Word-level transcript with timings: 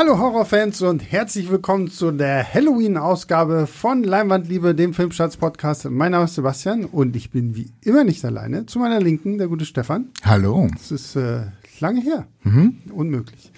Hallo 0.00 0.16
Horrorfans 0.16 0.80
und 0.82 1.00
herzlich 1.10 1.50
willkommen 1.50 1.90
zu 1.90 2.12
der 2.12 2.54
Halloween-Ausgabe 2.54 3.66
von 3.66 4.04
Leinwandliebe, 4.04 4.72
dem 4.72 4.94
Filmstarts-Podcast. 4.94 5.90
Mein 5.90 6.12
Name 6.12 6.26
ist 6.26 6.36
Sebastian 6.36 6.84
und 6.84 7.16
ich 7.16 7.32
bin 7.32 7.56
wie 7.56 7.72
immer 7.82 8.04
nicht 8.04 8.24
alleine. 8.24 8.64
Zu 8.66 8.78
meiner 8.78 9.00
Linken 9.00 9.38
der 9.38 9.48
gute 9.48 9.64
Stefan. 9.64 10.10
Hallo. 10.24 10.68
Das 10.72 10.92
ist 10.92 11.16
äh, 11.16 11.46
lange 11.80 12.00
her. 12.00 12.28
Mhm. 12.44 12.78
Unmöglich. 12.92 13.50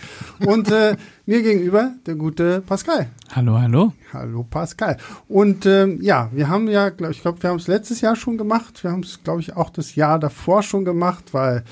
Und 0.47 0.71
äh, 0.71 0.97
mir 1.31 1.43
gegenüber 1.43 1.95
der 2.07 2.17
gute 2.17 2.61
Pascal. 2.61 3.07
Hallo, 3.31 3.57
hallo. 3.57 3.93
Hallo 4.13 4.43
Pascal. 4.43 4.97
Und 5.29 5.65
ähm, 5.65 6.01
ja, 6.03 6.29
wir 6.33 6.49
haben 6.49 6.67
ja, 6.67 6.89
glaub, 6.89 7.13
ich 7.13 7.23
glaube, 7.23 7.41
wir 7.41 7.51
haben 7.51 7.59
es 7.59 7.69
letztes 7.69 8.01
Jahr 8.01 8.17
schon 8.17 8.37
gemacht. 8.37 8.83
Wir 8.83 8.91
haben 8.91 9.05
es, 9.05 9.23
glaube 9.23 9.41
ich, 9.41 9.57
auch 9.57 9.71
das 9.71 9.95
Jahr 9.95 10.19
davor 10.19 10.65
schon 10.65 10.85
gemacht, 10.85 11.33
weil 11.33 11.63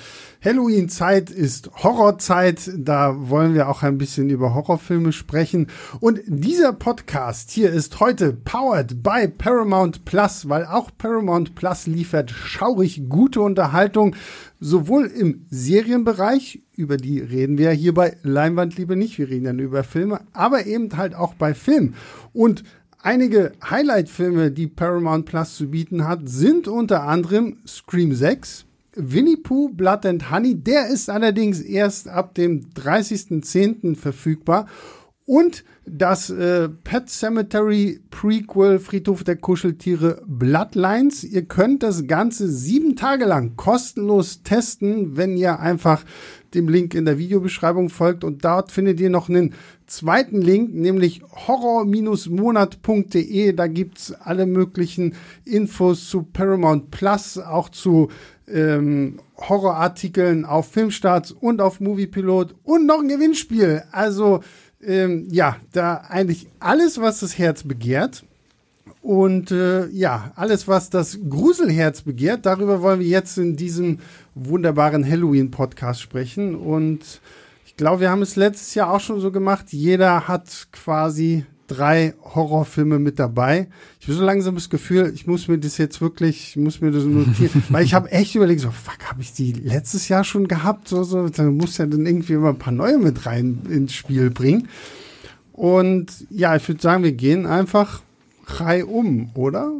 Halloween-Zeit 0.45 1.31
ist 1.31 1.73
Horrorzeit. 1.83 2.71
Da 2.77 3.29
wollen 3.29 3.55
wir 3.55 3.69
auch 3.69 3.83
ein 3.83 3.99
bisschen 3.99 4.31
über 4.31 4.55
Horrorfilme 4.55 5.11
sprechen. 5.11 5.67
Und 5.99 6.21
dieser 6.29 6.73
Podcast 6.73 7.51
hier 7.51 7.73
ist 7.73 7.99
heute 7.99 8.35
powered 8.35 9.03
by 9.03 9.27
Paramount 9.27 10.05
Plus, 10.05 10.49
weil 10.49 10.67
auch 10.67 10.93
Paramount 10.97 11.57
Plus 11.57 11.89
liefert 11.89 12.31
schaurig 12.31 13.09
gute 13.09 13.41
Unterhaltung, 13.41 14.15
sowohl 14.61 15.07
im 15.07 15.47
Serienbereich, 15.51 16.61
über 16.79 16.97
die 16.97 17.19
reden 17.21 17.59
wir 17.59 17.73
hier 17.73 17.93
bei 17.93 18.17
Leinwandliebe 18.23 18.95
nicht, 18.95 19.19
wir 19.19 19.29
reden 19.29 19.47
dann 19.47 19.59
über 19.59 19.83
Filme, 19.83 20.21
aber 20.33 20.67
eben 20.67 20.97
halt 20.97 21.15
auch 21.15 21.35
bei 21.35 21.53
Film. 21.53 21.95
Und 22.33 22.63
einige 23.03 23.53
Highlight-Filme, 23.69 24.53
die 24.53 24.69
Paramount 24.69 25.27
Plus 25.27 25.57
zu 25.57 25.71
bieten 25.71 26.07
hat, 26.07 26.29
sind 26.29 26.69
unter 26.69 27.03
anderem 27.03 27.59
Scream 27.67 28.15
6, 28.15 28.65
Winnie 28.95 29.37
Pooh 29.37 29.69
Blood 29.71 30.07
and 30.07 30.31
Honey. 30.31 30.55
Der 30.55 30.89
ist 30.89 31.11
allerdings 31.11 31.61
erst 31.61 32.09
ab 32.09 32.35
dem 32.35 32.71
30.10. 32.75 33.97
verfügbar. 33.97 34.67
Und 35.27 35.65
das 35.91 36.31
äh, 36.31 36.69
Pet 36.69 37.09
Cemetery 37.09 38.01
Prequel 38.11 38.79
Friedhof 38.79 39.25
der 39.25 39.37
Kuscheltiere 39.37 40.23
Bloodlines. 40.27 41.25
Ihr 41.25 41.47
könnt 41.47 41.83
das 41.83 42.07
Ganze 42.07 42.51
sieben 42.51 42.97
Tage 42.97 43.25
lang 43.25 43.57
kostenlos 43.57 44.43
testen, 44.43 45.17
wenn 45.17 45.37
ihr 45.37 45.61
einfach 45.61 46.05
dem 46.55 46.69
Link 46.69 46.95
in 46.95 47.05
der 47.05 47.19
Videobeschreibung 47.19 47.91
folgt. 47.91 48.25
Und 48.25 48.45
dort 48.45 48.73
findet 48.73 48.99
ihr 49.01 49.11
noch 49.11 49.29
einen 49.29 49.55
zweiten 49.87 50.41
Link, 50.41 50.75
nämlich 50.75 51.23
horror-monat.de. 51.47 53.53
Da 53.53 53.67
gibt's 53.67 54.13
alle 54.13 54.47
möglichen 54.47 55.15
Infos 55.45 56.09
zu 56.09 56.23
Paramount 56.23 56.91
Plus, 56.91 57.37
auch 57.39 57.69
zu 57.69 58.09
ähm, 58.47 59.21
Horrorartikeln 59.37 60.45
auf 60.45 60.73
Filmstarts 60.73 61.33
und 61.33 61.61
auf 61.61 61.81
Moviepilot 61.81 62.55
und 62.65 62.87
noch 62.87 63.01
ein 63.01 63.09
Gewinnspiel. 63.09 63.83
Also 63.93 64.41
ähm, 64.83 65.29
ja, 65.31 65.57
da 65.73 65.97
eigentlich 66.09 66.49
alles, 66.61 67.01
was 67.01 67.21
das 67.21 67.39
Herz 67.39 67.63
begehrt. 67.63 68.25
Und 69.03 69.51
äh, 69.51 69.87
ja, 69.89 70.33
alles, 70.35 70.69
was 70.69 70.91
das 70.91 71.19
Gruselherz 71.29 72.03
begehrt, 72.03 72.47
darüber 72.47 72.83
wollen 72.83 73.01
wir 73.01 73.07
jetzt 73.07 73.39
in 73.39 73.57
diesem 73.57 74.01
wunderbaren 74.35 75.09
Halloween-Podcast 75.09 76.01
sprechen. 76.01 76.55
Und 76.55 77.21
ich 77.65 77.77
glaube, 77.77 78.01
wir 78.01 78.11
haben 78.11 78.23
es 78.23 78.37
letztes 78.37 78.75
Jahr 78.75 78.93
auch 78.93 79.01
schon 79.01 79.21
so 79.21 79.31
gemacht. 79.31 79.67
Jeder 79.73 80.27
hat 80.29 80.69
quasi 80.73 81.47
drei 81.69 82.15
Horrorfilme 82.35 82.99
mit 82.99 83.19
dabei. 83.19 83.69
Ich 84.01 84.09
habe 84.09 84.19
so 84.19 84.25
langsam 84.25 84.57
das 84.57 84.71
Gefühl, 84.71 85.13
ich 85.15 85.27
muss 85.27 85.47
mir 85.47 85.59
das 85.59 85.79
jetzt 85.79 86.01
wirklich, 86.01 86.51
ich 86.51 86.57
muss 86.57 86.81
mir 86.81 86.91
das 86.91 87.05
notieren, 87.05 87.63
weil 87.69 87.85
ich 87.85 87.95
habe 87.95 88.11
echt 88.11 88.35
überlegt, 88.35 88.61
so 88.61 88.71
fuck, 88.71 89.05
habe 89.09 89.23
ich 89.23 89.33
die 89.33 89.53
letztes 89.53 90.09
Jahr 90.09 90.25
schon 90.25 90.49
gehabt? 90.49 90.89
So, 90.89 91.05
so, 91.05 91.29
dann 91.29 91.57
muss 91.57 91.79
ja 91.79 91.87
dann 91.87 92.07
irgendwie 92.07 92.33
immer 92.33 92.49
ein 92.49 92.59
paar 92.59 92.73
neue 92.73 92.99
mit 92.99 93.27
rein 93.27 93.61
ins 93.69 93.93
Spiel 93.93 94.31
bringen. 94.31 94.69
Und 95.53 96.27
ja, 96.31 96.57
ich 96.57 96.67
würde 96.67 96.81
sagen, 96.81 97.05
wir 97.05 97.13
gehen 97.13 97.47
einfach 97.47 98.03
Rei 98.47 98.85
um, 98.85 99.31
oder? 99.35 99.73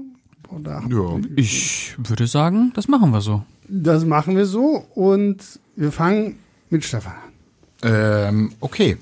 oder 0.51 0.83
ja. 0.91 1.21
Ich 1.37 1.95
würde 1.99 2.27
sagen, 2.27 2.73
das 2.75 2.89
machen 2.89 3.11
wir 3.11 3.21
so. 3.21 3.43
Das 3.69 4.05
machen 4.05 4.37
wir 4.37 4.47
so 4.47 4.87
und 4.95 5.37
wir 5.77 5.93
fangen 5.93 6.37
mit 6.71 6.85
Stefan 6.85 7.13
an. 7.13 7.29
Ähm, 7.83 8.53
okay. 8.61 8.97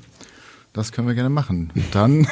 Das 0.77 0.93
können 0.93 1.09
wir 1.09 1.15
gerne 1.15 1.31
machen. 1.31 1.73
Dann 1.91 2.29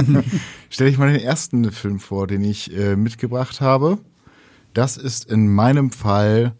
stelle 0.70 0.88
ich 0.88 0.98
mal 0.98 1.12
den 1.12 1.20
ersten 1.20 1.72
Film 1.72 1.98
vor, 1.98 2.28
den 2.28 2.44
ich 2.44 2.72
äh, 2.72 2.94
mitgebracht 2.94 3.60
habe. 3.60 3.98
Das 4.72 4.96
ist 4.96 5.28
in 5.28 5.52
meinem 5.52 5.90
Fall 5.90 6.54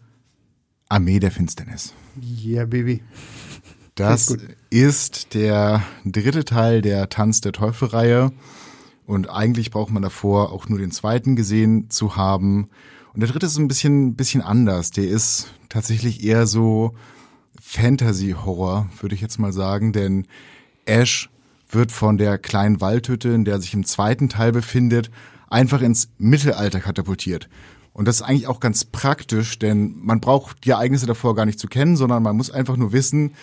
Armee 0.89 1.21
der 1.21 1.31
Finsternis. 1.31 1.93
Yeah, 2.21 2.65
Baby. 2.65 3.01
Das 3.95 4.35
ist 4.69 5.33
der 5.33 5.81
dritte 6.03 6.43
Teil 6.43 6.81
der 6.81 7.07
Tanz 7.07 7.39
der 7.39 7.53
Teufel-Reihe. 7.53 8.33
Und 9.05 9.29
eigentlich 9.29 9.71
braucht 9.71 9.91
man 9.91 10.03
davor 10.03 10.51
auch 10.51 10.67
nur 10.67 10.77
den 10.79 10.91
zweiten 10.91 11.37
gesehen 11.37 11.89
zu 11.89 12.17
haben. 12.17 12.67
Und 13.13 13.21
der 13.21 13.29
dritte 13.29 13.45
ist 13.45 13.57
ein 13.57 13.69
bisschen, 13.69 14.15
bisschen 14.15 14.41
anders. 14.41 14.91
Der 14.91 15.07
ist 15.07 15.53
tatsächlich 15.69 16.21
eher 16.21 16.47
so 16.47 16.95
Fantasy-Horror, 17.61 18.89
würde 18.99 19.15
ich 19.15 19.21
jetzt 19.21 19.39
mal 19.39 19.53
sagen, 19.53 19.93
denn 19.93 20.27
Ash 20.89 21.29
wird 21.69 21.91
von 21.91 22.17
der 22.17 22.37
kleinen 22.37 22.81
Waldhütte, 22.81 23.29
in 23.29 23.45
der 23.45 23.61
sich 23.61 23.73
im 23.73 23.85
zweiten 23.85 24.27
Teil 24.27 24.51
befindet, 24.51 25.11
einfach 25.49 25.81
ins 25.81 26.09
Mittelalter 26.17 26.79
katapultiert. 26.79 27.47
Und 27.93 28.07
das 28.07 28.17
ist 28.17 28.21
eigentlich 28.21 28.47
auch 28.47 28.59
ganz 28.59 28.85
praktisch, 28.85 29.59
denn 29.59 29.95
man 30.01 30.19
braucht 30.19 30.65
die 30.65 30.71
Ereignisse 30.71 31.05
davor 31.05 31.35
gar 31.35 31.45
nicht 31.45 31.59
zu 31.59 31.67
kennen, 31.67 31.95
sondern 31.95 32.23
man 32.23 32.35
muss 32.35 32.51
einfach 32.51 32.77
nur 32.77 32.91
wissen, 32.91 33.33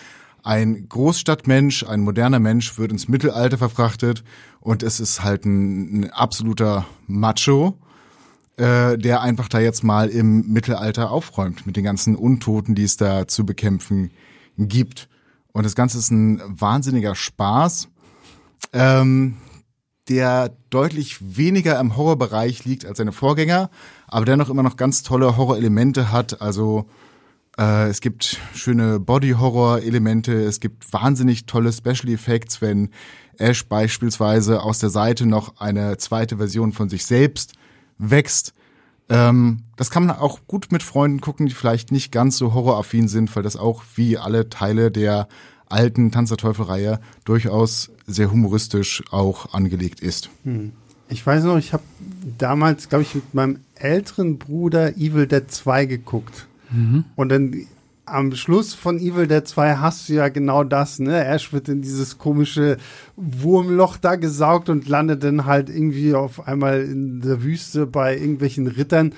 ein 0.43 0.87
Großstadtmensch, 0.87 1.83
ein 1.83 2.01
moderner 2.01 2.39
Mensch 2.39 2.77
wird 2.77 2.91
ins 2.91 3.07
Mittelalter 3.07 3.57
verfrachtet 3.57 4.23
und 4.61 4.83
es 4.83 4.99
ist 4.99 5.23
halt 5.23 5.45
ein, 5.45 6.01
ein 6.01 6.09
absoluter 6.11 6.85
Macho, 7.07 7.77
äh, 8.55 8.97
der 8.97 9.21
einfach 9.21 9.49
da 9.49 9.59
jetzt 9.59 9.83
mal 9.83 10.09
im 10.09 10.47
Mittelalter 10.47 11.11
aufräumt 11.11 11.65
mit 11.65 11.75
den 11.75 11.83
ganzen 11.83 12.15
Untoten, 12.15 12.75
die 12.75 12.83
es 12.83 12.97
da 12.97 13.27
zu 13.27 13.45
bekämpfen 13.45 14.11
gibt. 14.57 15.09
Und 15.57 15.65
das 15.65 15.73
Ganze 15.73 15.97
ist 15.97 16.11
ein 16.11 16.39
wahnsinniger 16.45 17.15
Spaß, 17.15 17.87
ähm, 18.73 19.37
der 20.07 20.55
deutlich 20.69 21.35
weniger 21.35 21.79
im 21.79 21.97
Horrorbereich 21.97 22.63
liegt 22.65 22.85
als 22.85 22.99
seine 22.99 23.11
Vorgänger, 23.11 23.71
aber 24.07 24.25
dennoch 24.25 24.51
immer 24.51 24.61
noch 24.61 24.77
ganz 24.77 25.01
tolle 25.01 25.35
Horrorelemente 25.35 26.11
hat. 26.11 26.43
Also 26.43 26.85
äh, 27.57 27.87
es 27.89 28.01
gibt 28.01 28.39
schöne 28.53 28.99
Body-Horror-Elemente, 28.99 30.31
es 30.43 30.59
gibt 30.59 30.93
wahnsinnig 30.93 31.47
tolle 31.47 31.73
Special 31.73 32.09
Effects, 32.09 32.61
wenn 32.61 32.91
Ash 33.39 33.65
beispielsweise 33.67 34.61
aus 34.61 34.77
der 34.77 34.91
Seite 34.91 35.25
noch 35.25 35.59
eine 35.59 35.97
zweite 35.97 36.37
Version 36.37 36.71
von 36.71 36.87
sich 36.87 37.03
selbst 37.03 37.53
wächst. 37.97 38.53
Ähm, 39.09 39.63
das 39.75 39.91
kann 39.91 40.05
man 40.05 40.17
auch 40.17 40.39
gut 40.47 40.71
mit 40.71 40.83
Freunden 40.83 41.21
gucken, 41.21 41.45
die 41.45 41.53
vielleicht 41.53 41.91
nicht 41.91 42.11
ganz 42.11 42.37
so 42.37 42.53
horroraffin 42.53 43.07
sind, 43.07 43.33
weil 43.35 43.43
das 43.43 43.55
auch 43.55 43.83
wie 43.95 44.17
alle 44.17 44.49
Teile 44.49 44.91
der 44.91 45.27
alten 45.69 46.11
Tanz 46.11 46.29
der 46.29 46.37
Teufel-Reihe 46.37 46.99
durchaus 47.25 47.91
sehr 48.05 48.31
humoristisch 48.31 49.03
auch 49.11 49.53
angelegt 49.53 49.99
ist. 49.99 50.29
Hm. 50.43 50.71
Ich 51.09 51.25
weiß 51.25 51.43
noch, 51.45 51.57
ich 51.57 51.71
habe 51.71 51.83
damals, 52.37 52.89
glaube 52.89 53.03
ich, 53.03 53.15
mit 53.15 53.33
meinem 53.33 53.59
älteren 53.75 54.37
Bruder 54.37 54.97
Evil 54.97 55.25
Dead 55.25 55.49
2 55.49 55.85
geguckt. 55.85 56.47
Mhm. 56.69 57.05
Und 57.15 57.29
dann 57.29 57.55
am 58.07 58.33
Schluss 58.35 58.73
von 58.73 58.99
Evil 58.99 59.27
Dead 59.27 59.45
2 59.45 59.77
hast 59.77 60.09
du 60.09 60.13
ja 60.13 60.29
genau 60.29 60.63
das, 60.63 60.99
ne? 60.99 61.25
Ash 61.25 61.51
wird 61.53 61.69
in 61.69 61.81
dieses 61.81 62.17
komische 62.17 62.77
Wurmloch 63.15 63.97
da 63.97 64.15
gesaugt 64.15 64.69
und 64.69 64.87
landet 64.87 65.23
dann 65.23 65.45
halt 65.45 65.69
irgendwie 65.69 66.13
auf 66.15 66.47
einmal 66.47 66.81
in 66.81 67.21
der 67.21 67.43
Wüste 67.43 67.85
bei 67.85 68.17
irgendwelchen 68.17 68.67
Rittern. 68.67 69.13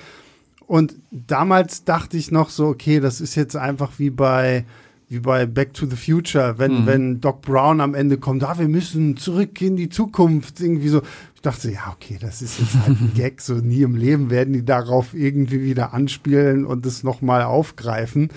Und 0.66 0.94
damals 1.10 1.84
dachte 1.84 2.16
ich 2.16 2.30
noch 2.30 2.50
so, 2.50 2.66
okay, 2.66 3.00
das 3.00 3.20
ist 3.20 3.34
jetzt 3.34 3.56
einfach 3.56 3.92
wie 3.98 4.10
bei 4.10 4.64
wie 5.10 5.18
bei 5.18 5.44
Back 5.44 5.74
to 5.74 5.86
the 5.86 5.96
Future, 5.96 6.58
wenn, 6.58 6.82
mhm. 6.82 6.86
wenn 6.86 7.20
Doc 7.20 7.42
Brown 7.42 7.80
am 7.80 7.94
Ende 7.94 8.16
kommt, 8.16 8.44
ah, 8.44 8.56
wir 8.60 8.68
müssen 8.68 9.16
zurück 9.16 9.60
in 9.60 9.74
die 9.74 9.88
Zukunft, 9.88 10.60
irgendwie 10.60 10.88
so. 10.88 11.02
Ich 11.34 11.40
dachte, 11.40 11.72
ja, 11.72 11.92
okay, 11.92 12.16
das 12.20 12.42
ist 12.42 12.60
jetzt 12.60 12.76
halt 12.86 13.00
ein 13.00 13.12
Gag, 13.16 13.40
so 13.40 13.54
nie 13.54 13.82
im 13.82 13.96
Leben 13.96 14.30
werden 14.30 14.52
die 14.52 14.64
darauf 14.64 15.12
irgendwie 15.12 15.62
wieder 15.62 15.94
anspielen 15.94 16.64
und 16.64 16.86
es 16.86 17.02
nochmal 17.02 17.42
aufgreifen. 17.42 18.28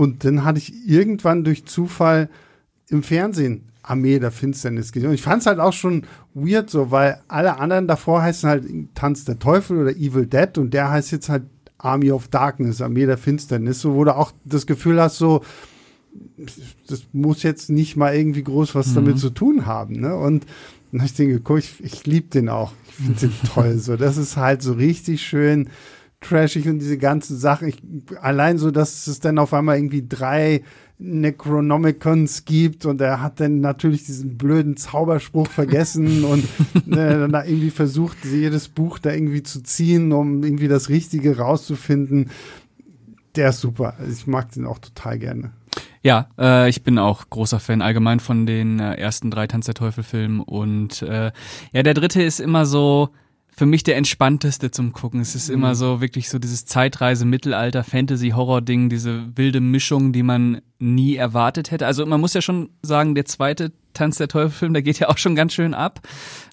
Und 0.00 0.24
dann 0.24 0.46
hatte 0.46 0.60
ich 0.60 0.88
irgendwann 0.88 1.44
durch 1.44 1.66
Zufall 1.66 2.30
im 2.88 3.02
Fernsehen 3.02 3.68
Armee 3.82 4.18
der 4.18 4.30
Finsternis 4.30 4.92
gesehen. 4.92 5.10
Und 5.10 5.14
ich 5.14 5.20
fand 5.20 5.42
es 5.42 5.46
halt 5.46 5.60
auch 5.60 5.74
schon 5.74 6.04
weird 6.32 6.70
so, 6.70 6.90
weil 6.90 7.20
alle 7.28 7.58
anderen 7.58 7.86
davor 7.86 8.22
heißen 8.22 8.48
halt 8.48 8.64
Tanz 8.94 9.26
der 9.26 9.38
Teufel 9.38 9.76
oder 9.76 9.90
Evil 9.90 10.24
Dead 10.24 10.56
und 10.56 10.72
der 10.72 10.88
heißt 10.88 11.10
jetzt 11.10 11.28
halt 11.28 11.42
Army 11.76 12.12
of 12.12 12.28
Darkness, 12.28 12.80
Armee 12.80 13.04
der 13.04 13.18
Finsternis, 13.18 13.82
so 13.82 13.94
wo 13.94 14.04
du 14.04 14.16
auch 14.16 14.32
das 14.46 14.66
Gefühl 14.66 14.98
hast, 15.02 15.18
so, 15.18 15.42
das 16.88 17.02
muss 17.12 17.42
jetzt 17.42 17.68
nicht 17.68 17.98
mal 17.98 18.14
irgendwie 18.14 18.44
groß 18.44 18.74
was 18.74 18.86
mhm. 18.88 18.94
damit 18.94 19.18
zu 19.18 19.28
tun 19.28 19.66
haben. 19.66 20.00
Ne? 20.00 20.16
Und 20.16 20.46
dann 20.92 21.02
habe 21.02 21.08
ich 21.08 21.14
den 21.14 21.28
geguckt, 21.28 21.64
ich, 21.64 21.84
ich 21.84 22.06
liebe 22.06 22.28
den 22.28 22.48
auch. 22.48 22.72
Ich 22.88 22.94
finde 22.94 23.20
den 23.20 23.32
toll. 23.54 23.76
So, 23.76 23.98
das 23.98 24.16
ist 24.16 24.38
halt 24.38 24.62
so 24.62 24.72
richtig 24.72 25.20
schön 25.20 25.68
trashig 26.20 26.68
und 26.68 26.78
diese 26.78 26.98
ganzen 26.98 27.36
Sachen. 27.36 27.68
Ich, 27.68 27.82
allein 28.20 28.58
so, 28.58 28.70
dass 28.70 29.06
es 29.06 29.20
dann 29.20 29.38
auf 29.38 29.54
einmal 29.54 29.76
irgendwie 29.76 30.06
drei 30.06 30.62
Necronomicons 30.98 32.44
gibt 32.44 32.84
und 32.84 33.00
er 33.00 33.22
hat 33.22 33.40
dann 33.40 33.60
natürlich 33.60 34.04
diesen 34.04 34.36
blöden 34.36 34.76
Zauberspruch 34.76 35.46
vergessen 35.50 36.24
und 36.24 36.44
äh, 36.74 37.18
dann 37.18 37.32
da 37.32 37.44
irgendwie 37.44 37.70
versucht, 37.70 38.18
jedes 38.24 38.68
Buch 38.68 38.98
da 38.98 39.10
irgendwie 39.10 39.42
zu 39.42 39.62
ziehen, 39.62 40.12
um 40.12 40.44
irgendwie 40.44 40.68
das 40.68 40.90
Richtige 40.90 41.38
rauszufinden. 41.38 42.30
Der 43.34 43.50
ist 43.50 43.60
super. 43.60 43.94
Also 43.98 44.12
ich 44.12 44.26
mag 44.26 44.52
den 44.52 44.66
auch 44.66 44.78
total 44.78 45.18
gerne. 45.18 45.52
Ja, 46.02 46.28
äh, 46.38 46.68
ich 46.68 46.82
bin 46.82 46.98
auch 46.98 47.30
großer 47.30 47.60
Fan 47.60 47.80
allgemein 47.80 48.20
von 48.20 48.44
den 48.44 48.80
äh, 48.80 48.94
ersten 48.94 49.30
drei 49.30 49.46
Tanz 49.46 49.66
der 49.66 49.74
Teufel 49.74 50.02
Filmen 50.02 50.40
und 50.40 51.02
äh, 51.02 51.30
ja, 51.72 51.82
der 51.82 51.94
dritte 51.94 52.22
ist 52.22 52.40
immer 52.40 52.66
so, 52.66 53.10
für 53.60 53.66
mich 53.66 53.82
der 53.82 53.98
entspannteste 53.98 54.70
zum 54.70 54.94
Gucken. 54.94 55.20
Es 55.20 55.34
ist 55.34 55.50
mhm. 55.50 55.56
immer 55.56 55.74
so 55.74 56.00
wirklich 56.00 56.30
so 56.30 56.38
dieses 56.38 56.64
Zeitreise, 56.64 57.26
Mittelalter, 57.26 57.84
Fantasy, 57.84 58.30
Horror-Ding, 58.30 58.88
diese 58.88 59.36
wilde 59.36 59.60
Mischung, 59.60 60.14
die 60.14 60.22
man 60.22 60.62
nie 60.78 61.16
erwartet 61.16 61.70
hätte. 61.70 61.84
Also 61.84 62.06
man 62.06 62.22
muss 62.22 62.32
ja 62.32 62.40
schon 62.40 62.70
sagen, 62.80 63.14
der 63.14 63.26
zweite 63.26 63.70
Tanz 63.92 64.16
der 64.16 64.28
Teufel-Film, 64.28 64.72
der 64.72 64.80
geht 64.80 64.98
ja 64.98 65.10
auch 65.10 65.18
schon 65.18 65.34
ganz 65.34 65.52
schön 65.52 65.74
ab, 65.74 66.00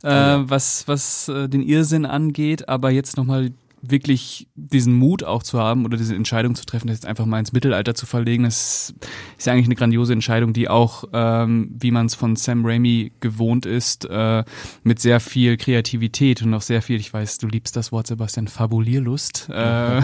äh, 0.04 0.10
was, 0.10 0.86
was 0.90 1.30
äh, 1.30 1.48
den 1.48 1.64
Irrsinn 1.64 2.06
angeht. 2.06 2.68
Aber 2.68 2.90
jetzt 2.90 3.16
nochmal 3.16 3.52
wirklich 3.82 4.48
diesen 4.56 4.94
Mut 4.94 5.24
auch 5.24 5.44
zu 5.44 5.60
haben 5.60 5.86
oder 5.86 5.98
diese 5.98 6.16
Entscheidung 6.16 6.56
zu 6.56 6.66
treffen, 6.66 6.88
das 6.88 6.98
jetzt 6.98 7.06
einfach 7.06 7.26
mal 7.26 7.40
ins 7.40 7.54
Mittelalter 7.54 7.96
zu 7.96 8.06
verlegen, 8.06 8.44
das 8.44 8.94
ist 9.38 9.48
ja 9.48 9.54
eigentlich 9.54 9.68
eine 9.68 9.76
grandiose 9.76 10.14
Entscheidung, 10.14 10.54
die 10.54 10.68
auch, 10.70 11.06
ähm, 11.14 11.70
wie 11.78 11.92
man 11.92 12.08
es 12.08 12.16
von 12.16 12.36
Sam 12.36 12.66
Raimi 12.66 13.12
gewohnt 13.20 13.66
ist, 13.66 14.06
äh, 14.06 14.44
mit 14.84 15.00
sehr 15.00 15.20
viel 15.20 15.58
Kreativität 15.58 16.42
und 16.42 16.54
auch 16.54 16.62
sehr 16.62 16.82
viel, 16.82 17.00
ich 17.00 17.14
weiß, 17.14 17.38
du 17.38 17.48
liebst 17.48 17.76
das 17.76 17.92
Wort, 17.92 18.08
Sebastian, 18.08 18.48
Fabulierlust, 18.48 19.50
äh, 19.52 20.00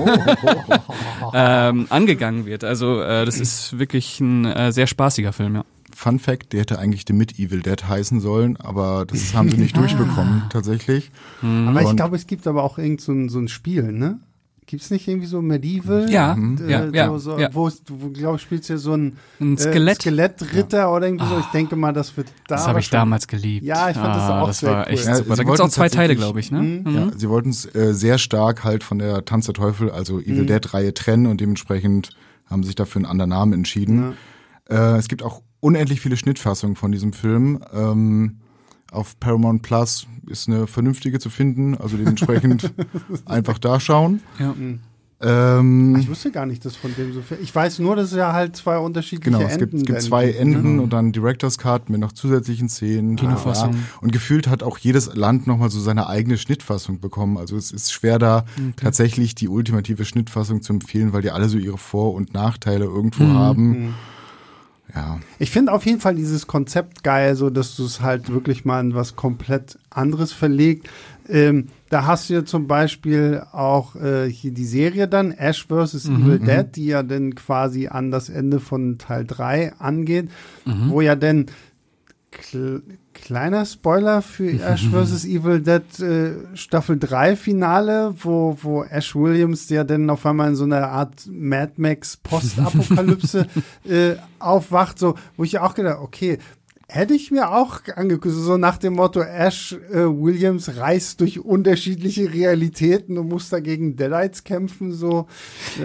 ähm, 1.34 1.88
angegangen 1.90 2.46
wird. 2.46 2.64
Also 2.64 3.02
äh, 3.02 3.26
das 3.26 3.40
ist 3.40 3.80
wirklich 3.80 4.20
ein 4.20 4.46
äh, 4.46 4.72
sehr 4.72 4.88
spaßiger 4.88 5.34
Film, 5.34 5.56
ja. 5.56 5.66
Fun 5.96 6.20
Fact, 6.20 6.54
der 6.54 6.62
hätte 6.62 6.80
eigentlich 6.80 7.06
The 7.08 7.14
Mid 7.14 7.40
Evil 7.40 7.62
Dead 7.62 7.88
heißen 7.88 8.20
sollen, 8.20 8.58
aber 8.58 9.06
das 9.06 9.34
haben 9.34 9.50
sie 9.50 9.58
nicht 9.58 9.78
durchbekommen, 9.78 10.44
tatsächlich. 10.50 11.12
Mhm. 11.42 11.68
Aber 11.70 11.82
ich 11.82 11.96
glaube, 11.96 12.16
es 12.16 12.28
gibt 12.28 12.48
aber 12.48 12.64
auch 12.64 12.78
irgend 12.78 13.02
so 13.02 13.12
ein, 13.12 13.30
so 13.30 13.40
ein 13.40 13.48
Spiel, 13.48 13.92
ne? 13.92 14.20
Gibt's 14.66 14.90
nicht 14.90 15.08
irgendwie 15.08 15.28
so 15.28 15.42
Medieval? 15.42 16.10
Ja, 16.10 16.36
äh, 16.36 16.72
ja, 16.72 16.86
ja, 16.86 17.08
so, 17.08 17.18
so, 17.18 17.38
ja. 17.38 17.50
Wo, 17.54 17.70
wo 17.90 18.10
glaube 18.10 18.38
ich, 18.38 18.42
spielst 18.42 18.70
du 18.70 18.74
ja 18.74 18.80
so 18.80 18.94
ein, 18.94 19.18
ein 19.42 19.58
Skelett. 19.58 19.98
Äh, 19.98 20.02
Skelettritter 20.02 20.78
ja. 20.78 20.90
oder 20.90 21.06
irgendwie 21.08 21.26
so. 21.26 21.38
Ich 21.40 21.46
denke 21.48 21.76
mal, 21.76 21.92
das 21.92 22.16
wird 22.16 22.30
da. 22.48 22.56
Das 22.56 22.68
habe 22.68 22.80
ich 22.80 22.90
damals 22.90 23.28
geliebt. 23.28 23.66
Ja, 23.66 23.90
ich 23.90 23.98
fand 23.98 24.08
ah, 24.08 24.18
das 24.18 24.30
auch 24.30 24.48
das 24.48 24.60
sehr 24.60 24.72
war 24.72 24.88
cool. 24.88 24.94
echt 24.94 25.06
ja, 25.06 25.16
super. 25.16 25.36
Da 25.36 25.44
gibt's 25.44 25.60
auch 25.60 25.70
zwei 25.70 25.90
Teile, 25.90 26.16
glaube 26.16 26.40
ich, 26.40 26.52
ne? 26.52 26.62
Mhm. 26.62 26.96
Ja, 26.96 27.12
sie 27.16 27.30
wollten 27.30 27.50
es 27.50 27.66
äh, 27.76 27.94
sehr 27.94 28.18
stark 28.18 28.64
halt 28.64 28.84
von 28.84 29.00
der 29.00 29.26
Tanz 29.26 29.46
der 29.46 29.54
Teufel, 29.54 29.92
also 29.92 30.20
Evil 30.20 30.44
mhm. 30.44 30.48
Dead 30.48 30.74
Reihe 30.74 30.94
trennen 30.94 31.28
und 31.28 31.42
dementsprechend 31.42 32.12
haben 32.50 32.64
sie 32.64 32.68
sich 32.68 32.76
dafür 32.76 33.00
einen 33.00 33.06
anderen 33.06 33.30
Namen 33.30 33.54
entschieden. 33.54 34.14
Äh, 34.70 34.98
es 34.98 35.08
gibt 35.08 35.24
auch 35.24 35.42
unendlich 35.64 36.02
viele 36.02 36.18
Schnittfassungen 36.18 36.76
von 36.76 36.92
diesem 36.92 37.14
Film. 37.14 37.60
Ähm, 37.74 38.38
auf 38.92 39.20
Paramount 39.20 39.64
Plus 39.64 40.06
ist 40.28 40.48
eine 40.48 40.68
vernünftige 40.68 41.20
zu 41.20 41.30
finden, 41.30 41.76
also 41.76 41.98
dementsprechend 41.98 42.72
einfach 43.26 43.58
da 43.58 43.80
schauen. 43.80 44.22
Ja. 44.40 44.54
Ähm, 45.26 45.96
ich 45.96 46.10
wusste 46.10 46.32
gar 46.32 46.46
nicht, 46.46 46.66
dass 46.66 46.76
von 46.76 46.94
dem 46.96 47.14
so 47.14 47.22
viel. 47.22 47.38
Ich 47.42 47.56
weiß 47.56 47.80
nur, 47.80 47.96
dass 47.96 48.12
es 48.12 48.18
ja 48.18 48.34
halt 48.34 48.58
zwei 48.58 48.78
unterschiedliche 48.78 49.32
genau, 49.32 49.42
es 49.42 49.54
Enden 49.54 49.60
gibt, 49.60 49.74
es 49.76 49.86
gibt 49.86 50.02
zwei 50.02 50.28
gibt, 50.28 50.40
Enden 50.40 50.76
ne? 50.76 50.82
und 50.82 50.92
dann 50.92 51.14
Director's 51.14 51.58
Cut 51.58 51.90
mit 51.90 52.02
noch 52.02 52.12
zusätzlichen 52.12 52.68
Szenen. 52.68 53.16
Kinofassung. 53.16 53.72
Ja. 53.72 53.80
Und 54.02 54.12
gefühlt 54.12 54.48
hat 54.48 54.64
auch 54.64 54.78
jedes 54.78 55.16
Land 55.16 55.48
nochmal 55.48 55.70
so 55.70 55.80
seine 55.80 56.08
eigene 56.08 56.38
Schnittfassung 56.38 57.00
bekommen. 57.00 57.38
Also 57.38 57.56
es 57.56 57.72
ist 57.72 57.94
schwer 57.94 58.20
da 58.20 58.40
okay. 58.40 58.74
tatsächlich 58.76 59.34
die 59.34 59.48
ultimative 59.48 60.04
Schnittfassung 60.04 60.62
zu 60.62 60.74
empfehlen, 60.74 61.14
weil 61.14 61.22
die 61.22 61.32
alle 61.32 61.48
so 61.48 61.58
ihre 61.58 61.78
Vor- 61.78 62.14
und 62.14 62.34
Nachteile 62.34 62.84
irgendwo 62.86 63.24
Mhm. 63.24 63.34
haben. 63.34 63.68
Mhm. 63.70 63.94
Ja. 64.96 65.20
Ich 65.40 65.50
finde 65.50 65.72
auf 65.72 65.86
jeden 65.86 66.00
Fall 66.00 66.14
dieses 66.16 66.46
Konzept 66.46 67.04
geil, 67.04 67.36
so 67.36 67.50
dass 67.50 67.76
du 67.76 67.84
es 67.86 68.02
halt 68.02 68.32
wirklich 68.32 68.64
mal 68.64 68.80
in 68.80 68.94
was 68.94 69.16
komplett 69.16 69.80
anderes 69.90 70.32
verlegt. 70.34 70.88
Ähm, 71.28 71.70
da 71.90 72.06
hast 72.06 72.30
du 72.30 72.34
ja 72.36 72.46
zum 72.46 72.68
Beispiel 72.68 73.44
auch 73.52 73.96
äh, 73.96 74.30
hier 74.30 74.52
die 74.52 74.66
Serie 74.66 75.08
dann, 75.08 75.32
Ash 75.32 75.66
vs. 75.68 76.06
Mhm, 76.10 76.16
Evil 76.24 76.40
mhm. 76.40 76.46
Dead, 76.46 76.66
die 76.76 76.86
ja 76.88 77.02
dann 77.02 77.34
quasi 77.34 77.88
an 77.88 78.12
das 78.12 78.30
Ende 78.30 78.60
von 78.60 78.98
Teil 79.00 79.26
3 79.26 79.74
angeht, 79.80 80.30
Mhm. 80.66 80.90
wo 80.90 81.02
ja 81.02 81.16
dann 81.16 81.48
kleiner 83.14 83.66
Spoiler 83.66 84.22
für 84.22 84.52
Ash 84.62 84.88
vs. 84.90 85.26
Evil 85.26 85.62
Dead 85.62 86.00
äh, 86.00 86.56
Staffel 86.56 86.98
3 86.98 87.36
Finale, 87.36 88.14
wo, 88.20 88.58
wo 88.62 88.84
Ash 88.84 89.16
Williams 89.16 89.70
ja 89.70 89.84
dann 89.84 90.10
auf 90.10 90.26
einmal 90.26 90.50
in 90.50 90.56
so 90.56 90.64
einer 90.64 90.90
Art 90.90 91.28
Mad 91.30 91.74
Max 91.78 92.18
Postapokalypse 92.18 93.48
äh, 93.88 94.16
aufwacht, 94.40 95.00
so, 95.00 95.16
wo 95.38 95.44
ich 95.44 95.60
auch 95.60 95.76
gedacht, 95.76 96.00
okay, 96.02 96.40
hätte 96.88 97.14
ich 97.14 97.32
mir 97.32 97.52
auch 97.52 97.82
angeguckt, 97.96 98.36
so 98.36 98.58
nach 98.58 98.78
dem 98.78 98.94
Motto 98.94 99.22
Ash 99.22 99.74
äh, 99.92 100.06
Williams 100.06 100.78
reist 100.78 101.22
durch 101.22 101.40
unterschiedliche 101.40 102.34
Realitäten 102.34 103.18
und 103.18 103.30
muss 103.30 103.50
dagegen 103.50 103.96
Deadites 103.96 104.44
kämpfen, 104.44 104.92
so. 104.92 105.28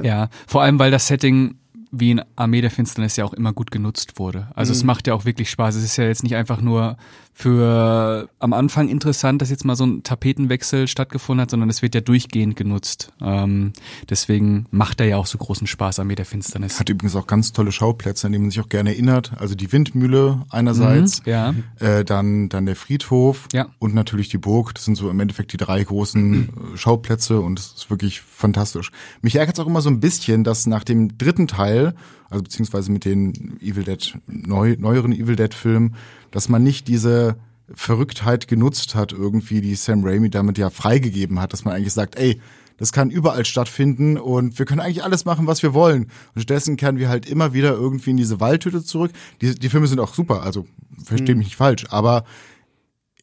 Ja, 0.03 0.29
vor 0.47 0.63
allem, 0.63 0.79
weil 0.79 0.91
das 0.91 1.07
Setting 1.07 1.57
wie 1.91 2.11
in 2.13 2.23
Armee 2.37 2.61
der 2.61 2.71
Finsternis 2.71 3.17
ja 3.17 3.25
auch 3.25 3.33
immer 3.33 3.53
gut 3.53 3.71
genutzt 3.71 4.19
wurde. 4.19 4.49
Also 4.55 4.73
es 4.73 4.83
Mhm. 4.83 4.89
macht 4.89 5.07
ja 5.07 5.15
auch 5.15 5.25
wirklich 5.25 5.51
Spaß. 5.51 5.75
Es 5.75 5.85
ist 5.85 5.97
ja 5.97 6.05
jetzt 6.05 6.23
nicht 6.23 6.37
einfach 6.37 6.61
nur 6.61 6.97
für 7.43 8.29
am 8.41 8.53
Anfang 8.53 8.89
interessant, 8.89 9.41
dass 9.41 9.49
jetzt 9.51 9.65
mal 9.65 9.77
so 9.77 9.87
ein 9.87 10.03
Tapetenwechsel 10.03 10.89
stattgefunden 10.89 11.43
hat, 11.43 11.51
sondern 11.53 11.71
es 11.71 11.83
wird 11.83 11.95
ja 11.95 12.01
durchgehend 12.01 12.57
genutzt. 12.57 13.13
Ähm, 13.23 13.73
deswegen 14.11 14.67
macht 14.73 15.01
er 15.01 15.07
ja 15.07 15.17
auch 15.19 15.27
so 15.27 15.39
großen 15.39 15.69
Spaß, 15.69 16.01
Armee 16.01 16.17
der 16.17 16.25
Finsternis. 16.25 16.81
Hat 16.81 16.89
übrigens 16.89 17.15
auch 17.15 17.29
ganz 17.29 17.53
tolle 17.53 17.71
Schauplätze, 17.71 18.27
an 18.27 18.33
die 18.33 18.41
man 18.41 18.51
sich 18.51 18.61
auch 18.61 18.69
gerne 18.69 18.91
erinnert. 18.91 19.35
Also 19.39 19.55
die 19.55 19.71
Windmühle 19.71 20.47
einerseits, 20.51 21.25
Mhm, 21.25 21.31
ja. 21.31 21.55
äh, 21.79 22.05
dann, 22.05 22.49
dann 22.49 22.67
der 22.67 22.75
Friedhof 22.75 23.47
Ja. 23.53 23.69
und 23.79 23.95
natürlich 23.95 24.29
die 24.31 24.39
Burg. 24.39 24.75
Das 24.75 24.85
sind 24.85 24.97
so 24.97 25.09
im 25.09 25.21
Endeffekt 25.21 25.53
die 25.53 25.59
drei 25.59 25.85
großen 25.85 26.49
äh, 26.75 26.77
Schauplätze 26.77 27.41
und 27.41 27.61
es 27.61 27.73
ist 27.77 27.91
wirklich 27.91 28.21
fantastisch. 28.21 28.91
Mich 29.23 29.37
ärgert 29.37 29.57
es 29.57 29.65
auch 29.65 29.69
immer 29.69 29.81
so 29.81 29.91
ein 29.91 30.01
bisschen, 30.01 30.43
dass 30.43 30.67
nach 30.67 30.83
dem 30.83 31.17
dritten 31.17 31.47
Teil, 31.47 31.95
also 32.31 32.43
beziehungsweise 32.43 32.91
mit 32.91 33.05
den 33.05 33.59
Evil 33.63 33.85
Dead, 33.85 34.19
neu, 34.27 34.75
neueren 34.77 35.13
Evil 35.13 35.37
Dead 35.37 35.55
Filmen, 35.55 35.95
dass 36.31 36.49
man 36.49 36.63
nicht 36.63 36.89
diese 36.89 37.37
Verrücktheit 37.75 38.49
genutzt 38.49 38.95
hat, 38.95 39.13
irgendwie, 39.13 39.61
die 39.61 39.75
Sam 39.75 40.05
Raimi 40.05 40.31
damit 40.31 40.59
ja 40.59 40.71
freigegeben 40.71 41.41
hat, 41.41 41.53
dass 41.53 41.65
man 41.65 41.75
eigentlich 41.75 41.93
sagt, 41.93 42.17
ey, 42.17 42.41
das 42.79 42.93
kann 42.93 43.11
überall 43.11 43.45
stattfinden 43.45 44.17
und 44.17 44.59
wir 44.59 44.65
können 44.65 44.81
eigentlich 44.81 45.03
alles 45.03 45.25
machen, 45.25 45.47
was 45.47 45.63
wir 45.63 45.75
wollen. 45.75 46.11
Und 46.35 46.43
stattdessen 46.43 46.77
kehren 46.77 46.97
wir 46.97 47.09
halt 47.09 47.29
immer 47.29 47.53
wieder 47.53 47.73
irgendwie 47.73 48.11
in 48.11 48.17
diese 48.17 48.41
Waldhütte 48.41 48.85
zurück. 48.85 49.11
Die, 49.41 49.55
die 49.55 49.69
Filme 49.69 49.89
sind 49.89 50.01
auch 50.01 50.15
super, 50.15 50.43
also 50.43 50.67
verstehe 51.05 51.35
mich 51.35 51.49
nicht 51.49 51.57
falsch, 51.57 51.87
aber 51.91 52.25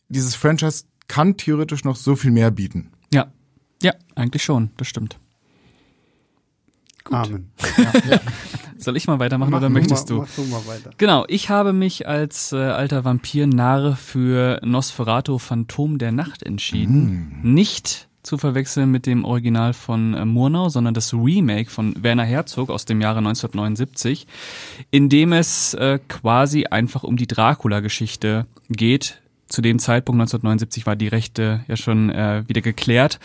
dieses 0.10 0.36
Franchise 0.36 0.84
kann 1.08 1.38
theoretisch 1.38 1.84
noch 1.84 1.96
so 1.96 2.16
viel 2.16 2.32
mehr 2.32 2.52
bieten. 2.52 2.92
Ja. 3.14 3.32
Ja, 3.82 3.94
eigentlich 4.16 4.44
schon, 4.44 4.72
das 4.78 4.88
stimmt. 4.88 5.20
Amen. 7.06 7.52
Soll 8.86 8.98
ich 8.98 9.08
mal 9.08 9.18
weitermachen 9.18 9.50
Mach 9.50 9.58
oder 9.58 9.70
du 9.70 9.74
möchtest 9.74 10.12
mal, 10.12 10.16
du? 10.16 10.22
Mach 10.22 10.36
du 10.36 10.44
mal 10.44 10.68
weiter. 10.68 10.92
Genau, 11.00 11.26
ich 11.28 11.50
habe 11.50 11.74
mich 11.74 12.08
als 12.08 12.54
äh, 12.54 12.58
alter 12.58 13.04
Vampir-Narre 13.04 13.96
für 13.96 14.62
Nosferatu 14.64 15.40
Phantom 15.40 15.98
der 15.98 16.12
Nacht 16.12 16.44
entschieden. 16.44 17.40
Nicht 17.42 18.08
zu 18.22 18.38
verwechseln 18.38 18.92
mit 18.92 19.08
dem 19.08 19.26
Original 19.26 19.74
von 19.74 20.14
äh, 20.14 20.24
Murnau, 20.24 20.70
sondern 20.70 20.94
das 20.94 21.16
Remake 21.16 21.72
von 21.72 21.96
Werner 22.04 22.26
Herzog 22.26 22.70
aus 22.70 22.86
dem 22.86 23.02
Jahre 23.02 23.18
1979, 23.18 24.28
in 24.92 25.10
dem 25.10 25.34
es 25.34 25.74
äh, 25.74 25.98
quasi 26.08 26.66
einfach 26.66 27.04
um 27.04 27.18
die 27.18 27.28
Dracula-Geschichte 27.28 28.46
geht. 28.70 29.20
Zu 29.48 29.64
dem 29.64 29.80
Zeitpunkt 29.80 30.22
1979 30.22 30.86
war 30.86 30.96
die 30.96 31.08
Rechte 31.08 31.66
ja 31.68 31.76
schon 31.76 32.12
äh, 32.12 32.44
wieder 32.46 32.62
geklärt. 32.62 33.20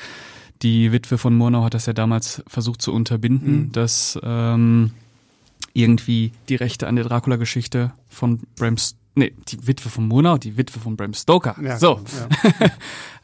Die 0.63 0.91
Witwe 0.91 1.19
von 1.19 1.37
Murnau 1.37 1.65
hat 1.65 1.75
das 1.75 1.85
ja 1.85 1.93
damals 1.93 2.43
versucht 2.47 2.81
zu 2.81 2.95
unterbinden, 2.95 3.73
dass 3.73 4.19
ähm, 4.23 4.93
irgendwie 5.73 6.33
die 6.49 6.57
Rechte 6.57 6.87
an 6.87 6.97
der 6.97 7.05
Dracula-Geschichte 7.05 7.93
von 8.09 8.41
Bram 8.57 8.75
S 8.75 8.97
Nee, 9.17 9.33
die 9.49 9.67
Witwe 9.67 9.91
von 9.91 10.07
Murnau, 10.07 10.39
die 10.39 10.57
Witwe 10.57 10.79
von 10.79 10.97
Bram 10.97 11.15
Stoker. 11.15 11.57
Ja, 11.61 11.79
so, 11.79 12.01
Ja. 12.63 12.71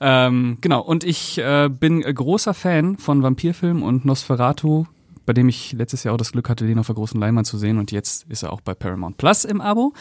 ähm, 0.27 0.59
genau. 0.61 0.83
Und 0.83 1.05
ich 1.05 1.39
äh, 1.39 1.71
bin 1.71 2.01
großer 2.01 2.55
Fan 2.55 2.99
von 2.99 3.23
Vampirfilmen 3.23 3.83
und 3.85 4.05
Nosferatu, 4.05 4.87
bei 5.27 5.33
dem 5.33 5.49
ich 5.49 5.73
letztes 5.73 6.03
Jahr 6.03 6.15
auch 6.15 6.19
das 6.19 6.33
Glück 6.33 6.49
hatte, 6.49 6.67
den 6.67 6.81
auf 6.81 6.87
der 6.87 6.97
großen 6.97 7.21
Leinwand 7.21 7.47
zu 7.47 7.57
sehen. 7.57 7.79
Und 7.79 7.93
jetzt 7.93 8.27
ist 8.29 8.43
er 8.43 8.53
auch 8.53 8.61
bei 8.61 8.75
Paramount 8.75 9.17
Plus 9.17 9.45
im 9.45 9.61
Abo. 9.61 9.95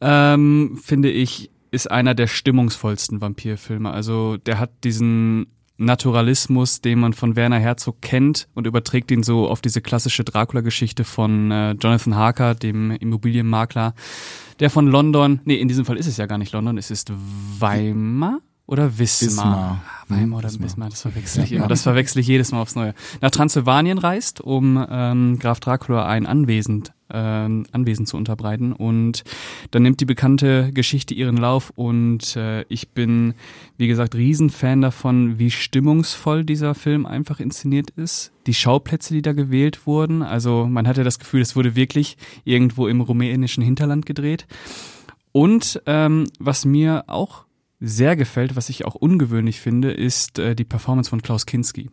Ähm, 0.00 0.78
finde 0.82 1.10
ich, 1.10 1.50
ist 1.72 1.90
einer 1.90 2.14
der 2.14 2.28
stimmungsvollsten 2.28 3.20
Vampirfilme. 3.20 3.90
Also 3.90 4.36
der 4.36 4.60
hat 4.60 4.70
diesen 4.84 5.48
Naturalismus, 5.78 6.80
den 6.80 7.00
man 7.00 7.12
von 7.12 7.36
Werner 7.36 7.58
Herzog 7.58 8.00
kennt 8.00 8.48
und 8.54 8.66
überträgt 8.66 9.10
ihn 9.10 9.22
so 9.22 9.48
auf 9.48 9.60
diese 9.60 9.80
klassische 9.80 10.24
Dracula-Geschichte 10.24 11.04
von 11.04 11.50
äh, 11.50 11.72
Jonathan 11.72 12.14
Harker, 12.16 12.54
dem 12.54 12.90
Immobilienmakler, 12.90 13.94
der 14.60 14.70
von 14.70 14.86
London, 14.86 15.40
nee, 15.44 15.56
in 15.56 15.68
diesem 15.68 15.84
Fall 15.84 15.96
ist 15.96 16.06
es 16.06 16.16
ja 16.16 16.26
gar 16.26 16.38
nicht 16.38 16.52
London, 16.52 16.78
es 16.78 16.90
ist 16.90 17.12
Weimar. 17.58 18.40
oder 18.66 18.98
Wismar. 18.98 19.28
Wismar. 19.28 19.82
Weimar 20.08 20.38
oder 20.38 20.48
Wismar, 20.48 20.66
Wismar 20.66 20.88
das 20.88 21.02
verwechsel 21.02 21.44
ich 21.44 21.52
immer. 21.52 21.68
Das 21.68 21.82
verwechsel 21.82 22.20
ich 22.20 22.26
jedes 22.26 22.52
Mal 22.52 22.60
aufs 22.60 22.74
Neue. 22.74 22.94
Nach 23.20 23.30
Transsilvanien 23.30 23.98
reist, 23.98 24.40
um 24.40 24.84
ähm, 24.88 25.38
Graf 25.38 25.60
Dracula 25.60 26.06
ein 26.06 26.26
Anwesen, 26.26 26.84
ähm, 27.12 27.66
Anwesen 27.72 28.06
zu 28.06 28.16
unterbreiten. 28.16 28.72
Und 28.72 29.24
dann 29.70 29.82
nimmt 29.82 30.00
die 30.00 30.04
bekannte 30.04 30.72
Geschichte 30.72 31.14
ihren 31.14 31.36
Lauf. 31.36 31.72
Und 31.74 32.36
äh, 32.36 32.64
ich 32.68 32.90
bin, 32.90 33.34
wie 33.76 33.88
gesagt, 33.88 34.14
Riesenfan 34.14 34.82
davon, 34.82 35.38
wie 35.38 35.50
stimmungsvoll 35.50 36.44
dieser 36.44 36.74
Film 36.74 37.06
einfach 37.06 37.40
inszeniert 37.40 37.90
ist. 37.90 38.32
Die 38.46 38.54
Schauplätze, 38.54 39.14
die 39.14 39.22
da 39.22 39.32
gewählt 39.32 39.86
wurden. 39.86 40.22
Also 40.22 40.66
man 40.66 40.86
hatte 40.86 41.04
das 41.04 41.18
Gefühl, 41.18 41.40
es 41.40 41.56
wurde 41.56 41.76
wirklich 41.76 42.16
irgendwo 42.44 42.86
im 42.88 43.00
rumänischen 43.00 43.62
Hinterland 43.62 44.06
gedreht. 44.06 44.46
Und 45.32 45.82
ähm, 45.86 46.28
was 46.38 46.64
mir 46.64 47.04
auch 47.08 47.44
sehr 47.80 48.16
gefällt, 48.16 48.56
was 48.56 48.70
ich 48.70 48.84
auch 48.84 48.94
ungewöhnlich 48.94 49.60
finde, 49.60 49.92
ist 49.92 50.38
äh, 50.38 50.54
die 50.54 50.64
Performance 50.64 51.10
von 51.10 51.22
Klaus 51.22 51.46
Kinski. 51.46 51.90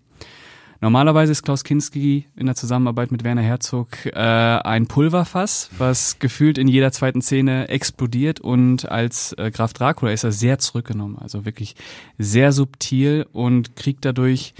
Normalerweise 0.83 1.31
ist 1.31 1.43
Klaus 1.43 1.63
Kinski 1.63 2.25
in 2.35 2.45
der 2.45 2.55
Zusammenarbeit 2.55 3.09
mit 3.09 3.23
Werner 3.23 3.41
Herzog 3.41 4.05
äh, 4.05 4.19
ein 4.19 4.85
Pulverfass, 4.85 5.69
was 5.77 6.19
gefühlt 6.19 6.57
in 6.57 6.67
jeder 6.67 6.91
zweiten 6.91 7.21
Szene 7.21 7.69
explodiert 7.69 8.41
und 8.41 8.91
als 8.91 9.31
äh, 9.37 9.49
Graf 9.49 9.71
Dracula 9.71 10.11
ist 10.11 10.25
er 10.25 10.33
sehr 10.33 10.59
zurückgenommen, 10.59 11.17
also 11.17 11.45
wirklich 11.45 11.75
sehr 12.17 12.51
subtil 12.51 13.25
und 13.31 13.77
kriegt 13.77 14.03
dadurch 14.03 14.55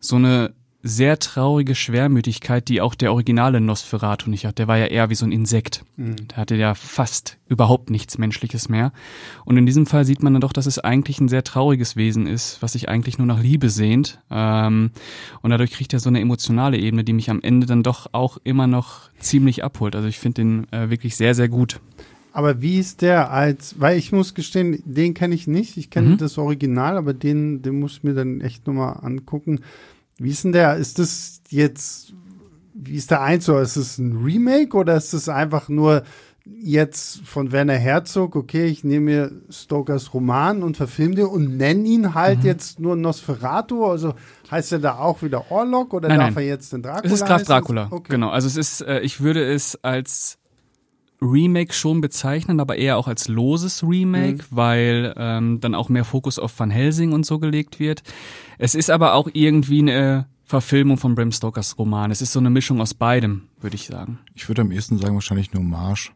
so 0.00 0.16
eine 0.16 0.52
sehr 0.88 1.18
traurige 1.18 1.74
Schwermütigkeit, 1.74 2.68
die 2.68 2.80
auch 2.80 2.94
der 2.94 3.12
originale 3.12 3.60
Nosferatu 3.60 4.30
nicht 4.30 4.46
hat. 4.46 4.58
Der 4.58 4.66
war 4.66 4.78
ja 4.78 4.86
eher 4.86 5.10
wie 5.10 5.14
so 5.14 5.26
ein 5.26 5.32
Insekt. 5.32 5.84
Mhm. 5.96 6.28
Der 6.28 6.36
hatte 6.38 6.56
ja 6.56 6.74
fast 6.74 7.38
überhaupt 7.48 7.90
nichts 7.90 8.18
Menschliches 8.18 8.68
mehr. 8.68 8.92
Und 9.44 9.56
in 9.56 9.66
diesem 9.66 9.86
Fall 9.86 10.04
sieht 10.04 10.22
man 10.22 10.32
dann 10.32 10.40
doch, 10.40 10.52
dass 10.52 10.66
es 10.66 10.78
eigentlich 10.78 11.20
ein 11.20 11.28
sehr 11.28 11.44
trauriges 11.44 11.96
Wesen 11.96 12.26
ist, 12.26 12.60
was 12.62 12.72
sich 12.72 12.88
eigentlich 12.88 13.18
nur 13.18 13.26
nach 13.26 13.40
Liebe 13.40 13.70
sehnt. 13.70 14.20
Ähm, 14.30 14.90
und 15.42 15.50
dadurch 15.50 15.72
kriegt 15.72 15.92
er 15.92 16.00
so 16.00 16.08
eine 16.08 16.20
emotionale 16.20 16.78
Ebene, 16.78 17.04
die 17.04 17.12
mich 17.12 17.30
am 17.30 17.42
Ende 17.42 17.66
dann 17.66 17.82
doch 17.82 18.08
auch 18.12 18.38
immer 18.42 18.66
noch 18.66 19.10
ziemlich 19.18 19.62
abholt. 19.62 19.94
Also 19.94 20.08
ich 20.08 20.18
finde 20.18 20.42
den 20.42 20.72
äh, 20.72 20.90
wirklich 20.90 21.16
sehr, 21.16 21.34
sehr 21.34 21.48
gut. 21.48 21.80
Aber 22.32 22.62
wie 22.62 22.78
ist 22.78 23.02
der 23.02 23.32
als, 23.32 23.80
weil 23.80 23.98
ich 23.98 24.12
muss 24.12 24.32
gestehen, 24.34 24.80
den 24.84 25.12
kenne 25.12 25.34
ich 25.34 25.46
nicht. 25.48 25.76
Ich 25.76 25.90
kenne 25.90 26.10
mhm. 26.10 26.18
das 26.18 26.38
Original, 26.38 26.96
aber 26.96 27.12
den, 27.12 27.62
den 27.62 27.80
muss 27.80 27.94
ich 27.94 28.04
mir 28.04 28.14
dann 28.14 28.40
echt 28.40 28.66
nochmal 28.66 29.00
angucken. 29.02 29.60
Wie 30.18 30.30
ist 30.30 30.44
denn 30.44 30.52
der? 30.52 30.76
Ist 30.76 30.98
das 30.98 31.42
jetzt, 31.48 32.12
wie 32.74 32.94
ist 32.94 33.10
der 33.10 33.22
eins 33.22 33.48
Ist 33.48 33.76
es 33.76 33.98
ein 33.98 34.16
Remake 34.16 34.76
oder 34.76 34.96
ist 34.96 35.14
es 35.14 35.28
einfach 35.28 35.68
nur 35.68 36.02
jetzt 36.60 37.20
von 37.26 37.52
Werner 37.52 37.74
Herzog, 37.74 38.36
okay, 38.36 38.66
ich 38.66 38.84
nehme 38.84 39.04
mir 39.04 39.32
Stokers 39.50 40.14
Roman 40.14 40.62
und 40.62 40.76
verfilme 40.76 41.14
den 41.14 41.26
und 41.26 41.56
nenne 41.56 41.86
ihn 41.86 42.14
halt 42.14 42.40
mhm. 42.40 42.46
jetzt 42.46 42.80
nur 42.80 42.96
Nosferatu? 42.96 43.84
Also 43.86 44.14
heißt 44.50 44.72
er 44.72 44.78
da 44.78 44.98
auch 44.98 45.22
wieder 45.22 45.50
Orlok 45.50 45.94
oder 45.94 46.08
nein, 46.08 46.18
darf 46.18 46.34
nein. 46.34 46.44
er 46.44 46.48
jetzt 46.48 46.72
den 46.72 46.82
Dracula? 46.82 47.04
Es 47.04 47.12
ist 47.12 47.26
Graf 47.26 47.42
Dracula, 47.42 47.88
okay. 47.90 48.08
genau. 48.10 48.30
Also 48.30 48.46
es 48.46 48.56
ist, 48.56 48.80
äh, 48.80 49.00
ich 49.00 49.20
würde 49.20 49.44
es 49.44 49.78
als 49.82 50.38
Remake 51.20 51.72
schon 51.72 52.00
bezeichnen, 52.00 52.60
aber 52.60 52.76
eher 52.76 52.96
auch 52.96 53.08
als 53.08 53.28
loses 53.28 53.82
Remake, 53.82 54.44
mhm. 54.44 54.46
weil 54.50 55.14
ähm, 55.16 55.60
dann 55.60 55.74
auch 55.74 55.88
mehr 55.88 56.04
Fokus 56.04 56.38
auf 56.38 56.58
Van 56.58 56.70
Helsing 56.70 57.12
und 57.12 57.26
so 57.26 57.38
gelegt 57.38 57.80
wird. 57.80 58.02
Es 58.58 58.74
ist 58.74 58.90
aber 58.90 59.14
auch 59.14 59.28
irgendwie 59.32 59.80
eine 59.80 60.26
Verfilmung 60.44 60.98
von 60.98 61.14
Bram 61.14 61.30
Stokers 61.30 61.78
Roman. 61.78 62.10
Es 62.10 62.20
ist 62.20 62.32
so 62.32 62.40
eine 62.40 62.50
Mischung 62.50 62.80
aus 62.80 62.94
beidem, 62.94 63.42
würde 63.60 63.76
ich 63.76 63.86
sagen. 63.86 64.18
Ich 64.34 64.48
würde 64.48 64.62
am 64.62 64.72
ehesten 64.72 64.98
sagen, 64.98 65.14
wahrscheinlich 65.14 65.52
nur 65.52 65.62
Marsch. 65.62 66.12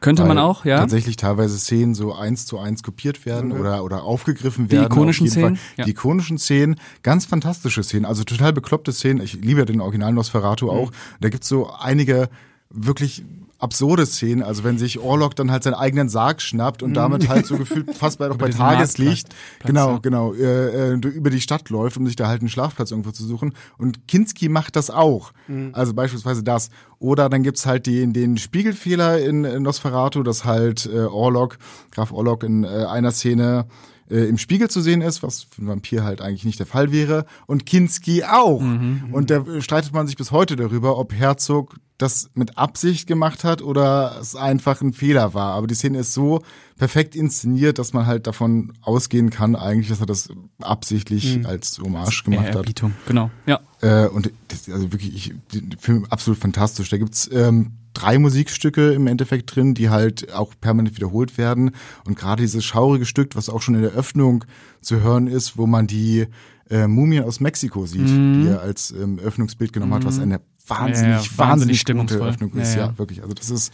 Könnte 0.00 0.24
man 0.24 0.38
auch, 0.38 0.64
ja. 0.64 0.78
Tatsächlich 0.78 1.16
teilweise 1.16 1.58
Szenen 1.58 1.94
so 1.94 2.14
eins 2.14 2.46
zu 2.46 2.58
eins 2.58 2.82
kopiert 2.82 3.24
werden 3.24 3.50
mhm. 3.50 3.60
oder, 3.60 3.82
oder 3.82 4.02
aufgegriffen 4.02 4.70
werden. 4.70 4.88
Die 4.88 4.94
ikonischen 4.94 5.28
Szenen? 5.28 5.58
Ja. 5.76 5.84
Die 5.84 5.92
ikonischen 5.92 6.38
Szenen, 6.38 6.76
ganz 7.02 7.24
fantastische 7.24 7.82
Szenen, 7.82 8.04
also 8.04 8.22
total 8.24 8.52
bekloppte 8.52 8.92
Szenen. 8.92 9.22
Ich 9.22 9.34
liebe 9.34 9.64
den 9.64 9.80
Original 9.80 10.12
Nosferatu 10.12 10.66
mhm. 10.66 10.70
auch. 10.70 10.92
Da 11.20 11.28
gibt's 11.28 11.48
so 11.48 11.70
einige 11.70 12.28
wirklich 12.68 13.24
absurde 13.58 14.04
Szenen, 14.06 14.42
also 14.42 14.64
wenn 14.64 14.78
sich 14.78 14.98
Orlok 14.98 15.34
dann 15.34 15.50
halt 15.50 15.62
seinen 15.62 15.74
eigenen 15.74 16.08
Sarg 16.08 16.42
schnappt 16.42 16.82
und 16.82 16.94
damit 16.94 17.28
halt 17.28 17.46
so 17.46 17.56
gefühlt 17.56 17.94
fast 17.94 18.18
bei, 18.18 18.28
bei 18.28 18.50
Tageslicht, 18.50 19.34
genau, 19.64 19.98
genau, 20.00 20.34
äh, 20.34 20.92
äh, 20.92 20.94
über 20.94 21.30
die 21.30 21.40
Stadt 21.40 21.70
läuft, 21.70 21.96
um 21.96 22.06
sich 22.06 22.16
da 22.16 22.28
halt 22.28 22.40
einen 22.40 22.50
Schlafplatz 22.50 22.90
irgendwo 22.90 23.12
zu 23.12 23.24
suchen. 23.24 23.54
Und 23.78 24.06
Kinski 24.08 24.48
macht 24.48 24.76
das 24.76 24.90
auch. 24.90 25.32
Mhm. 25.48 25.70
Also 25.72 25.94
beispielsweise 25.94 26.42
das. 26.42 26.70
Oder 26.98 27.28
dann 27.28 27.42
gibt's 27.42 27.66
halt 27.66 27.86
den, 27.86 28.12
den 28.12 28.36
Spiegelfehler 28.36 29.20
in, 29.20 29.44
in 29.44 29.62
Nosferatu, 29.62 30.22
dass 30.22 30.44
halt 30.44 30.86
äh, 30.86 31.00
Orlok, 31.00 31.58
Graf 31.90 32.12
Orlok 32.12 32.42
in 32.42 32.64
äh, 32.64 32.68
einer 32.68 33.12
Szene 33.12 33.66
äh, 34.10 34.28
im 34.28 34.38
Spiegel 34.38 34.68
zu 34.68 34.80
sehen 34.80 35.00
ist, 35.00 35.22
was 35.22 35.44
für 35.44 35.58
einen 35.58 35.68
Vampir 35.68 36.04
halt 36.04 36.20
eigentlich 36.20 36.44
nicht 36.44 36.58
der 36.58 36.66
Fall 36.66 36.92
wäre. 36.92 37.26
Und 37.46 37.66
Kinski 37.66 38.24
auch. 38.24 38.60
Mhm, 38.60 39.08
und 39.12 39.30
da 39.30 39.44
streitet 39.60 39.92
man 39.92 40.06
sich 40.06 40.16
bis 40.16 40.30
heute 40.30 40.56
darüber, 40.56 40.98
ob 40.98 41.12
Herzog 41.12 41.76
das 41.98 42.30
mit 42.34 42.58
Absicht 42.58 43.06
gemacht 43.06 43.44
hat 43.44 43.62
oder 43.62 44.18
es 44.20 44.36
einfach 44.36 44.82
ein 44.82 44.92
Fehler 44.92 45.32
war. 45.32 45.54
Aber 45.54 45.66
die 45.66 45.74
Szene 45.74 45.98
ist 45.98 46.12
so 46.12 46.42
perfekt 46.76 47.16
inszeniert, 47.16 47.78
dass 47.78 47.94
man 47.94 48.06
halt 48.06 48.26
davon 48.26 48.74
ausgehen 48.82 49.30
kann, 49.30 49.56
eigentlich, 49.56 49.88
dass 49.88 50.00
er 50.00 50.06
das 50.06 50.28
absichtlich 50.60 51.38
mhm. 51.38 51.46
als 51.46 51.78
Hommage 51.78 52.24
gemacht 52.24 52.54
hat. 52.54 52.66
Genau, 53.06 53.30
ja. 53.46 53.60
Äh, 53.80 54.08
und 54.08 54.30
das, 54.48 54.68
also 54.68 54.92
wirklich, 54.92 55.14
ich, 55.14 55.34
der 55.52 55.78
Film 55.78 56.06
absolut 56.10 56.38
fantastisch. 56.38 56.90
Da 56.90 56.98
gibt's 56.98 57.30
ähm, 57.32 57.72
drei 57.94 58.18
Musikstücke 58.18 58.92
im 58.92 59.06
Endeffekt 59.06 59.56
drin, 59.56 59.72
die 59.72 59.88
halt 59.88 60.32
auch 60.34 60.52
permanent 60.60 60.96
wiederholt 60.96 61.38
werden. 61.38 61.70
Und 62.04 62.18
gerade 62.18 62.42
dieses 62.42 62.64
schaurige 62.64 63.06
Stück, 63.06 63.36
was 63.36 63.48
auch 63.48 63.62
schon 63.62 63.74
in 63.74 63.82
der 63.82 63.92
Öffnung 63.92 64.44
zu 64.82 65.00
hören 65.00 65.26
ist, 65.26 65.56
wo 65.56 65.66
man 65.66 65.86
die 65.86 66.26
äh, 66.68 66.86
Mumien 66.86 67.24
aus 67.24 67.40
Mexiko 67.40 67.86
sieht, 67.86 68.08
mhm. 68.08 68.42
die 68.42 68.48
er 68.48 68.60
als 68.60 68.90
ähm, 68.90 69.18
Öffnungsbild 69.18 69.72
genommen 69.72 69.92
mhm. 69.92 69.96
hat, 69.96 70.04
was 70.04 70.18
eine 70.18 70.40
wahnsinnig, 70.66 71.24
ja, 71.24 71.30
ja, 71.30 71.38
wahnsinnig 71.38 71.84
gute 71.84 72.16
Öffnung 72.16 72.52
ist. 72.54 72.74
Ja, 72.74 72.86
ja, 72.86 72.98
wirklich. 72.98 73.22
Also 73.22 73.34
das 73.34 73.50
ist, 73.50 73.72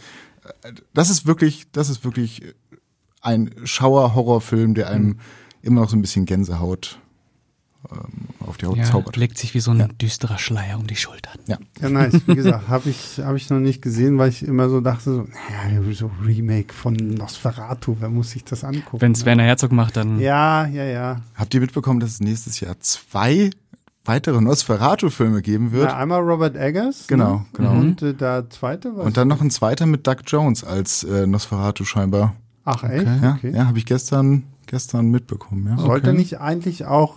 äh, 0.63 0.73
das 0.93 1.09
ist 1.09 1.25
wirklich, 1.25 1.67
das 1.71 1.89
ist 1.89 2.03
wirklich 2.03 2.41
ein 3.21 3.51
Schauer-Horrorfilm, 3.63 4.73
der 4.73 4.89
einem 4.89 5.05
mhm. 5.05 5.19
immer 5.61 5.81
noch 5.81 5.89
so 5.89 5.95
ein 5.95 6.01
bisschen 6.01 6.25
Gänsehaut 6.25 6.99
ähm, 7.91 8.29
auf 8.39 8.57
die 8.57 8.65
Haut 8.65 8.77
ja, 8.77 8.83
zaubert. 8.83 9.17
legt 9.17 9.37
sich 9.37 9.53
wie 9.53 9.59
so 9.59 9.71
ein 9.71 9.79
ja. 9.79 9.87
düsterer 9.87 10.37
Schleier 10.37 10.77
um 10.77 10.87
die 10.87 10.95
Schultern. 10.95 11.39
Ja, 11.47 11.57
ja 11.81 11.89
nice. 11.89 12.21
Wie 12.25 12.35
gesagt, 12.35 12.67
habe 12.67 12.89
ich, 12.89 13.19
hab 13.19 13.35
ich 13.35 13.49
noch 13.49 13.59
nicht 13.59 13.81
gesehen, 13.81 14.17
weil 14.17 14.29
ich 14.29 14.43
immer 14.43 14.69
so 14.69 14.81
dachte, 14.81 15.13
so, 15.13 15.21
naja, 15.21 15.81
so 15.93 16.11
Remake 16.25 16.73
von 16.73 16.93
Nosferatu, 16.93 17.97
wer 17.99 18.09
muss 18.09 18.31
sich 18.31 18.43
das 18.43 18.63
angucken? 18.63 19.01
Wenn 19.01 19.13
es 19.13 19.25
Werner 19.25 19.43
Herzog 19.43 19.71
macht, 19.71 19.97
dann. 19.97 20.19
Ja, 20.19 20.65
ja, 20.67 20.83
ja. 20.83 21.21
Habt 21.35 21.53
ihr 21.53 21.61
mitbekommen, 21.61 21.99
dass 21.99 22.11
es 22.11 22.19
nächstes 22.19 22.59
Jahr 22.59 22.79
zwei 22.79 23.49
weitere 24.05 24.41
Nosferatu-Filme 24.41 25.41
geben 25.41 25.71
wird. 25.71 25.89
Ja, 25.89 25.97
einmal 25.97 26.21
Robert 26.21 26.55
Eggers. 26.55 27.07
Genau, 27.07 27.35
ne? 27.35 27.45
genau. 27.53 27.71
Und 27.71 28.01
äh, 28.01 28.13
der 28.13 28.49
zweite 28.49 28.95
was? 28.95 29.05
Und 29.05 29.17
dann 29.17 29.27
noch 29.27 29.41
ein 29.41 29.49
zweiter 29.49 29.85
mit 29.85 30.05
Doug 30.05 30.17
Jones 30.25 30.63
als 30.63 31.03
äh, 31.03 31.25
Nosferatu 31.25 31.85
scheinbar. 31.85 32.35
Ach 32.65 32.83
echt? 32.83 33.07
Okay. 33.07 33.19
Ja, 33.21 33.33
okay. 33.33 33.51
ja 33.55 33.67
habe 33.67 33.77
ich 33.77 33.85
gestern 33.85 34.43
gestern 34.65 35.09
mitbekommen. 35.09 35.67
Ja. 35.67 35.77
Sollte 35.77 36.09
okay. 36.09 36.17
nicht 36.17 36.39
eigentlich 36.39 36.85
auch 36.85 37.15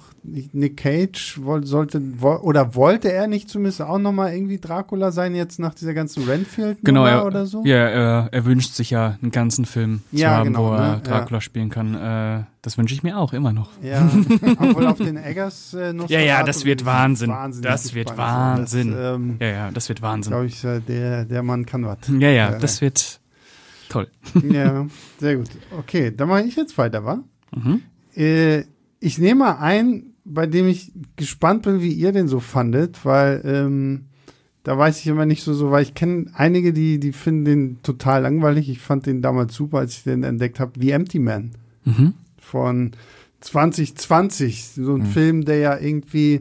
Nick 0.53 0.77
Cage 0.77 1.41
sollte 1.63 2.01
oder 2.21 2.75
wollte 2.75 3.13
er 3.13 3.27
nicht 3.27 3.49
zumindest 3.49 3.83
auch 3.83 3.99
noch 3.99 4.13
mal 4.13 4.33
irgendwie 4.33 4.59
Dracula 4.59 5.13
sein 5.13 5.35
jetzt 5.35 5.59
nach 5.59 5.75
dieser 5.75 5.95
ganzen 5.95 6.25
Renfield 6.25 6.79
genau, 6.83 7.07
er, 7.07 7.27
oder 7.27 7.47
so? 7.47 7.65
Ja, 7.65 7.77
er, 7.77 8.29
er, 8.33 8.45
wünscht 8.45 8.75
sich 8.75 8.91
ja 8.91 9.19
einen 9.23 9.31
ganzen 9.31 9.65
Film 9.65 10.03
zu 10.11 10.17
ja, 10.17 10.31
haben, 10.31 10.47
genau, 10.53 10.71
wo 10.71 10.75
er 10.75 10.97
ne? 10.97 11.01
Dracula 11.03 11.37
ja. 11.37 11.41
spielen 11.41 11.71
kann. 11.71 11.95
Äh, 11.95 12.45
das 12.63 12.77
wünsche 12.79 12.95
ich 12.95 13.03
mir 13.03 13.19
auch 13.19 13.33
immer 13.33 13.53
noch. 13.53 13.71
Ja, 13.83 14.11
obwohl 14.59 14.87
auf 14.87 14.99
den 14.99 15.17
Eggers 15.17 15.75
äh, 15.75 15.93
noch 15.93 16.09
Ja, 16.09 16.21
ja, 16.21 16.43
das 16.43 16.65
wird 16.65 16.85
Wahnsinn. 16.85 17.33
Das 17.63 17.95
wird 17.95 18.17
Wahnsinn. 18.17 18.93
Das, 18.93 19.17
ähm, 19.17 19.37
ja, 19.41 19.49
ja, 19.49 19.71
das 19.71 19.89
wird 19.89 20.03
Wahnsinn. 20.03 20.33
Glaube 20.33 20.47
ich, 20.47 20.65
äh, 20.65 20.81
der 20.81 21.25
der 21.25 21.43
Mann 21.43 21.67
kann 21.67 21.85
was. 21.85 21.99
Ja, 22.09 22.31
ja, 22.31 22.51
äh, 22.51 22.59
das 22.59 22.81
wird 22.81 23.21
toll. 23.89 24.09
ja, 24.51 24.87
sehr 25.19 25.37
gut. 25.37 25.49
Okay, 25.79 26.13
dann 26.15 26.29
mache 26.29 26.43
ich 26.43 26.57
jetzt 26.57 26.77
weiter, 26.79 27.05
wa? 27.05 27.23
Mhm. 27.55 27.83
Äh, 28.15 28.65
ich 29.01 29.19
nehme 29.19 29.45
mal 29.45 29.59
ein, 29.59 30.15
bei 30.27 30.47
dem 30.47 30.67
ich 30.67 30.93
gespannt 31.17 31.63
bin, 31.63 31.81
wie 31.81 31.93
ihr 31.93 32.13
den 32.13 32.29
so 32.29 32.41
fandet, 32.41 33.05
weil 33.05 33.41
ähm, 33.45 34.07
da 34.65 34.77
weiß 34.77 34.99
ich 34.99 35.07
immer 35.07 35.27
nicht 35.27 35.45
so, 35.45 35.55
so 35.55 35.71
weil 35.71 35.85
ich 35.85 35.95
kenne 35.95 36.27
einige, 36.35 36.73
die, 36.73 36.99
die 36.99 37.13
finden 37.13 37.45
den 37.45 37.83
total 37.83 38.23
langweilig. 38.23 38.69
Ich 38.69 38.81
fand 38.81 39.07
den 39.07 39.23
damals 39.23 39.55
super, 39.55 39.79
als 39.79 39.99
ich 39.99 40.03
den 40.03 40.25
entdeckt 40.25 40.59
habe. 40.59 40.73
The 40.81 40.91
Empty 40.91 41.21
Man 41.21 41.53
mhm. 41.85 42.15
von 42.39 42.91
2020. 43.41 44.71
So 44.75 44.95
ein 44.95 45.03
mhm. 45.03 45.07
Film, 45.07 45.45
der 45.45 45.59
ja 45.59 45.79
irgendwie 45.79 46.41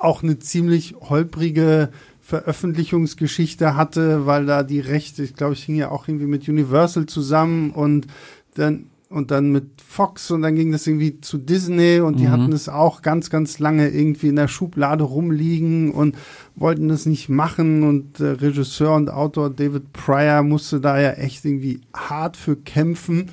auch 0.00 0.22
eine 0.22 0.38
ziemlich 0.38 0.94
holprige 1.00 1.90
Veröffentlichungsgeschichte 2.22 3.76
hatte, 3.76 4.26
weil 4.26 4.46
da 4.46 4.62
die 4.62 4.80
Rechte, 4.80 5.22
ich 5.22 5.34
glaube, 5.34 5.52
ich 5.52 5.64
hing 5.64 5.76
ja 5.76 5.90
auch 5.90 6.08
irgendwie 6.08 6.26
mit 6.26 6.48
Universal 6.48 7.06
zusammen 7.06 7.70
und 7.70 8.06
dann 8.54 8.86
und 9.10 9.30
dann 9.30 9.50
mit 9.50 9.77
Fox 9.90 10.30
und 10.30 10.42
dann 10.42 10.54
ging 10.54 10.70
das 10.70 10.86
irgendwie 10.86 11.18
zu 11.22 11.38
Disney 11.38 12.00
und 12.00 12.20
die 12.20 12.26
mhm. 12.26 12.30
hatten 12.30 12.52
es 12.52 12.68
auch 12.68 13.00
ganz, 13.00 13.30
ganz 13.30 13.58
lange 13.58 13.88
irgendwie 13.88 14.28
in 14.28 14.36
der 14.36 14.46
Schublade 14.46 15.02
rumliegen 15.02 15.92
und 15.92 16.14
wollten 16.56 16.88
das 16.88 17.06
nicht 17.06 17.30
machen 17.30 17.82
und 17.84 18.18
der 18.18 18.42
Regisseur 18.42 18.94
und 18.94 19.08
Autor 19.08 19.48
David 19.48 19.94
Pryor 19.94 20.42
musste 20.42 20.78
da 20.80 21.00
ja 21.00 21.12
echt 21.12 21.42
irgendwie 21.46 21.80
hart 21.94 22.36
für 22.36 22.54
kämpfen 22.54 23.30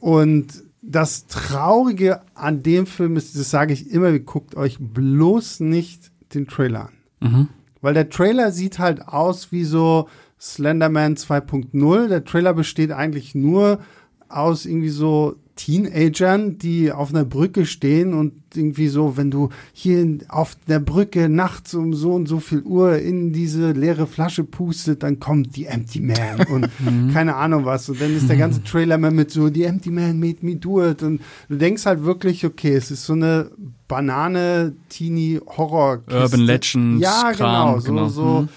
und 0.00 0.62
das 0.82 1.26
Traurige 1.26 2.20
an 2.34 2.62
dem 2.62 2.84
Film 2.84 3.16
ist, 3.16 3.34
das 3.38 3.50
sage 3.50 3.72
ich 3.72 3.90
immer, 3.90 4.16
guckt 4.18 4.56
euch 4.56 4.76
bloß 4.78 5.60
nicht 5.60 6.12
den 6.34 6.46
Trailer 6.46 6.90
an. 7.20 7.32
Mhm. 7.32 7.48
Weil 7.80 7.94
der 7.94 8.10
Trailer 8.10 8.52
sieht 8.52 8.78
halt 8.78 9.08
aus 9.08 9.50
wie 9.50 9.64
so 9.64 10.08
Slenderman 10.38 11.16
2.0. 11.16 12.08
Der 12.08 12.24
Trailer 12.24 12.52
besteht 12.52 12.92
eigentlich 12.92 13.34
nur 13.34 13.80
aus 14.28 14.66
irgendwie 14.66 14.90
so 14.90 15.36
Teenagern, 15.60 16.56
die 16.56 16.90
auf 16.90 17.10
einer 17.10 17.26
Brücke 17.26 17.66
stehen 17.66 18.14
und 18.14 18.32
irgendwie 18.54 18.88
so, 18.88 19.18
wenn 19.18 19.30
du 19.30 19.50
hier 19.74 20.06
auf 20.28 20.56
der 20.66 20.78
Brücke 20.80 21.28
nachts 21.28 21.74
um 21.74 21.92
so 21.92 22.14
und 22.14 22.26
so 22.26 22.40
viel 22.40 22.62
Uhr 22.62 22.96
in 22.96 23.34
diese 23.34 23.72
leere 23.72 24.06
Flasche 24.06 24.42
pustet, 24.42 25.02
dann 25.02 25.20
kommt 25.20 25.56
die 25.56 25.66
Empty 25.66 26.00
Man 26.00 26.46
und 26.50 26.70
mhm. 26.80 27.12
keine 27.12 27.36
Ahnung 27.36 27.66
was. 27.66 27.90
Und 27.90 28.00
dann 28.00 28.16
ist 28.16 28.30
der 28.30 28.38
ganze 28.38 28.64
Trailer 28.64 28.96
mal 28.96 29.10
mit 29.10 29.30
so, 29.30 29.50
die 29.50 29.64
Empty 29.64 29.90
Man 29.90 30.18
made 30.18 30.38
me 30.40 30.56
do 30.56 30.82
it. 30.82 31.02
Und 31.02 31.20
du 31.50 31.56
denkst 31.56 31.84
halt 31.84 32.04
wirklich, 32.04 32.46
okay, 32.46 32.74
es 32.74 32.90
ist 32.90 33.04
so 33.04 33.12
eine 33.12 33.50
Banane, 33.86 34.72
Teenie, 34.88 35.40
Horror. 35.46 36.00
Urban 36.10 36.40
Legends. 36.40 37.02
Ja, 37.02 37.32
genau, 37.32 37.80
so, 37.80 37.86
genau. 37.86 38.08
so. 38.08 38.24
Mhm. 38.24 38.48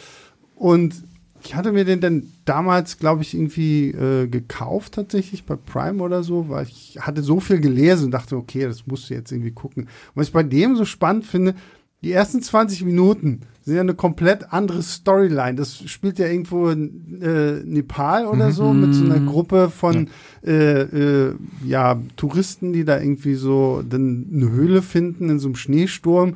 Und 0.56 1.04
ich 1.44 1.56
hatte 1.56 1.72
mir 1.72 1.86
den 1.86 2.00
dann 2.00 2.32
damals, 2.46 2.98
glaube 2.98 3.22
ich, 3.22 3.34
irgendwie 3.34 3.90
äh, 3.90 4.28
gekauft 4.28 4.94
tatsächlich 4.94 5.46
bei 5.46 5.56
Prime 5.56 6.02
oder 6.02 6.24
so, 6.24 6.50
weil 6.50 6.68
ich 6.68 6.98
hatte 7.00 7.22
so 7.22 7.40
viel 7.40 7.60
gelesen 7.60 8.06
und 8.06 8.12
dachte, 8.12 8.38
okay, 8.38 8.64
das 8.64 8.88
musst 8.88 9.10
du 9.10 9.14
jetzt 9.14 9.32
irgendwie 9.32 9.52
gucken. 9.52 9.84
Und 9.84 9.90
was 10.16 10.28
ich 10.28 10.34
bei 10.34 10.44
dem 10.44 10.76
so 10.76 10.86
spannend 10.86 11.26
finde, 11.26 11.56
die 12.04 12.12
ersten 12.12 12.42
20 12.42 12.84
Minuten 12.84 13.42
sind 13.62 13.76
ja 13.76 13.82
eine 13.82 13.94
komplett 13.94 14.52
andere 14.52 14.84
Storyline. 14.84 15.56
Das 15.56 15.78
spielt 15.90 16.20
ja 16.20 16.28
irgendwo 16.28 16.68
in 16.70 17.22
äh, 17.22 17.62
Nepal 17.64 18.26
oder 18.26 18.52
so 18.52 18.74
mhm. 18.74 18.82
mit 18.82 18.94
so 18.94 19.06
einer 19.06 19.22
Gruppe 19.22 19.70
von 19.70 20.10
ja. 20.44 20.52
Äh, 20.52 20.82
äh, 20.82 21.36
ja, 21.66 22.02
Touristen, 22.18 22.74
die 22.74 22.84
da 22.84 23.00
irgendwie 23.00 23.36
so 23.36 23.82
dann 23.88 24.28
eine 24.34 24.52
Höhle 24.52 24.82
finden 24.82 25.30
in 25.30 25.40
so 25.40 25.48
einem 25.48 25.56
Schneesturm 25.56 26.36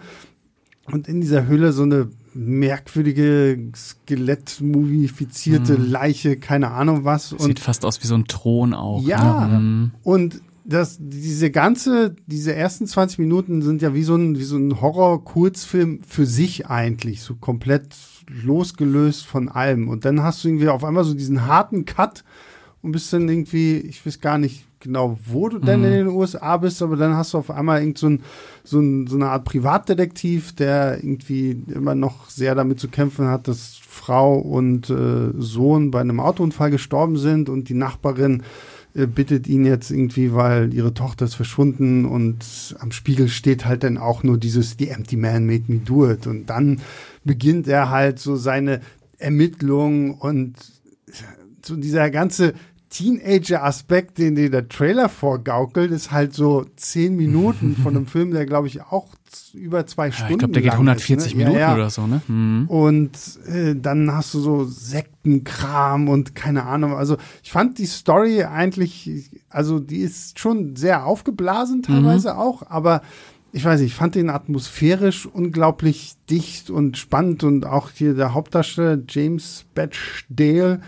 und 0.85 1.09
in 1.09 1.19
dieser 1.19 1.47
Höhle 1.47 1.73
so 1.73 1.83
eine 1.83 2.07
merkwürdige 2.37 3.71
Skelett-mumifizierte 3.75 5.77
mhm. 5.77 5.91
Leiche, 5.91 6.37
keine 6.37 6.71
Ahnung 6.71 7.03
was. 7.03 7.33
Und 7.33 7.41
Sieht 7.41 7.59
fast 7.59 7.83
aus 7.83 8.01
wie 8.03 8.07
so 8.07 8.15
ein 8.15 8.25
Thron 8.25 8.73
auch. 8.73 9.03
Ja, 9.03 9.47
ne? 9.47 9.59
Mhm. 9.59 9.91
und 10.03 10.41
das, 10.67 10.97
diese 10.99 11.49
ganze, 11.49 12.15
diese 12.25 12.53
ersten 12.53 12.87
20 12.87 13.19
Minuten 13.19 13.61
sind 13.61 13.81
ja 13.81 13.93
wie 13.93 14.03
so 14.03 14.15
ein, 14.15 14.37
wie 14.37 14.43
so 14.43 14.57
ein 14.57 14.81
Horror-Kurzfilm 14.81 16.01
für 16.05 16.25
sich 16.25 16.67
eigentlich, 16.67 17.21
so 17.21 17.35
komplett 17.35 17.95
losgelöst 18.29 19.25
von 19.25 19.47
allem. 19.47 19.87
Und 19.87 20.03
dann 20.03 20.21
hast 20.21 20.43
du 20.43 20.49
irgendwie 20.49 20.67
auf 20.67 20.83
einmal 20.83 21.05
so 21.05 21.13
diesen 21.13 21.47
harten 21.47 21.85
Cut 21.85 22.25
und 22.81 22.91
bist 22.91 23.13
dann 23.13 23.29
irgendwie, 23.29 23.77
ich 23.77 24.05
weiß 24.05 24.19
gar 24.19 24.37
nicht, 24.37 24.66
genau, 24.79 25.17
wo 25.25 25.49
du 25.49 25.59
denn 25.59 25.83
in 25.83 25.89
mhm. 25.89 25.95
den 25.95 26.07
USA 26.07 26.57
bist, 26.57 26.81
aber 26.81 26.95
dann 26.95 27.15
hast 27.15 27.33
du 27.33 27.37
auf 27.37 27.51
einmal 27.51 27.81
irgend 27.81 27.97
so, 27.97 28.09
ein, 28.09 28.23
so, 28.63 28.79
ein, 28.79 29.07
so 29.07 29.15
eine 29.15 29.29
Art 29.29 29.45
Privatdetektiv, 29.45 30.55
der 30.55 30.97
irgendwie 30.97 31.61
immer 31.73 31.95
noch 31.95 32.29
sehr 32.29 32.55
damit 32.55 32.79
zu 32.79 32.87
kämpfen 32.87 33.27
hat, 33.27 33.47
dass 33.47 33.75
Frau 33.75 34.37
und 34.37 34.89
äh, 34.89 35.31
Sohn 35.37 35.91
bei 35.91 36.01
einem 36.01 36.19
Autounfall 36.19 36.71
gestorben 36.71 37.17
sind 37.17 37.49
und 37.49 37.69
die 37.69 37.73
Nachbarin 37.73 38.43
äh, 38.93 39.05
bittet 39.05 39.47
ihn 39.47 39.65
jetzt 39.65 39.91
irgendwie, 39.91 40.33
weil 40.33 40.73
ihre 40.73 40.93
Tochter 40.93 41.25
ist 41.25 41.35
verschwunden 41.35 42.05
und 42.05 42.75
am 42.79 42.91
Spiegel 42.91 43.27
steht 43.27 43.65
halt 43.65 43.83
dann 43.83 43.97
auch 43.97 44.23
nur 44.23 44.37
dieses 44.37 44.75
The 44.79 44.89
Empty 44.89 45.17
Man 45.17 45.45
Made 45.45 45.65
Me 45.67 45.79
Do 45.79 46.09
It 46.09 46.27
und 46.27 46.47
dann 46.47 46.81
beginnt 47.23 47.67
er 47.67 47.89
halt 47.89 48.19
so 48.19 48.35
seine 48.35 48.81
Ermittlungen 49.17 50.11
und 50.13 50.55
so 51.63 51.75
dieser 51.75 52.09
ganze 52.09 52.53
Teenager-Aspekt, 52.89 54.17
den 54.17 54.35
dir 54.35 54.49
der 54.49 54.69
Trailer 54.69 55.09
vorgaukelt, 55.09 55.91
ist 55.91 56.11
halt 56.11 56.33
so 56.33 56.65
zehn 56.75 57.15
Minuten 57.15 57.75
von 57.75 57.95
einem 57.95 58.05
Film, 58.07 58.31
der 58.31 58.45
glaube 58.45 58.67
ich 58.67 58.81
auch 58.81 59.07
über 59.53 59.85
zwei 59.85 60.11
Stunden. 60.11 60.29
Ja, 60.29 60.35
ich 60.35 60.39
glaube, 60.39 60.53
der 60.53 60.61
geht 60.63 60.71
140 60.71 61.31
ist, 61.31 61.37
ne? 61.37 61.43
Minuten 61.43 61.59
ja, 61.59 61.69
ja. 61.69 61.75
oder 61.75 61.89
so, 61.89 62.07
ne? 62.07 62.21
Mhm. 62.27 62.65
Und 62.67 63.11
äh, 63.47 63.75
dann 63.75 64.11
hast 64.13 64.33
du 64.33 64.39
so 64.39 64.63
Sektenkram 64.63 66.07
und 66.07 66.35
keine 66.35 66.65
Ahnung. 66.65 66.93
Also 66.93 67.17
ich 67.43 67.51
fand 67.51 67.77
die 67.77 67.85
Story 67.85 68.43
eigentlich, 68.43 69.31
also 69.49 69.79
die 69.79 69.99
ist 69.99 70.39
schon 70.39 70.75
sehr 70.75 71.05
aufgeblasen 71.05 71.83
teilweise 71.83 72.33
mhm. 72.33 72.39
auch, 72.39 72.63
aber 72.69 73.01
ich 73.51 73.65
weiß 73.65 73.81
nicht, 73.81 73.91
ich 73.91 73.95
fand 73.95 74.15
den 74.15 74.29
atmosphärisch 74.29 75.25
unglaublich 75.25 76.15
dicht 76.29 76.69
und 76.69 76.97
spannend 76.97 77.43
und 77.43 77.65
auch 77.65 77.89
hier 77.91 78.13
der 78.13 78.33
Hauptdarsteller 78.33 78.99
James 79.07 79.65
Batchdale 79.73 80.81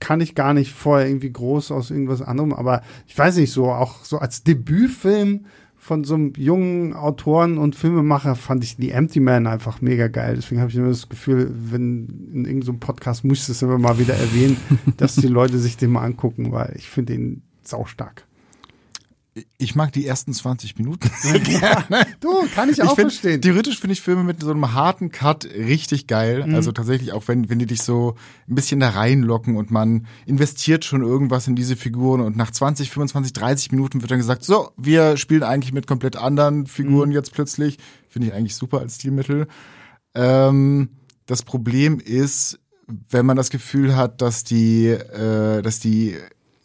kann 0.00 0.20
ich 0.20 0.34
gar 0.34 0.54
nicht 0.54 0.72
vorher 0.72 1.06
irgendwie 1.08 1.32
groß 1.32 1.70
aus 1.70 1.90
irgendwas 1.90 2.22
anderem, 2.22 2.52
aber 2.52 2.82
ich 3.06 3.16
weiß 3.16 3.36
nicht, 3.36 3.52
so 3.52 3.70
auch 3.70 4.04
so 4.04 4.18
als 4.18 4.42
Debütfilm 4.42 5.46
von 5.76 6.02
so 6.04 6.14
einem 6.14 6.32
jungen 6.36 6.94
Autoren 6.94 7.58
und 7.58 7.76
Filmemacher 7.76 8.34
fand 8.34 8.64
ich 8.64 8.76
The 8.76 8.90
Empty 8.90 9.20
Man 9.20 9.46
einfach 9.46 9.80
mega 9.80 10.08
geil. 10.08 10.34
Deswegen 10.34 10.60
habe 10.60 10.70
ich 10.70 10.76
immer 10.76 10.88
das 10.88 11.08
Gefühl, 11.08 11.48
wenn 11.52 12.28
in 12.32 12.44
irgendeinem 12.44 12.62
so 12.62 12.72
Podcast 12.74 13.24
muss 13.24 13.42
ich 13.42 13.46
das 13.46 13.62
immer 13.62 13.78
mal 13.78 13.98
wieder 13.98 14.14
erwähnen, 14.14 14.56
dass 14.96 15.14
die 15.14 15.28
Leute 15.28 15.58
sich 15.58 15.76
den 15.76 15.92
mal 15.92 16.02
angucken, 16.02 16.50
weil 16.50 16.72
ich 16.76 16.88
finde 16.88 17.14
ihn 17.14 17.42
saustark 17.62 18.26
ich 19.58 19.74
mag 19.74 19.92
die 19.92 20.06
ersten 20.06 20.32
20 20.32 20.78
Minuten 20.78 21.10
sehr 21.20 21.40
gerne. 21.40 22.06
du, 22.20 22.46
kann 22.54 22.70
ich 22.70 22.82
auch 22.82 22.90
ich 22.90 22.94
find, 22.94 23.12
verstehen. 23.12 23.42
Theoretisch 23.42 23.78
finde 23.78 23.92
ich 23.92 24.00
Filme 24.00 24.24
mit 24.24 24.40
so 24.40 24.50
einem 24.50 24.72
harten 24.72 25.10
Cut 25.10 25.44
richtig 25.44 26.06
geil. 26.06 26.46
Mhm. 26.46 26.54
Also 26.54 26.72
tatsächlich 26.72 27.12
auch, 27.12 27.26
wenn, 27.28 27.50
wenn 27.50 27.58
die 27.58 27.66
dich 27.66 27.82
so 27.82 28.16
ein 28.48 28.54
bisschen 28.54 28.80
da 28.80 28.90
reinlocken 28.90 29.56
und 29.56 29.70
man 29.70 30.06
investiert 30.24 30.84
schon 30.84 31.02
irgendwas 31.02 31.48
in 31.48 31.56
diese 31.56 31.76
Figuren 31.76 32.20
und 32.20 32.36
nach 32.36 32.50
20, 32.50 32.90
25, 32.90 33.32
30 33.32 33.72
Minuten 33.72 34.00
wird 34.00 34.10
dann 34.10 34.18
gesagt, 34.18 34.44
so, 34.44 34.70
wir 34.76 35.16
spielen 35.16 35.42
eigentlich 35.42 35.72
mit 35.72 35.86
komplett 35.86 36.16
anderen 36.16 36.66
Figuren 36.66 37.10
mhm. 37.10 37.14
jetzt 37.14 37.32
plötzlich. 37.32 37.78
Finde 38.08 38.28
ich 38.28 38.34
eigentlich 38.34 38.56
super 38.56 38.80
als 38.80 38.96
Stilmittel. 38.96 39.48
Ähm, 40.14 40.90
das 41.26 41.42
Problem 41.42 42.00
ist, 42.00 42.58
wenn 42.86 43.26
man 43.26 43.36
das 43.36 43.50
Gefühl 43.50 43.96
hat, 43.96 44.22
dass 44.22 44.44
die, 44.44 44.86
äh, 44.86 45.60
dass 45.60 45.80
die 45.80 46.16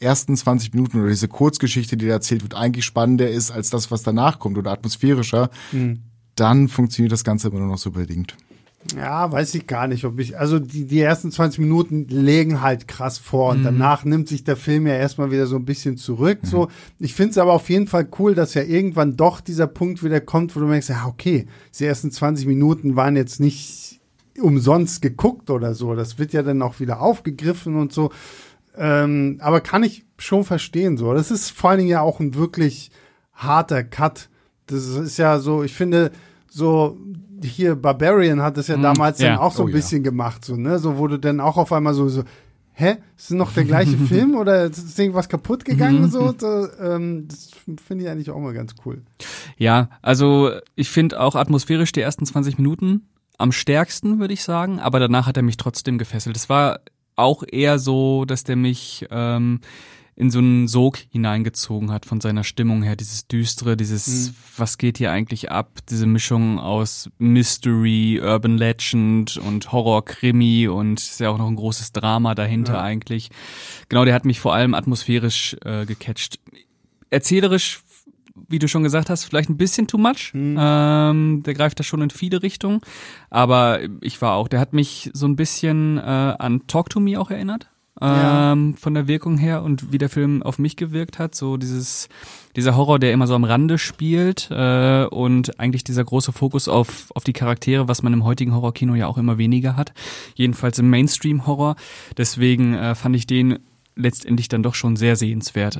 ersten 0.01 0.35
20 0.35 0.73
Minuten 0.73 0.99
oder 0.99 1.09
diese 1.09 1.27
Kurzgeschichte, 1.27 1.97
die 1.97 2.07
da 2.07 2.13
erzählt 2.13 2.43
wird, 2.43 2.55
eigentlich 2.55 2.85
spannender 2.85 3.29
ist 3.29 3.51
als 3.51 3.69
das, 3.69 3.91
was 3.91 4.03
danach 4.03 4.39
kommt 4.39 4.57
oder 4.57 4.71
atmosphärischer, 4.71 5.49
mhm. 5.71 6.01
dann 6.35 6.67
funktioniert 6.67 7.11
das 7.11 7.23
Ganze 7.23 7.49
immer 7.49 7.59
nur 7.59 7.69
noch 7.69 7.77
so 7.77 7.91
bedingt. 7.91 8.35
Ja, 8.95 9.31
weiß 9.31 9.53
ich 9.55 9.67
gar 9.67 9.87
nicht, 9.87 10.05
ob 10.05 10.19
ich, 10.19 10.39
also 10.39 10.57
die, 10.57 10.85
die 10.85 10.99
ersten 11.01 11.31
20 11.31 11.59
Minuten 11.59 12.07
legen 12.07 12.61
halt 12.61 12.87
krass 12.87 13.19
vor 13.19 13.51
und 13.51 13.59
mhm. 13.59 13.65
danach 13.65 14.05
nimmt 14.05 14.27
sich 14.27 14.43
der 14.43 14.57
Film 14.57 14.87
ja 14.87 14.95
erstmal 14.95 15.31
wieder 15.31 15.45
so 15.45 15.55
ein 15.55 15.65
bisschen 15.65 15.97
zurück. 15.97 16.39
Mhm. 16.41 16.47
So, 16.47 16.67
ich 16.97 17.13
finde 17.13 17.31
es 17.31 17.37
aber 17.37 17.53
auf 17.53 17.69
jeden 17.69 17.87
Fall 17.87 18.07
cool, 18.17 18.33
dass 18.33 18.55
ja 18.55 18.63
irgendwann 18.63 19.17
doch 19.17 19.39
dieser 19.39 19.67
Punkt 19.67 20.03
wieder 20.03 20.19
kommt, 20.19 20.55
wo 20.55 20.59
du 20.59 20.65
merkst, 20.65 20.89
ja, 20.89 21.05
okay, 21.05 21.45
die 21.77 21.85
ersten 21.85 22.11
20 22.11 22.47
Minuten 22.47 22.95
waren 22.95 23.15
jetzt 23.15 23.39
nicht 23.39 24.01
umsonst 24.39 25.01
geguckt 25.01 25.49
oder 25.49 25.75
so. 25.75 25.93
Das 25.93 26.17
wird 26.17 26.33
ja 26.33 26.41
dann 26.41 26.61
auch 26.61 26.79
wieder 26.79 27.01
aufgegriffen 27.01 27.75
und 27.75 27.93
so. 27.93 28.11
Ähm, 28.77 29.37
aber 29.41 29.61
kann 29.61 29.83
ich 29.83 30.05
schon 30.17 30.43
verstehen 30.43 30.97
so. 30.97 31.13
Das 31.13 31.31
ist 31.31 31.51
vor 31.51 31.71
allen 31.71 31.79
Dingen 31.79 31.89
ja 31.89 32.01
auch 32.01 32.19
ein 32.19 32.35
wirklich 32.35 32.91
harter 33.33 33.83
Cut. 33.83 34.29
Das 34.67 34.85
ist 34.85 35.17
ja 35.17 35.39
so, 35.39 35.63
ich 35.63 35.73
finde, 35.73 36.11
so 36.49 36.97
hier 37.43 37.75
Barbarian 37.75 38.41
hat 38.41 38.57
das 38.57 38.67
ja 38.67 38.77
mm, 38.77 38.83
damals 38.83 39.19
ja. 39.19 39.29
dann 39.29 39.39
auch 39.39 39.51
so 39.51 39.63
ein 39.63 39.69
oh, 39.69 39.71
bisschen 39.71 40.03
ja. 40.03 40.09
gemacht, 40.09 40.45
so, 40.45 40.55
ne? 40.55 40.79
So 40.79 40.97
wurde 40.97 41.19
dann 41.19 41.39
auch 41.39 41.57
auf 41.57 41.73
einmal 41.73 41.93
so, 41.93 42.07
so 42.07 42.23
hä, 42.73 42.97
ist 43.17 43.31
noch 43.31 43.53
der 43.53 43.65
gleiche 43.65 43.97
Film 44.07 44.35
oder 44.35 44.65
ist 44.65 44.97
irgendwas 44.97 45.29
kaputt 45.29 45.65
gegangen? 45.65 46.03
Mhm. 46.03 46.09
so, 46.09 46.33
so 46.37 46.67
ähm, 46.79 47.27
das 47.27 47.51
finde 47.85 48.03
ich 48.03 48.09
eigentlich 48.09 48.29
auch 48.31 48.39
mal 48.39 48.53
ganz 48.53 48.75
cool. 48.85 49.01
Ja, 49.57 49.89
also 50.01 50.51
ich 50.75 50.89
finde 50.89 51.19
auch 51.19 51.35
atmosphärisch 51.35 51.91
die 51.91 52.01
ersten 52.01 52.25
20 52.25 52.57
Minuten 52.57 53.07
am 53.37 53.51
stärksten, 53.51 54.19
würde 54.19 54.33
ich 54.33 54.43
sagen, 54.43 54.79
aber 54.79 54.99
danach 54.99 55.25
hat 55.25 55.37
er 55.37 55.43
mich 55.43 55.57
trotzdem 55.57 55.97
gefesselt. 55.97 56.35
Es 56.35 56.47
war 56.49 56.81
auch 57.15 57.43
eher 57.49 57.79
so, 57.79 58.25
dass 58.25 58.43
der 58.43 58.55
mich 58.55 59.05
ähm, 59.11 59.59
in 60.15 60.29
so 60.29 60.39
einen 60.39 60.67
Sog 60.67 60.99
hineingezogen 61.09 61.91
hat 61.91 62.05
von 62.05 62.21
seiner 62.21 62.43
Stimmung 62.43 62.83
her. 62.83 62.95
Dieses 62.95 63.27
Düstere, 63.27 63.77
dieses, 63.77 64.29
mhm. 64.29 64.35
was 64.57 64.77
geht 64.77 64.97
hier 64.97 65.11
eigentlich 65.11 65.51
ab? 65.51 65.79
Diese 65.89 66.05
Mischung 66.05 66.59
aus 66.59 67.09
Mystery, 67.17 68.19
Urban 68.21 68.57
Legend 68.57 69.37
und 69.37 69.71
Horror-Krimi 69.71 70.67
und 70.67 70.99
ist 70.99 71.19
ja 71.19 71.29
auch 71.29 71.37
noch 71.37 71.47
ein 71.47 71.55
großes 71.55 71.91
Drama 71.93 72.35
dahinter 72.35 72.73
ja. 72.73 72.81
eigentlich. 72.81 73.29
Genau, 73.89 74.05
der 74.05 74.13
hat 74.13 74.25
mich 74.25 74.39
vor 74.39 74.53
allem 74.53 74.73
atmosphärisch 74.73 75.55
äh, 75.65 75.85
gecatcht. 75.85 76.39
Erzählerisch 77.09 77.81
wie 78.51 78.59
du 78.59 78.67
schon 78.67 78.83
gesagt 78.83 79.09
hast, 79.09 79.23
vielleicht 79.23 79.49
ein 79.49 79.57
bisschen 79.57 79.87
too 79.87 79.97
much. 79.97 80.33
Mhm. 80.33 80.57
Ähm, 80.59 81.43
der 81.43 81.53
greift 81.53 81.79
da 81.79 81.83
schon 81.83 82.01
in 82.01 82.09
viele 82.09 82.43
Richtungen. 82.43 82.81
Aber 83.29 83.79
ich 84.01 84.21
war 84.21 84.35
auch, 84.35 84.47
der 84.47 84.59
hat 84.59 84.73
mich 84.73 85.09
so 85.13 85.27
ein 85.27 85.35
bisschen 85.35 85.97
äh, 85.97 86.01
an 86.01 86.61
Talk 86.67 86.89
to 86.89 86.99
Me 86.99 87.19
auch 87.19 87.31
erinnert. 87.31 87.67
Ja. 87.99 88.53
Ähm, 88.53 88.75
von 88.77 88.95
der 88.95 89.07
Wirkung 89.07 89.37
her 89.37 89.61
und 89.61 89.91
wie 89.91 89.99
der 89.99 90.09
Film 90.09 90.41
auf 90.41 90.57
mich 90.57 90.75
gewirkt 90.75 91.19
hat. 91.19 91.35
So 91.35 91.57
dieses, 91.57 92.09
dieser 92.55 92.75
Horror, 92.75 92.97
der 92.97 93.13
immer 93.13 93.27
so 93.27 93.35
am 93.35 93.43
Rande 93.43 93.77
spielt 93.77 94.49
äh, 94.49 95.05
und 95.05 95.59
eigentlich 95.59 95.83
dieser 95.83 96.03
große 96.03 96.31
Fokus 96.31 96.67
auf, 96.67 97.11
auf 97.13 97.23
die 97.23 97.33
Charaktere, 97.33 97.87
was 97.87 98.01
man 98.01 98.13
im 98.13 98.23
heutigen 98.23 98.55
Horrorkino 98.55 98.95
ja 98.95 99.05
auch 99.05 99.19
immer 99.19 99.37
weniger 99.37 99.75
hat. 99.75 99.93
Jedenfalls 100.33 100.79
im 100.79 100.89
Mainstream-Horror. 100.89 101.75
Deswegen 102.17 102.73
äh, 102.73 102.95
fand 102.95 103.15
ich 103.15 103.27
den 103.27 103.59
letztendlich 103.95 104.47
dann 104.47 104.63
doch 104.63 104.73
schon 104.73 104.95
sehr 104.95 105.15
sehenswert. 105.15 105.79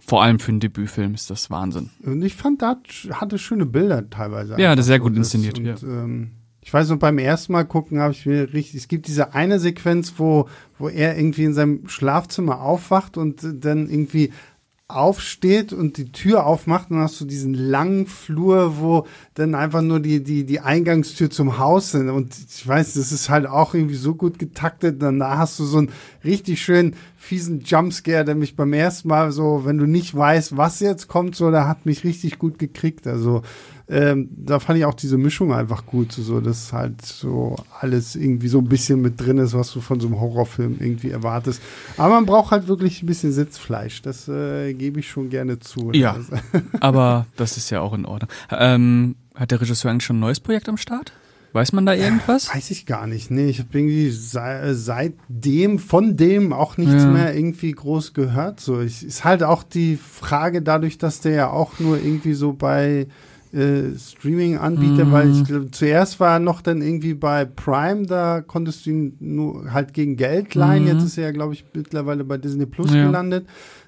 Vor 0.00 0.22
allem 0.22 0.38
für 0.38 0.52
einen 0.52 0.60
Debütfilm 0.60 1.14
ist 1.14 1.28
das 1.30 1.50
Wahnsinn. 1.50 1.90
Und 2.04 2.22
ich 2.22 2.34
fand, 2.36 2.62
da 2.62 2.80
hatte 3.12 3.38
schöne 3.38 3.66
Bilder 3.66 4.08
teilweise. 4.08 4.58
Ja, 4.58 4.74
das 4.76 4.84
ist 4.84 4.88
sehr 4.88 5.00
gut 5.00 5.16
inszeniert. 5.16 5.58
Und, 5.58 5.66
ja. 5.66 5.74
ähm, 5.82 6.30
ich 6.60 6.72
weiß 6.72 6.90
noch, 6.90 6.98
beim 6.98 7.18
ersten 7.18 7.52
Mal 7.52 7.64
gucken 7.64 7.98
habe 7.98 8.12
ich 8.12 8.26
mir 8.26 8.52
richtig, 8.52 8.74
es 8.80 8.88
gibt 8.88 9.08
diese 9.08 9.34
eine 9.34 9.58
Sequenz, 9.58 10.14
wo, 10.18 10.48
wo 10.78 10.88
er 10.88 11.16
irgendwie 11.16 11.44
in 11.44 11.54
seinem 11.54 11.88
Schlafzimmer 11.88 12.60
aufwacht 12.60 13.16
und 13.16 13.40
dann 13.64 13.88
irgendwie 13.88 14.32
aufsteht 14.88 15.74
und 15.74 15.98
die 15.98 16.12
Tür 16.12 16.46
aufmacht, 16.46 16.90
dann 16.90 17.00
hast 17.00 17.20
du 17.20 17.26
diesen 17.26 17.52
langen 17.52 18.06
Flur, 18.06 18.78
wo 18.78 19.06
dann 19.34 19.54
einfach 19.54 19.82
nur 19.82 20.00
die, 20.00 20.22
die, 20.24 20.44
die 20.44 20.60
Eingangstür 20.60 21.30
zum 21.30 21.58
Haus 21.58 21.90
sind. 21.90 22.08
Und 22.08 22.34
ich 22.34 22.66
weiß, 22.66 22.94
das 22.94 23.12
ist 23.12 23.28
halt 23.28 23.46
auch 23.46 23.74
irgendwie 23.74 23.96
so 23.96 24.14
gut 24.14 24.38
getaktet. 24.38 25.02
Dann 25.02 25.18
da 25.18 25.36
hast 25.36 25.58
du 25.58 25.64
so 25.64 25.76
einen 25.76 25.92
richtig 26.24 26.62
schönen, 26.62 26.96
fiesen 27.18 27.60
Jumpscare, 27.60 28.24
der 28.24 28.34
mich 28.34 28.56
beim 28.56 28.72
ersten 28.72 29.08
Mal 29.08 29.30
so, 29.30 29.66
wenn 29.66 29.76
du 29.76 29.84
nicht 29.84 30.16
weißt, 30.16 30.56
was 30.56 30.80
jetzt 30.80 31.06
kommt, 31.06 31.36
so, 31.36 31.50
der 31.50 31.68
hat 31.68 31.84
mich 31.84 32.02
richtig 32.04 32.38
gut 32.38 32.58
gekriegt. 32.58 33.06
Also, 33.06 33.42
ähm, 33.90 34.28
da 34.36 34.60
fand 34.60 34.78
ich 34.78 34.84
auch 34.84 34.94
diese 34.94 35.16
Mischung 35.16 35.52
einfach 35.52 35.86
gut, 35.86 36.12
so 36.12 36.40
dass 36.40 36.72
halt 36.72 37.00
so 37.02 37.56
alles 37.80 38.16
irgendwie 38.16 38.48
so 38.48 38.58
ein 38.58 38.68
bisschen 38.68 39.00
mit 39.00 39.18
drin 39.20 39.38
ist, 39.38 39.54
was 39.54 39.72
du 39.72 39.80
von 39.80 39.98
so 39.98 40.08
einem 40.08 40.20
Horrorfilm 40.20 40.76
irgendwie 40.78 41.10
erwartest. 41.10 41.62
Aber 41.96 42.14
man 42.14 42.26
braucht 42.26 42.50
halt 42.50 42.68
wirklich 42.68 43.02
ein 43.02 43.06
bisschen 43.06 43.32
Sitzfleisch, 43.32 44.02
das 44.02 44.28
äh, 44.28 44.74
gebe 44.74 45.00
ich 45.00 45.08
schon 45.08 45.30
gerne 45.30 45.58
zu. 45.58 45.90
Ja, 45.92 46.16
aber 46.80 47.26
das 47.36 47.56
ist 47.56 47.70
ja 47.70 47.80
auch 47.80 47.94
in 47.94 48.04
Ordnung. 48.04 48.30
Ähm, 48.50 49.16
hat 49.34 49.50
der 49.50 49.60
Regisseur 49.60 49.90
eigentlich 49.90 50.04
schon 50.04 50.16
ein 50.16 50.20
neues 50.20 50.40
Projekt 50.40 50.68
am 50.68 50.76
Start? 50.76 51.12
Weiß 51.52 51.72
man 51.72 51.86
da 51.86 51.94
irgendwas? 51.94 52.54
Weiß 52.54 52.70
ich 52.70 52.84
gar 52.84 53.06
nicht. 53.06 53.30
Nee, 53.30 53.48
ich 53.48 53.58
habe 53.58 53.70
irgendwie 53.72 54.10
sei, 54.10 54.74
seitdem, 54.74 55.78
von 55.78 56.16
dem 56.16 56.52
auch 56.52 56.76
nichts 56.76 57.04
ja. 57.04 57.10
mehr 57.10 57.34
irgendwie 57.34 57.72
groß 57.72 58.12
gehört. 58.12 58.60
So, 58.60 58.80
ich, 58.80 59.02
ist 59.02 59.24
halt 59.24 59.42
auch 59.42 59.62
die 59.62 59.96
Frage 59.96 60.60
dadurch, 60.60 60.98
dass 60.98 61.20
der 61.20 61.32
ja 61.32 61.50
auch 61.50 61.78
nur 61.78 61.96
irgendwie 61.96 62.34
so 62.34 62.52
bei 62.52 63.06
äh, 63.52 63.96
Streaming-Anbieter, 63.98 65.06
mhm. 65.06 65.12
weil 65.12 65.30
ich 65.30 65.44
glaube, 65.44 65.70
zuerst 65.70 66.20
war 66.20 66.34
er 66.34 66.38
noch 66.38 66.60
dann 66.60 66.82
irgendwie 66.82 67.14
bei 67.14 67.44
Prime, 67.44 68.06
da 68.06 68.42
konntest 68.42 68.86
du 68.86 68.90
ihn 68.90 69.16
nur 69.20 69.72
halt 69.72 69.94
gegen 69.94 70.16
Geld 70.16 70.54
leihen. 70.54 70.84
Mhm. 70.84 70.88
Jetzt 70.88 71.04
ist 71.04 71.18
er 71.18 71.24
ja, 71.24 71.30
glaube 71.32 71.54
ich, 71.54 71.64
mittlerweile 71.72 72.24
bei 72.24 72.38
Disney 72.38 72.66
Plus 72.66 72.92
ja. 72.92 73.06
gelandet. 73.06 73.46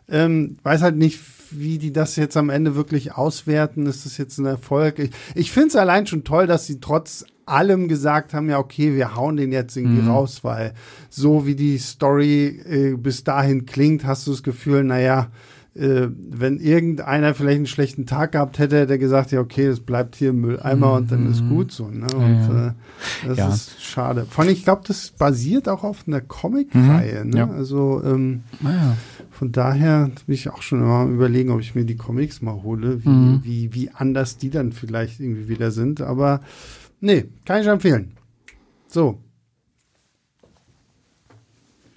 Ähm, 0.09 0.57
weiß 0.63 0.83
halt 0.83 0.97
nicht, 0.97 1.21
wie 1.51 1.79
die 1.79 1.93
das 1.93 2.17
jetzt 2.17 2.37
am 2.37 2.51
Ende 2.51 2.75
wirklich 2.75 3.13
auswerten. 3.13 3.87
Ist 3.87 4.07
das 4.07 4.19
jetzt 4.19 4.39
ein 4.39 4.47
Erfolg? 4.47 4.99
Ich, 4.99 5.11
ich 5.35 5.51
finde 5.53 5.69
es 5.69 5.77
allein 5.77 6.07
schon 6.07 6.25
toll, 6.25 6.47
dass 6.47 6.67
sie 6.67 6.81
trotz 6.81 7.25
allem 7.47 7.89
gesagt 7.89 8.33
haben, 8.33 8.49
ja, 8.49 8.59
okay, 8.59 8.95
wir 8.95 9.17
hauen 9.17 9.37
den 9.37 9.53
jetzt 9.53 9.77
irgendwie 9.77 10.03
mhm. 10.03 10.09
raus, 10.09 10.41
weil 10.43 10.73
so 11.09 11.47
wie 11.47 11.57
die 11.57 11.79
Story 11.79 12.47
äh, 12.47 12.97
bis 12.97 13.25
dahin 13.25 13.67
klingt, 13.67 14.05
hast 14.05 14.27
du 14.27 14.31
das 14.31 14.43
Gefühl, 14.43 14.85
naja, 14.85 15.25
äh, 15.25 15.60
wenn 15.81 16.59
irgendeiner 16.59 17.35
vielleicht 17.35 17.57
einen 17.57 17.67
schlechten 17.67 18.07
Tag 18.07 18.33
gehabt 18.33 18.59
hätte, 18.59 18.79
hätte 18.81 18.93
er 18.93 18.99
gesagt, 18.99 19.33
ja, 19.33 19.41
okay, 19.41 19.67
das 19.67 19.81
bleibt 19.81 20.17
hier 20.17 20.31
im 20.31 20.41
Mülleimer 20.41 20.89
mhm. 20.89 20.97
und 20.97 21.13
dann 21.13 21.31
ist 21.31 21.49
gut 21.49 21.73
so. 21.73 21.89
Ne? 21.89 22.07
Und 22.15 22.49
ja, 22.49 22.67
Äh, 22.67 22.73
das 23.27 23.39
ja. 23.39 23.49
ist 23.49 23.83
schade. 23.83 24.27
Vor 24.29 24.45
allem, 24.45 24.53
ich 24.53 24.65
glaube, 24.65 24.83
das 24.87 25.11
basiert 25.11 25.69
auch 25.69 25.85
auf 25.85 26.05
einer 26.07 26.21
Comic-Reihe. 26.21 27.25
Mhm. 27.25 27.31
Ne? 27.31 27.51
Also 27.51 28.03
ähm, 28.05 28.43
ah, 28.65 28.95
von 29.31 29.53
daher 29.53 30.11
bin 30.27 30.35
ich 30.35 30.51
auch 30.51 30.63
schon 30.63 30.81
immer 30.81 31.07
überlegen, 31.07 31.51
ob 31.51 31.61
ich 31.61 31.75
mir 31.75 31.85
die 31.85 31.97
Comics 31.97 32.43
mal 32.43 32.63
hole, 32.63 33.05
wie, 33.05 33.09
mhm. 33.09 33.41
wie, 33.43 33.75
wie 33.75 33.91
anders 33.91 34.37
die 34.37 34.51
dann 34.51 34.73
vielleicht 34.73 35.21
irgendwie 35.21 35.49
wieder 35.49 35.71
sind. 35.71 36.01
Aber 36.01 36.41
nee, 37.01 37.25
kann 37.45 37.61
ich 37.63 37.67
empfehlen. 37.67 38.13
So, 38.87 39.19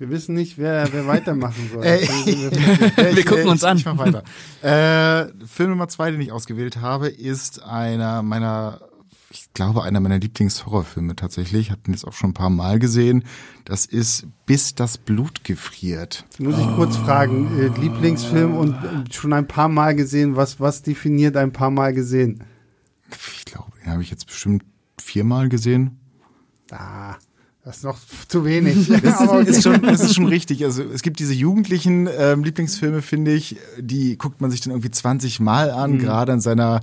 wir 0.03 0.09
wissen 0.09 0.35
nicht, 0.35 0.57
wer, 0.57 0.91
wer 0.91 1.07
weitermachen 1.07 1.69
soll. 1.71 1.83
Ey, 1.85 2.01
wir, 2.25 2.51
wir 3.15 3.23
gucken 3.23 3.47
uns 3.47 3.63
an. 3.63 3.77
Ich 3.77 3.85
mach 3.85 3.97
weiter. 3.97 4.23
Äh, 4.61 5.31
Film 5.47 5.69
Nummer 5.69 5.87
zwei, 5.87 6.11
den 6.11 6.19
ich 6.19 6.33
ausgewählt 6.33 6.81
habe, 6.81 7.07
ist 7.07 7.63
einer 7.63 8.21
meiner, 8.21 8.81
ich 9.29 9.53
glaube, 9.53 9.83
einer 9.83 10.01
meiner 10.01 10.19
Lieblingshorrorfilme 10.19 11.15
tatsächlich. 11.15 11.67
Ich 11.67 11.71
habe 11.71 11.83
den 11.83 11.93
jetzt 11.93 12.05
auch 12.05 12.11
schon 12.11 12.31
ein 12.31 12.33
paar 12.33 12.49
Mal 12.49 12.79
gesehen. 12.79 13.23
Das 13.63 13.85
ist 13.85 14.27
Bis 14.45 14.75
das 14.75 14.97
Blut 14.97 15.45
gefriert. 15.45 16.25
Muss 16.37 16.57
ich 16.57 16.65
oh. 16.65 16.75
kurz 16.75 16.97
fragen, 16.97 17.57
äh, 17.57 17.79
Lieblingsfilm 17.79 18.57
und 18.57 18.73
äh, 18.73 19.13
schon 19.13 19.31
ein 19.31 19.47
paar 19.47 19.69
Mal 19.69 19.95
gesehen. 19.95 20.35
Was, 20.35 20.59
was 20.59 20.81
definiert 20.81 21.37
ein 21.37 21.53
paar 21.53 21.71
Mal 21.71 21.93
gesehen? 21.93 22.43
Ich 23.37 23.45
glaube, 23.45 23.71
den 23.79 23.89
habe 23.89 24.01
ich 24.01 24.11
jetzt 24.11 24.27
bestimmt 24.27 24.65
viermal 24.99 25.47
gesehen. 25.47 25.97
Ah. 26.71 27.15
Das 27.65 27.77
ist 27.77 27.83
noch 27.83 27.97
zu 28.27 28.43
wenig. 28.43 28.89
Das 29.03 29.21
ist, 29.21 29.57
ist, 29.57 29.63
schon, 29.63 29.81
das 29.81 30.01
ist 30.01 30.15
schon 30.15 30.27
richtig. 30.27 30.63
Also 30.65 30.83
es 30.83 31.01
gibt 31.01 31.19
diese 31.19 31.33
jugendlichen 31.33 32.09
ähm, 32.17 32.43
Lieblingsfilme, 32.43 33.01
finde 33.01 33.33
ich, 33.33 33.57
die 33.79 34.17
guckt 34.17 34.41
man 34.41 34.51
sich 34.51 34.61
dann 34.61 34.71
irgendwie 34.71 34.91
20 34.91 35.39
Mal 35.39 35.71
an, 35.71 35.93
mhm. 35.93 35.99
gerade 35.99 36.33
in 36.33 36.41
seiner 36.41 36.81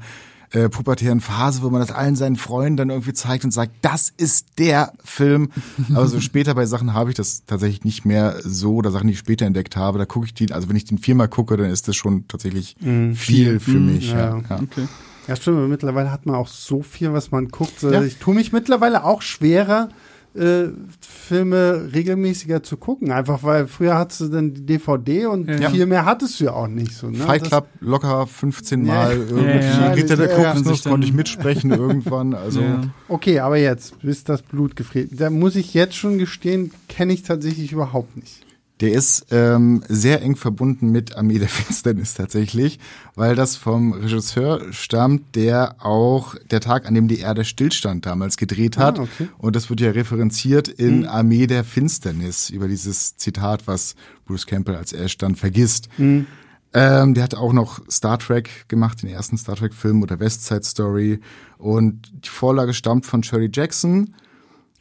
äh, 0.53 0.69
pubertären 0.69 1.21
Phase, 1.21 1.62
wo 1.62 1.71
man 1.71 1.81
das 1.81 1.93
allen 1.93 2.16
seinen 2.16 2.37
Freunden 2.37 2.77
dann 2.77 2.90
irgendwie 2.90 3.12
zeigt 3.12 3.45
und 3.45 3.51
sagt, 3.51 3.73
das 3.83 4.12
ist 4.16 4.59
der 4.59 4.93
Film. 5.05 5.51
Aber 5.95 6.09
so 6.09 6.21
später 6.21 6.55
bei 6.55 6.66
Sachen 6.66 6.95
habe 6.95 7.11
ich 7.11 7.16
das 7.16 7.45
tatsächlich 7.45 7.85
nicht 7.85 8.05
mehr 8.05 8.37
so 8.43 8.77
oder 8.77 8.90
Sachen, 8.90 9.07
die 9.07 9.12
ich 9.12 9.19
später 9.19 9.47
entdeckt 9.47 9.77
habe. 9.77 9.99
Da 9.99 10.07
gucke 10.07 10.27
ich 10.27 10.35
die, 10.35 10.51
also 10.51 10.69
wenn 10.69 10.77
ich 10.77 10.87
den 10.87 10.99
viermal 10.99 11.29
gucke, 11.29 11.57
dann 11.57 11.71
ist 11.71 11.88
das 11.88 11.97
schon 11.97 12.27
tatsächlich 12.27 12.77
mhm. 12.81 13.14
viel 13.14 13.61
für 13.61 13.79
mhm, 13.79 13.95
mich. 13.95 14.11
Ja, 14.11 14.38
ja. 14.38 14.61
Okay. 14.61 14.88
ja 15.29 15.37
stimmt. 15.37 15.69
Mittlerweile 15.69 16.11
hat 16.11 16.25
man 16.27 16.37
auch 16.37 16.49
so 16.49 16.83
viel, 16.83 17.12
was 17.12 17.31
man 17.31 17.49
guckt. 17.49 17.83
Ja. 17.83 18.03
Ich 18.03 18.16
tue 18.16 18.35
mich 18.35 18.53
mittlerweile 18.53 19.05
auch 19.05 19.23
schwerer, 19.23 19.90
äh, 20.35 20.69
Filme 21.01 21.88
regelmäßiger 21.93 22.62
zu 22.62 22.77
gucken. 22.77 23.11
Einfach 23.11 23.43
weil 23.43 23.66
früher 23.66 23.97
hattest 23.97 24.21
du 24.21 24.29
dann 24.29 24.55
die 24.55 24.64
DVD 24.64 25.27
und 25.27 25.49
ja. 25.49 25.71
viel 25.71 25.87
mehr 25.87 26.05
hattest 26.05 26.38
du 26.40 26.45
ja 26.45 26.53
auch 26.53 26.69
nicht 26.69 26.93
so. 26.93 27.09
Ne? 27.09 27.19
Fight 27.19 27.45
Club 27.45 27.69
das, 27.73 27.88
locker 27.88 28.27
15 28.27 28.85
Mal 28.85 29.12
ja. 29.12 29.25
irgendwie. 29.25 29.66
Ja, 29.66 29.93
Ritter 29.93 30.16
der 30.16 30.29
Kokosnuss 30.29 30.85
konnte 30.85 31.07
ich 31.07 31.12
mitsprechen 31.12 31.71
irgendwann. 31.71 32.35
Also 32.35 32.62
Okay, 33.09 33.40
aber 33.40 33.57
jetzt, 33.57 34.01
bis 34.03 34.25
das 34.25 34.43
Blut 34.43 34.77
gefriert. 34.77 35.11
Da 35.12 35.31
muss 35.31 35.57
ich 35.57 35.75
jetzt 35.75 35.97
schon 35.97 36.19
gestehen, 36.19 36.71
kenne 36.88 37.12
ich 37.12 37.23
tatsächlich 37.23 37.73
überhaupt 37.73 38.16
nicht. 38.16 38.47
Der 38.81 38.93
ist 38.93 39.27
ähm, 39.31 39.83
sehr 39.88 40.23
eng 40.23 40.37
verbunden 40.37 40.90
mit 40.90 41.16
Armee 41.16 41.38
der 41.38 41.49
Finsternis 41.51 42.14
tatsächlich, 42.14 42.79
weil 43.14 43.35
das 43.35 43.57
vom 43.57 43.93
Regisseur 43.93 44.73
stammt, 44.73 45.37
der 45.37 45.77
auch 45.85 46.35
der 46.51 46.61
Tag, 46.61 46.87
an 46.87 46.95
dem 46.95 47.09
die 47.09 47.19
Erde 47.19 47.45
stillstand, 47.45 48.07
damals 48.07 48.37
gedreht 48.37 48.79
hat. 48.79 48.99
Ah, 48.99 49.03
okay. 49.03 49.29
Und 49.38 49.57
das 49.57 49.69
wird 49.69 49.81
ja 49.81 49.90
referenziert 49.90 50.69
in 50.69 51.01
mhm. 51.01 51.09
Armee 51.09 51.47
der 51.47 51.64
Finsternis 51.64 52.51
über 52.51 52.69
dieses 52.69 53.16
Zitat, 53.16 53.66
was 53.66 53.95
Bruce 54.27 54.47
Campbell 54.47 54.77
als 54.77 54.93
Ash 54.93 55.19
dann 55.19 55.35
vergisst. 55.37 55.88
Mhm. 55.99 56.27
Ähm, 56.73 57.14
der 57.14 57.25
hat 57.25 57.35
auch 57.35 57.53
noch 57.53 57.81
Star 57.90 58.19
Trek 58.19 58.69
gemacht, 58.69 59.03
den 59.03 59.11
ersten 59.11 59.37
Star 59.37 59.57
Trek-Film 59.57 60.03
oder 60.03 60.21
West 60.21 60.47
Side 60.47 60.62
Story. 60.62 61.21
Und 61.59 62.12
die 62.25 62.29
Vorlage 62.29 62.75
stammt 62.75 63.07
von 63.07 63.23
Shirley 63.23 63.51
Jackson. 63.53 64.14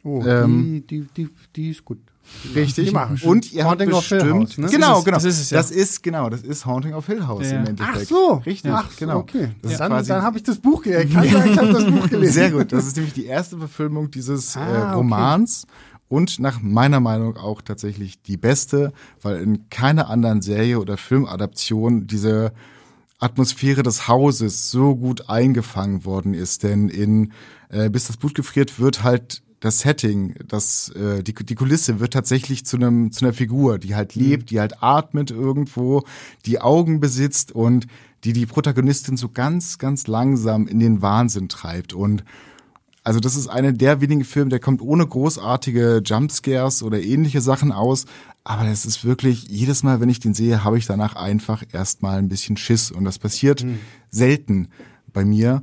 Oh, 0.04 0.24
ähm, 0.24 0.84
die, 0.88 1.02
die, 1.02 1.08
die, 1.16 1.28
die 1.56 1.70
ist 1.70 1.84
gut. 1.84 1.98
Richtig. 2.54 2.94
Und 3.22 3.52
ihr 3.52 3.64
Haunting 3.64 3.92
habt 3.92 4.08
bestimmt, 4.08 4.32
House, 4.32 4.58
ne? 4.58 4.68
genau, 4.68 5.02
genau. 5.02 5.16
Das 5.16 5.24
ist 5.24 5.40
es, 5.40 5.50
ja. 5.50 5.58
Das 5.58 5.70
ist, 5.70 6.02
genau, 6.02 6.30
das 6.30 6.42
ist 6.42 6.64
Haunting 6.64 6.94
of 6.94 7.06
Hill 7.06 7.26
House 7.26 7.50
ja. 7.50 7.60
im 7.60 7.66
Endeffekt. 7.66 7.98
Ach 8.02 8.08
so. 8.08 8.32
Richtig, 8.46 8.70
Ach, 8.72 8.88
genau. 8.96 9.18
Okay. 9.18 9.50
Das 9.62 9.72
ja. 9.72 9.88
Dann, 9.88 10.06
dann 10.06 10.22
habe 10.22 10.38
ich 10.38 10.42
das 10.42 10.58
Buch 10.58 10.82
gelesen. 10.82 11.22
ich 11.22 11.58
habe 11.58 11.72
das 11.72 11.84
Buch 11.84 12.08
gelesen. 12.10 12.32
Sehr 12.32 12.50
gut. 12.50 12.72
Das 12.72 12.86
ist 12.86 12.96
nämlich 12.96 13.14
die 13.14 13.26
erste 13.26 13.58
Verfilmung 13.58 14.10
dieses 14.10 14.56
ah, 14.56 14.66
äh, 14.66 14.92
Romans. 14.92 15.64
Okay. 15.64 15.72
Und 16.08 16.40
nach 16.40 16.60
meiner 16.60 16.98
Meinung 16.98 17.36
auch 17.36 17.62
tatsächlich 17.62 18.20
die 18.22 18.36
beste, 18.36 18.92
weil 19.22 19.40
in 19.40 19.68
keiner 19.70 20.10
anderen 20.10 20.42
Serie 20.42 20.80
oder 20.80 20.96
Filmadaption 20.96 22.08
diese 22.08 22.52
Atmosphäre 23.20 23.82
des 23.82 24.08
Hauses 24.08 24.70
so 24.70 24.96
gut 24.96 25.28
eingefangen 25.28 26.04
worden 26.04 26.34
ist. 26.34 26.64
Denn 26.64 26.88
in 26.88 27.32
äh, 27.68 27.90
Bis 27.90 28.06
das 28.06 28.16
Blut 28.16 28.34
gefriert 28.34 28.80
wird 28.80 29.04
halt 29.04 29.42
das 29.60 29.80
Setting, 29.80 30.34
das, 30.46 30.88
äh, 30.90 31.22
die, 31.22 31.34
die 31.34 31.54
Kulisse 31.54 32.00
wird 32.00 32.14
tatsächlich 32.14 32.64
zu 32.64 32.76
einem 32.76 33.12
zu 33.12 33.24
einer 33.24 33.34
Figur, 33.34 33.78
die 33.78 33.94
halt 33.94 34.16
mhm. 34.16 34.22
lebt, 34.22 34.50
die 34.50 34.58
halt 34.58 34.82
atmet 34.82 35.30
irgendwo, 35.30 36.04
die 36.46 36.60
Augen 36.60 37.00
besitzt 37.00 37.52
und 37.52 37.86
die 38.24 38.32
die 38.32 38.46
Protagonistin 38.46 39.16
so 39.16 39.28
ganz, 39.28 39.78
ganz 39.78 40.06
langsam 40.06 40.66
in 40.66 40.80
den 40.80 41.02
Wahnsinn 41.02 41.48
treibt. 41.48 41.92
Und 41.92 42.24
also 43.02 43.20
das 43.20 43.36
ist 43.36 43.48
eine 43.48 43.72
der 43.72 44.00
wenigen 44.00 44.24
Filme, 44.24 44.50
der 44.50 44.60
kommt 44.60 44.82
ohne 44.82 45.06
großartige 45.06 46.02
Jumpscares 46.04 46.82
oder 46.82 47.00
ähnliche 47.00 47.40
Sachen 47.40 47.72
aus. 47.72 48.06
Aber 48.44 48.64
das 48.64 48.84
ist 48.84 49.04
wirklich, 49.04 49.48
jedes 49.48 49.82
Mal, 49.82 50.00
wenn 50.00 50.08
ich 50.08 50.20
den 50.20 50.34
sehe, 50.34 50.64
habe 50.64 50.78
ich 50.78 50.86
danach 50.86 51.16
einfach 51.16 51.62
erstmal 51.72 52.18
ein 52.18 52.28
bisschen 52.28 52.56
Schiss. 52.56 52.90
Und 52.90 53.04
das 53.04 53.18
passiert 53.18 53.64
mhm. 53.64 53.78
selten 54.10 54.68
bei 55.12 55.24
mir. 55.24 55.62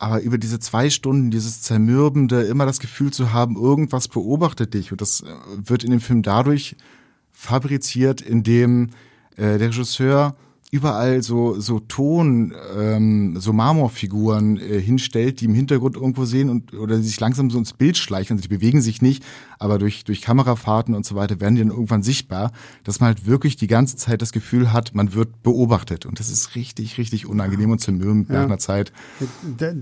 Aber 0.00 0.22
über 0.22 0.38
diese 0.38 0.58
zwei 0.58 0.88
Stunden, 0.88 1.30
dieses 1.30 1.60
zermürbende, 1.60 2.42
immer 2.44 2.64
das 2.64 2.80
Gefühl 2.80 3.12
zu 3.12 3.34
haben, 3.34 3.54
irgendwas 3.54 4.08
beobachtet 4.08 4.72
dich. 4.72 4.92
Und 4.92 5.02
das 5.02 5.20
äh, 5.20 5.26
wird 5.56 5.84
in 5.84 5.90
dem 5.90 6.00
Film 6.00 6.22
dadurch 6.22 6.74
fabriziert, 7.32 8.22
indem 8.22 8.88
äh, 9.36 9.58
der 9.58 9.68
Regisseur 9.68 10.34
überall 10.70 11.22
so 11.22 11.58
so 11.58 11.80
Ton, 11.80 12.54
ähm, 12.78 13.36
so 13.38 13.52
Marmorfiguren 13.52 14.56
äh, 14.58 14.80
hinstellt, 14.80 15.40
die 15.40 15.46
im 15.46 15.54
Hintergrund 15.54 15.96
irgendwo 15.96 16.24
sehen 16.24 16.48
und 16.48 16.74
oder 16.74 16.96
die 16.96 17.02
sich 17.02 17.18
langsam 17.18 17.50
so 17.50 17.58
ins 17.58 17.72
Bild 17.72 17.96
schleichen. 17.96 18.36
Also 18.36 18.42
die 18.42 18.54
bewegen 18.54 18.80
sich 18.80 19.02
nicht, 19.02 19.24
aber 19.58 19.78
durch 19.78 20.04
durch 20.04 20.22
Kamerafahrten 20.22 20.94
und 20.94 21.04
so 21.04 21.16
weiter 21.16 21.40
werden 21.40 21.56
die 21.56 21.62
dann 21.62 21.70
irgendwann 21.70 22.04
sichtbar, 22.04 22.52
dass 22.84 23.00
man 23.00 23.08
halt 23.08 23.26
wirklich 23.26 23.56
die 23.56 23.66
ganze 23.66 23.96
Zeit 23.96 24.22
das 24.22 24.30
Gefühl 24.30 24.72
hat, 24.72 24.94
man 24.94 25.12
wird 25.12 25.42
beobachtet 25.42 26.06
und 26.06 26.20
das 26.20 26.30
ist 26.30 26.54
richtig 26.54 26.98
richtig 26.98 27.26
unangenehm 27.26 27.70
und 27.72 27.80
zermürbend 27.80 28.28
ja. 28.28 28.36
nach 28.36 28.44
einer 28.44 28.58
Zeit. 28.58 28.92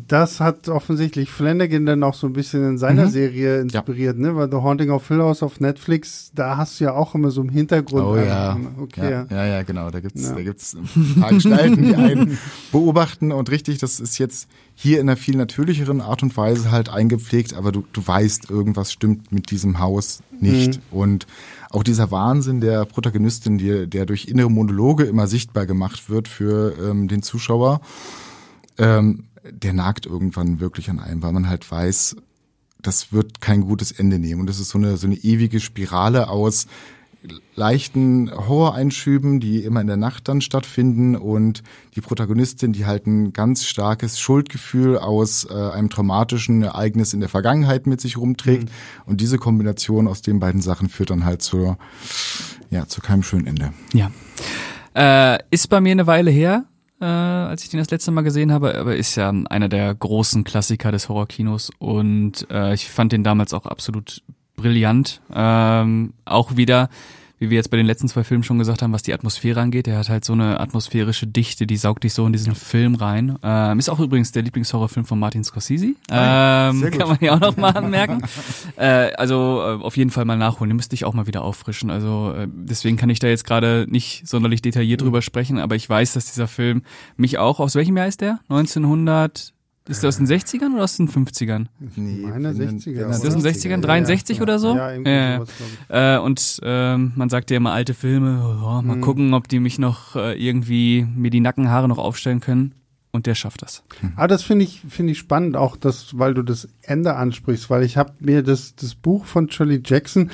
Das 0.06 0.40
hat 0.40 0.68
offensichtlich 0.70 1.30
Flanagan 1.30 1.84
dann 1.84 2.02
auch 2.02 2.14
so 2.14 2.26
ein 2.26 2.32
bisschen 2.32 2.66
in 2.66 2.78
seiner 2.78 3.06
mhm. 3.06 3.10
Serie 3.10 3.60
inspiriert, 3.60 4.16
ja. 4.16 4.22
ne? 4.22 4.36
Weil 4.36 4.50
The 4.50 4.56
Haunting 4.56 4.90
of 4.90 5.06
Hill 5.06 5.20
House 5.20 5.42
auf 5.42 5.60
Netflix, 5.60 6.32
da 6.34 6.56
hast 6.56 6.80
du 6.80 6.84
ja 6.84 6.94
auch 6.94 7.14
immer 7.14 7.30
so 7.30 7.42
im 7.42 7.50
Hintergrund. 7.50 8.04
Oh 8.04 8.16
ja. 8.16 8.58
Okay. 8.80 9.10
Ja, 9.10 9.26
ja, 9.30 9.46
ja, 9.46 9.62
genau. 9.64 9.90
Da 9.90 10.00
gibt's 10.00 10.32
da 10.32 10.40
gibt's 10.40 10.77
ein 10.78 11.16
paar 11.20 11.32
Gestalten, 11.32 11.82
die 11.82 11.94
einen 11.94 12.38
beobachten 12.72 13.32
und 13.32 13.50
richtig, 13.50 13.78
das 13.78 14.00
ist 14.00 14.18
jetzt 14.18 14.48
hier 14.74 15.00
in 15.00 15.08
einer 15.08 15.16
viel 15.16 15.36
natürlicheren 15.36 16.00
Art 16.00 16.22
und 16.22 16.36
Weise 16.36 16.70
halt 16.70 16.88
eingepflegt, 16.88 17.54
aber 17.54 17.72
du, 17.72 17.84
du 17.92 18.06
weißt, 18.06 18.50
irgendwas 18.50 18.92
stimmt 18.92 19.32
mit 19.32 19.50
diesem 19.50 19.78
Haus 19.78 20.22
nicht. 20.40 20.76
Mhm. 20.76 20.98
Und 20.98 21.26
auch 21.70 21.82
dieser 21.82 22.10
Wahnsinn 22.10 22.60
der 22.60 22.84
Protagonistin, 22.84 23.58
die, 23.58 23.86
der 23.88 24.06
durch 24.06 24.26
innere 24.26 24.50
Monologe 24.50 25.04
immer 25.04 25.26
sichtbar 25.26 25.66
gemacht 25.66 26.08
wird 26.08 26.28
für 26.28 26.74
ähm, 26.78 27.08
den 27.08 27.22
Zuschauer, 27.22 27.80
ähm, 28.78 29.24
der 29.50 29.72
nagt 29.72 30.06
irgendwann 30.06 30.60
wirklich 30.60 30.90
an 30.90 31.00
einem, 31.00 31.22
weil 31.22 31.32
man 31.32 31.48
halt 31.48 31.68
weiß, 31.70 32.16
das 32.80 33.12
wird 33.12 33.40
kein 33.40 33.62
gutes 33.62 33.92
Ende 33.92 34.18
nehmen. 34.18 34.40
Und 34.40 34.46
das 34.46 34.60
ist 34.60 34.70
so 34.70 34.78
eine, 34.78 34.96
so 34.96 35.06
eine 35.06 35.16
ewige 35.16 35.60
Spirale 35.60 36.28
aus 36.28 36.66
leichten 37.54 38.30
Horroreinschüben, 38.30 39.40
die 39.40 39.64
immer 39.64 39.80
in 39.80 39.88
der 39.88 39.96
Nacht 39.96 40.28
dann 40.28 40.40
stattfinden 40.40 41.16
und 41.16 41.62
die 41.96 42.00
Protagonistin, 42.00 42.72
die 42.72 42.86
halt 42.86 43.06
ein 43.06 43.32
ganz 43.32 43.64
starkes 43.64 44.20
Schuldgefühl 44.20 44.98
aus 44.98 45.46
äh, 45.50 45.54
einem 45.54 45.90
traumatischen 45.90 46.62
Ereignis 46.62 47.12
in 47.14 47.20
der 47.20 47.28
Vergangenheit 47.28 47.86
mit 47.86 48.00
sich 48.00 48.16
rumträgt 48.16 48.64
mhm. 48.64 49.02
und 49.06 49.20
diese 49.20 49.38
Kombination 49.38 50.06
aus 50.06 50.22
den 50.22 50.38
beiden 50.38 50.60
Sachen 50.60 50.88
führt 50.88 51.10
dann 51.10 51.24
halt 51.24 51.42
zur 51.42 51.78
ja 52.70 52.86
zu 52.86 53.00
keinem 53.00 53.22
schönen 53.22 53.46
Ende. 53.46 53.72
Ja, 53.92 54.10
äh, 54.94 55.38
ist 55.50 55.68
bei 55.68 55.80
mir 55.80 55.92
eine 55.92 56.06
Weile 56.06 56.30
her, 56.30 56.66
äh, 57.00 57.04
als 57.04 57.64
ich 57.64 57.70
den 57.70 57.78
das 57.78 57.90
letzte 57.90 58.10
Mal 58.12 58.22
gesehen 58.22 58.52
habe, 58.52 58.78
aber 58.78 58.96
ist 58.96 59.16
ja 59.16 59.30
einer 59.30 59.68
der 59.68 59.94
großen 59.94 60.44
Klassiker 60.44 60.92
des 60.92 61.08
Horrorkinos 61.08 61.70
und 61.78 62.46
äh, 62.50 62.74
ich 62.74 62.88
fand 62.88 63.12
den 63.12 63.24
damals 63.24 63.54
auch 63.54 63.66
absolut 63.66 64.22
brillant. 64.58 65.22
Ähm, 65.34 66.12
auch 66.26 66.56
wieder, 66.56 66.90
wie 67.38 67.50
wir 67.50 67.56
jetzt 67.56 67.70
bei 67.70 67.76
den 67.76 67.86
letzten 67.86 68.08
zwei 68.08 68.24
Filmen 68.24 68.42
schon 68.42 68.58
gesagt 68.58 68.82
haben, 68.82 68.92
was 68.92 69.02
die 69.02 69.14
Atmosphäre 69.14 69.60
angeht. 69.60 69.86
Der 69.86 69.96
hat 69.96 70.08
halt 70.08 70.24
so 70.24 70.32
eine 70.32 70.60
atmosphärische 70.60 71.26
Dichte, 71.26 71.66
die 71.66 71.76
saugt 71.76 72.04
dich 72.04 72.12
so 72.12 72.26
in 72.26 72.32
diesen 72.32 72.54
Film 72.54 72.96
rein. 72.96 73.38
Ähm, 73.42 73.78
ist 73.78 73.88
auch 73.88 74.00
übrigens 74.00 74.32
der 74.32 74.42
Lieblingshorrorfilm 74.42 75.06
von 75.06 75.18
Martin 75.18 75.44
Scorsese. 75.44 75.94
Ähm, 76.10 76.90
kann 76.90 77.08
man 77.08 77.18
ja 77.20 77.34
auch 77.34 77.40
noch 77.40 77.56
mal 77.56 77.70
anmerken. 77.70 78.22
äh, 78.76 79.12
also 79.14 79.62
äh, 79.62 79.82
auf 79.82 79.96
jeden 79.96 80.10
Fall 80.10 80.24
mal 80.24 80.36
nachholen. 80.36 80.70
Den 80.70 80.76
müsste 80.76 80.94
ich 80.94 81.04
auch 81.04 81.14
mal 81.14 81.26
wieder 81.26 81.42
auffrischen. 81.42 81.90
Also 81.90 82.34
äh, 82.36 82.48
deswegen 82.50 82.96
kann 82.96 83.08
ich 83.08 83.20
da 83.20 83.28
jetzt 83.28 83.44
gerade 83.44 83.86
nicht 83.88 84.26
sonderlich 84.26 84.60
detailliert 84.60 85.00
mhm. 85.00 85.06
drüber 85.06 85.22
sprechen, 85.22 85.58
aber 85.58 85.76
ich 85.76 85.88
weiß, 85.88 86.14
dass 86.14 86.26
dieser 86.26 86.48
Film 86.48 86.82
mich 87.16 87.38
auch, 87.38 87.60
aus 87.60 87.74
welchem 87.76 87.96
Jahr 87.96 88.08
ist 88.08 88.20
der? 88.20 88.40
1900 88.48 89.54
ist 89.88 90.02
der 90.02 90.08
aus 90.08 90.18
den 90.18 90.26
60ern 90.26 90.74
oder 90.74 90.84
aus 90.84 90.96
den 90.96 91.08
50ern? 91.08 91.66
Nee, 91.96 92.26
meine 92.26 92.52
60er. 92.52 93.10
Ist 93.10 93.24
das 93.24 93.34
aus 93.34 93.42
den 93.42 93.52
60ern? 93.52 93.80
63 93.80 94.36
ja, 94.36 94.42
oder 94.42 94.58
so? 94.58 94.76
Ja, 94.76 94.92
irgendwie 94.92 95.10
ja. 95.10 95.38
sowas, 95.38 95.50
äh, 95.88 96.18
Und 96.18 96.60
ähm, 96.62 97.12
man 97.16 97.28
sagt 97.28 97.50
ja 97.50 97.56
immer 97.56 97.72
alte 97.72 97.94
Filme, 97.94 98.42
oh, 98.62 98.82
mal 98.82 98.96
mhm. 98.96 99.00
gucken, 99.00 99.34
ob 99.34 99.48
die 99.48 99.60
mich 99.60 99.78
noch 99.78 100.16
äh, 100.16 100.34
irgendwie, 100.34 101.06
mir 101.14 101.30
die 101.30 101.40
Nackenhaare 101.40 101.88
noch 101.88 101.98
aufstellen 101.98 102.40
können. 102.40 102.74
Und 103.10 103.26
der 103.26 103.34
schafft 103.34 103.62
das. 103.62 103.82
Mhm. 104.02 104.12
Ah, 104.16 104.26
das 104.26 104.42
finde 104.42 104.64
ich, 104.64 104.82
finde 104.88 105.12
ich 105.12 105.18
spannend, 105.18 105.56
auch 105.56 105.76
das, 105.76 106.18
weil 106.18 106.34
du 106.34 106.42
das 106.42 106.68
Ende 106.82 107.16
ansprichst, 107.16 107.70
weil 107.70 107.82
ich 107.82 107.96
habe 107.96 108.12
mir 108.20 108.42
das, 108.42 108.76
das 108.76 108.94
Buch 108.94 109.24
von 109.24 109.50
Shirley 109.50 109.80
Jackson, 109.84 110.30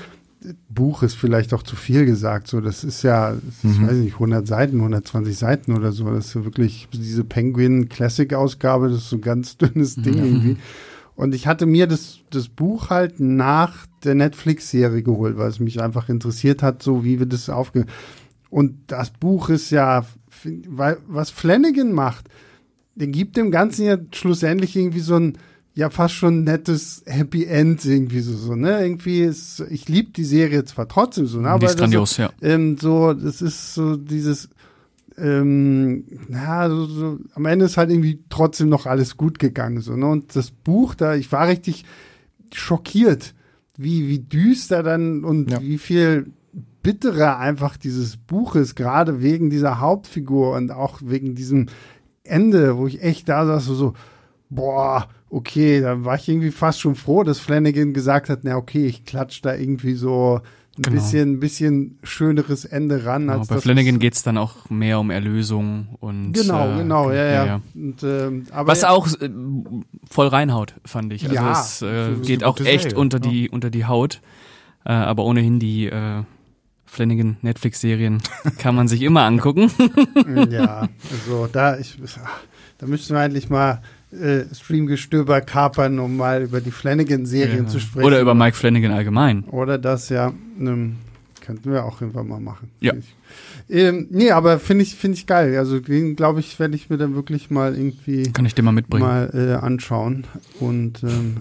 Buch 0.69 1.03
ist 1.03 1.15
vielleicht 1.15 1.55
auch 1.55 1.63
zu 1.63 1.77
viel 1.77 2.05
gesagt. 2.07 2.49
So, 2.49 2.61
das 2.61 2.85
ist 2.85 3.03
ja, 3.03 3.33
das 3.33 3.71
ist, 3.71 3.79
mhm. 3.79 3.89
weiß 3.89 3.97
nicht, 3.97 4.15
100 4.15 4.47
Seiten, 4.47 4.77
120 4.79 5.37
Seiten 5.37 5.77
oder 5.77 5.93
so. 5.93 6.11
Das 6.11 6.27
ist 6.27 6.35
ja 6.35 6.45
wirklich 6.45 6.89
diese 6.93 7.25
Penguin 7.25 7.89
Classic 7.89 8.33
Ausgabe. 8.35 8.89
Das 8.89 8.99
ist 8.99 9.11
so 9.11 9.17
ein 9.17 9.23
ganz 9.23 9.57
dünnes 9.59 9.97
Ding 9.97 10.15
mhm. 10.15 10.25
irgendwie. 10.25 10.57
Und 11.17 11.35
ich 11.35 11.47
hatte 11.47 11.67
mir 11.67 11.87
das, 11.87 12.19
das 12.31 12.49
Buch 12.49 12.91
halt 12.91 13.21
nach 13.21 13.87
der 14.03 14.15
Netflix-Serie 14.15 15.03
geholt, 15.03 15.39
weil 15.39 15.49
es 15.49 15.61
mich 15.61 15.81
einfach 15.81 16.09
interessiert 16.09 16.63
hat, 16.63 16.83
so 16.83 17.05
wie 17.05 17.19
wir 17.19 17.27
das 17.27 17.49
aufge. 17.49 17.87
Und 18.51 18.77
das 18.89 19.11
Buch 19.11 19.49
ist 19.49 19.71
ja, 19.71 20.05
weil, 20.69 20.99
was 21.07 21.31
Flanagan 21.31 21.93
macht, 21.93 22.29
der 22.95 23.09
gibt 23.09 23.37
dem 23.37 23.51
Ganzen 23.51 23.85
ja 23.85 23.97
schlussendlich 24.13 24.77
irgendwie 24.77 25.01
so 25.01 25.17
ein, 25.17 25.39
ja 25.75 25.91
fast 25.91 26.15
schon 26.15 26.45
nettes 26.45 27.03
Happy 27.07 27.45
End 27.45 27.85
irgendwie 27.85 28.21
so, 28.21 28.37
so 28.37 28.55
ne? 28.55 28.83
Irgendwie 28.83 29.21
ist, 29.21 29.61
ich 29.71 29.89
liebe 29.89 30.13
die 30.13 30.25
Serie 30.25 30.65
zwar 30.65 30.89
trotzdem 30.89 31.27
so, 31.27 31.41
ne? 31.41 31.51
Aber 31.51 31.61
die 31.61 31.67
ist 31.67 31.79
grandios, 31.79 32.15
so, 32.15 32.23
ja. 32.23 32.31
Ähm, 32.41 32.79
so, 32.79 33.13
das 33.13 33.43
ist 33.43 33.75
so 33.75 33.97
dieses, 33.97 34.49
ähm, 35.19 36.05
na, 36.29 36.69
so, 36.71 36.87
so, 36.87 37.19
am 37.35 37.47
Ende 37.47 37.65
ist 37.65 37.77
halt 37.77 37.91
irgendwie 37.91 38.21
trotzdem 38.29 38.69
noch 38.69 38.87
alles 38.87 39.17
gut 39.17 39.39
gegangen, 39.39 39.81
so, 39.81 39.97
ne? 39.97 40.07
Und 40.07 40.37
das 40.37 40.53
Buch 40.53 40.95
da, 40.95 41.17
ich 41.17 41.33
war 41.33 41.49
richtig 41.49 41.85
schockiert, 42.53 43.35
wie, 43.77 44.09
wie 44.09 44.21
düster 44.21 44.85
dann 44.85 45.25
und 45.25 45.51
ja. 45.51 45.61
wie 45.61 45.79
viel 45.79 46.33
bitterer 46.85 47.39
einfach 47.39 47.77
dieses 47.77 48.17
Buch 48.17 48.55
ist, 48.55 48.77
gerade 48.77 49.23
wegen 49.23 49.51
dieser 49.51 49.81
Hauptfigur 49.81 50.55
und 50.55 50.71
auch 50.71 51.01
wegen 51.03 51.35
diesem 51.35 51.67
Ende, 52.23 52.77
wo 52.77 52.87
ich 52.87 53.03
echt 53.03 53.29
da 53.29 53.45
saß, 53.45 53.65
so, 53.65 53.75
so 53.75 53.95
boah, 54.51 55.09
okay, 55.31 55.81
da 55.81 56.05
war 56.05 56.17
ich 56.17 56.29
irgendwie 56.29 56.51
fast 56.51 56.81
schon 56.81 56.95
froh, 56.95 57.25
dass 57.25 57.41
Flanagan 57.41 57.93
gesagt 57.93 58.29
hat, 58.29 58.41
na 58.43 58.57
okay, 58.57 58.87
ich 58.87 59.05
klatsch 59.05 59.41
da 59.43 59.55
irgendwie 59.55 59.95
so 59.95 60.41
ein 60.77 60.83
genau. 60.83 60.97
bisschen, 60.97 61.33
ein 61.33 61.41
bisschen 61.41 61.99
schöneres 62.03 62.65
Ende 62.65 63.05
ran. 63.05 63.23
Genau, 63.23 63.39
als 63.39 63.49
bei 63.49 63.61
Flanagan 63.61 63.99
geht's 63.99 64.23
dann 64.23 64.39
auch 64.39 64.71
mehr 64.71 64.99
um 64.99 65.11
Erlösung 65.11 65.89
und 66.01 66.33
genau, 66.33 66.73
äh, 66.73 66.79
genau, 66.79 67.11
ja, 67.11 67.25
ja. 67.25 67.47
ja. 67.47 67.61
Und, 67.75 68.03
ähm, 68.03 68.47
aber 68.51 68.69
Was 68.69 68.83
ja, 68.83 68.91
auch 68.91 69.07
äh, 69.07 69.31
voll 70.11 70.29
reinhaut, 70.29 70.75
fand 70.85 71.13
ich. 71.13 71.25
Also 71.25 71.35
ja, 71.35 71.53
es 71.53 71.83
äh, 71.83 72.15
geht 72.23 72.43
auch 72.43 72.59
echt 72.59 72.83
Serie, 72.83 72.99
unter 72.99 73.21
die 73.21 73.49
unter 73.49 73.71
die 73.71 73.85
Haut, 73.87 74.21
äh, 74.85 74.93
aber 74.93 75.25
ohnehin 75.25 75.61
die 75.61 75.87
äh, 75.87 76.23
Flanagan 76.87 77.37
Netflix-Serien 77.43 78.23
kann 78.59 78.75
man 78.75 78.89
sich 78.89 79.03
immer 79.03 79.23
angucken. 79.23 79.71
ja, 80.51 80.89
also 81.11 81.49
da 81.53 81.79
ich, 81.79 81.99
da 82.79 82.87
müssten 82.87 83.15
wir 83.15 83.21
eigentlich 83.21 83.49
mal 83.49 83.81
äh, 84.21 84.55
Streamgestöber 84.55 85.41
kapern, 85.41 85.99
um 85.99 86.17
mal 86.17 86.43
über 86.43 86.61
die 86.61 86.71
Flanagan-Serien 86.71 87.65
ja. 87.65 87.67
zu 87.67 87.81
sprechen. 87.81 88.07
Oder 88.07 88.21
über 88.21 88.35
Mike 88.35 88.57
Flanagan 88.57 88.93
allgemein. 88.93 89.45
Oder 89.45 89.79
das, 89.79 90.09
ja. 90.09 90.33
Ähm, 90.59 90.97
könnten 91.41 91.71
wir 91.71 91.85
auch 91.85 92.01
irgendwann 92.01 92.29
mal 92.29 92.41
machen. 92.41 92.71
Ja. 92.81 92.95
Ähm, 93.69 94.07
nee, 94.11 94.31
aber 94.31 94.59
finde 94.59 94.83
ich, 94.83 94.95
finde 94.95 95.19
ich 95.19 95.27
geil. 95.27 95.57
Also 95.59 95.79
den, 95.81 96.17
glaube 96.17 96.41
ich, 96.41 96.59
werde 96.59 96.75
ich 96.75 96.91
mir 96.91 96.97
dann 96.97 97.15
wirklich 97.15 97.51
mal 97.51 97.77
irgendwie 97.77 98.31
Kann 98.33 98.47
ich 98.47 98.55
dir 98.55 98.63
mal 98.63 98.73
mitbringen. 98.73 99.05
Mal 99.05 99.31
äh, 99.35 99.65
anschauen. 99.65 100.25
Und 100.61 101.03
ähm, 101.03 101.39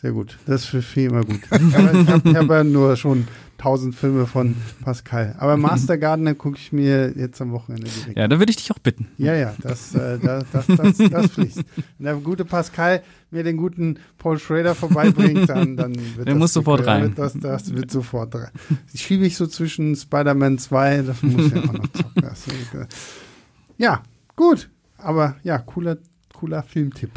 sehr 0.00 0.12
gut. 0.12 0.38
Das 0.46 0.62
ist 0.62 0.66
für 0.66 0.82
viel 0.82 1.10
immer 1.10 1.24
gut. 1.24 1.40
aber 1.50 1.94
ich 1.94 2.08
habe 2.08 2.38
hab 2.38 2.48
ja 2.50 2.64
nur 2.64 2.96
schon 2.96 3.26
tausend 3.58 3.94
Filme 3.94 4.26
von 4.26 4.56
Pascal. 4.82 5.34
Aber 5.38 5.56
Master 5.58 5.98
Gardener 5.98 6.34
gucke 6.34 6.58
ich 6.58 6.72
mir 6.72 7.12
jetzt 7.16 7.40
am 7.40 7.52
Wochenende 7.52 7.88
direkt. 7.88 8.16
Ja, 8.16 8.28
da 8.28 8.38
würde 8.38 8.50
ich 8.50 8.56
dich 8.56 8.70
auch 8.72 8.78
bitten. 8.78 9.08
Ja, 9.18 9.34
ja, 9.34 9.54
das, 9.60 9.94
äh, 9.94 10.18
das, 10.18 10.44
das, 10.52 10.66
das, 10.66 10.98
das 11.10 11.30
fließt. 11.32 11.58
Wenn 11.98 12.04
der 12.04 12.14
gute 12.16 12.44
Pascal 12.44 13.02
mir 13.30 13.42
den 13.42 13.56
guten 13.56 13.98
Paul 14.18 14.38
Schrader 14.38 14.74
vorbeibringt, 14.74 15.48
dann, 15.48 15.76
dann 15.76 15.94
wird 16.16 16.28
der 16.28 16.34
muss 16.34 16.52
sofort 16.52 16.86
rein. 16.86 17.14
Das, 17.14 17.34
das 17.34 17.72
wird 17.74 17.90
sofort 17.90 18.34
rein. 18.34 18.50
Die 18.92 18.98
schiebe 18.98 19.26
ich 19.26 19.36
so 19.36 19.46
zwischen 19.46 19.96
Spider-Man 19.96 20.58
2, 20.58 21.02
das 21.02 21.22
muss 21.22 21.50
ja 21.50 21.60
auch 21.62 21.72
noch 21.72 21.88
zocken. 21.92 22.22
Das, 22.22 22.46
äh, 22.48 22.86
ja, 23.78 24.02
gut. 24.36 24.70
Aber 24.98 25.36
ja, 25.42 25.58
cooler, 25.58 25.98
cooler 26.32 26.62
Filmtipp. 26.62 27.10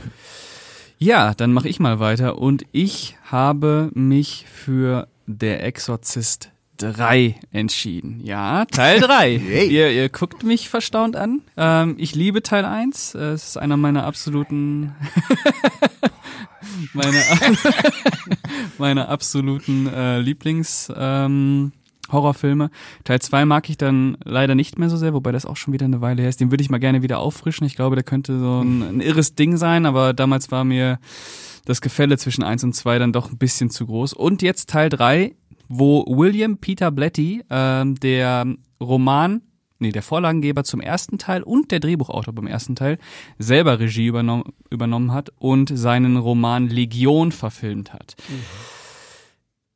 Ja, 0.99 1.33
dann 1.35 1.53
mache 1.53 1.69
ich 1.69 1.79
mal 1.79 1.99
weiter 1.99 2.39
und 2.39 2.65
ich 2.71 3.15
habe 3.23 3.91
mich 3.93 4.45
für 4.51 5.07
der 5.27 5.63
Exorzist 5.63 6.49
3 6.77 7.35
entschieden. 7.51 8.21
Ja, 8.23 8.65
Teil 8.65 8.99
3. 8.99 9.39
hey. 9.39 9.67
ihr, 9.69 9.91
ihr 9.91 10.09
guckt 10.09 10.43
mich 10.43 10.69
verstaunt 10.69 11.15
an. 11.15 11.41
Ähm, 11.55 11.95
ich 11.97 12.15
liebe 12.15 12.41
Teil 12.41 12.65
1. 12.65 13.15
Es 13.15 13.49
ist 13.49 13.57
einer 13.57 13.77
meiner 13.77 14.05
absoluten 14.05 14.95
meine, 16.93 17.17
meine 18.77 19.07
absoluten 19.09 19.87
äh, 19.87 20.19
Lieblings 20.19 20.91
ähm, 20.95 21.71
Horrorfilme. 22.11 22.69
Teil 23.03 23.19
2 23.19 23.45
mag 23.45 23.69
ich 23.69 23.77
dann 23.77 24.17
leider 24.23 24.55
nicht 24.55 24.79
mehr 24.79 24.89
so 24.89 24.97
sehr, 24.97 25.13
wobei 25.13 25.31
das 25.31 25.45
auch 25.45 25.57
schon 25.57 25.73
wieder 25.73 25.85
eine 25.85 25.99
Weile 25.99 26.21
her 26.21 26.29
ist. 26.29 26.39
Den 26.39 26.51
würde 26.51 26.61
ich 26.61 26.69
mal 26.69 26.79
gerne 26.79 27.01
wieder 27.01 27.19
auffrischen. 27.19 27.67
Ich 27.67 27.75
glaube, 27.75 27.95
der 27.95 28.03
könnte 28.03 28.39
so 28.39 28.61
ein, 28.61 28.81
ein 28.81 29.01
irres 29.01 29.35
Ding 29.35 29.57
sein, 29.57 29.85
aber 29.85 30.13
damals 30.13 30.51
war 30.51 30.63
mir 30.63 30.99
das 31.67 31.81
Gefälle 31.81 32.17
zwischen 32.17 32.43
1 32.43 32.63
und 32.63 32.73
2 32.73 32.97
dann 32.97 33.11
doch 33.11 33.29
ein 33.29 33.37
bisschen 33.37 33.69
zu 33.69 33.85
groß. 33.85 34.13
Und 34.13 34.41
jetzt 34.41 34.69
Teil 34.69 34.89
3, 34.89 35.35
wo 35.67 36.05
William 36.07 36.57
Peter 36.57 36.91
Blatty, 36.91 37.43
ähm, 37.49 37.95
der 37.99 38.45
Roman 38.79 39.41
nee, 39.79 39.91
der 39.91 40.01
Vorlagengeber 40.01 40.63
zum 40.63 40.81
ersten 40.81 41.17
Teil 41.17 41.43
und 41.43 41.71
der 41.71 41.79
Drehbuchautor 41.79 42.33
beim 42.33 42.47
ersten 42.47 42.75
Teil 42.75 42.97
selber 43.37 43.79
Regie 43.79 44.07
übernommen, 44.07 44.53
übernommen 44.69 45.13
hat 45.13 45.31
und 45.37 45.71
seinen 45.77 46.17
Roman 46.17 46.67
Legion 46.67 47.31
verfilmt 47.31 47.93
hat. 47.93 48.15
Mhm. 48.27 48.43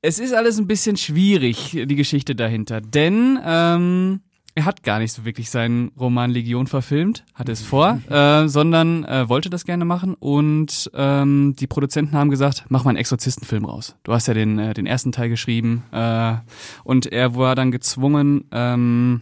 Es 0.01 0.17
ist 0.17 0.33
alles 0.33 0.57
ein 0.57 0.65
bisschen 0.65 0.97
schwierig, 0.97 1.77
die 1.85 1.95
Geschichte 1.95 2.35
dahinter, 2.35 2.81
denn 2.81 3.37
ähm, 3.45 4.21
er 4.53 4.65
hat 4.65 4.83
gar 4.83 4.99
nicht 4.99 5.13
so 5.13 5.23
wirklich 5.23 5.49
seinen 5.49 5.91
Roman 5.99 6.31
Legion 6.31 6.67
verfilmt, 6.67 7.23
hatte 7.33 7.51
es 7.51 7.61
vor, 7.61 8.01
äh, 8.09 8.47
sondern 8.47 9.05
äh, 9.05 9.29
wollte 9.29 9.49
das 9.49 9.63
gerne 9.63 9.85
machen 9.85 10.13
und 10.15 10.91
ähm, 10.93 11.55
die 11.57 11.67
Produzenten 11.67 12.17
haben 12.17 12.29
gesagt, 12.29 12.65
mach 12.67 12.83
mal 12.83 12.89
einen 12.89 12.97
Exorzistenfilm 12.97 13.65
raus. 13.65 13.95
Du 14.03 14.13
hast 14.13 14.27
ja 14.27 14.33
den, 14.33 14.59
äh, 14.59 14.73
den 14.73 14.85
ersten 14.85 15.11
Teil 15.13 15.29
geschrieben 15.29 15.83
äh, 15.91 16.35
und 16.83 17.05
er 17.05 17.35
war 17.35 17.55
dann 17.55 17.71
gezwungen, 17.71 18.45
ähm, 18.51 19.21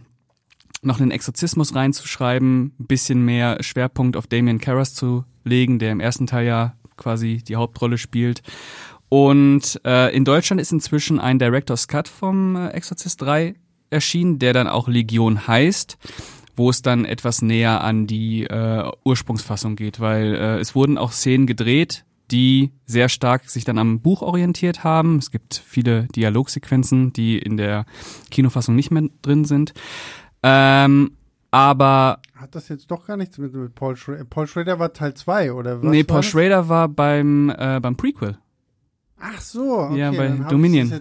noch 0.81 0.99
einen 0.99 1.11
Exorzismus 1.11 1.75
reinzuschreiben, 1.75 2.73
ein 2.79 2.87
bisschen 2.87 3.23
mehr 3.23 3.61
Schwerpunkt 3.61 4.15
auf 4.15 4.27
Damien 4.27 4.59
Karras 4.59 4.95
zu 4.95 5.25
legen, 5.43 5.77
der 5.77 5.91
im 5.91 5.99
ersten 5.99 6.25
Teil 6.25 6.47
ja 6.47 6.73
quasi 6.97 7.43
die 7.45 7.55
Hauptrolle 7.55 7.97
spielt. 7.97 8.41
Und 9.09 9.81
äh, 9.85 10.15
in 10.15 10.23
Deutschland 10.23 10.61
ist 10.61 10.71
inzwischen 10.71 11.19
ein 11.19 11.39
Director's 11.39 11.87
Cut 11.87 12.07
vom 12.07 12.55
äh, 12.55 12.69
Exorcist 12.69 13.21
3 13.21 13.55
erschienen, 13.89 14.39
der 14.39 14.53
dann 14.53 14.67
auch 14.67 14.87
Legion 14.87 15.47
heißt, 15.47 15.97
wo 16.55 16.69
es 16.69 16.81
dann 16.81 17.05
etwas 17.05 17.41
näher 17.41 17.83
an 17.83 18.07
die 18.07 18.43
äh, 18.43 18.91
Ursprungsfassung 19.03 19.75
geht, 19.75 19.99
weil 19.99 20.35
äh, 20.35 20.59
es 20.59 20.75
wurden 20.75 20.97
auch 20.97 21.11
Szenen 21.11 21.47
gedreht, 21.47 22.05
die 22.31 22.71
sehr 22.85 23.09
stark 23.09 23.49
sich 23.49 23.63
dann 23.63 23.77
am 23.77 24.01
Buch 24.01 24.21
orientiert 24.21 24.83
haben. 24.83 25.17
Es 25.17 25.31
gibt 25.31 25.55
viele 25.65 26.03
Dialogsequenzen, 26.15 27.13
die 27.13 27.37
in 27.39 27.57
der 27.57 27.85
Kinofassung 28.29 28.75
nicht 28.75 28.91
mehr 28.91 29.03
drin 29.21 29.45
sind. 29.45 29.73
Ähm, 30.43 31.11
aber 31.51 32.19
hat 32.35 32.53
das 32.55 32.69
jetzt 32.69 32.91
doch 32.91 33.07
gar 33.07 33.17
nichts 33.17 33.37
mit, 33.37 33.53
mit 33.53 33.73
Paul 33.73 33.95
Schrader? 33.95 34.23
Paul 34.23 34.47
Schrader 34.47 34.79
war 34.79 34.93
Teil 34.93 35.13
2 35.15 35.53
oder 35.53 35.81
was? 35.81 35.89
Nee, 35.89 36.03
Paul 36.03 36.23
Schrader 36.23 36.69
war 36.69 36.87
beim 36.87 37.49
äh, 37.49 37.79
beim 37.81 37.97
Prequel. 37.97 38.37
Ach 39.21 39.41
so, 39.41 39.79
okay, 39.79 39.97
ja, 39.97 40.11
bei 40.11 40.29
Dominion. 40.49 40.91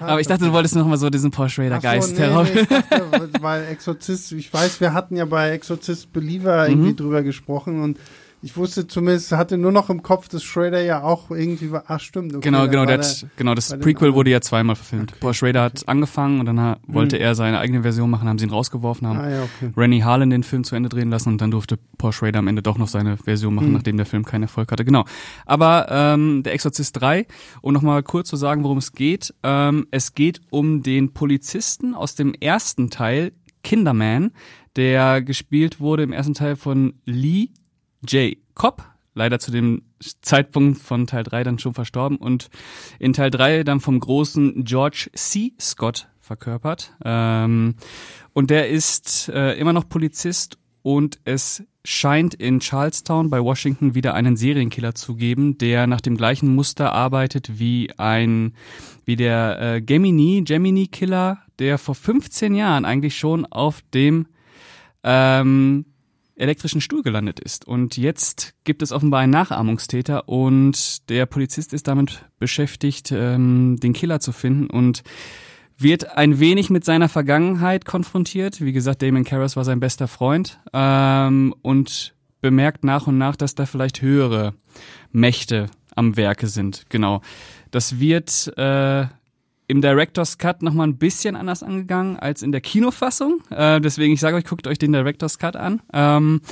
Aber 0.00 0.20
ich 0.20 0.26
dachte, 0.26 0.44
du 0.44 0.52
wolltest 0.52 0.76
noch 0.76 0.86
mal 0.86 0.98
so 0.98 1.08
diesen 1.08 1.30
Porsche 1.30 1.62
Raider 1.62 1.78
Geist 1.78 2.14
so, 2.14 2.22
nee. 2.22 2.50
Nee, 2.54 2.64
dachte, 2.66 3.30
weil 3.40 3.64
Exorzist, 3.68 4.32
ich 4.32 4.52
weiß, 4.52 4.80
wir 4.80 4.92
hatten 4.92 5.16
ja 5.16 5.24
bei 5.24 5.50
Exorzist 5.50 6.12
Believer 6.12 6.68
irgendwie 6.68 6.90
mhm. 6.90 6.96
drüber 6.96 7.22
gesprochen 7.22 7.82
und 7.82 7.98
ich 8.44 8.58
wusste 8.58 8.86
zumindest, 8.86 9.32
hatte 9.32 9.56
nur 9.56 9.72
noch 9.72 9.88
im 9.88 10.02
Kopf, 10.02 10.28
dass 10.28 10.44
Schrader 10.44 10.82
ja 10.82 11.02
auch 11.02 11.30
irgendwie 11.30 11.72
war. 11.72 11.84
Ach, 11.86 11.98
stimmt. 11.98 12.34
Okay, 12.34 12.42
genau, 12.42 12.68
genau, 12.68 12.84
der, 12.84 13.00
genau. 13.36 13.54
Das 13.54 13.70
Prequel 13.78 14.12
wurde 14.12 14.30
ja 14.30 14.42
zweimal 14.42 14.76
verfilmt. 14.76 15.12
Okay, 15.12 15.20
Paul 15.20 15.32
Schrader 15.32 15.64
okay. 15.64 15.78
hat 15.78 15.88
angefangen 15.88 16.40
und 16.40 16.46
dann 16.46 16.60
hat, 16.60 16.80
wollte 16.86 17.16
er 17.16 17.34
seine 17.34 17.58
eigene 17.58 17.80
Version 17.80 18.10
machen, 18.10 18.28
haben 18.28 18.38
sie 18.38 18.44
ihn 18.44 18.50
rausgeworfen, 18.50 19.08
haben 19.08 19.18
ah, 19.18 19.30
ja, 19.30 19.42
okay. 19.44 19.72
Rennie 19.74 20.04
Harlan 20.04 20.28
den 20.28 20.42
Film 20.42 20.62
zu 20.62 20.76
Ende 20.76 20.90
drehen 20.90 21.08
lassen 21.08 21.30
und 21.30 21.40
dann 21.40 21.50
durfte 21.50 21.78
Paul 21.96 22.12
Schrader 22.12 22.40
am 22.40 22.46
Ende 22.46 22.60
doch 22.60 22.76
noch 22.76 22.88
seine 22.88 23.16
Version 23.16 23.54
machen, 23.54 23.68
mhm. 23.68 23.74
nachdem 23.74 23.96
der 23.96 24.04
Film 24.04 24.26
keinen 24.26 24.42
Erfolg 24.42 24.70
hatte. 24.70 24.84
Genau. 24.84 25.06
Aber 25.46 25.86
ähm, 25.90 26.42
der 26.42 26.52
Exorzist 26.52 27.00
3, 27.00 27.26
um 27.62 27.72
nochmal 27.72 28.02
kurz 28.02 28.28
zu 28.28 28.36
sagen, 28.36 28.62
worum 28.62 28.76
es 28.76 28.92
geht. 28.92 29.32
Ähm, 29.42 29.86
es 29.90 30.12
geht 30.12 30.42
um 30.50 30.82
den 30.82 31.14
Polizisten 31.14 31.94
aus 31.94 32.14
dem 32.14 32.34
ersten 32.34 32.90
Teil, 32.90 33.32
Kinderman, 33.62 34.32
der 34.76 35.22
gespielt 35.22 35.80
wurde 35.80 36.02
im 36.02 36.12
ersten 36.12 36.34
Teil 36.34 36.56
von 36.56 36.92
Lee 37.06 37.48
J. 38.10 38.36
Cobb, 38.54 38.82
leider 39.14 39.38
zu 39.38 39.50
dem 39.50 39.82
Zeitpunkt 40.22 40.78
von 40.78 41.06
Teil 41.06 41.24
3 41.24 41.44
dann 41.44 41.58
schon 41.58 41.74
verstorben 41.74 42.16
und 42.16 42.50
in 42.98 43.12
Teil 43.12 43.30
3 43.30 43.64
dann 43.64 43.80
vom 43.80 43.98
großen 44.00 44.64
George 44.64 45.10
C. 45.14 45.52
Scott 45.60 46.08
verkörpert. 46.20 46.94
Ähm, 47.04 47.76
und 48.32 48.50
der 48.50 48.68
ist 48.68 49.28
äh, 49.28 49.54
immer 49.54 49.72
noch 49.72 49.88
Polizist 49.88 50.58
und 50.82 51.18
es 51.24 51.64
scheint 51.84 52.34
in 52.34 52.60
Charlestown 52.60 53.30
bei 53.30 53.42
Washington 53.42 53.94
wieder 53.94 54.14
einen 54.14 54.36
Serienkiller 54.36 54.94
zu 54.94 55.16
geben, 55.16 55.58
der 55.58 55.86
nach 55.86 56.00
dem 56.00 56.16
gleichen 56.16 56.54
Muster 56.54 56.92
arbeitet 56.92 57.58
wie 57.58 57.90
ein, 57.98 58.54
wie 59.04 59.16
der 59.16 59.60
äh, 59.60 59.82
Gemini, 59.82 60.42
Gemini 60.44 60.88
Killer, 60.88 61.38
der 61.58 61.78
vor 61.78 61.94
15 61.94 62.54
Jahren 62.54 62.84
eigentlich 62.84 63.16
schon 63.16 63.44
auf 63.46 63.82
dem 63.92 64.26
ähm, 65.02 65.84
elektrischen 66.36 66.80
Stuhl 66.80 67.02
gelandet 67.02 67.40
ist. 67.40 67.66
Und 67.66 67.96
jetzt 67.96 68.54
gibt 68.64 68.82
es 68.82 68.92
offenbar 68.92 69.20
einen 69.20 69.32
Nachahmungstäter 69.32 70.28
und 70.28 71.08
der 71.08 71.26
Polizist 71.26 71.72
ist 71.72 71.88
damit 71.88 72.24
beschäftigt, 72.38 73.12
ähm, 73.12 73.78
den 73.80 73.92
Killer 73.92 74.20
zu 74.20 74.32
finden 74.32 74.68
und 74.68 75.02
wird 75.76 76.16
ein 76.16 76.38
wenig 76.38 76.70
mit 76.70 76.84
seiner 76.84 77.08
Vergangenheit 77.08 77.84
konfrontiert. 77.84 78.60
Wie 78.60 78.72
gesagt, 78.72 79.02
Damon 79.02 79.24
Karras 79.24 79.56
war 79.56 79.64
sein 79.64 79.80
bester 79.80 80.08
Freund 80.08 80.60
ähm, 80.72 81.54
und 81.62 82.14
bemerkt 82.40 82.84
nach 82.84 83.06
und 83.06 83.18
nach, 83.18 83.36
dass 83.36 83.54
da 83.54 83.66
vielleicht 83.66 84.02
höhere 84.02 84.54
Mächte 85.12 85.70
am 85.94 86.16
Werke 86.16 86.46
sind. 86.46 86.84
Genau. 86.88 87.22
Das 87.70 87.98
wird 87.98 88.52
äh, 88.56 89.06
im 89.66 89.80
Director's 89.80 90.38
Cut 90.38 90.62
nochmal 90.62 90.88
ein 90.88 90.98
bisschen 90.98 91.36
anders 91.36 91.62
angegangen 91.62 92.18
als 92.18 92.42
in 92.42 92.52
der 92.52 92.60
Kinofassung. 92.60 93.40
Äh, 93.50 93.80
deswegen, 93.80 94.12
ich 94.12 94.20
sage 94.20 94.36
euch, 94.36 94.44
guckt 94.44 94.66
euch 94.66 94.78
den 94.78 94.92
Director's 94.92 95.38
Cut 95.38 95.56
an. 95.56 95.80
Ähm, 95.92 96.42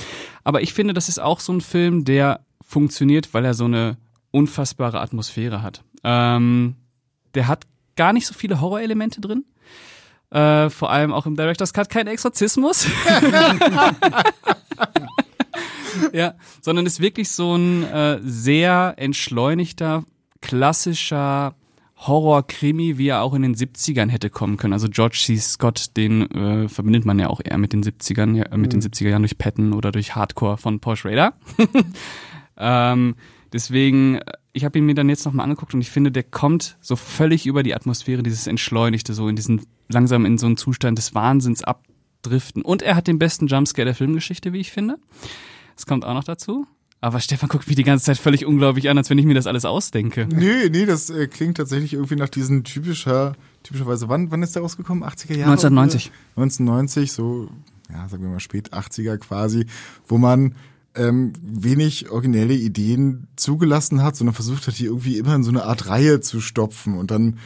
aber 0.43 0.61
ich 0.61 0.73
finde, 0.73 0.93
das 0.93 1.09
ist 1.09 1.19
auch 1.19 1.39
so 1.39 1.53
ein 1.53 1.61
Film, 1.61 2.05
der 2.05 2.41
funktioniert, 2.65 3.33
weil 3.33 3.45
er 3.45 3.53
so 3.53 3.65
eine 3.65 3.97
unfassbare 4.31 4.99
Atmosphäre 4.99 5.61
hat. 5.61 5.83
Ähm, 6.03 6.75
der 7.35 7.47
hat 7.47 7.67
gar 7.95 8.13
nicht 8.13 8.25
so 8.25 8.33
viele 8.33 8.61
Horrorelemente 8.61 9.21
drin. 9.21 9.45
Äh, 10.31 10.71
vor 10.71 10.91
allem 10.91 11.13
auch 11.13 11.27
im 11.27 11.35
Director's 11.35 11.73
Cut 11.73 11.89
kein 11.89 12.07
Exorzismus. 12.07 12.87
ja, 16.13 16.33
sondern 16.61 16.87
ist 16.87 16.99
wirklich 16.99 17.29
so 17.29 17.55
ein 17.55 17.83
äh, 17.83 18.19
sehr 18.23 18.95
entschleunigter, 18.97 20.03
klassischer 20.41 21.53
Horror-Krimi, 22.07 22.97
wie 22.97 23.07
er 23.07 23.21
auch 23.21 23.33
in 23.33 23.41
den 23.41 23.55
70ern 23.55 24.09
hätte 24.09 24.29
kommen 24.29 24.57
können. 24.57 24.73
Also 24.73 24.89
George 24.89 25.21
C. 25.25 25.37
Scott, 25.37 25.95
den 25.97 26.29
äh, 26.31 26.69
verbindet 26.69 27.05
man 27.05 27.19
ja 27.19 27.29
auch 27.29 27.41
eher 27.43 27.57
mit 27.57 27.73
den 27.73 27.83
70ern, 27.83 28.35
ja, 28.35 28.57
mit 28.57 28.73
mhm. 28.73 28.81
den 28.81 28.81
70er 28.81 29.09
Jahren 29.09 29.21
durch 29.21 29.37
Patton 29.37 29.73
oder 29.73 29.91
durch 29.91 30.15
Hardcore 30.15 30.57
von 30.57 30.79
Porsche 30.79 31.09
Raider. 31.09 31.33
ähm, 32.57 33.15
deswegen, 33.51 34.15
äh, 34.15 34.33
ich 34.53 34.65
habe 34.65 34.77
ihn 34.77 34.85
mir 34.85 34.95
dann 34.95 35.09
jetzt 35.09 35.25
nochmal 35.25 35.45
angeguckt 35.45 35.73
und 35.73 35.81
ich 35.81 35.89
finde, 35.89 36.11
der 36.11 36.23
kommt 36.23 36.77
so 36.81 36.95
völlig 36.95 37.45
über 37.45 37.63
die 37.63 37.75
Atmosphäre, 37.75 38.23
dieses 38.23 38.47
Entschleunigte, 38.47 39.13
so 39.13 39.27
in 39.27 39.35
diesen, 39.35 39.61
langsam 39.89 40.25
in 40.25 40.37
so 40.37 40.45
einen 40.45 40.57
Zustand 40.57 40.97
des 40.97 41.15
Wahnsinns 41.15 41.63
abdriften. 41.63 42.61
Und 42.61 42.81
er 42.81 42.95
hat 42.95 43.07
den 43.07 43.19
besten 43.19 43.47
Jumpscare 43.47 43.85
der 43.85 43.95
Filmgeschichte, 43.95 44.53
wie 44.53 44.59
ich 44.59 44.71
finde. 44.71 44.97
Das 45.75 45.85
kommt 45.85 46.05
auch 46.05 46.13
noch 46.13 46.23
dazu. 46.23 46.67
Aber 47.03 47.19
Stefan 47.19 47.49
guckt 47.49 47.67
mich 47.67 47.75
die 47.75 47.83
ganze 47.83 48.05
Zeit 48.05 48.17
völlig 48.17 48.45
unglaublich 48.45 48.89
an, 48.89 48.97
als 48.97 49.09
wenn 49.09 49.17
ich 49.17 49.25
mir 49.25 49.33
das 49.33 49.45
alles 49.45 49.65
ausdenke. 49.65 50.25
Nee, 50.33 50.69
nee, 50.69 50.85
das 50.85 51.09
äh, 51.09 51.27
klingt 51.27 51.57
tatsächlich 51.57 51.91
irgendwie 51.91 52.15
nach 52.15 52.29
diesen 52.29 52.63
typischer, 52.63 53.33
typischerweise, 53.61 54.07
wann, 54.07 54.31
wann 54.31 54.41
ist 54.41 54.55
der 54.55 54.61
rausgekommen? 54.61 55.03
80er 55.03 55.35
Jahre? 55.35 55.51
1990. 55.51 56.11
Oder? 56.37 56.43
1990, 56.43 57.11
so, 57.11 57.49
ja, 57.91 58.07
sagen 58.07 58.23
wir 58.23 58.29
mal 58.29 58.39
spät 58.39 58.71
80er 58.71 59.17
quasi, 59.17 59.65
wo 60.07 60.17
man 60.17 60.55
ähm, 60.95 61.33
wenig 61.41 62.09
originelle 62.09 62.53
Ideen 62.53 63.27
zugelassen 63.35 64.01
hat, 64.01 64.15
sondern 64.15 64.33
versucht 64.33 64.67
hat, 64.67 64.79
die 64.79 64.85
irgendwie 64.85 65.17
immer 65.17 65.35
in 65.35 65.43
so 65.43 65.51
eine 65.51 65.65
Art 65.65 65.89
Reihe 65.89 66.21
zu 66.21 66.39
stopfen 66.39 66.97
und 66.97 67.11
dann 67.11 67.37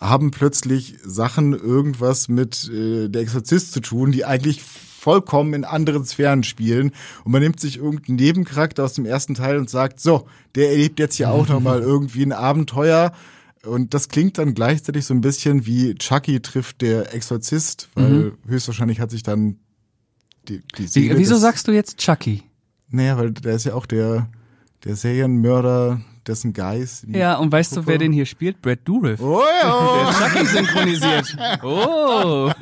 haben 0.00 0.32
plötzlich 0.32 0.96
Sachen 1.04 1.52
irgendwas 1.52 2.26
mit 2.26 2.68
äh, 2.70 3.06
der 3.08 3.22
Exorzist 3.22 3.72
zu 3.72 3.78
tun, 3.78 4.10
die 4.10 4.24
eigentlich 4.24 4.62
vollkommen 5.06 5.54
in 5.54 5.64
anderen 5.64 6.04
Sphären 6.04 6.42
spielen. 6.42 6.90
Und 7.22 7.30
man 7.30 7.40
nimmt 7.40 7.60
sich 7.60 7.76
irgendeinen 7.76 8.16
Nebencharakter 8.16 8.82
aus 8.82 8.94
dem 8.94 9.06
ersten 9.06 9.34
Teil 9.34 9.56
und 9.56 9.70
sagt, 9.70 10.00
so, 10.00 10.26
der 10.56 10.70
erlebt 10.70 10.98
jetzt 10.98 11.14
hier 11.14 11.30
auch 11.30 11.46
nochmal 11.46 11.80
irgendwie 11.80 12.24
ein 12.24 12.32
Abenteuer. 12.32 13.12
Und 13.64 13.94
das 13.94 14.08
klingt 14.08 14.36
dann 14.36 14.52
gleichzeitig 14.54 15.06
so 15.06 15.14
ein 15.14 15.20
bisschen 15.20 15.64
wie 15.64 15.94
Chucky 15.94 16.40
trifft 16.40 16.80
der 16.80 17.14
Exorzist, 17.14 17.88
weil 17.94 18.10
mhm. 18.10 18.32
höchstwahrscheinlich 18.48 18.98
hat 18.98 19.12
sich 19.12 19.22
dann 19.22 19.60
die, 20.48 20.60
die 20.76 20.88
Seele 20.88 21.16
Wieso 21.16 21.36
sagst 21.36 21.68
du 21.68 21.72
jetzt 21.72 21.98
Chucky? 21.98 22.42
Naja, 22.88 23.16
weil 23.16 23.30
der 23.30 23.54
ist 23.54 23.64
ja 23.64 23.74
auch 23.74 23.86
der, 23.86 24.28
der 24.82 24.96
Serienmörder, 24.96 26.00
dessen 26.26 26.52
Geist. 26.52 27.04
Ja, 27.06 27.36
und 27.36 27.52
weißt 27.52 27.74
Puppe. 27.74 27.82
du, 27.82 27.86
wer 27.92 27.98
den 27.98 28.12
hier 28.12 28.26
spielt? 28.26 28.60
Brad 28.60 28.80
Dourif. 28.84 29.20
Oh, 29.20 29.40
ja. 29.62 30.10
Der 30.10 30.28
Chucky 30.28 30.46
synchronisiert. 30.46 31.36
Oh. 31.62 32.50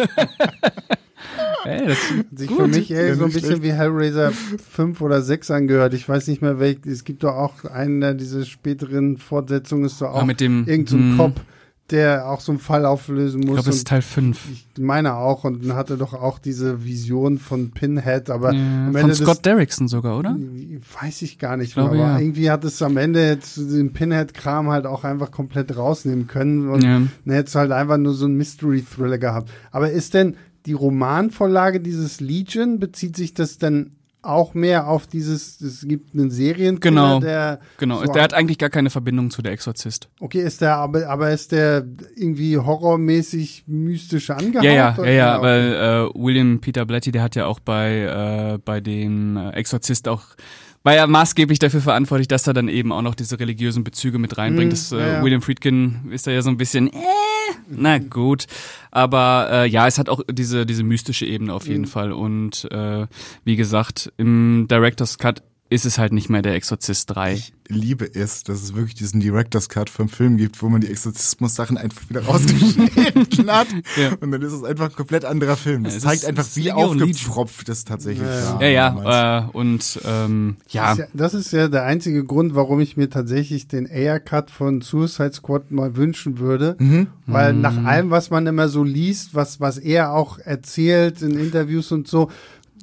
Ey, 1.65 1.87
das 1.87 1.99
sich 2.35 2.49
gut. 2.49 2.59
für 2.59 2.69
mich 2.69 2.91
ey, 2.91 3.15
so 3.15 3.25
ein 3.25 3.33
bisschen 3.33 3.47
schlecht. 3.47 3.63
wie 3.63 3.73
Hellraiser 3.73 4.33
5 4.33 5.01
oder 5.01 5.23
6 5.23 5.51
angehört. 5.51 5.95
Ich 5.95 6.09
weiß 6.09 6.27
nicht 6.29 6.43
mehr 6.43 6.59
welch. 6.59 6.79
Es 6.87 7.05
gibt 7.05 7.23
doch 7.25 7.35
auch 7.35 7.65
einen, 7.65 8.19
diese 8.19 8.45
späteren 8.45 9.19
Fortsetzungen 9.19 9.87
ist 9.87 10.01
doch 10.01 10.13
auch 10.13 10.19
ja, 10.19 10.25
mit 10.25 10.41
dem, 10.41 10.67
irgend 10.67 10.89
so 10.89 10.97
ein 10.97 11.17
Cop, 11.17 11.41
der 11.91 12.29
auch 12.29 12.41
so 12.41 12.53
einen 12.53 12.59
Fall 12.59 12.87
auflösen 12.87 13.41
muss. 13.41 13.49
Ich 13.49 13.55
glaube, 13.55 13.67
das 13.67 13.77
ist 13.77 13.87
Teil 13.87 14.03
5. 14.03 14.49
Ich 14.51 14.83
meine 14.83 15.15
auch 15.15 15.45
und 15.45 15.73
hatte 15.75 15.97
doch 15.97 16.15
auch 16.15 16.39
diese 16.39 16.85
Vision 16.85 17.39
von 17.39 17.71
Pinhead, 17.73 18.31
aber 18.31 18.53
ja, 18.53 18.91
von 18.93 19.15
Scott 19.15 19.37
des, 19.37 19.43
Derrickson 19.43 19.89
sogar, 19.89 20.19
oder? 20.19 20.37
Weiß 21.03 21.23
ich 21.23 21.39
gar 21.39 21.57
nicht 21.57 21.69
ich 21.69 21.75
glaube, 21.75 21.97
mehr, 21.97 22.05
aber 22.05 22.15
ja. 22.15 22.19
irgendwie 22.21 22.51
hat 22.51 22.65
es 22.65 22.81
am 22.83 22.97
Ende 22.97 23.27
jetzt 23.27 23.57
den 23.57 23.93
Pinhead-Kram 23.93 24.71
halt 24.71 24.87
auch 24.87 25.05
einfach 25.05 25.31
komplett 25.31 25.77
rausnehmen 25.77 26.27
können 26.27 26.69
und 26.69 26.83
ja. 26.83 27.03
dann 27.25 27.35
hättest 27.35 27.55
du 27.55 27.59
halt 27.59 27.73
einfach 27.73 27.99
nur 27.99 28.15
so 28.15 28.25
einen 28.25 28.37
Mystery-Thriller 28.37 29.19
gehabt. 29.19 29.51
Aber 29.71 29.91
ist 29.91 30.15
denn 30.15 30.37
die 30.67 30.73
Romanvorlage 30.73 31.81
dieses 31.81 32.21
Legion, 32.21 32.79
bezieht 32.79 33.17
sich 33.17 33.35
das 33.35 33.59
dann 33.59 33.93
auch 34.23 34.55
mehr 34.55 34.89
auf 34.89 35.07
dieses, 35.07 35.61
es 35.61 35.87
gibt 35.87 36.15
einen 36.15 36.31
Serienkiller, 36.31 36.79
Genau. 36.81 37.21
der 37.21 37.61
Genau, 37.77 38.03
so, 38.05 38.11
der 38.11 38.23
hat 38.23 38.33
eigentlich 38.33 38.57
gar 38.57 38.71
keine 38.71 38.89
Verbindung 38.89 39.31
zu 39.31 39.43
der 39.43 39.53
Exorzist. 39.53 40.09
okay, 40.19 40.41
ist 40.43 40.63
der, 40.63 40.77
aber, 40.77 41.09
aber 41.09 41.31
ist 41.31 41.53
der 41.53 41.85
irgendwie 42.17 42.57
horrormäßig 42.57 43.65
mystisch 43.67 44.31
angehaucht? 44.31 44.65
Ja, 44.65 44.73
ja, 44.73 44.95
oder? 44.99 45.07
ja, 45.07 45.13
ja, 45.13 45.43
weil 45.43 45.73
äh, 45.75 46.19
William 46.19 46.59
Peter 46.61 46.87
Blatty, 46.87 47.13
der 47.13 47.23
hat 47.23 47.37
ja 47.37 47.45
auch 47.47 47.61
bei, 47.61 48.55
äh, 48.55 48.59
bei 48.65 48.81
dem 48.81 49.37
Exorzist 49.37 50.09
auch 50.09 50.23
war 50.85 50.95
ja 50.95 51.07
maßgeblich 51.07 51.59
dafür 51.59 51.81
verantwortlich, 51.81 52.29
dass 52.29 52.47
er 52.47 52.53
dann 52.53 52.69
eben 52.69 52.93
auch 52.93 53.01
noch 53.01 53.15
diese 53.15 53.41
religiösen 53.41 53.85
Bezüge 53.85 54.19
mit 54.19 54.37
reinbringt. 54.37 54.69
Mhm, 54.69 54.75
das, 54.75 54.93
äh, 54.93 55.15
ja. 55.15 55.23
William 55.25 55.41
Friedkin 55.41 56.11
ist 56.11 56.27
da 56.27 56.31
ja 56.31 56.43
so 56.43 56.51
ein 56.51 56.59
bisschen, 56.59 56.89
äh, 56.89 56.97
na 57.69 57.99
gut. 57.99 58.47
Aber 58.91 59.49
äh, 59.51 59.67
ja, 59.69 59.87
es 59.87 59.99
hat 59.99 60.09
auch 60.09 60.21
diese, 60.31 60.67
diese 60.67 60.83
mystische 60.85 61.27
Ebene 61.27 61.53
auf 61.53 61.67
jeden 61.67 61.83
Mhm. 61.83 61.87
Fall. 61.89 62.13
Und 62.13 62.69
äh, 62.71 63.07
wie 63.45 63.57
gesagt, 63.57 64.13
im 64.17 64.67
Director's 64.71 65.19
Cut 65.19 65.43
ist 65.71 65.87
es 65.87 65.99
halt 65.99 66.13
nicht 66.13 66.29
mehr 66.29 66.43
der 66.43 66.55
Exorzist 66.55 67.11
3. 67.15 67.33
Ich 67.35 67.53
liebe 67.69 68.05
es, 68.15 68.45
dass 68.45 68.63
es 68.63 68.75
wirklich 68.75 68.95
diesen 68.95 69.19
Director's 69.21 69.69
Cut 69.71 69.89
vom 69.89 70.09
Film 70.11 70.37
gibt, 70.37 70.61
wo 70.63 70.69
man 70.69 70.83
die 70.83 70.89
Exorzismus-Sachen 70.89 71.79
einfach 71.79 72.03
wieder 72.11 72.23
rausgeschnitten 72.25 73.51
hat. 73.51 73.67
Ja. 73.97 74.13
Und 74.21 74.31
dann 74.31 74.43
ist 74.43 74.53
es 74.53 74.63
einfach 74.63 74.91
ein 74.91 74.95
komplett 74.95 75.25
anderer 75.25 75.57
Film. 75.57 75.85
Das 75.85 75.95
Ja, 75.95 75.97
es 75.97 76.03
zeigt 76.05 76.23
ist- 76.23 76.29
einfach, 76.29 76.47
wie 76.55 76.71
aufgepfropft 76.71 77.69
das 77.69 77.85
tatsächlich 77.85 78.27
Ja. 78.29 78.61
Ja, 78.61 78.69
ja, 78.69 79.39
äh, 79.47 79.57
und 79.57 79.99
ähm, 80.05 80.57
ja, 80.69 80.91
Das 80.95 80.99
ist 80.99 80.99
ja, 81.01 81.07
das 81.15 81.35
ist 81.35 81.53
ja 81.53 81.69
der 81.69 81.85
einzige 81.85 82.25
Grund, 82.25 82.55
warum 82.55 82.81
ich 82.81 82.97
mir 82.99 83.09
tatsächlich 83.09 83.67
den 83.67 83.87
Air-Cut 83.87 84.51
von 84.51 84.83
Suicide 84.83 85.33
Squad 85.33 85.71
mal 85.71 85.97
wünschen 85.97 86.39
würde. 86.39 86.77
Mhm. 86.79 87.07
Weil 87.27 87.55
nach 87.55 87.85
allem, 87.85 88.11
was 88.11 88.29
man 88.31 88.47
immer 88.47 88.69
so 88.69 88.85
liest, 88.85 89.35
was, 89.35 89.59
was 89.61 89.79
er 89.79 90.13
auch 90.13 90.39
erzählt 90.39 91.23
in 91.23 91.39
Interviews 91.39 91.91
und 91.91 92.07
so, 92.07 92.31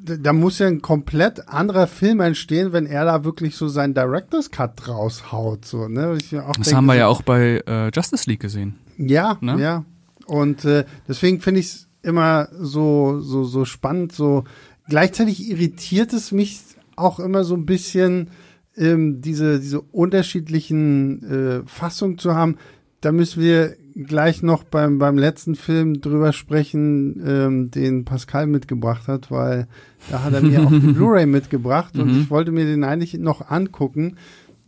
da 0.04 0.34
muss 0.34 0.60
ja 0.60 0.68
ein 0.68 0.82
komplett 0.82 1.48
anderer 1.48 1.88
Film 1.88 2.20
entstehen, 2.20 2.74
wenn 2.74 2.86
er 2.86 3.06
da 3.06 3.24
wirklich 3.24 3.56
so 3.56 3.68
seinen 3.68 3.94
Director's 3.94 4.50
Cut 4.50 4.88
raushaut. 4.88 5.66
So, 5.66 5.88
ne? 5.88 6.18
Das 6.18 6.30
denke, 6.30 6.76
haben 6.76 6.86
wir 6.86 6.96
ja 6.96 7.08
auch 7.08 7.22
bei 7.22 7.62
äh, 7.68 7.92
Justice 7.94 8.30
League 8.30 8.40
gesehen. 8.40 8.80
Ja, 8.98 9.38
ne? 9.42 9.62
ja. 9.62 9.86
Und 10.26 10.66
äh, 10.66 10.86
deswegen 11.08 11.42
finde 11.42 11.60
ich 11.60 11.68
es 11.68 11.88
immer 12.02 12.50
so, 12.52 13.20
so, 13.20 13.44
so 13.44 13.66
spannend. 13.66 14.12
So 14.12 14.44
gleichzeitig 14.88 15.50
irritiert 15.50 16.14
es 16.14 16.32
mich 16.32 16.62
auch 16.96 17.20
immer 17.20 17.44
so 17.44 17.56
ein 17.56 17.66
bisschen, 17.66 18.30
ähm, 18.78 19.22
diese, 19.22 19.60
diese 19.60 19.82
unterschiedlichen 19.82 21.24
äh, 21.24 21.68
Fassungen 21.68 22.18
zu 22.18 22.36
haben. 22.36 22.58
Da 23.02 23.12
müssen 23.12 23.42
wir 23.42 23.76
gleich 23.96 24.42
noch 24.44 24.64
beim, 24.64 24.98
beim 25.00 25.18
letzten 25.18 25.56
Film 25.56 26.02
drüber 26.02 26.34
sprechen, 26.34 27.22
ähm, 27.26 27.72
den 27.72 28.06
Pascal 28.06 28.48
mitgebracht 28.48 29.08
hat, 29.08 29.32
weil 29.32 29.68
da 30.10 30.24
hat 30.24 30.34
er 30.34 30.42
mir 30.42 30.62
auch 30.66 30.70
die 30.72 30.80
Blu-ray 30.94 31.26
mitgebracht 31.26 31.98
und 31.98 32.14
Mhm. 32.14 32.22
ich 32.22 32.30
wollte 32.30 32.52
mir 32.52 32.66
den 32.66 32.84
eigentlich 32.84 33.14
noch 33.16 33.50
angucken. 33.50 34.18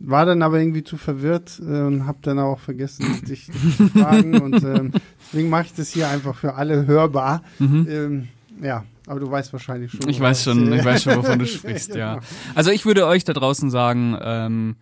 War 0.00 0.26
dann 0.26 0.42
aber 0.42 0.58
irgendwie 0.58 0.84
zu 0.84 0.96
verwirrt 0.96 1.60
äh, 1.64 1.80
und 1.82 2.06
habe 2.06 2.18
dann 2.22 2.38
auch 2.38 2.58
vergessen, 2.58 3.06
dich 3.28 3.50
zu 3.76 3.88
fragen. 3.88 4.40
und 4.40 4.62
ähm, 4.62 4.92
deswegen 5.26 5.48
mache 5.48 5.66
ich 5.66 5.74
das 5.74 5.90
hier 5.90 6.08
einfach 6.08 6.34
für 6.34 6.54
alle 6.54 6.86
hörbar. 6.86 7.42
Ähm, 7.60 8.28
ja, 8.62 8.84
aber 9.06 9.20
du 9.20 9.30
weißt 9.30 9.52
wahrscheinlich 9.52 9.92
schon. 9.92 10.00
Mhm. 10.04 10.08
Ich 10.10 10.20
weiß 10.20 10.44
schon, 10.44 10.72
ich 10.72 10.84
weiß 10.84 11.04
schon, 11.04 11.16
wovon 11.16 11.38
du 11.38 11.46
sprichst, 11.46 11.94
ja. 11.94 12.14
Genau. 12.16 12.26
Also 12.54 12.70
ich 12.72 12.84
würde 12.84 13.06
euch 13.06 13.24
da 13.24 13.32
draußen 13.32 13.70
sagen, 13.70 14.16
ähm, 14.20 14.76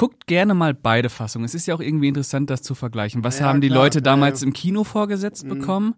guckt 0.00 0.26
gerne 0.26 0.54
mal 0.54 0.72
beide 0.72 1.10
Fassungen. 1.10 1.44
Es 1.44 1.54
ist 1.54 1.66
ja 1.66 1.74
auch 1.74 1.80
irgendwie 1.80 2.08
interessant, 2.08 2.48
das 2.48 2.62
zu 2.62 2.74
vergleichen. 2.74 3.22
Was 3.22 3.38
Ja, 3.38 3.46
haben 3.46 3.60
die 3.60 3.68
klar, 3.68 3.82
Leute 3.84 4.00
damals 4.00 4.40
ja. 4.40 4.46
im 4.46 4.52
Kino 4.54 4.82
vorgesetzt 4.84 5.44
Mhm. 5.44 5.48
bekommen? 5.50 5.94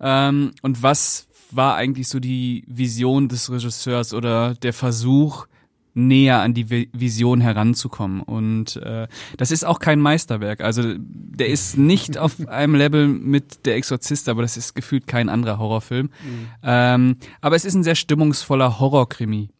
Ähm, 0.00 0.52
und 0.62 0.82
was 0.84 1.26
war 1.50 1.74
eigentlich 1.74 2.06
so 2.08 2.20
die 2.20 2.62
Vision 2.68 3.26
des 3.26 3.50
Regisseurs 3.50 4.14
oder 4.14 4.54
der 4.54 4.72
Versuch, 4.72 5.46
näher 5.94 6.40
an 6.40 6.54
die 6.54 6.66
Vi- 6.70 6.88
Vision 6.92 7.40
heranzukommen. 7.40 8.20
Und 8.20 8.76
äh, 8.76 9.08
das 9.36 9.50
ist 9.50 9.64
auch 9.64 9.80
kein 9.80 10.00
Meisterwerk. 10.00 10.60
Also 10.60 10.94
der 10.96 11.48
ist 11.48 11.76
nicht 11.92 12.16
auf 12.18 12.46
einem 12.48 12.76
Level 12.76 13.08
mit 13.08 13.66
Der 13.66 13.74
Exorzist, 13.74 14.28
aber 14.28 14.42
das 14.42 14.56
ist 14.56 14.74
gefühlt 14.74 15.08
kein 15.08 15.28
anderer 15.28 15.58
Horrorfilm. 15.58 16.10
Ähm, 16.62 17.16
aber 17.40 17.56
es 17.56 17.64
ist 17.64 17.74
ein 17.74 17.82
sehr 17.82 17.96
stimmungsvoller 17.96 18.78
Horrorkrimi. 18.78 19.50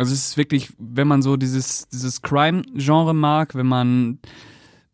Also 0.00 0.14
es 0.14 0.28
ist 0.28 0.36
wirklich, 0.38 0.72
wenn 0.78 1.06
man 1.06 1.20
so 1.20 1.36
dieses, 1.36 1.86
dieses 1.88 2.22
Crime-Genre 2.22 3.12
mag, 3.12 3.54
wenn 3.54 3.66
man 3.66 4.18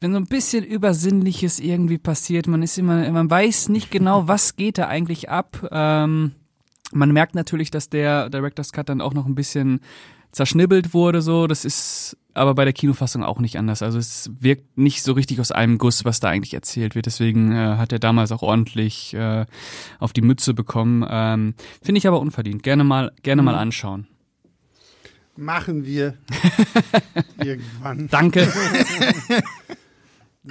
wenn 0.01 0.11
so 0.11 0.19
ein 0.19 0.27
bisschen 0.27 0.65
Übersinnliches 0.65 1.61
irgendwie 1.61 1.99
passiert, 1.99 2.49
man 2.49 2.61
ist 2.61 2.77
immer, 2.77 3.09
man 3.13 3.31
weiß 3.31 3.69
nicht 3.69 3.93
genau, 3.93 4.27
was 4.27 4.57
geht 4.57 4.79
da 4.79 4.89
eigentlich 4.89 5.31
ab. 5.31 5.65
Ähm, 5.71 6.33
man 6.91 7.13
merkt 7.13 7.37
natürlich, 7.37 7.71
dass 7.71 7.89
der 7.89 8.31
Director's 8.31 8.73
Cut 8.73 8.89
dann 8.89 9.01
auch 9.01 9.15
noch 9.15 9.27
ein 9.27 9.37
bisschen 9.37 9.79
zerschnibbelt 10.33 10.93
wurde, 10.93 11.23
so. 11.23 11.47
Das 11.47 11.65
ist 11.65 12.17
aber 12.35 12.57
bei 12.57 12.65
der 12.65 12.75
Kinofassung 12.75 13.23
auch 13.23 13.39
nicht 13.39 13.61
anders. 13.61 13.83
Also 13.83 13.99
es 13.99 14.33
wirkt 14.41 14.77
nicht 14.77 15.05
so 15.05 15.13
richtig 15.13 15.39
aus 15.39 15.53
einem 15.53 15.79
Guss, 15.79 16.05
was 16.05 16.19
da 16.19 16.31
eigentlich 16.31 16.55
erzählt 16.55 16.97
wird. 16.97 17.07
Deswegen 17.07 17.53
äh, 17.53 17.77
hat 17.77 17.93
er 17.93 18.01
damals 18.01 18.33
auch 18.33 18.43
ordentlich 18.43 19.15
äh, 19.15 19.47
auf 20.01 20.13
die 20.13 20.23
Mütze 20.23 20.53
bekommen. 20.53 21.07
Ähm, 21.09 21.55
Finde 21.81 21.99
ich 22.01 22.09
aber 22.09 22.19
unverdient. 22.19 22.65
Gerne 22.65 22.83
mal, 22.83 23.13
gerne 23.23 23.43
mal 23.43 23.55
anschauen. 23.55 24.09
Machen 25.37 25.85
wir 25.85 26.15
irgendwann. 27.45 28.09
Danke. 28.09 28.47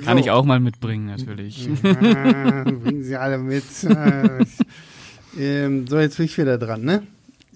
Kann 0.03 0.17
So. 0.17 0.23
ich 0.23 0.31
auch 0.31 0.43
mal 0.45 0.59
mitbringen, 0.59 1.05
natürlich. 1.05 1.69
Ah, 1.83 2.63
bringen 2.63 3.03
sie 3.03 3.15
alle 3.15 3.37
mit. 3.37 3.63
Ich- 3.63 4.65
ähm, 5.39 5.87
so, 5.87 5.99
jetzt 5.99 6.17
bin 6.17 6.25
ich 6.25 6.37
wieder 6.37 6.57
dran, 6.57 6.83
ne? 6.83 7.03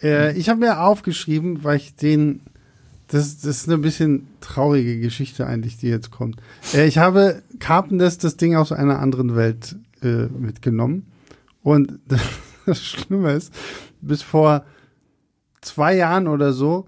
Äh, 0.02 0.38
ich 0.38 0.50
habe 0.50 0.60
mir 0.60 0.82
aufgeschrieben, 0.82 1.64
weil 1.64 1.78
ich 1.78 1.96
den. 1.96 2.42
Das, 3.08 3.40
das 3.40 3.62
ist 3.62 3.68
eine 3.68 3.80
bisschen 3.80 4.28
traurige 4.40 5.00
Geschichte 5.00 5.48
eigentlich, 5.48 5.78
die 5.78 5.88
jetzt 5.88 6.12
kommt. 6.12 6.38
Äh, 6.74 6.88
ich 6.88 6.98
habe 7.00 7.42
Carpenters 7.60 8.18
das 8.20 8.38
Ding 8.38 8.56
aus 8.56 8.72
einer 8.72 9.00
anderen 9.00 9.36
Welt 9.36 9.76
äh, 10.04 10.28
mitgenommen. 10.28 11.08
Und 11.64 12.00
das 12.66 12.82
Schlimme 12.84 13.32
ist, 13.34 13.52
bis 14.02 14.22
vor 14.22 14.64
zwei 15.62 15.96
Jahren 15.96 16.28
oder 16.28 16.54
so 16.54 16.88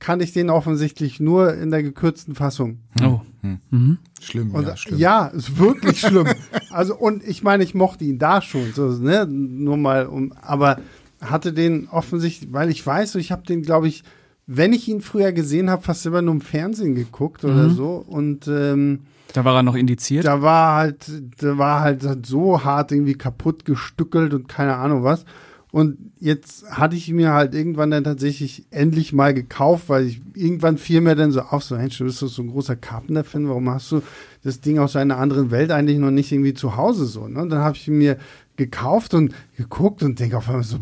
kannte 0.00 0.24
ich 0.24 0.32
den 0.32 0.48
offensichtlich 0.50 1.18
nur 1.20 1.54
in 1.54 1.70
der 1.70 1.82
gekürzten 1.82 2.34
Fassung. 2.34 2.78
Oh. 3.02 3.20
Hm. 3.42 3.58
Mhm. 3.70 3.98
Schlimm, 4.20 4.54
Und 4.54 4.66
ja, 4.66 4.76
schlimm. 4.76 4.98
ja, 4.98 5.26
ist 5.26 5.58
wirklich 5.58 6.00
schlimm. 6.00 6.26
Also 6.70 6.96
und 6.96 7.22
ich 7.24 7.42
meine, 7.42 7.64
ich 7.64 7.74
mochte 7.74 8.04
ihn 8.04 8.18
da 8.18 8.40
schon, 8.42 8.72
so, 8.74 8.88
ne, 8.88 9.26
nur 9.26 9.76
mal 9.76 10.06
um, 10.06 10.32
aber 10.40 10.78
hatte 11.20 11.52
den 11.52 11.88
offensichtlich, 11.88 12.52
weil 12.52 12.70
ich 12.70 12.84
weiß, 12.86 13.16
ich 13.16 13.32
habe 13.32 13.42
den, 13.42 13.62
glaube 13.62 13.88
ich, 13.88 14.04
wenn 14.46 14.72
ich 14.72 14.88
ihn 14.88 15.00
früher 15.00 15.32
gesehen 15.32 15.68
habe, 15.70 15.82
fast 15.82 16.06
immer 16.06 16.22
nur 16.22 16.34
im 16.34 16.40
Fernsehen 16.40 16.94
geguckt 16.94 17.44
oder 17.44 17.68
Mhm. 17.68 17.70
so 17.74 17.96
und 18.06 18.46
ähm, 18.48 19.00
Da 19.34 19.44
war 19.44 19.54
er 19.56 19.62
noch 19.62 19.74
indiziert. 19.74 20.24
da 20.24 20.42
war 20.42 20.76
halt, 20.76 21.10
da 21.40 21.58
war 21.58 21.80
halt 21.80 22.26
so 22.26 22.64
hart 22.64 22.92
irgendwie 22.92 23.14
kaputt 23.14 23.64
gestückelt 23.64 24.32
und 24.34 24.48
keine 24.48 24.76
Ahnung 24.76 25.02
was. 25.04 25.24
Und 25.70 25.98
jetzt 26.18 26.70
hatte 26.70 26.96
ich 26.96 27.10
mir 27.10 27.32
halt 27.32 27.54
irgendwann 27.54 27.90
dann 27.90 28.04
tatsächlich 28.04 28.64
endlich 28.70 29.12
mal 29.12 29.34
gekauft, 29.34 29.88
weil 29.88 30.06
ich 30.06 30.22
irgendwann 30.34 30.78
fiel 30.78 31.02
mir 31.02 31.14
dann 31.14 31.30
so 31.30 31.42
auf, 31.42 31.62
so 31.62 31.76
Mensch, 31.76 31.98
du 31.98 32.04
bist 32.04 32.22
doch 32.22 32.28
so 32.28 32.42
ein 32.42 32.50
großer 32.50 32.74
Carpenter-Fan, 32.74 33.48
warum 33.48 33.68
hast 33.68 33.92
du 33.92 34.02
das 34.42 34.60
Ding 34.60 34.78
aus 34.78 34.96
einer 34.96 35.18
anderen 35.18 35.50
Welt 35.50 35.70
eigentlich 35.70 35.98
noch 35.98 36.10
nicht 36.10 36.32
irgendwie 36.32 36.54
zu 36.54 36.76
Hause 36.76 37.04
so? 37.04 37.28
Ne? 37.28 37.42
Und 37.42 37.50
dann 37.50 37.60
habe 37.60 37.76
ich 37.76 37.86
mir 37.86 38.16
gekauft 38.56 39.14
und 39.14 39.32
geguckt 39.56 40.02
und 40.02 40.18
denke 40.18 40.38
auf 40.38 40.48
einmal 40.48 40.64
so, 40.64 40.78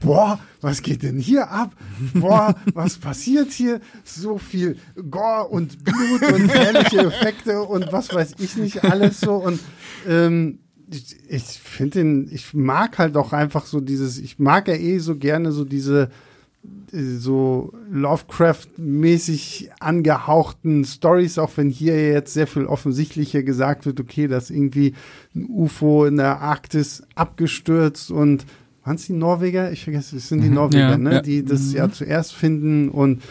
boah, 0.00 0.38
was 0.60 0.80
geht 0.80 1.02
denn 1.02 1.18
hier 1.18 1.50
ab? 1.50 1.72
Boah, 2.14 2.54
was 2.72 2.98
passiert 2.98 3.50
hier? 3.50 3.80
So 4.04 4.38
viel 4.38 4.76
Gore 5.10 5.48
und 5.48 5.82
Blut 5.82 6.22
und 6.32 6.48
herrliche 6.54 6.98
Effekte 6.98 7.62
und 7.62 7.90
was 7.90 8.14
weiß 8.14 8.36
ich 8.38 8.56
nicht 8.56 8.84
alles 8.84 9.20
so 9.20 9.34
und 9.34 9.60
ähm, 10.06 10.60
ich, 10.90 11.16
ich 11.28 11.42
finde 11.42 11.98
den, 11.98 12.28
ich 12.32 12.54
mag 12.54 12.98
halt 12.98 13.16
auch 13.16 13.32
einfach 13.32 13.66
so 13.66 13.80
dieses, 13.80 14.18
ich 14.18 14.38
mag 14.38 14.68
ja 14.68 14.74
eh 14.74 14.98
so 14.98 15.16
gerne 15.16 15.52
so 15.52 15.64
diese 15.64 16.10
äh, 16.92 17.02
so 17.18 17.72
Lovecraft-mäßig 17.90 19.70
angehauchten 19.80 20.84
Stories, 20.84 21.38
auch 21.38 21.50
wenn 21.56 21.70
hier 21.70 22.12
jetzt 22.12 22.34
sehr 22.34 22.46
viel 22.46 22.66
offensichtlicher 22.66 23.42
gesagt 23.42 23.86
wird, 23.86 24.00
okay, 24.00 24.28
dass 24.28 24.50
irgendwie 24.50 24.94
ein 25.34 25.46
UFO 25.48 26.04
in 26.06 26.16
der 26.16 26.40
Arktis 26.40 27.02
abgestürzt 27.14 28.10
und 28.10 28.46
waren 28.84 28.96
es 28.96 29.06
die 29.06 29.14
Norweger? 29.14 29.72
Ich 29.72 29.82
vergesse, 29.84 30.16
es 30.16 30.28
sind 30.28 30.42
die 30.42 30.48
Mhm, 30.48 30.54
Norweger, 30.54 30.90
ja, 30.90 30.98
ne? 30.98 31.14
ja. 31.14 31.20
Die 31.20 31.44
das 31.44 31.72
ja 31.72 31.90
zuerst 31.90 32.34
finden 32.34 32.88
und 32.88 33.22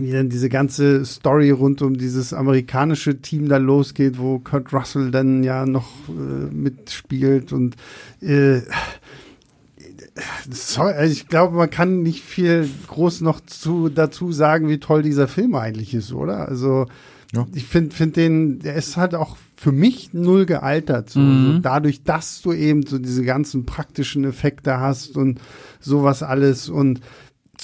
wie 0.00 0.12
dann 0.12 0.28
diese 0.28 0.48
ganze 0.48 1.04
Story 1.04 1.50
rund 1.50 1.82
um 1.82 1.96
dieses 1.96 2.32
amerikanische 2.32 3.20
Team 3.20 3.48
da 3.48 3.56
losgeht, 3.58 4.18
wo 4.18 4.38
Kurt 4.38 4.72
Russell 4.72 5.10
dann 5.10 5.42
ja 5.44 5.66
noch 5.66 5.88
äh, 6.08 6.54
mitspielt 6.54 7.52
und 7.52 7.76
äh, 8.20 8.60
sorry, 10.50 10.92
also 10.92 11.12
ich 11.12 11.28
glaube, 11.28 11.56
man 11.56 11.70
kann 11.70 12.02
nicht 12.02 12.22
viel 12.22 12.68
groß 12.88 13.20
noch 13.22 13.40
zu, 13.40 13.88
dazu 13.88 14.32
sagen, 14.32 14.68
wie 14.68 14.78
toll 14.78 15.02
dieser 15.02 15.28
Film 15.28 15.54
eigentlich 15.54 15.94
ist, 15.94 16.12
oder? 16.12 16.48
Also 16.48 16.86
Ja. 17.32 17.46
ich 17.54 17.64
finde 17.64 17.94
find 17.94 18.16
den, 18.16 18.60
der 18.60 18.74
ist 18.74 18.96
halt 18.96 19.14
auch 19.14 19.36
für 19.56 19.72
mich 19.72 20.12
null 20.12 20.46
gealtert. 20.46 21.10
So. 21.10 21.20
Mhm. 21.20 21.52
so. 21.54 21.58
dadurch, 21.60 22.02
dass 22.04 22.42
du 22.42 22.52
eben 22.52 22.86
so 22.86 22.98
diese 22.98 23.24
ganzen 23.24 23.64
praktischen 23.66 24.24
Effekte 24.24 24.78
hast 24.78 25.16
und 25.16 25.40
sowas 25.80 26.22
alles 26.22 26.68
und 26.68 27.00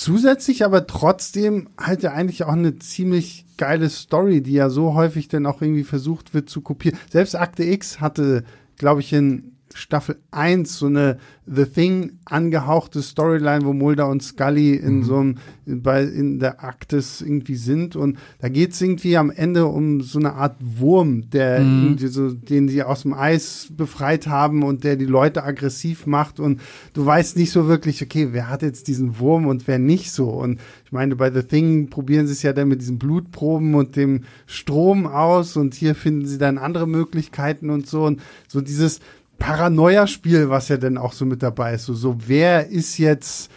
zusätzlich 0.00 0.64
aber 0.64 0.86
trotzdem 0.86 1.68
halt 1.78 2.02
ja 2.02 2.12
eigentlich 2.12 2.44
auch 2.44 2.54
eine 2.54 2.78
ziemlich 2.78 3.44
geile 3.58 3.90
Story, 3.90 4.40
die 4.40 4.54
ja 4.54 4.70
so 4.70 4.94
häufig 4.94 5.28
dann 5.28 5.44
auch 5.44 5.60
irgendwie 5.60 5.84
versucht 5.84 6.32
wird 6.32 6.48
zu 6.48 6.62
kopieren. 6.62 6.98
Selbst 7.10 7.34
Akte 7.34 7.64
X 7.64 8.00
hatte, 8.00 8.44
glaube 8.78 9.00
ich, 9.00 9.12
in 9.12 9.49
Staffel 9.74 10.18
1 10.30 10.78
so 10.78 10.86
eine 10.86 11.18
The 11.52 11.64
Thing 11.64 12.18
angehauchte 12.24 13.02
Storyline, 13.02 13.64
wo 13.64 13.72
Mulder 13.72 14.08
und 14.08 14.22
Scully 14.22 14.74
in 14.74 14.98
mhm. 14.98 15.02
so 15.02 15.16
einem, 15.16 15.34
bei, 15.66 16.04
in 16.04 16.38
der 16.38 16.62
Arktis 16.62 17.20
irgendwie 17.20 17.56
sind. 17.56 17.96
Und 17.96 18.18
da 18.38 18.48
geht 18.48 18.72
es 18.72 18.80
irgendwie 18.80 19.16
am 19.16 19.30
Ende 19.30 19.66
um 19.66 20.00
so 20.00 20.20
eine 20.20 20.34
Art 20.34 20.56
Wurm, 20.60 21.28
der 21.30 21.60
mhm. 21.60 21.84
irgendwie 21.84 22.06
so, 22.06 22.30
den 22.30 22.68
sie 22.68 22.84
aus 22.84 23.02
dem 23.02 23.14
Eis 23.14 23.68
befreit 23.76 24.28
haben 24.28 24.62
und 24.62 24.84
der 24.84 24.94
die 24.94 25.06
Leute 25.06 25.42
aggressiv 25.42 26.06
macht. 26.06 26.38
Und 26.38 26.60
du 26.92 27.04
weißt 27.04 27.36
nicht 27.36 27.50
so 27.50 27.66
wirklich, 27.66 28.02
okay, 28.02 28.28
wer 28.30 28.48
hat 28.48 28.62
jetzt 28.62 28.86
diesen 28.86 29.18
Wurm 29.18 29.46
und 29.46 29.66
wer 29.66 29.80
nicht 29.80 30.12
so? 30.12 30.28
Und 30.28 30.60
ich 30.84 30.92
meine, 30.92 31.16
bei 31.16 31.32
The 31.32 31.42
Thing 31.42 31.88
probieren 31.90 32.26
sie 32.26 32.32
es 32.32 32.42
ja 32.42 32.52
dann 32.52 32.68
mit 32.68 32.80
diesen 32.80 32.98
Blutproben 32.98 33.74
und 33.74 33.96
dem 33.96 34.22
Strom 34.46 35.06
aus. 35.06 35.56
Und 35.56 35.74
hier 35.74 35.96
finden 35.96 36.26
sie 36.26 36.38
dann 36.38 36.58
andere 36.58 36.86
Möglichkeiten 36.86 37.70
und 37.70 37.88
so. 37.88 38.04
Und 38.04 38.20
so 38.46 38.60
dieses 38.60 39.00
Paranoia-Spiel, 39.40 40.50
was 40.50 40.68
ja 40.68 40.76
dann 40.76 40.96
auch 40.96 41.12
so 41.12 41.24
mit 41.24 41.42
dabei 41.42 41.74
ist. 41.74 41.86
So, 41.86 41.94
so 41.94 42.16
wer 42.26 42.68
ist 42.68 42.98
jetzt 42.98 43.50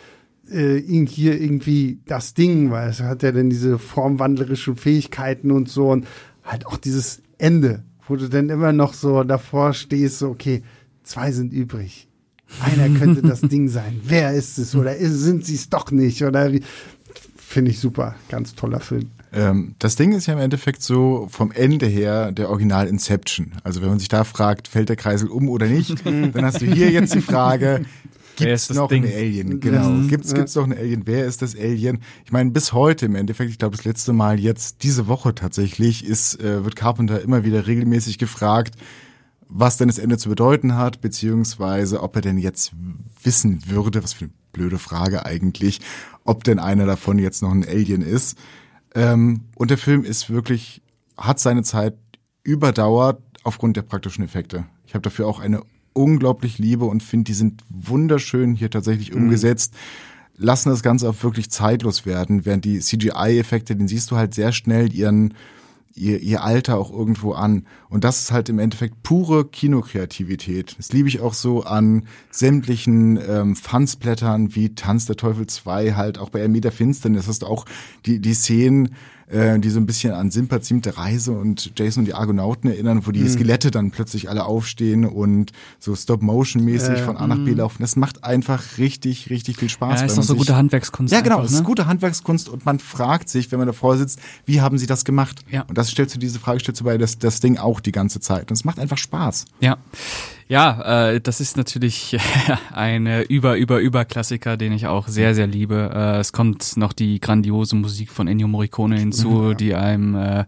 äh, 0.50 0.80
hier 1.06 1.40
irgendwie 1.40 2.00
das 2.08 2.34
Ding, 2.34 2.72
weil 2.72 2.90
es 2.90 3.02
hat 3.02 3.22
ja 3.22 3.32
dann 3.32 3.52
diese 3.52 3.78
formwandlerischen 3.78 4.76
Fähigkeiten 4.76 5.52
und 5.52 5.70
so 5.70 5.92
und 5.92 6.08
halt 6.44 6.66
auch 6.66 6.78
dieses 6.78 7.22
Ende, 7.38 7.84
wo 8.08 8.16
du 8.16 8.30
dann 8.30 8.50
immer 8.50 8.74
noch 8.74 8.94
so 8.94 9.24
davor 9.24 9.74
stehst, 9.74 10.20
so, 10.20 10.30
okay, 10.30 10.64
zwei 11.04 11.32
sind 11.32 11.54
übrig. 11.54 12.08
Einer 12.62 12.98
könnte 12.98 13.22
das 13.22 13.42
Ding 13.42 13.68
sein. 13.68 14.00
Wer 14.04 14.34
ist 14.34 14.58
es? 14.58 14.76
Oder 14.76 14.96
sind 14.98 15.46
sie 15.46 15.56
es 15.56 15.70
doch 15.70 15.92
nicht? 15.92 16.24
Oder 16.24 16.54
wie? 16.54 16.64
Finde 17.36 17.72
ich 17.72 17.80
super. 17.80 18.16
Ganz 18.30 18.56
toller 18.56 18.80
Film. 18.80 19.10
Ähm, 19.34 19.76
das 19.80 19.96
Ding 19.96 20.12
ist 20.14 20.28
ja 20.28 20.34
im 20.34 20.40
Endeffekt 20.40 20.84
so 20.84 21.28
vom 21.30 21.52
Ende 21.52 21.88
her 21.88 22.32
der 22.32 22.50
Original 22.50 22.88
Inception. 22.88 23.54
Also 23.64 23.82
wenn 23.82 23.90
man 23.90 24.00
sich 24.00 24.08
da 24.08 24.24
fragt, 24.24 24.68
fällt 24.68 24.90
der 24.90 24.96
Kreisel 24.96 25.28
um 25.28 25.50
oder 25.50 25.66
nicht, 25.66 26.06
dann 26.06 26.46
hast 26.46 26.62
du 26.62 26.68
hier 26.68 26.92
jetzt 26.92 27.16
die 27.16 27.22
Frage, 27.22 27.84
gibt 28.36 28.52
es 28.52 28.70
noch 28.70 28.90
Ding? 28.90 29.04
ein 29.06 29.12
Alien? 29.12 29.60
Genau. 29.60 29.90
Mhm. 29.90 30.08
Gibt 30.08 30.26
es 30.26 30.56
noch 30.56 30.66
ein 30.66 30.78
Alien? 30.78 31.02
Wer 31.06 31.26
ist 31.26 31.42
das 31.42 31.56
Alien? 31.56 32.02
Ich 32.26 32.32
meine, 32.32 32.52
bis 32.52 32.74
heute 32.74 33.08
im 33.08 33.16
Endeffekt, 33.16 33.50
ich 33.50 33.58
glaube, 33.58 33.76
das 33.76 33.86
letzte 33.86 34.14
Mal 34.14 34.40
jetzt 34.40 34.84
diese 34.84 35.08
Woche 35.08 35.34
tatsächlich, 35.34 36.06
ist, 36.06 36.40
äh, 36.40 36.64
wird 36.64 36.76
Carpenter 36.76 37.20
immer 37.22 37.44
wieder 37.44 37.66
regelmäßig 37.66 38.20
gefragt, 38.20 38.76
was 39.50 39.78
denn 39.78 39.88
das 39.88 39.98
Ende 39.98 40.20
zu 40.20 40.30
bedeuten 40.30 40.76
hat, 40.76 41.02
beziehungsweise 41.02 42.04
ob 42.04 42.16
er 42.16 42.22
denn 42.22 42.38
jetzt 42.38 42.72
wissen 43.24 43.64
würde, 43.66 44.04
was 44.04 44.14
für 44.14 44.26
eine 44.26 44.34
blöde 44.52 44.78
Frage 44.78 45.26
eigentlich, 45.26 45.82
ob 46.24 46.44
denn 46.44 46.60
einer 46.60 46.86
davon 46.86 47.18
jetzt 47.18 47.42
noch 47.42 47.52
ein 47.52 47.68
Alien 47.68 48.04
ist. 48.04 48.38
Ähm, 48.96 49.42
und 49.56 49.72
der 49.72 49.78
Film 49.78 50.04
ist 50.04 50.30
wirklich, 50.30 50.82
hat 51.18 51.40
seine 51.40 51.64
Zeit 51.64 51.96
überdauert 52.44 53.22
aufgrund 53.44 53.78
der 53.78 53.82
praktischen 53.82 54.24
Effekte. 54.24 54.66
Ich 54.86 54.94
habe 54.94 55.02
dafür 55.02 55.28
auch 55.28 55.40
eine 55.40 55.62
unglaublich 55.94 56.58
Liebe 56.58 56.86
und 56.86 57.04
finde, 57.04 57.26
die 57.26 57.34
sind 57.34 57.64
wunderschön 57.70 58.56
hier 58.56 58.70
tatsächlich 58.70 59.12
mhm. 59.12 59.24
umgesetzt. 59.24 59.74
Lassen 60.36 60.70
das 60.70 60.82
Ganze 60.82 61.10
auch 61.10 61.24
wirklich 61.24 61.52
zeitlos 61.52 62.06
werden, 62.06 62.46
während 62.46 62.66
die 62.66 62.80
CGI-Effekte, 62.80 63.76
den 63.76 63.88
siehst 63.88 64.10
du 64.10 64.18
halt 64.18 64.34
sehr 64.34 64.52
schnell 64.52 64.92
ihren 64.94 65.36
ihr, 65.96 66.20
ihr 66.20 66.44
Alter 66.44 66.78
auch 66.78 66.92
irgendwo 66.92 67.34
an. 67.34 67.66
Und 67.90 68.04
das 68.04 68.22
ist 68.22 68.32
halt 68.32 68.50
im 68.50 68.60
Endeffekt 68.60 69.04
pure 69.04 69.46
Kinokreativität. 69.46 70.76
Das 70.78 70.92
liebe 70.92 71.08
ich 71.08 71.22
auch 71.22 71.34
so 71.34 71.64
an 71.64 72.06
sämtlichen 72.32 73.20
ähm, 73.28 73.56
Fansblättern 73.56 74.56
wie 74.56 74.76
Tanz 74.76 75.06
der 75.06 75.16
Teufel 75.16 75.48
2, 75.48 75.94
halt 75.94 76.18
auch 76.18 76.30
bei 76.30 76.40
Ermieter 76.40 76.72
Finsternis 76.72 77.28
hast 77.28 77.44
du 77.44 77.48
auch 77.48 77.66
die, 78.06 78.20
die 78.20 78.34
Szenen, 78.34 78.96
äh, 79.34 79.60
die 79.60 79.70
so 79.70 79.80
ein 79.80 79.86
bisschen 79.86 80.14
an 80.14 80.32
Simperzimte 80.32 80.98
Reise 80.98 81.32
und 81.32 81.72
Jason 81.76 82.02
und 82.02 82.06
die 82.06 82.14
Argonauten 82.14 82.70
erinnern, 82.70 83.06
wo 83.06 83.12
die 83.12 83.22
mhm. 83.22 83.30
Skelette 83.30 83.72
dann 83.72 83.92
plötzlich 83.92 84.30
alle 84.30 84.46
aufstehen 84.46 85.06
und 85.06 85.52
so 85.80 85.96
Stop-Motion-mäßig 85.96 87.00
äh, 87.00 87.04
von 87.04 87.18
A 87.18 87.28
nach 87.28 87.38
B 87.38 87.52
mhm. 87.52 87.58
laufen. 87.58 87.78
Das 87.82 87.96
macht 87.96 88.24
einfach 88.24 88.78
richtig, 88.78 89.30
richtig 89.30 89.58
viel 89.58 89.70
Spaß. 89.70 90.02
Ja, 90.02 90.06
ist 90.06 90.18
doch 90.18 90.24
so 90.24 90.36
gute 90.36 90.56
Handwerkskunst. 90.56 91.12
Ja, 91.12 91.22
genau, 91.22 91.40
einfach, 91.40 91.52
ne? 91.52 91.58
ist 91.58 91.64
gute 91.64 91.88
Handwerkskunst 91.88 92.48
und 92.48 92.66
man 92.66 92.80
fragt 92.80 93.30
sich, 93.30 93.52
wenn 93.52 93.60
man 93.60 93.68
davor 93.68 93.98
sitzt, 93.98 94.20
wie 94.46 94.62
haben 94.62 94.78
sie 94.78 94.86
das 94.86 95.04
gemacht? 95.04 95.44
Ja. 95.50 95.64
Und 95.64 95.78
das 95.78 95.90
stellst 95.90 96.16
du, 96.16 96.20
diese 96.20 96.40
Frage 96.40 96.60
stellst 96.60 96.82
du 96.82 96.86
bei 96.86 96.98
das, 96.98 97.18
das 97.18 97.40
Ding 97.40 97.58
auch 97.58 97.80
die 97.80 97.92
ganze 97.92 98.20
Zeit. 98.20 98.52
Und 98.52 98.58
es 98.58 98.66
macht 98.66 98.80
einfach 98.80 98.98
Spaß. 98.98 99.46
Ja. 99.60 99.78
Ja, 100.48 101.12
äh, 101.12 101.22
das 101.22 101.40
ist 101.40 101.58
natürlich 101.58 102.18
ein 102.74 103.08
über 103.24 103.58
über 103.58 103.80
über 103.80 104.06
Klassiker, 104.06 104.58
den 104.58 104.74
ich 104.74 104.88
auch 104.88 105.08
sehr 105.08 105.36
sehr 105.36 105.48
liebe. 105.48 105.92
Äh, 105.94 106.20
es 106.20 106.34
kommt 106.34 106.78
noch 106.78 106.94
die 106.94 107.20
grandiose 107.20 107.76
Musik 107.76 108.10
von 108.12 108.28
Ennio 108.28 108.48
Morricone 108.48 108.98
hinzu, 108.98 109.50
ja. 109.50 109.54
die 109.54 109.76
einem 109.76 110.16
äh, 110.16 110.46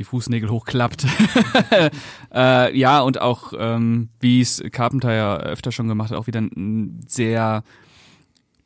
die 0.00 0.04
Fußnägel 0.04 0.48
hochklappt. 0.48 1.06
äh, 2.34 2.76
ja, 2.76 3.00
und 3.00 3.20
auch, 3.20 3.52
ähm, 3.56 4.08
wie 4.18 4.40
es 4.40 4.62
Carpenter 4.72 5.12
ja 5.12 5.36
öfter 5.36 5.72
schon 5.72 5.88
gemacht 5.88 6.10
hat, 6.10 6.16
auch 6.16 6.26
wieder 6.26 6.40
ein 6.40 7.02
sehr 7.06 7.62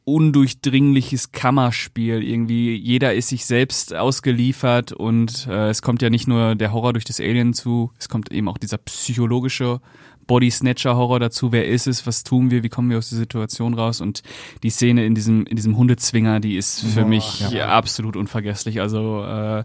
undurchdringliches 0.05 1.32
Kammerspiel. 1.32 2.22
Irgendwie 2.22 2.76
jeder 2.76 3.14
ist 3.14 3.28
sich 3.28 3.47
selbst 3.47 3.95
ausgeliefert 3.95 4.92
und 4.92 5.47
äh, 5.49 5.70
es 5.70 5.82
kommt 5.82 6.03
ja 6.03 6.11
nicht 6.11 6.28
nur 6.28 6.55
der 6.55 6.72
Horror 6.72 6.92
durch 6.92 7.05
das 7.05 7.20
Alien 7.20 7.53
zu, 7.53 7.90
es 7.99 8.09
kommt 8.09 8.30
eben 8.30 8.49
auch 8.49 8.59
dieser 8.59 8.78
psychologische 8.78 9.80
Body 10.26 10.50
Snatcher 10.50 10.96
Horror 10.96 11.20
dazu. 11.20 11.52
Wer 11.52 11.68
ist 11.68 11.86
es? 11.86 12.06
Was 12.06 12.24
tun 12.24 12.50
wir? 12.50 12.62
Wie 12.62 12.68
kommen 12.68 12.90
wir 12.90 12.98
aus 12.98 13.10
der 13.10 13.18
Situation 13.18 13.74
raus? 13.74 14.00
Und 14.00 14.22
die 14.62 14.70
Szene 14.70 15.04
in 15.04 15.14
diesem 15.14 15.46
in 15.46 15.56
diesem 15.56 15.76
Hundezwinger, 15.76 16.40
die 16.40 16.56
ist 16.56 16.80
für 16.80 17.02
Boah, 17.02 17.08
mich 17.08 17.50
ja. 17.50 17.68
absolut 17.68 18.16
unvergesslich. 18.16 18.80
Also 18.80 19.24
äh, 19.24 19.64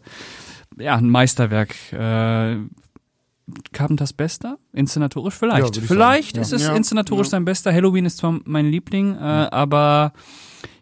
ja, 0.78 0.96
ein 0.96 1.10
Meisterwerk. 1.10 1.76
Äh, 1.94 2.58
Carpenters 3.72 4.14
bester? 4.14 4.60
Inszenatorisch 4.74 5.34
vielleicht. 5.34 5.76
Ja, 5.76 5.82
vielleicht 5.82 6.38
ist 6.38 6.54
es 6.54 6.68
inszenatorisch 6.68 7.30
sein 7.30 7.46
bester. 7.46 7.74
Halloween 7.74 8.06
ist 8.06 8.18
zwar 8.18 8.40
mein 8.46 8.68
Liebling, 8.68 9.16
äh, 9.16 9.18
aber 9.18 10.14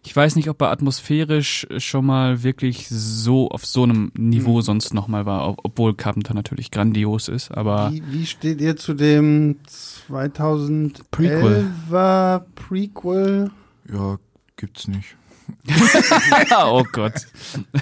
ich 0.07 0.15
weiß 0.15 0.37
nicht, 0.37 0.49
ob 0.49 0.61
er 0.61 0.71
atmosphärisch 0.71 1.67
schon 1.79 2.05
mal 2.05 2.41
wirklich 2.41 2.87
so 2.87 3.49
auf 3.49 3.65
so 3.65 3.83
einem 3.83 4.09
Niveau 4.17 4.59
mhm. 4.59 4.61
sonst 4.61 4.93
noch 4.93 5.09
mal 5.09 5.25
war, 5.25 5.57
obwohl 5.65 5.95
Carpenter 5.95 6.33
natürlich 6.33 6.71
grandios 6.71 7.27
ist. 7.27 7.51
Aber 7.51 7.91
wie, 7.91 8.01
wie 8.09 8.25
steht 8.25 8.61
ihr 8.61 8.77
zu 8.77 8.93
dem 8.93 9.57
2011er 9.69 11.01
Prequel? 11.11 12.45
Prequel? 12.55 13.51
Ja, 13.91 14.17
gibt's 14.55 14.87
nicht. 14.87 15.17
oh 16.57 16.85
Gott. 16.93 17.27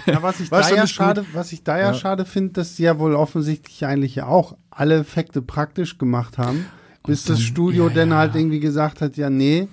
Ja, 0.08 0.24
was 0.24 0.40
ich 0.40 0.50
da 0.50 0.68
ja 0.68 0.88
schade, 0.88 1.28
was 1.34 1.52
ich 1.52 1.64
da 1.64 1.78
ja, 1.78 1.92
ja. 1.92 1.94
schade 1.94 2.26
finde, 2.26 2.54
dass 2.54 2.76
sie 2.76 2.84
ja 2.84 2.98
wohl 2.98 3.14
offensichtlich 3.14 3.86
eigentlich 3.86 4.16
ja 4.16 4.26
auch 4.26 4.58
alle 4.72 4.98
Effekte 4.98 5.44
praktisch 5.44 6.00
gemacht 6.00 6.40
haben, 6.40 6.66
bis 7.06 7.26
dann, 7.26 7.36
das 7.36 7.44
Studio 7.44 7.88
ja, 7.90 7.94
dann 7.94 8.16
halt 8.16 8.34
irgendwie 8.34 8.60
gesagt 8.60 9.02
hat, 9.02 9.16
ja 9.16 9.30
nee, 9.30 9.68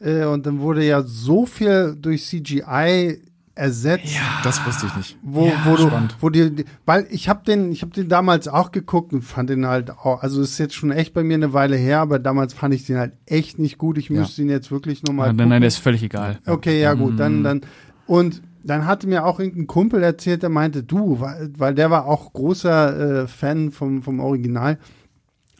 und 0.00 0.46
dann 0.46 0.60
wurde 0.60 0.84
ja 0.84 1.02
so 1.02 1.46
viel 1.46 1.96
durch 2.00 2.24
CGI 2.24 3.20
ersetzt. 3.56 4.14
Ja, 4.14 4.40
das 4.44 4.64
wusste 4.66 4.86
ich 4.86 4.96
nicht. 4.96 5.18
Wo, 5.22 5.46
ja, 5.46 5.54
wo 5.64 5.76
du, 5.76 5.90
wo 6.20 6.28
dir, 6.28 6.52
weil 6.84 7.06
ich 7.10 7.28
habe 7.28 7.42
den, 7.44 7.72
ich 7.72 7.80
habe 7.80 7.92
den 7.92 8.08
damals 8.08 8.48
auch 8.48 8.70
geguckt 8.70 9.14
und 9.14 9.22
fand 9.22 9.48
den 9.48 9.66
halt 9.66 9.90
auch, 9.90 10.22
also 10.22 10.42
ist 10.42 10.58
jetzt 10.58 10.74
schon 10.74 10.92
echt 10.92 11.14
bei 11.14 11.24
mir 11.24 11.34
eine 11.34 11.54
Weile 11.54 11.76
her, 11.76 12.00
aber 12.00 12.18
damals 12.18 12.52
fand 12.52 12.74
ich 12.74 12.84
den 12.84 12.98
halt 12.98 13.14
echt 13.24 13.58
nicht 13.58 13.78
gut. 13.78 13.96
Ich 13.96 14.10
ja. 14.10 14.20
müsste 14.20 14.42
ihn 14.42 14.50
jetzt 14.50 14.70
wirklich 14.70 15.02
nochmal. 15.02 15.28
Ja, 15.28 15.32
nein, 15.32 15.48
nein, 15.48 15.62
der 15.62 15.68
ist 15.68 15.78
völlig 15.78 16.02
egal. 16.02 16.38
Okay, 16.46 16.80
ja 16.80 16.92
gut, 16.92 17.18
dann, 17.18 17.38
mhm. 17.38 17.44
dann 17.44 17.60
und 18.06 18.42
dann 18.62 18.86
hatte 18.86 19.06
mir 19.06 19.24
auch 19.24 19.40
irgendein 19.40 19.66
Kumpel 19.66 20.02
erzählt, 20.02 20.42
der 20.42 20.50
meinte, 20.50 20.82
du, 20.82 21.20
weil, 21.20 21.50
weil 21.56 21.74
der 21.74 21.90
war 21.90 22.06
auch 22.06 22.32
großer 22.34 23.22
äh, 23.22 23.26
Fan 23.26 23.70
vom, 23.70 24.02
vom 24.02 24.20
Original, 24.20 24.78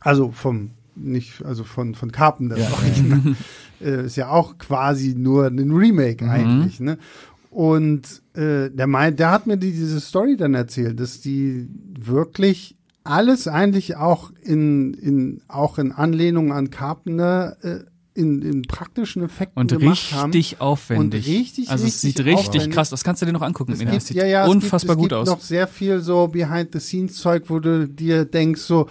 also 0.01 0.32
vom 0.32 0.72
nicht, 0.97 1.45
also 1.45 1.64
von 1.64 1.95
von 1.95 2.11
Carpenter. 2.12 2.59
Ja. 2.59 2.68
Äh, 3.81 4.07
ist 4.07 4.16
ja 4.16 4.31
auch 4.31 4.59
quasi 4.59 5.14
nur 5.16 5.47
ein 5.47 5.70
Remake 5.72 6.24
mhm. 6.24 6.31
eigentlich, 6.31 6.81
ne? 6.81 6.99
Und 7.51 8.22
äh, 8.35 8.70
der 8.70 8.87
meint, 8.87 9.18
der 9.18 9.31
hat 9.31 9.47
mir 9.47 9.57
die, 9.57 9.72
diese 9.72 9.99
Story 10.01 10.37
dann 10.37 10.53
erzählt, 10.53 11.01
dass 11.01 11.22
die 11.22 11.68
wirklich 11.99 12.77
alles 13.03 13.49
eigentlich 13.49 13.97
auch 13.97 14.31
in, 14.43 14.93
in 14.95 15.41
auch 15.49 15.79
in 15.79 15.93
Anlehnung 15.93 16.53
an 16.53 16.70
Carpenter 16.70 17.57
äh, 17.62 17.85
in, 18.16 18.43
in 18.43 18.62
praktischen 18.62 19.22
Effekten 19.22 19.61
und 19.61 19.70
gemacht 19.70 20.12
haben. 20.12 20.33
richtig 20.33 20.61
aufwendig. 20.61 21.27
Und 21.27 21.35
richtig, 21.35 21.70
also 21.70 21.87
es 21.87 22.01
sieht 22.01 22.18
richtig 22.20 22.49
aufwendig. 22.49 22.70
krass. 22.70 22.91
Das 22.91 23.05
kannst 23.05 23.22
du 23.22 23.27
dir 23.27 23.33
noch 23.33 23.43
angucken. 23.43 23.72
Es 23.72 23.79
gibt, 23.79 24.03
sieht 24.03 24.16
ja, 24.16 24.27
ja, 24.27 24.47
unfassbar 24.47 24.97
es 24.97 25.03
gibt, 25.03 25.12
gut 25.12 25.18
es 25.18 25.24
gibt 25.24 25.33
aus. 25.33 25.39
noch 25.39 25.41
sehr 25.41 25.68
viel 25.68 26.01
so 26.01 26.29
Behind 26.29 26.70
the 26.72 26.81
Scenes 26.81 27.16
Zeug, 27.16 27.45
wo 27.49 27.59
du 27.59 27.89
dir 27.89 28.24
denkst 28.24 28.62
so 28.62 28.89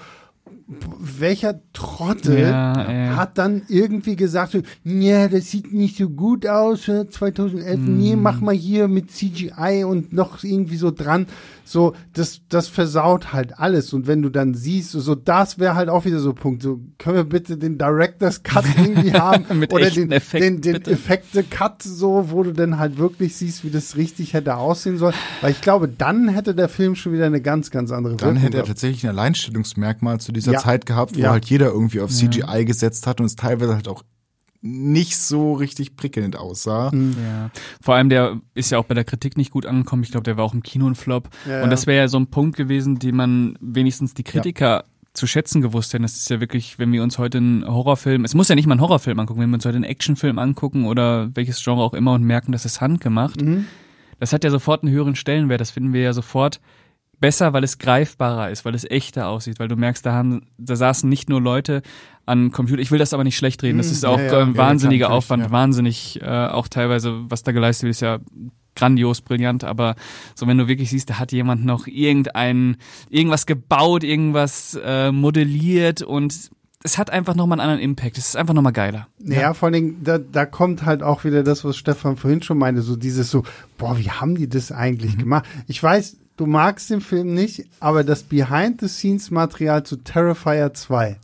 welcher 0.68 1.60
Trottel 1.74 2.40
Ja, 2.40 3.16
hat 3.16 3.38
dann 3.38 3.62
irgendwie 3.68 4.16
gesagt, 4.16 4.58
ja, 4.84 5.28
das 5.28 5.52
sieht 5.52 5.72
nicht 5.72 5.98
so 5.98 6.10
gut 6.10 6.48
aus, 6.48 6.88
äh, 6.88 7.08
2011, 7.08 7.80
nee, 7.80 8.16
mach 8.16 8.42
mal 8.42 8.56
hier 8.56 8.88
mit 8.88 9.12
CGI 9.12 9.84
und 9.86 10.12
noch 10.12 10.44
irgendwie 10.44 10.78
so 10.78 10.90
dran. 10.90 11.28
So, 11.66 11.94
das, 12.14 12.42
das 12.48 12.68
versaut 12.68 13.34
halt 13.34 13.58
alles. 13.60 13.92
Und 13.92 14.06
wenn 14.08 14.22
du 14.22 14.30
dann 14.30 14.54
siehst, 14.54 14.92
so, 14.92 15.16
das 15.16 15.58
wäre 15.60 15.76
halt 15.76 15.90
auch 15.90 16.06
wieder 16.06 16.20
so 16.20 16.30
ein 16.30 16.36
Punkt. 16.36 16.62
So, 16.64 16.80
können 17.00 17.16
wir 17.18 17.24
bitte 17.24 17.58
den 17.58 17.78
Director's 17.78 18.44
Cut 18.44 18.64
irgendwie 18.78 19.14
haben? 19.14 19.60
Mit 19.60 19.74
oder 19.74 19.90
den, 19.90 20.12
Effekten, 20.12 20.62
den, 20.62 20.84
den. 20.84 20.94
Effekte-Cut, 20.94 21.82
so, 21.84 22.28
wo 22.30 22.44
du 22.44 22.52
dann 22.54 22.78
halt 22.78 22.98
wirklich 22.98 23.36
siehst, 23.36 23.64
wie 23.64 23.72
das 23.72 23.96
richtig 23.98 24.34
hätte 24.34 24.58
aussehen 24.58 24.98
sollen. 24.98 25.16
Weil 25.42 25.52
ich 25.52 25.62
glaube, 25.62 25.88
dann 25.88 26.28
hätte 26.28 26.54
der 26.54 26.70
Film 26.70 26.96
schon 26.96 27.14
wieder 27.14 27.26
eine 27.26 27.42
ganz, 27.42 27.72
ganz 27.72 27.92
andere 27.92 28.16
Dann 28.16 28.28
Wirkung 28.30 28.36
hätte 28.38 28.58
er 28.58 28.64
gehabt. 28.64 28.68
tatsächlich 28.68 29.04
ein 29.06 29.10
Alleinstellungsmerkmal 29.10 30.20
zu 30.20 30.32
dieser 30.32 30.54
Ja. 30.54 30.60
Zeit 30.60 30.86
gehabt, 30.86 31.16
wo 31.18 31.20
Ja. 31.22 31.32
halt 31.32 31.46
jeder 31.46 31.68
irgendwie 31.72 32.00
auf 32.02 32.12
CGI 32.12 32.64
gesetzt 32.66 33.08
hat 33.08 33.20
und 33.20 33.26
es 33.26 33.36
teilweise 33.36 33.74
halt 33.76 33.88
auch 33.88 34.04
nicht 34.68 35.16
so 35.16 35.54
richtig 35.54 35.96
prickelnd 35.96 36.36
aussah. 36.38 36.92
Ja. 36.92 37.52
Vor 37.82 37.94
allem, 37.96 38.10
der 38.10 38.42
ist 38.56 38.72
ja 38.72 38.80
auch 38.80 38.86
bei 38.86 38.96
der 38.96 39.04
Kritik 39.04 39.38
nicht 39.38 39.52
gut 39.52 39.66
angekommen. 39.68 40.02
Ich 40.04 40.10
glaube, 40.12 40.24
der 40.24 40.38
war 40.38 40.44
auch 40.44 40.56
im 40.56 40.64
Kino 40.64 40.88
ein 40.88 40.96
Flop. 40.96 41.30
Ja, 41.48 41.64
Und 41.64 41.70
das 41.70 41.86
wäre 41.86 42.00
ja 42.00 42.08
so 42.08 42.18
ein 42.18 42.28
Punkt 42.28 42.58
gewesen, 42.58 42.98
den 42.98 43.16
man 43.16 43.58
wenigstens 43.62 44.16
die 44.16 44.24
Kritiker 44.24 44.84
zu 45.14 45.28
schätzen 45.28 45.62
gewusst 45.62 45.94
hätten. 45.94 46.02
Das 46.04 46.16
ist 46.16 46.30
ja 46.32 46.40
wirklich, 46.42 46.80
wenn 46.80 46.92
wir 46.92 47.04
uns 47.04 47.20
heute 47.20 47.38
einen 47.38 47.66
Horrorfilm, 47.66 48.26
es 48.26 48.34
muss 48.34 48.50
ja 48.50 48.56
nicht 48.56 48.66
mal 48.66 48.74
einen 48.74 48.82
Horrorfilm 48.82 49.20
angucken, 49.20 49.40
wenn 49.40 49.50
wir 49.52 49.56
uns 49.56 49.66
heute 49.66 49.76
einen 49.76 49.86
Actionfilm 49.86 50.40
angucken 50.40 50.86
oder 50.86 51.30
welches 51.36 51.64
Genre 51.64 51.84
auch 51.84 51.94
immer 51.94 52.14
und 52.14 52.24
merken, 52.24 52.52
das 52.52 52.66
ist 52.66 52.82
handgemacht, 52.82 53.42
Mhm. 53.42 53.66
das 54.20 54.34
hat 54.34 54.44
ja 54.44 54.50
sofort 54.50 54.84
einen 54.84 54.92
höheren 54.92 55.16
Stellenwert. 55.16 55.62
Das 55.62 55.72
finden 55.72 55.94
wir 55.94 56.02
ja 56.02 56.12
sofort 56.12 56.60
besser, 57.20 57.54
weil 57.54 57.64
es 57.64 57.78
greifbarer 57.78 58.50
ist, 58.52 58.66
weil 58.66 58.76
es 58.76 58.84
echter 58.90 59.28
aussieht, 59.28 59.60
weil 59.60 59.68
du 59.68 59.76
merkst, 59.76 60.06
da 60.06 60.14
haben, 60.14 60.48
da 60.58 60.76
saßen 60.76 61.10
nicht 61.10 61.30
nur 61.30 61.42
Leute 61.42 61.82
an 62.26 62.52
Computer. 62.52 62.82
Ich 62.82 62.92
will 62.92 63.00
das 63.00 63.14
aber 63.14 63.24
nicht 63.24 63.38
schlecht 63.38 63.62
reden. 63.64 63.78
Das 63.78 63.88
Mhm, 63.88 63.94
ist 63.94 64.04
ja, 64.04 64.10
auch 64.10 64.20
ja. 64.20 64.42
ähm, 64.42 64.54
Ja, 64.54 64.58
wahnsinniger 64.58 65.06
natürlich, 65.06 65.18
Aufwand, 65.18 65.44
ja. 65.44 65.52
wahnsinnig 65.52 66.22
äh, 66.22 66.26
auch 66.48 66.68
teilweise, 66.68 67.30
was 67.30 67.44
da 67.44 67.52
geleistet 67.52 67.84
wird, 67.84 67.92
ist 67.92 68.02
ja 68.02 68.20
grandios, 68.76 69.22
brillant. 69.22 69.64
Aber 69.64 69.96
so 70.36 70.48
wenn 70.48 70.58
du 70.58 70.68
wirklich 70.68 70.90
siehst, 70.90 71.10
da 71.10 71.20
hat 71.20 71.32
jemand 71.32 71.64
noch 71.66 71.88
irgendein 71.88 72.78
irgendwas 73.10 73.46
gebaut, 73.46 74.04
irgendwas 74.04 74.78
äh, 74.84 75.12
modelliert 75.12 76.02
und 76.02 76.34
es 76.84 76.98
hat 77.00 77.10
einfach 77.10 77.34
nochmal 77.36 77.60
einen 77.60 77.70
anderen 77.72 77.90
Impact. 77.92 78.18
Es 78.20 78.28
ist 78.30 78.36
einfach 78.38 78.54
nochmal 78.54 78.74
geiler. 78.74 79.08
Naja, 79.18 79.54
vor 79.56 79.68
allen 79.68 79.74
Dingen, 79.74 80.04
da, 80.04 80.20
da 80.20 80.46
kommt 80.46 80.86
halt 80.86 81.02
auch 81.02 81.24
wieder 81.24 81.42
das, 81.44 81.64
was 81.66 81.78
Stefan 81.78 82.16
vorhin 82.16 82.44
schon 82.44 82.60
meinte, 82.60 82.82
so 82.84 82.96
dieses 82.96 83.32
so, 83.32 83.44
boah, 83.80 83.98
wie 83.98 84.12
haben 84.12 84.36
die 84.36 84.48
das 84.48 84.72
eigentlich 84.72 85.18
gemacht? 85.18 85.46
Ich 85.68 85.82
weiß, 85.82 86.18
du 86.38 86.46
magst 86.46 86.90
den 86.90 87.02
Film 87.02 87.34
nicht, 87.34 87.66
aber 87.80 88.04
das 88.04 88.24
Behind-the-Scenes-Material 88.24 89.84
zu 89.84 89.98
Terrifier 89.98 90.74
2 90.74 91.18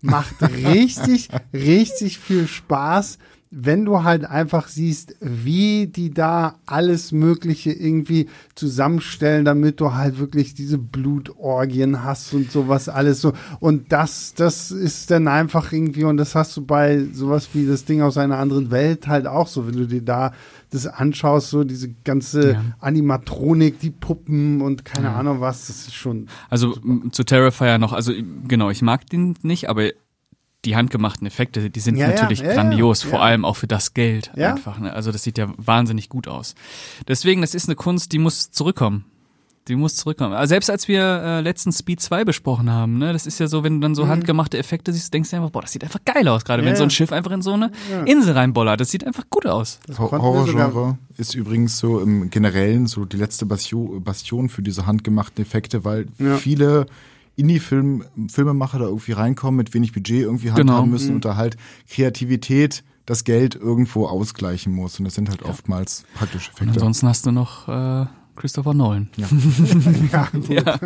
macht 0.00 0.42
richtig, 0.64 1.28
richtig 1.52 2.18
viel 2.18 2.46
Spaß, 2.46 3.18
wenn 3.54 3.84
du 3.84 4.02
halt 4.02 4.24
einfach 4.24 4.66
siehst, 4.66 5.14
wie 5.20 5.86
die 5.86 6.10
da 6.10 6.54
alles 6.64 7.12
Mögliche 7.12 7.70
irgendwie 7.70 8.30
zusammenstellen, 8.54 9.44
damit 9.44 9.78
du 9.78 9.92
halt 9.92 10.18
wirklich 10.18 10.54
diese 10.54 10.78
Blutorgien 10.78 12.02
hast 12.02 12.32
und 12.32 12.50
sowas 12.50 12.88
alles 12.88 13.20
so. 13.20 13.34
Und 13.60 13.92
das, 13.92 14.32
das 14.34 14.70
ist 14.70 15.10
dann 15.10 15.28
einfach 15.28 15.70
irgendwie, 15.70 16.04
und 16.04 16.16
das 16.16 16.34
hast 16.34 16.56
du 16.56 16.64
bei 16.64 17.04
sowas 17.12 17.50
wie 17.52 17.66
das 17.66 17.84
Ding 17.84 18.00
aus 18.00 18.16
einer 18.16 18.38
anderen 18.38 18.70
Welt 18.70 19.06
halt 19.06 19.26
auch 19.26 19.48
so, 19.48 19.66
wenn 19.66 19.76
du 19.76 19.86
dir 19.86 20.02
da 20.02 20.32
das 20.72 20.86
anschaust, 20.86 21.50
so 21.50 21.64
diese 21.64 21.90
ganze 22.04 22.52
Ja. 22.52 22.64
Animatronik, 22.80 23.78
die 23.80 23.90
Puppen 23.90 24.60
und 24.60 24.84
keine 24.84 25.10
Ahnung 25.10 25.40
was, 25.40 25.66
das 25.66 25.76
ist 25.88 25.94
schon 25.94 26.28
Also 26.50 26.76
m, 26.82 27.10
zu 27.12 27.24
Terrifier 27.24 27.78
noch, 27.78 27.92
also 27.92 28.12
genau, 28.48 28.70
ich 28.70 28.82
mag 28.82 29.08
den 29.08 29.36
nicht, 29.42 29.68
aber 29.68 29.90
die 30.64 30.76
handgemachten 30.76 31.26
Effekte, 31.26 31.70
die 31.70 31.80
sind 31.80 31.96
Ja, 31.96 32.06
ja, 32.08 32.12
natürlich 32.14 32.40
ja, 32.40 32.46
ja, 32.48 32.54
grandios, 32.54 33.02
vor 33.02 33.18
ja. 33.18 33.24
allem 33.24 33.44
auch 33.44 33.56
für 33.56 33.66
das 33.66 33.94
Geld 33.94 34.30
Ja. 34.36 34.52
einfach. 34.54 34.78
Ne? 34.78 34.92
Also 34.92 35.10
das 35.10 35.22
sieht 35.24 35.36
ja 35.38 35.52
wahnsinnig 35.56 36.08
gut 36.08 36.28
aus. 36.28 36.54
Deswegen, 37.08 37.40
das 37.40 37.54
ist 37.56 37.68
eine 37.68 37.74
Kunst, 37.74 38.12
die 38.12 38.18
muss 38.20 38.50
zurückkommen. 38.52 39.04
Die 39.68 39.76
muss 39.76 39.94
zurückkommen. 39.94 40.34
Also 40.34 40.48
selbst 40.50 40.68
als 40.70 40.88
wir 40.88 41.00
äh, 41.02 41.40
letztens 41.40 41.78
Speed 41.78 42.00
2 42.00 42.24
besprochen 42.24 42.68
haben, 42.68 42.98
ne, 42.98 43.12
das 43.12 43.26
ist 43.26 43.38
ja 43.38 43.46
so, 43.46 43.62
wenn 43.62 43.74
du 43.74 43.80
dann 43.80 43.94
so 43.94 44.08
handgemachte 44.08 44.58
Effekte 44.58 44.92
siehst, 44.92 45.14
denkst 45.14 45.30
du 45.30 45.36
einfach, 45.36 45.50
boah, 45.50 45.62
das 45.62 45.70
sieht 45.72 45.84
einfach 45.84 46.00
geil 46.04 46.26
aus, 46.26 46.44
gerade 46.44 46.62
Mhm. 46.62 46.66
Ja, 46.66 46.70
wenn 46.72 46.76
so 46.78 46.82
ein 46.82 46.88
ja. 46.88 46.94
Schiff 46.94 47.12
einfach 47.12 47.30
in 47.30 47.42
so 47.42 47.52
eine 47.52 47.70
Insel 48.06 48.32
reinbollert. 48.34 48.80
Das 48.80 48.90
sieht 48.90 49.06
einfach 49.06 49.24
gut 49.30 49.46
aus. 49.46 49.78
Horrorgenre 49.96 50.98
ist 51.16 51.34
übrigens 51.36 51.78
so 51.78 52.00
im 52.00 52.28
Generellen 52.30 52.86
so 52.86 53.04
die 53.04 53.16
letzte 53.16 53.46
Bastion, 53.46 54.48
für 54.48 54.62
diese 54.62 54.86
handgemachten 54.86 55.42
Effekte, 55.44 55.84
weil 55.84 56.06
Ja. 56.18 56.36
viele 56.38 56.86
Indie-Film, 57.36 58.04
Filmemacher 58.28 58.78
da 58.80 58.86
irgendwie 58.86 59.12
reinkommen, 59.12 59.56
mit 59.56 59.72
wenig 59.74 59.92
Budget 59.92 60.22
irgendwie 60.22 60.50
handhaben 60.50 60.66
Genau. 60.66 60.86
müssen 60.86 61.14
und 61.14 61.24
da 61.24 61.36
halt 61.36 61.56
Kreativität 61.88 62.82
das 63.06 63.24
Geld 63.24 63.54
irgendwo 63.54 64.06
ausgleichen 64.06 64.72
muss. 64.72 64.98
Und 64.98 65.04
das 65.06 65.14
sind 65.14 65.28
halt 65.30 65.42
oftmals 65.42 66.04
praktische 66.14 66.50
Und 66.50 66.56
Effekte. 66.56 66.74
ansonsten 66.74 67.08
hast 67.08 67.26
du 67.26 67.32
noch 67.32 67.68
äh, 67.68 68.06
Christopher 68.36 68.74
Nolan. 68.74 69.08
Ja, 70.12 70.28
gut. 70.32 70.48
Ja. 70.48 70.78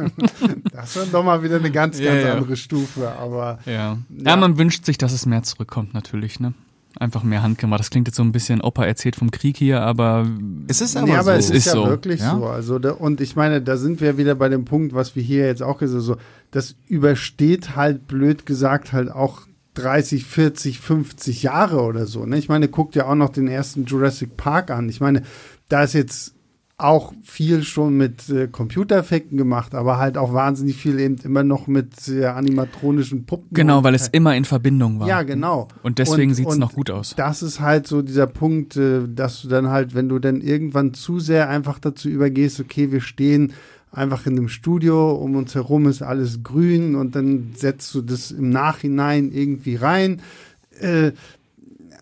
Das 0.72 0.96
ist 0.96 1.12
doch 1.12 1.24
mal 1.24 1.42
wieder 1.42 1.56
eine 1.56 1.70
ganz, 1.70 1.98
Ja, 1.98 2.12
ganz 2.12 2.24
ja. 2.24 2.34
andere 2.34 2.56
Stufe, 2.56 3.08
aber 3.18 3.58
Ja. 3.66 3.72
Ja. 3.72 3.98
ja. 4.24 4.36
man 4.36 4.58
wünscht 4.58 4.84
sich, 4.84 4.98
dass 4.98 5.12
es 5.12 5.26
mehr 5.26 5.42
zurückkommt, 5.42 5.94
natürlich, 5.94 6.40
ne? 6.40 6.54
Einfach 6.98 7.22
mehr 7.22 7.42
handgemacht. 7.42 7.80
Das 7.80 7.90
klingt 7.90 8.08
jetzt 8.08 8.16
so 8.16 8.22
ein 8.22 8.32
bisschen, 8.32 8.62
Opa 8.62 8.84
erzählt 8.86 9.16
vom 9.16 9.30
Krieg 9.30 9.58
hier, 9.58 9.82
aber 9.82 10.26
Es 10.66 10.80
ist 10.80 10.94
nee, 10.94 11.12
aber 11.12 11.24
so. 11.24 11.30
es 11.32 11.50
ist, 11.50 11.56
ist 11.56 11.66
ja 11.66 11.72
so. 11.72 11.86
wirklich 11.88 12.20
Ja. 12.20 12.36
so. 12.36 12.46
Also 12.46 12.78
da, 12.78 12.92
und 12.92 13.20
ich 13.20 13.36
meine, 13.36 13.60
da 13.60 13.76
sind 13.76 14.00
wir 14.00 14.16
wieder 14.16 14.34
bei 14.34 14.48
dem 14.48 14.64
Punkt, 14.64 14.94
was 14.94 15.14
wir 15.14 15.22
hier 15.22 15.44
jetzt 15.46 15.62
auch 15.62 15.78
gesagt 15.78 16.02
so, 16.04 16.16
das 16.52 16.74
übersteht 16.88 17.76
halt 17.76 18.06
blöd 18.08 18.46
gesagt 18.46 18.94
halt 18.94 19.10
auch 19.10 19.42
30, 19.74 20.24
40, 20.24 20.80
50 20.80 21.42
Jahre 21.42 21.82
oder 21.82 22.06
so. 22.06 22.24
Ne? 22.24 22.38
Ich 22.38 22.48
meine, 22.48 22.68
guckt 22.68 22.94
ja 22.94 23.06
auch 23.06 23.14
noch 23.14 23.28
den 23.28 23.46
ersten 23.46 23.84
Jurassic 23.84 24.38
Park 24.38 24.70
an. 24.70 24.88
Ich 24.88 25.00
meine, 25.02 25.22
da 25.68 25.82
ist 25.82 25.92
jetzt 25.92 26.34
auch 26.78 27.14
viel 27.22 27.62
schon 27.62 27.96
mit 27.96 28.28
äh, 28.28 28.48
Computereffekten 28.48 29.38
gemacht, 29.38 29.74
aber 29.74 29.98
halt 29.98 30.18
auch 30.18 30.34
wahnsinnig 30.34 30.76
viel 30.76 31.00
eben 31.00 31.16
immer 31.24 31.42
noch 31.42 31.66
mit 31.66 32.06
äh, 32.08 32.26
animatronischen 32.26 33.24
Puppen. 33.24 33.48
genau, 33.52 33.82
weil 33.82 33.94
es 33.94 34.08
immer 34.08 34.36
in 34.36 34.44
Verbindung 34.44 35.00
war. 35.00 35.08
Ja, 35.08 35.22
genau. 35.22 35.68
Und 35.82 35.98
deswegen 35.98 36.34
sieht's 36.34 36.52
und 36.52 36.60
noch 36.60 36.74
gut 36.74 36.90
aus. 36.90 37.14
Das 37.16 37.42
ist 37.42 37.60
halt 37.60 37.86
so 37.86 38.02
dieser 38.02 38.26
Punkt, 38.26 38.76
äh, 38.76 39.08
dass 39.08 39.40
du 39.40 39.48
dann 39.48 39.70
halt, 39.70 39.94
wenn 39.94 40.10
du 40.10 40.18
dann 40.18 40.42
irgendwann 40.42 40.92
zu 40.92 41.18
sehr 41.18 41.48
einfach 41.48 41.78
dazu 41.78 42.10
übergehst, 42.10 42.60
okay, 42.60 42.92
wir 42.92 43.00
stehen 43.00 43.54
einfach 43.90 44.26
in 44.26 44.36
einem 44.36 44.48
Studio, 44.48 45.12
um 45.12 45.34
uns 45.36 45.54
herum 45.54 45.86
ist 45.86 46.02
alles 46.02 46.42
grün 46.42 46.94
und 46.94 47.16
dann 47.16 47.52
setzt 47.56 47.94
du 47.94 48.02
das 48.02 48.32
im 48.32 48.50
Nachhinein 48.50 49.32
irgendwie 49.32 49.76
rein. 49.76 50.20
Äh, 50.78 51.12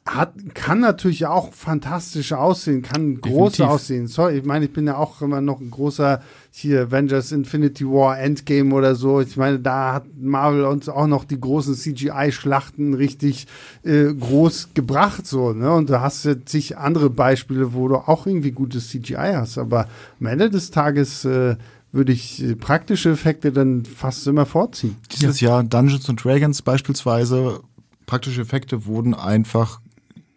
hat, 0.06 0.34
kann 0.52 0.80
natürlich 0.80 1.24
auch 1.24 1.54
fantastisch 1.54 2.34
aussehen, 2.34 2.82
kann 2.82 3.22
groß 3.22 3.62
aussehen. 3.62 4.06
Sorry, 4.06 4.36
ich 4.38 4.44
meine, 4.44 4.66
ich 4.66 4.72
bin 4.72 4.86
ja 4.86 4.98
auch 4.98 5.22
immer 5.22 5.40
noch 5.40 5.60
ein 5.60 5.70
großer 5.70 6.20
hier 6.50 6.82
Avengers 6.82 7.32
Infinity 7.32 7.86
War 7.86 8.18
Endgame 8.18 8.74
oder 8.74 8.96
so. 8.96 9.22
Ich 9.22 9.38
meine, 9.38 9.58
da 9.60 9.94
hat 9.94 10.04
Marvel 10.14 10.64
uns 10.64 10.90
auch 10.90 11.06
noch 11.06 11.24
die 11.24 11.40
großen 11.40 11.74
CGI-Schlachten 11.74 12.92
richtig 12.92 13.46
äh, 13.82 14.12
groß 14.12 14.70
gebracht, 14.74 15.26
so, 15.26 15.54
ne? 15.54 15.72
Und 15.72 15.88
da 15.88 16.02
hast 16.02 16.26
du 16.26 16.44
zig 16.44 16.76
andere 16.76 17.08
Beispiele, 17.08 17.72
wo 17.72 17.88
du 17.88 17.96
auch 17.96 18.26
irgendwie 18.26 18.50
gutes 18.50 18.90
CGI 18.90 19.32
hast. 19.34 19.56
Aber 19.56 19.88
am 20.20 20.26
Ende 20.26 20.50
des 20.50 20.70
Tages 20.70 21.24
äh, 21.24 21.56
würde 21.92 22.12
ich 22.12 22.42
äh, 22.42 22.56
praktische 22.56 23.10
Effekte 23.10 23.52
dann 23.52 23.86
fast 23.86 24.26
immer 24.26 24.44
vorziehen. 24.44 24.96
Dieses 25.18 25.40
Jahr 25.40 25.64
Dungeons 25.64 26.10
and 26.10 26.22
Dragons 26.22 26.60
beispielsweise, 26.60 27.60
praktische 28.04 28.42
Effekte 28.42 28.84
wurden 28.84 29.14
einfach 29.14 29.80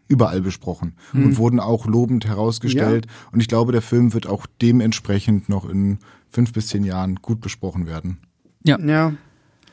überall 0.08 0.41
besprochen 0.41 0.93
und 1.14 1.38
wurden 1.38 1.60
auch 1.60 1.86
lobend 1.86 2.26
herausgestellt. 2.26 3.08
Und 3.32 3.39
ich 3.39 3.47
glaube, 3.47 3.72
der 3.72 3.82
Film 3.82 4.14
wird 4.14 4.28
auch 4.28 4.45
dementsprechend 4.62 5.49
noch 5.49 5.70
in 5.70 5.99
fünf 6.30 6.53
bis 6.53 6.68
zehn 6.68 6.84
Jahren 6.84 7.16
gut 7.22 7.41
besprochen 7.41 7.88
werden. 7.88 8.20
Ja. 8.64 8.80
Ja. 8.80 9.14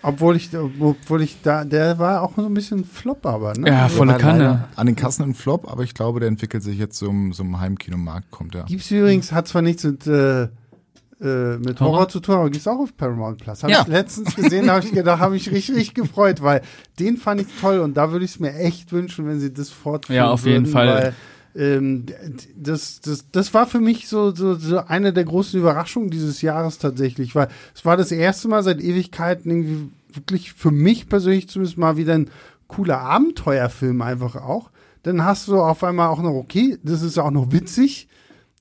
Obwohl 0.03 0.37
ich, 0.37 0.51
obwohl 0.55 1.23
ich 1.23 1.41
da, 1.43 1.65
der 1.65 1.99
war 1.99 2.21
auch 2.21 2.37
so 2.37 2.45
ein 2.45 2.53
bisschen 2.53 2.85
Flop, 2.85 3.25
aber, 3.25 3.55
ne? 3.55 3.69
Ja, 3.71 3.89
volle 3.89 4.19
Kanne. 4.19 4.69
An 4.77 4.87
den 4.87 4.97
Kassen 4.97 5.23
ein 5.23 5.35
Flop, 5.35 5.67
aber 5.67 5.83
ich 5.83 5.95
glaube, 5.95 6.21
der 6.21 6.29
entwickelt 6.29 6.63
sich 6.63 6.77
jetzt 6.77 6.99
zum, 6.99 7.33
zum 7.33 7.59
Heimkinomarkt, 7.59 8.31
kommt 8.31 8.55
er. 8.55 8.65
Gibt's 8.65 8.91
übrigens, 8.91 9.33
hat 9.33 9.49
zwar 9.49 9.63
nichts 9.63 9.83
mit, 9.83 10.07
äh, 10.07 10.49
äh, 11.25 11.57
mit 11.59 11.81
Horror? 11.81 11.93
Horror? 11.95 12.09
zu 12.09 12.21
tun, 12.21 12.35
aber 12.37 12.51
gibt's 12.51 12.69
auch 12.69 12.79
auf 12.79 12.97
Paramount 12.97 13.39
Plus. 13.39 13.63
Habe 13.63 13.73
Ja. 13.73 13.81
ich 13.83 13.89
letztens 13.89 14.37
gesehen, 14.37 14.71
habe 14.71 14.85
ich 14.85 14.93
gedacht, 14.93 15.19
habe 15.21 15.37
ich 15.37 15.51
richtig, 15.51 15.75
richtig 15.77 15.95
gefreut, 15.95 16.43
weil 16.43 16.61
den 17.01 17.17
fand 17.17 17.41
ich 17.41 17.47
toll 17.61 17.79
und 17.81 17.97
da 17.97 18.13
würde 18.13 18.25
ich 18.25 18.33
es 18.33 18.41
mir 18.41 18.55
echt 18.55 18.93
wünschen, 18.93 19.27
wenn 19.27 19.41
sie 19.41 19.53
das 19.53 19.71
fortführen 19.71 20.17
Ja, 20.17 20.31
auf 20.31 20.45
jeden 20.47 20.65
würden, 20.67 20.73
Fall. 20.73 20.87
Weil, 20.89 21.15
ähm, 21.57 22.05
das, 22.57 23.01
das, 23.01 23.27
das 23.31 23.55
war 23.55 23.67
für 23.67 23.81
mich 23.81 24.09
so, 24.09 24.35
so, 24.35 24.55
so 24.55 24.79
eine 24.79 25.13
der 25.13 25.25
großen 25.25 25.59
Überraschungen 25.59 26.11
dieses 26.11 26.43
Jahres 26.43 26.79
tatsächlich, 26.79 27.35
weil 27.35 27.49
es 27.75 27.85
war 27.85 27.97
das 27.97 28.11
erste 28.13 28.49
Mal 28.49 28.63
seit 28.63 28.81
Ewigkeiten 28.83 29.51
irgendwie 29.51 29.89
wirklich 30.13 30.53
für 30.53 30.71
mich 30.73 31.09
persönlich 31.09 31.49
zumindest 31.49 31.79
mal 31.79 31.97
wieder 31.97 32.15
ein 32.15 32.31
cooler 32.67 32.99
Abenteuerfilm 33.01 34.03
einfach 34.03 34.37
auch. 34.37 34.71
Dann 35.05 35.25
hast 35.25 35.49
du 35.49 35.61
auf 35.61 35.85
einmal 35.85 36.09
auch 36.09 36.23
noch, 36.23 36.35
okay, 36.35 36.79
das 36.83 37.03
ist 37.03 37.19
auch 37.19 37.31
noch 37.31 37.53
witzig 37.53 38.09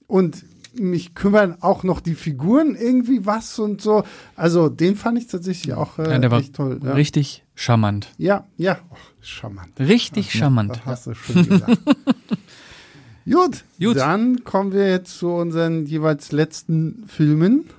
und 0.07 0.43
mich 0.79 1.13
kümmern 1.15 1.57
auch 1.61 1.83
noch 1.83 1.99
die 1.99 2.15
Figuren 2.15 2.75
irgendwie 2.75 3.25
was 3.25 3.59
und 3.59 3.81
so. 3.81 4.03
Also 4.35 4.69
den 4.69 4.95
fand 4.95 5.17
ich 5.17 5.27
tatsächlich 5.27 5.73
auch 5.73 5.99
äh, 5.99 6.09
Ja, 6.09 6.19
der 6.19 6.31
war 6.31 6.39
echt 6.39 6.55
toll. 6.55 6.79
Ja. 6.83 6.93
richtig, 6.93 7.43
charmant. 7.55 8.09
Ja, 8.17 8.47
ja, 8.57 8.79
oh, 8.89 8.95
charmant. 9.21 9.79
Richtig 9.79 10.27
Ach, 10.29 10.37
charmant. 10.37 10.85
Hast 10.85 11.07
du 11.07 11.13
schon 11.13 11.47
gesagt. 11.47 11.77
Gut, 13.25 13.63
Gut, 13.79 13.97
dann 13.97 14.43
kommen 14.43 14.73
wir 14.73 14.89
jetzt 14.89 15.17
zu 15.17 15.29
unseren 15.29 15.85
jeweils 15.85 16.31
letzten 16.31 17.05
Filmen. 17.07 17.69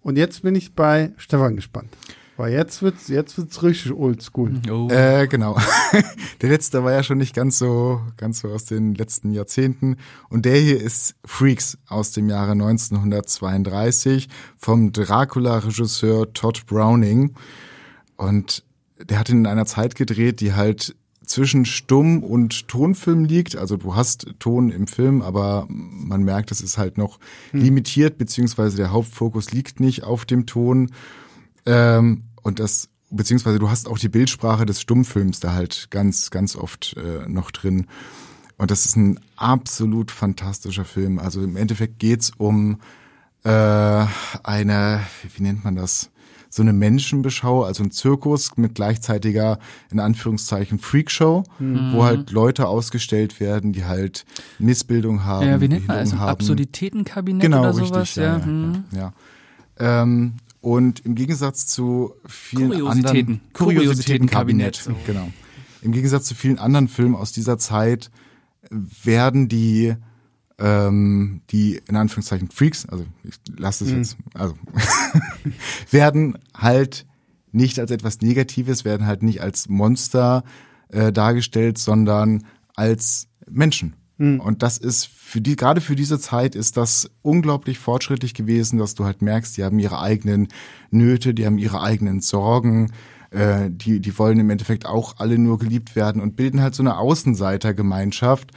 Und 0.00 0.16
jetzt 0.16 0.42
bin 0.42 0.54
ich 0.54 0.74
bei 0.74 1.12
Stefan 1.16 1.56
gespannt. 1.56 1.90
Weil 2.36 2.52
jetzt 2.52 2.82
wird's, 2.82 3.08
jetzt 3.08 3.36
wird's 3.36 3.62
richtig 3.62 3.92
oldschool. 3.92 4.54
Oh. 4.70 4.88
Äh, 4.90 5.26
genau. 5.28 5.56
der 6.40 6.48
letzte 6.48 6.82
war 6.82 6.92
ja 6.92 7.02
schon 7.02 7.18
nicht 7.18 7.34
ganz 7.34 7.58
so, 7.58 8.00
ganz 8.16 8.40
so 8.40 8.48
aus 8.48 8.64
den 8.64 8.94
letzten 8.94 9.32
Jahrzehnten. 9.32 9.96
Und 10.30 10.46
der 10.46 10.56
hier 10.56 10.80
ist 10.80 11.14
Freaks 11.24 11.78
aus 11.88 12.12
dem 12.12 12.30
Jahre 12.30 12.52
1932 12.52 14.28
vom 14.56 14.92
Dracula-Regisseur 14.92 16.32
Todd 16.32 16.64
Browning. 16.66 17.34
Und 18.16 18.64
der 18.98 19.18
hat 19.18 19.28
ihn 19.28 19.38
in 19.38 19.46
einer 19.46 19.66
Zeit 19.66 19.94
gedreht, 19.94 20.40
die 20.40 20.54
halt 20.54 20.96
zwischen 21.24 21.64
Stumm- 21.64 22.22
und 22.22 22.68
Tonfilm 22.68 23.24
liegt. 23.24 23.56
Also 23.56 23.76
du 23.76 23.94
hast 23.94 24.26
Ton 24.38 24.70
im 24.70 24.86
Film, 24.86 25.22
aber 25.22 25.66
man 25.68 26.22
merkt, 26.22 26.50
es 26.50 26.60
ist 26.60 26.78
halt 26.78 26.98
noch 26.98 27.18
hm. 27.50 27.60
limitiert, 27.60 28.18
beziehungsweise 28.18 28.76
der 28.76 28.90
Hauptfokus 28.90 29.52
liegt 29.52 29.80
nicht 29.80 30.02
auf 30.02 30.24
dem 30.24 30.46
Ton. 30.46 30.90
Ähm, 31.66 32.24
und 32.42 32.58
das, 32.58 32.88
beziehungsweise 33.10 33.58
du 33.58 33.70
hast 33.70 33.88
auch 33.88 33.98
die 33.98 34.08
Bildsprache 34.08 34.66
des 34.66 34.80
Stummfilms 34.80 35.40
da 35.40 35.54
halt 35.54 35.88
ganz, 35.90 36.30
ganz 36.30 36.56
oft 36.56 36.96
äh, 36.96 37.28
noch 37.28 37.50
drin. 37.50 37.86
Und 38.58 38.70
das 38.70 38.84
ist 38.84 38.96
ein 38.96 39.18
absolut 39.36 40.10
fantastischer 40.10 40.84
Film. 40.84 41.18
Also 41.18 41.42
im 41.42 41.56
Endeffekt 41.56 41.98
geht's 41.98 42.32
um 42.36 42.80
äh, 43.44 43.48
eine, 44.44 45.00
wie 45.34 45.42
nennt 45.42 45.64
man 45.64 45.76
das? 45.76 46.10
so 46.54 46.62
eine 46.62 46.74
Menschenbeschau, 46.74 47.64
also 47.64 47.82
ein 47.82 47.90
Zirkus 47.90 48.58
mit 48.58 48.74
gleichzeitiger, 48.74 49.58
in 49.90 50.00
Anführungszeichen, 50.00 50.78
Freakshow, 50.78 51.44
mhm. 51.58 51.94
wo 51.94 52.04
halt 52.04 52.30
Leute 52.30 52.68
ausgestellt 52.68 53.40
werden, 53.40 53.72
die 53.72 53.86
halt 53.86 54.26
Missbildung 54.58 55.24
haben. 55.24 55.46
Ja, 55.46 55.60
wie 55.62 55.68
nennt 55.68 55.88
man 55.88 55.96
das? 55.96 56.12
Also 56.12 56.24
Absurditätenkabinett 56.24 57.40
genau, 57.40 57.60
oder 57.60 57.70
richtig, 57.70 57.88
sowas? 57.88 58.14
Ja, 58.16 58.22
ja, 58.36 58.46
mhm. 58.46 58.84
ja, 58.92 58.98
ja. 59.80 60.02
Ähm, 60.02 60.34
und 60.62 61.00
im 61.00 61.14
Gegensatz 61.14 61.66
zu 61.66 62.14
vielen 62.24 62.70
Kuriositäten. 62.70 63.06
anderen 63.06 63.40
Kuriositätenkabinett, 63.52 64.76
so. 64.76 64.94
genau. 65.04 65.30
Im 65.82 65.92
Gegensatz 65.92 66.24
zu 66.24 66.34
vielen 66.34 66.58
anderen 66.58 66.88
Filmen 66.88 67.16
aus 67.16 67.32
dieser 67.32 67.58
Zeit 67.58 68.10
werden 68.70 69.48
die 69.48 69.94
ähm, 70.58 71.42
die 71.50 71.80
in 71.88 71.96
Anführungszeichen 71.96 72.48
Freaks, 72.48 72.86
also 72.86 73.04
ich 73.24 73.34
lasse 73.56 73.84
es 73.84 73.90
mhm. 73.90 73.96
jetzt, 73.98 74.16
also 74.34 74.54
werden 75.90 76.38
halt 76.54 77.04
nicht 77.50 77.80
als 77.80 77.90
etwas 77.90 78.20
Negatives, 78.20 78.84
werden 78.84 79.06
halt 79.06 79.24
nicht 79.24 79.42
als 79.42 79.68
Monster 79.68 80.44
äh, 80.88 81.12
dargestellt, 81.12 81.78
sondern 81.78 82.46
als 82.76 83.26
Menschen. 83.50 83.94
Mhm. 84.22 84.38
Und 84.38 84.62
das 84.62 84.78
ist 84.78 85.06
für 85.06 85.40
die, 85.40 85.56
gerade 85.56 85.80
für 85.80 85.96
diese 85.96 86.20
Zeit 86.20 86.54
ist 86.54 86.76
das 86.76 87.10
unglaublich 87.22 87.80
fortschrittlich 87.80 88.34
gewesen, 88.34 88.78
dass 88.78 88.94
du 88.94 89.04
halt 89.04 89.20
merkst, 89.20 89.56
die 89.56 89.64
haben 89.64 89.80
ihre 89.80 90.00
eigenen 90.00 90.48
Nöte, 90.92 91.34
die 91.34 91.44
haben 91.44 91.58
ihre 91.58 91.82
eigenen 91.82 92.20
Sorgen, 92.20 92.92
äh, 93.30 93.68
die, 93.68 93.98
die 93.98 94.16
wollen 94.16 94.38
im 94.38 94.50
Endeffekt 94.50 94.86
auch 94.86 95.16
alle 95.18 95.38
nur 95.38 95.58
geliebt 95.58 95.96
werden 95.96 96.22
und 96.22 96.36
bilden 96.36 96.60
halt 96.60 96.76
so 96.76 96.84
eine 96.84 96.98
Außenseitergemeinschaft. 96.98 98.52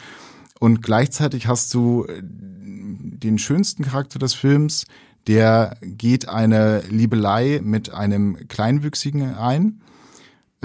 Und 0.59 0.84
gleichzeitig 0.84 1.47
hast 1.47 1.74
du 1.74 2.05
äh, 2.05 2.22
den 2.22 3.39
schönsten 3.39 3.86
Charakter 3.86 4.20
des 4.20 4.36
Films, 4.36 4.86
der 5.26 5.78
geht 5.82 6.30
eine 6.30 6.84
Liebelei 6.91 7.59
mit 7.63 7.91
einem 7.91 8.47
Kleinwüchsigen 8.47 9.34
ein, 9.34 9.82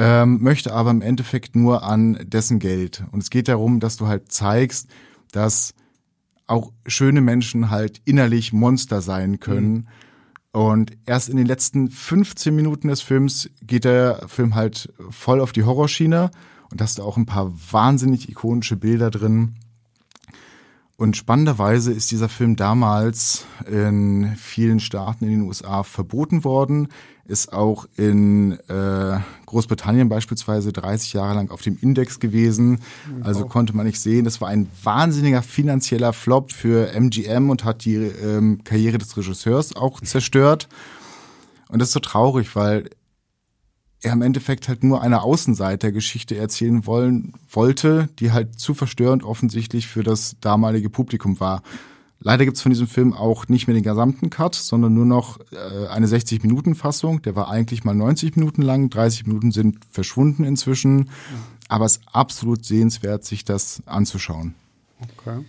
ähm, 0.01 0.43
möchte 0.43 0.73
aber 0.73 0.91
im 0.91 1.03
Endeffekt 1.03 1.55
nur 1.55 1.83
an 1.83 2.19
dessen 2.23 2.59
Geld. 2.59 3.05
Und 3.13 3.23
es 3.23 3.29
geht 3.29 3.49
darum, 3.49 3.81
dass 3.81 3.99
du 3.99 4.07
halt 4.07 4.33
zeigst, 4.33 4.89
dass 5.31 5.75
auch 6.47 6.73
schöne 6.87 7.21
Menschen 7.21 7.71
halt 7.71 8.01
innerlich 8.07 8.55
Monster 8.55 9.03
sein 9.03 9.41
können. 9.41 9.73
Mhm. 9.73 9.87
Und 10.53 10.93
erst 11.05 11.29
in 11.29 11.37
den 11.37 11.47
letzten 11.47 11.91
15 11.91 12.57
Minuten 12.57 12.89
des 12.89 13.03
Films 13.03 13.51
geht 13.63 13.85
der 13.85 14.27
Film 14.27 14.55
halt 14.55 14.93
voll 15.11 15.39
auf 15.39 15.53
die 15.53 15.65
Horrorschiene 15.65 16.31
und 16.71 16.81
hast 16.81 16.99
da 16.99 17.03
auch 17.03 17.19
ein 17.19 17.27
paar 17.27 17.53
wahnsinnig 17.71 18.31
ikonische 18.31 18.77
Bilder 18.77 19.11
drin. 19.11 19.57
Und 20.97 21.17
spannenderweise 21.17 21.93
ist 21.93 22.11
dieser 22.11 22.29
Film 22.29 22.57
damals 22.57 23.47
in 23.71 24.35
vielen 24.37 24.81
Staaten 24.81 25.25
in 25.25 25.31
den 25.31 25.43
USA 25.43 25.83
verboten 25.83 26.43
worden, 26.43 26.89
ist 27.31 27.53
auch 27.53 27.87
in 27.97 28.59
äh, 28.69 29.19
Großbritannien 29.47 30.09
beispielsweise 30.09 30.73
30 30.73 31.13
Jahre 31.13 31.35
lang 31.35 31.51
auf 31.51 31.63
dem 31.63 31.79
Index 31.81 32.19
gewesen. 32.19 32.81
Also 33.23 33.47
konnte 33.47 33.75
man 33.75 33.87
nicht 33.87 34.01
sehen. 34.01 34.25
Das 34.25 34.41
war 34.41 34.49
ein 34.49 34.69
wahnsinniger 34.83 35.43
finanzieller 35.43 36.13
Flop 36.13 36.53
für 36.53 36.93
MGM 36.93 37.49
und 37.49 37.65
hat 37.65 37.85
die 37.85 37.95
ähm, 37.95 38.63
Karriere 38.65 38.99
des 38.99 39.17
Regisseurs 39.17 39.77
auch 39.77 40.01
zerstört. 40.01 40.69
Und 41.69 41.79
das 41.79 41.89
ist 41.89 41.95
so 41.95 42.01
traurig, 42.01 42.57
weil 42.57 42.91
er 44.03 44.13
im 44.13 44.23
Endeffekt 44.23 44.69
halt 44.69 44.83
nur 44.83 45.03
eine 45.03 45.23
Außenseitergeschichte 45.23 46.37
erzählen 46.37 46.87
wollen 46.87 47.35
wollte, 47.51 48.09
die 48.19 48.33
halt 48.33 48.59
zu 48.59 48.75
verstörend 48.75 49.23
offensichtlich 49.23 49.87
für 49.87 50.03
das 50.03 50.37
damalige 50.41 50.91
Publikum 50.91 51.39
war. 51.39 51.63
Leider 52.23 52.45
gibt's 52.45 52.61
von 52.61 52.71
diesem 52.71 52.87
Film 52.87 53.15
auch 53.15 53.49
nicht 53.49 53.67
mehr 53.67 53.75
den 53.75 53.83
gesamten 53.83 54.29
Cut, 54.29 54.55
sondern 54.55 54.93
nur 54.93 55.07
noch 55.07 55.41
äh, 55.53 55.87
eine 55.89 56.07
60-Minuten-Fassung. 56.07 57.23
Der 57.23 57.35
war 57.35 57.49
eigentlich 57.49 57.83
mal 57.83 57.95
90 57.95 58.37
Minuten 58.37 58.61
lang, 58.61 58.91
30 58.91 59.27
Minuten 59.27 59.53
sind 59.53 59.79
verschwunden 59.91 60.45
inzwischen. 60.45 61.09
Aber 61.69 61.87
es 61.87 61.97
ist 61.97 62.03
absolut 62.13 62.65
sehenswert, 62.65 63.25
sich 63.25 63.45
das 63.45 63.83
anzuschauen. 63.87 64.55
Okay. 65.17 65.45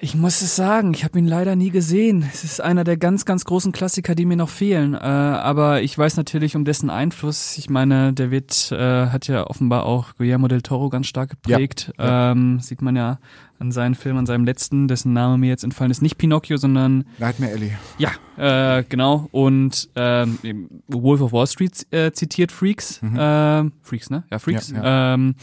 Ich 0.00 0.14
muss 0.14 0.42
es 0.42 0.54
sagen, 0.54 0.94
ich 0.94 1.02
habe 1.02 1.18
ihn 1.18 1.26
leider 1.26 1.56
nie 1.56 1.70
gesehen. 1.70 2.24
Es 2.32 2.44
ist 2.44 2.60
einer 2.60 2.84
der 2.84 2.96
ganz, 2.96 3.24
ganz 3.24 3.44
großen 3.44 3.72
Klassiker, 3.72 4.14
die 4.14 4.26
mir 4.26 4.36
noch 4.36 4.48
fehlen. 4.48 4.94
Äh, 4.94 4.98
aber 4.98 5.82
ich 5.82 5.98
weiß 5.98 6.16
natürlich 6.16 6.54
um 6.54 6.64
dessen 6.64 6.88
Einfluss. 6.88 7.58
Ich 7.58 7.68
meine, 7.68 8.12
der 8.12 8.30
wird, 8.30 8.70
äh, 8.70 9.06
hat 9.08 9.26
ja 9.26 9.44
offenbar 9.48 9.86
auch 9.86 10.14
Guillermo 10.16 10.46
del 10.46 10.62
Toro 10.62 10.88
ganz 10.88 11.08
stark 11.08 11.30
geprägt. 11.30 11.92
Ja, 11.98 12.04
ja. 12.04 12.32
Ähm, 12.32 12.60
sieht 12.60 12.80
man 12.80 12.94
ja 12.94 13.18
an 13.58 13.72
seinen 13.72 13.94
Film, 13.94 14.16
an 14.16 14.26
seinem 14.26 14.44
letzten, 14.44 14.88
dessen 14.88 15.12
Name 15.12 15.38
mir 15.38 15.48
jetzt 15.48 15.64
entfallen 15.64 15.90
ist, 15.90 16.02
nicht 16.02 16.18
Pinocchio, 16.18 16.56
sondern 16.56 17.04
Nightmare 17.18 17.52
Alley. 17.52 17.72
Ja, 17.98 18.78
äh, 18.78 18.84
genau. 18.88 19.28
Und 19.32 19.88
ähm, 19.96 20.38
Wolf 20.86 21.20
of 21.20 21.32
Wall 21.32 21.46
Street 21.46 21.86
äh, 21.90 22.12
zitiert 22.12 22.52
Freaks. 22.52 23.02
Mhm. 23.02 23.18
Äh, 23.18 23.70
Freaks, 23.82 24.10
ne? 24.10 24.24
Ja, 24.30 24.38
Freaks. 24.38 24.70
Ja, 24.70 24.82
ja. 24.82 25.14
Ähm, 25.14 25.34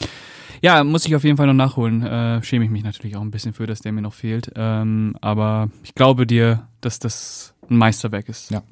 ja, 0.61 0.83
muss 0.83 1.05
ich 1.05 1.15
auf 1.15 1.23
jeden 1.23 1.37
Fall 1.37 1.47
noch 1.47 1.53
nachholen. 1.53 2.01
Äh, 2.03 2.41
schäme 2.43 2.65
ich 2.65 2.71
mich 2.71 2.83
natürlich 2.83 3.15
auch 3.15 3.21
ein 3.21 3.31
bisschen 3.31 3.53
für, 3.53 3.67
dass 3.67 3.81
der 3.81 3.91
mir 3.91 4.01
noch 4.01 4.13
fehlt. 4.13 4.51
Ähm, 4.55 5.15
aber 5.21 5.69
ich 5.83 5.93
glaube 5.93 6.25
dir, 6.25 6.67
dass 6.81 6.99
das 6.99 7.53
ein 7.69 7.77
Meisterwerk 7.77 8.29
ist. 8.29 8.51
Ja. 8.51 8.63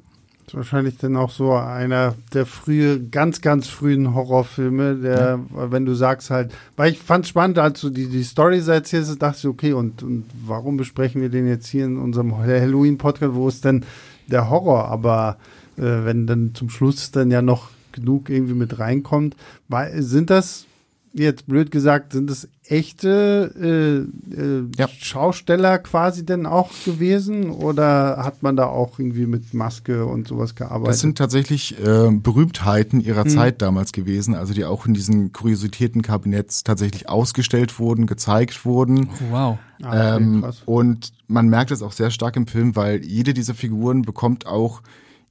Wahrscheinlich 0.54 0.96
dann 0.98 1.16
auch 1.16 1.30
so 1.30 1.52
einer 1.52 2.14
der 2.32 2.46
frühe, 2.46 3.00
ganz, 3.00 3.40
ganz 3.40 3.66
frühen 3.66 4.14
Horrorfilme, 4.14 4.96
der, 4.96 5.40
ja. 5.54 5.70
wenn 5.72 5.84
du 5.84 5.94
sagst 5.94 6.30
halt, 6.30 6.52
weil 6.76 6.92
ich 6.92 6.98
fand 6.98 7.24
es 7.24 7.30
spannend, 7.30 7.58
als 7.58 7.80
du 7.80 7.90
die, 7.90 8.06
die 8.06 8.22
Story 8.22 8.62
erzählst, 8.64 9.20
dachte 9.20 9.38
ich, 9.38 9.46
okay, 9.46 9.72
und, 9.72 10.02
und 10.02 10.24
warum 10.46 10.76
besprechen 10.76 11.20
wir 11.20 11.28
den 11.28 11.48
jetzt 11.48 11.66
hier 11.66 11.86
in 11.86 11.98
unserem 11.98 12.38
Halloween-Podcast, 12.38 13.34
wo 13.34 13.48
ist 13.48 13.64
denn 13.64 13.84
der 14.28 14.48
Horror? 14.48 14.86
Aber 14.88 15.38
äh, 15.76 16.04
wenn 16.04 16.26
dann 16.26 16.54
zum 16.54 16.70
Schluss 16.70 17.10
dann 17.10 17.30
ja 17.30 17.42
noch 17.42 17.70
genug 17.90 18.30
irgendwie 18.30 18.54
mit 18.54 18.78
reinkommt, 18.78 19.36
weil, 19.68 20.02
sind 20.02 20.30
das 20.30 20.66
jetzt 21.14 21.46
blöd 21.46 21.70
gesagt, 21.70 22.12
sind 22.12 22.28
es 22.30 22.48
echte 22.66 24.08
äh, 24.34 24.40
äh, 24.40 24.64
ja. 24.76 24.88
Schausteller 24.88 25.78
quasi 25.78 26.24
denn 26.24 26.46
auch 26.46 26.70
gewesen 26.84 27.50
oder 27.50 28.18
hat 28.18 28.42
man 28.42 28.56
da 28.56 28.66
auch 28.66 28.98
irgendwie 28.98 29.26
mit 29.26 29.54
Maske 29.54 30.06
und 30.06 30.26
sowas 30.26 30.54
gearbeitet? 30.54 30.88
Das 30.88 31.00
sind 31.00 31.18
tatsächlich 31.18 31.78
äh, 31.78 32.10
Berühmtheiten 32.10 33.00
ihrer 33.00 33.24
hm. 33.24 33.30
Zeit 33.30 33.62
damals 33.62 33.92
gewesen, 33.92 34.34
also 34.34 34.54
die 34.54 34.64
auch 34.64 34.86
in 34.86 34.94
diesen 34.94 35.32
Kuriositätenkabinetts 35.32 36.64
tatsächlich 36.64 37.08
ausgestellt 37.08 37.78
wurden, 37.78 38.06
gezeigt 38.06 38.64
wurden. 38.64 39.08
Oh, 39.08 39.32
wow. 39.32 39.58
Ah, 39.82 39.88
okay, 39.88 40.16
ähm, 40.16 40.46
und 40.66 41.12
man 41.28 41.48
merkt 41.48 41.70
es 41.70 41.82
auch 41.82 41.92
sehr 41.92 42.10
stark 42.10 42.36
im 42.36 42.46
Film, 42.46 42.76
weil 42.76 43.04
jede 43.04 43.34
dieser 43.34 43.54
Figuren 43.54 44.02
bekommt 44.02 44.46
auch 44.46 44.82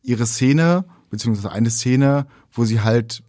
ihre 0.01 0.25
Szene, 0.25 0.85
beziehungsweise 1.09 1.51
eine 1.51 1.69
Szene, 1.69 2.27
wo 2.51 2.65
sie 2.65 2.81
halt 2.81 3.23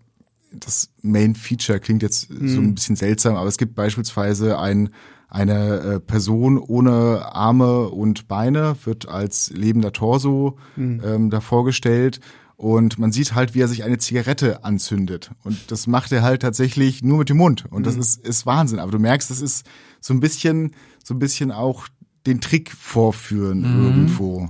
das 0.61 0.91
Main 1.03 1.35
Feature 1.35 1.81
klingt 1.81 2.03
jetzt 2.03 2.31
mhm. 2.31 2.49
so 2.49 2.61
ein 2.61 2.75
bisschen 2.75 2.97
seltsam, 2.97 3.37
aber 3.37 3.49
es 3.49 3.59
gibt 3.59 3.75
beispielsweise 3.75 4.59
ein, 4.59 4.91
eine 5.29 5.79
äh, 5.81 6.01
Person 6.01 6.59
ohne 6.59 7.35
Arme 7.35 7.89
und 7.89 8.29
Beine, 8.29 8.77
wird 8.85 9.09
als 9.09 9.51
lebender 9.51 9.93
Torso 9.93 10.59
mhm. 10.77 11.03
ähm, 11.05 11.31
da 11.31 11.41
vorgestellt. 11.41 12.21
Und 12.57 13.01
man 13.01 13.11
sieht 13.11 13.35
halt, 13.35 13.55
wie 13.55 13.61
er 13.61 13.69
sich 13.69 13.83
eine 13.83 13.99
Zigarette 13.99 14.65
anzündet. 14.65 15.33
Und 15.43 15.73
das 15.73 15.89
macht 15.89 16.13
er 16.13 16.23
halt 16.23 16.43
tatsächlich 16.43 17.03
nur 17.03 17.19
mit 17.19 17.29
dem 17.29 17.37
Mund. 17.37 17.65
Und 17.71 17.85
das 17.85 17.97
mhm. 17.97 18.01
ist, 18.01 18.25
ist 18.25 18.47
Wahnsinn. 18.47 18.79
Aber 18.79 18.93
du 18.93 19.01
merkst, 19.01 19.29
das 19.29 19.41
ist 19.41 19.67
so 20.01 20.15
ein 20.15 20.21
bisschen, 20.21 20.71
so 21.03 21.15
ein 21.15 21.19
bisschen 21.19 21.51
auch 21.51 21.89
den 22.27 22.41
Trick 22.41 22.71
vorführen 22.71 23.59
mhm. 23.61 23.85
irgendwo. 23.85 24.49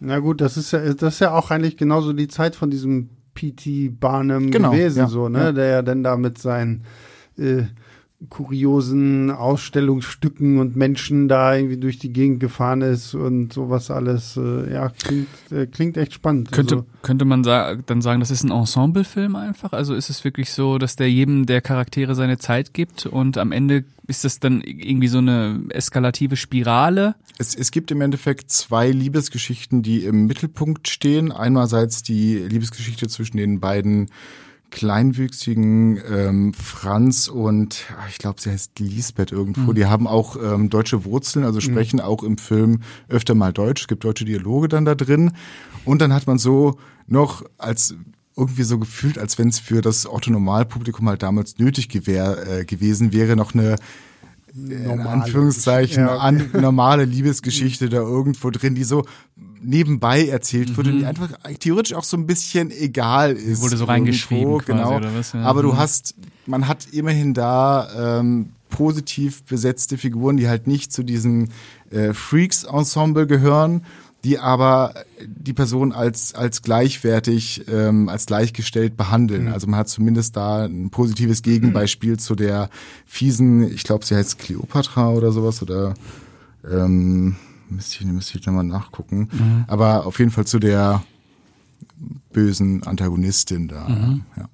Na 0.00 0.18
gut, 0.18 0.40
das 0.40 0.56
ist 0.56 0.72
ja, 0.72 0.92
das 0.94 1.14
ist 1.14 1.20
ja 1.20 1.32
auch 1.32 1.52
eigentlich 1.52 1.76
genauso 1.76 2.12
die 2.12 2.26
Zeit 2.26 2.56
von 2.56 2.70
diesem 2.70 3.10
P.T. 3.34 3.90
Barnum 3.98 4.50
Genau, 4.50 4.70
gewesen, 4.72 4.98
ja, 5.00 5.06
so, 5.06 5.28
ne? 5.28 5.38
ja. 5.38 5.52
Der 5.52 5.66
ja 5.66 5.82
dann 5.82 6.02
da 6.02 6.16
mit 6.16 6.38
seinen 6.38 6.84
äh, 7.38 7.62
kuriosen 8.28 9.30
Ausstellungsstücken 9.30 10.58
und 10.58 10.76
Menschen 10.76 11.28
da 11.28 11.54
irgendwie 11.54 11.76
durch 11.76 11.98
die 11.98 12.12
Gegend 12.12 12.40
gefahren 12.40 12.82
ist 12.82 13.14
und 13.14 13.52
sowas 13.52 13.90
alles. 13.90 14.36
Äh, 14.36 14.72
ja, 14.72 14.88
klingt, 14.88 15.28
äh, 15.50 15.66
klingt 15.66 15.96
echt 15.96 16.14
spannend. 16.14 16.52
Könnte, 16.52 16.76
also, 16.76 16.86
könnte 17.02 17.24
man 17.24 17.44
sa 17.44 17.74
dann 17.74 18.02
sagen, 18.02 18.20
das 18.20 18.30
ist 18.30 18.44
ein 18.44 18.50
Ensemblefilm 18.50 19.36
einfach? 19.36 19.72
Also 19.72 19.94
ist 19.94 20.10
es 20.10 20.24
wirklich 20.24 20.52
so, 20.52 20.78
dass 20.78 20.96
der 20.96 21.10
jedem 21.10 21.46
der 21.46 21.60
Charaktere 21.60 22.14
seine 22.14 22.38
Zeit 22.38 22.74
gibt 22.74 23.06
und 23.06 23.38
am 23.38 23.52
Ende 23.52 23.84
ist 24.06 24.24
das 24.24 24.40
dann 24.40 24.60
irgendwie 24.62 25.08
so 25.08 25.18
eine 25.18 25.60
eskalative 25.70 26.36
Spirale? 26.36 27.14
Es, 27.38 27.54
es 27.54 27.70
gibt 27.70 27.90
im 27.90 28.00
Endeffekt 28.00 28.50
zwei 28.50 28.90
Liebesgeschichten, 28.90 29.82
die 29.82 30.04
im 30.04 30.26
Mittelpunkt 30.26 30.88
stehen. 30.88 31.32
Einerseits 31.32 32.02
die 32.02 32.36
Liebesgeschichte 32.36 33.08
zwischen 33.08 33.36
den 33.36 33.60
beiden 33.60 34.10
kleinwüchsigen 34.72 36.00
ähm, 36.10 36.54
Franz 36.54 37.28
und 37.28 37.84
ah, 37.96 38.06
ich 38.08 38.18
glaube, 38.18 38.40
sie 38.40 38.50
heißt 38.50 38.80
Lisbeth 38.80 39.30
irgendwo. 39.30 39.72
Die 39.72 39.86
haben 39.86 40.08
auch 40.08 40.36
ähm, 40.42 40.70
deutsche 40.70 41.04
Wurzeln, 41.04 41.44
also 41.44 41.60
sprechen 41.60 42.00
auch 42.00 42.24
im 42.24 42.38
Film 42.38 42.80
öfter 43.08 43.34
mal 43.34 43.52
Deutsch. 43.52 43.82
Es 43.82 43.88
gibt 43.88 44.02
deutsche 44.02 44.24
Dialoge 44.24 44.68
dann 44.68 44.84
da 44.84 44.96
drin. 44.96 45.32
Und 45.84 46.00
dann 46.00 46.12
hat 46.12 46.26
man 46.26 46.38
so 46.38 46.78
noch 47.06 47.44
als 47.58 47.94
irgendwie 48.36 48.62
so 48.62 48.78
gefühlt, 48.78 49.18
als 49.18 49.38
wenn 49.38 49.48
es 49.48 49.58
für 49.58 49.82
das 49.82 50.06
Otto-Normalpublikum 50.06 51.06
halt 51.08 51.22
damals 51.22 51.58
nötig 51.58 51.88
gewär, 51.90 52.38
äh, 52.48 52.64
gewesen 52.64 53.12
wäre, 53.12 53.36
noch 53.36 53.54
eine 53.54 53.72
in 53.72 53.78
Normale 54.54 55.08
Anführungszeichen. 55.24 56.04
Ja, 56.04 56.18
an, 56.18 56.50
normale 56.52 57.04
Liebesgeschichte 57.06 57.88
da 57.88 57.98
irgendwo 57.98 58.50
drin, 58.50 58.74
die 58.74 58.84
so 58.84 59.04
nebenbei 59.62 60.26
erzählt 60.26 60.76
wird 60.76 60.88
und 60.88 60.98
die 60.98 61.06
einfach 61.06 61.30
theoretisch 61.60 61.94
auch 61.94 62.04
so 62.04 62.16
ein 62.16 62.26
bisschen 62.26 62.70
egal 62.70 63.32
ist. 63.32 63.62
Wurde 63.62 63.76
so 63.76 63.84
reingeschrieben 63.84 64.44
irgendwo, 64.44 64.58
quasi, 64.58 64.82
genau. 64.82 64.96
oder 64.96 65.14
was? 65.14 65.32
Ja. 65.32 65.42
Aber 65.42 65.62
du 65.62 65.72
Mhm. 65.72 65.76
hast, 65.78 66.14
man 66.46 66.66
hat 66.68 66.88
immerhin 66.92 67.32
da 67.34 68.18
ähm, 68.20 68.50
positiv 68.70 69.42
besetzte 69.44 69.98
Figuren, 69.98 70.36
die 70.36 70.48
halt 70.48 70.66
nicht 70.66 70.92
zu 70.92 71.02
diesem 71.02 71.48
äh, 71.90 72.12
Freaks-Ensemble 72.12 73.26
gehören, 73.26 73.84
die 74.24 74.38
aber 74.38 74.94
die 75.24 75.52
Person 75.52 75.92
als, 75.92 76.34
als 76.34 76.62
gleichwertig, 76.62 77.64
ähm, 77.68 78.08
als 78.08 78.26
gleichgestellt 78.26 78.96
behandeln. 78.96 79.48
Also 79.48 79.66
man 79.66 79.80
hat 79.80 79.88
zumindest 79.88 80.36
da 80.36 80.64
ein 80.64 80.90
positives 80.90 81.42
Gegenbeispiel 81.42 82.18
zu 82.18 82.34
der 82.34 82.70
fiesen, 83.04 83.62
ich 83.72 83.82
glaube, 83.84 84.04
sie 84.04 84.14
heißt 84.14 84.38
Cleopatra 84.38 85.10
oder 85.10 85.32
sowas 85.32 85.62
oder 85.62 85.94
ähm, 86.70 87.36
müsste 87.68 87.96
ich, 88.00 88.06
müsste 88.06 88.38
ich 88.38 88.46
nochmal 88.46 88.64
nachgucken. 88.64 89.28
Aber 89.66 90.06
auf 90.06 90.18
jeden 90.18 90.30
Fall 90.30 90.46
zu 90.46 90.58
der 90.58 91.02
bösen 92.32 92.82
Antagonistin 92.84 93.68
da. 93.68 93.88
Ja. 94.36 94.48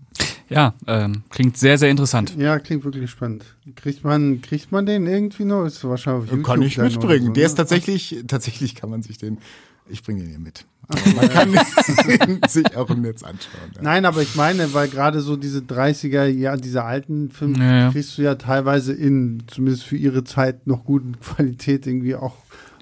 Ja, 0.50 0.74
ähm, 0.86 1.22
klingt 1.30 1.56
sehr, 1.58 1.76
sehr 1.78 1.90
interessant. 1.90 2.34
ja, 2.38 2.58
klingt 2.58 2.84
wirklich 2.84 3.10
spannend. 3.10 3.44
Kriegt 3.76 4.02
man, 4.04 4.40
kriegt 4.40 4.72
man 4.72 4.86
den 4.86 5.06
irgendwie 5.06 5.44
noch? 5.44 5.64
Ist 5.66 5.84
wahrscheinlich 5.84 6.24
auf 6.24 6.30
YouTube 6.30 6.46
Kann 6.46 6.62
ich 6.62 6.78
mitbringen. 6.78 7.26
so, 7.26 7.32
Der 7.32 7.42
ne? 7.42 7.46
ist 7.46 7.54
tatsächlich, 7.56 8.24
tatsächlich 8.26 8.74
kann 8.74 8.88
man 8.90 9.02
sich 9.02 9.18
den, 9.18 9.38
ich 9.88 10.02
bringe 10.02 10.20
den 10.20 10.30
hier 10.30 10.38
mit. 10.38 10.64
Aber 10.88 11.00
man 11.16 11.28
kann 11.28 11.52
ihn 12.30 12.40
sich 12.48 12.74
auch 12.76 12.88
im 12.88 13.02
Netz 13.02 13.22
anschauen. 13.22 13.72
Ja. 13.76 13.82
Nein, 13.82 14.06
aber 14.06 14.22
ich 14.22 14.36
meine, 14.36 14.72
weil 14.72 14.88
gerade 14.88 15.20
so 15.20 15.36
diese 15.36 15.58
30er, 15.60 16.24
ja, 16.24 16.56
diese 16.56 16.82
alten 16.82 17.30
Filme 17.30 17.58
Ja, 17.58 17.78
ja. 17.80 17.90
kriegst 17.92 18.16
du 18.16 18.22
ja 18.22 18.36
teilweise 18.36 18.94
in, 18.94 19.42
zumindest 19.48 19.84
für 19.84 19.96
ihre 19.98 20.24
Zeit, 20.24 20.66
noch 20.66 20.84
guten 20.84 21.20
Qualität 21.20 21.86
irgendwie 21.86 22.14
auch 22.14 22.36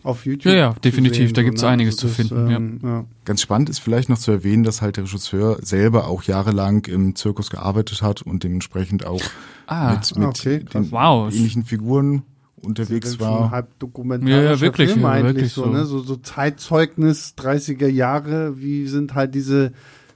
auf 0.06 0.24
YouTube. 0.24 0.52
Ja, 0.52 0.58
ja, 0.58 0.72
definitiv, 0.84 1.28
sehen, 1.28 1.34
da 1.34 1.42
gibt's 1.42 1.62
ne? 1.62 1.68
einiges 1.68 1.96
zu 1.96 2.08
finden, 2.08 2.50
Ähm, 2.50 2.80
ja. 2.82 3.04
Ganz 3.24 3.42
spannend 3.42 3.68
ist 3.68 3.80
vielleicht 3.80 4.08
noch 4.08 4.18
zu 4.18 4.30
erwähnen, 4.30 4.62
dass 4.62 4.80
halt 4.82 4.96
der 4.96 5.04
Regisseur 5.04 5.58
selber 5.62 6.06
auch 6.08 6.22
jahrelang 6.22 6.84
im 6.86 7.14
Zirkus 7.16 7.50
gearbeitet 7.50 8.02
hat 8.02 8.22
und 8.22 8.42
dementsprechend 8.44 9.04
auch 9.06 9.20
Ah, 9.66 9.92
mit, 9.92 10.16
mit 10.16 10.28
okay, 10.28 10.60
den 10.60 10.90
wow. 10.92 11.32
ähnlichen 11.34 11.64
Figuren 11.64 12.22
Das 12.56 12.66
unterwegs 12.66 13.20
war. 13.20 13.50
halb 13.50 13.78
dokumentarischer 13.78 14.42
Ja, 14.44 14.50
ja, 14.52 14.60
wirklich, 14.60 14.90
Film 14.90 15.02
ja, 15.02 15.10
eigentlich 15.10 15.34
wirklich 15.34 15.52
so, 15.52 15.64
so. 15.64 15.70
ne? 15.70 15.84
So, 15.84 15.98
so 15.98 16.16
Zeitzeugnis 16.16 17.34
30er 17.36 17.88
Jahre, 17.88 18.60
wie 18.60 18.86
sind 18.86 19.14
halt 19.14 19.34
diese 19.34 19.72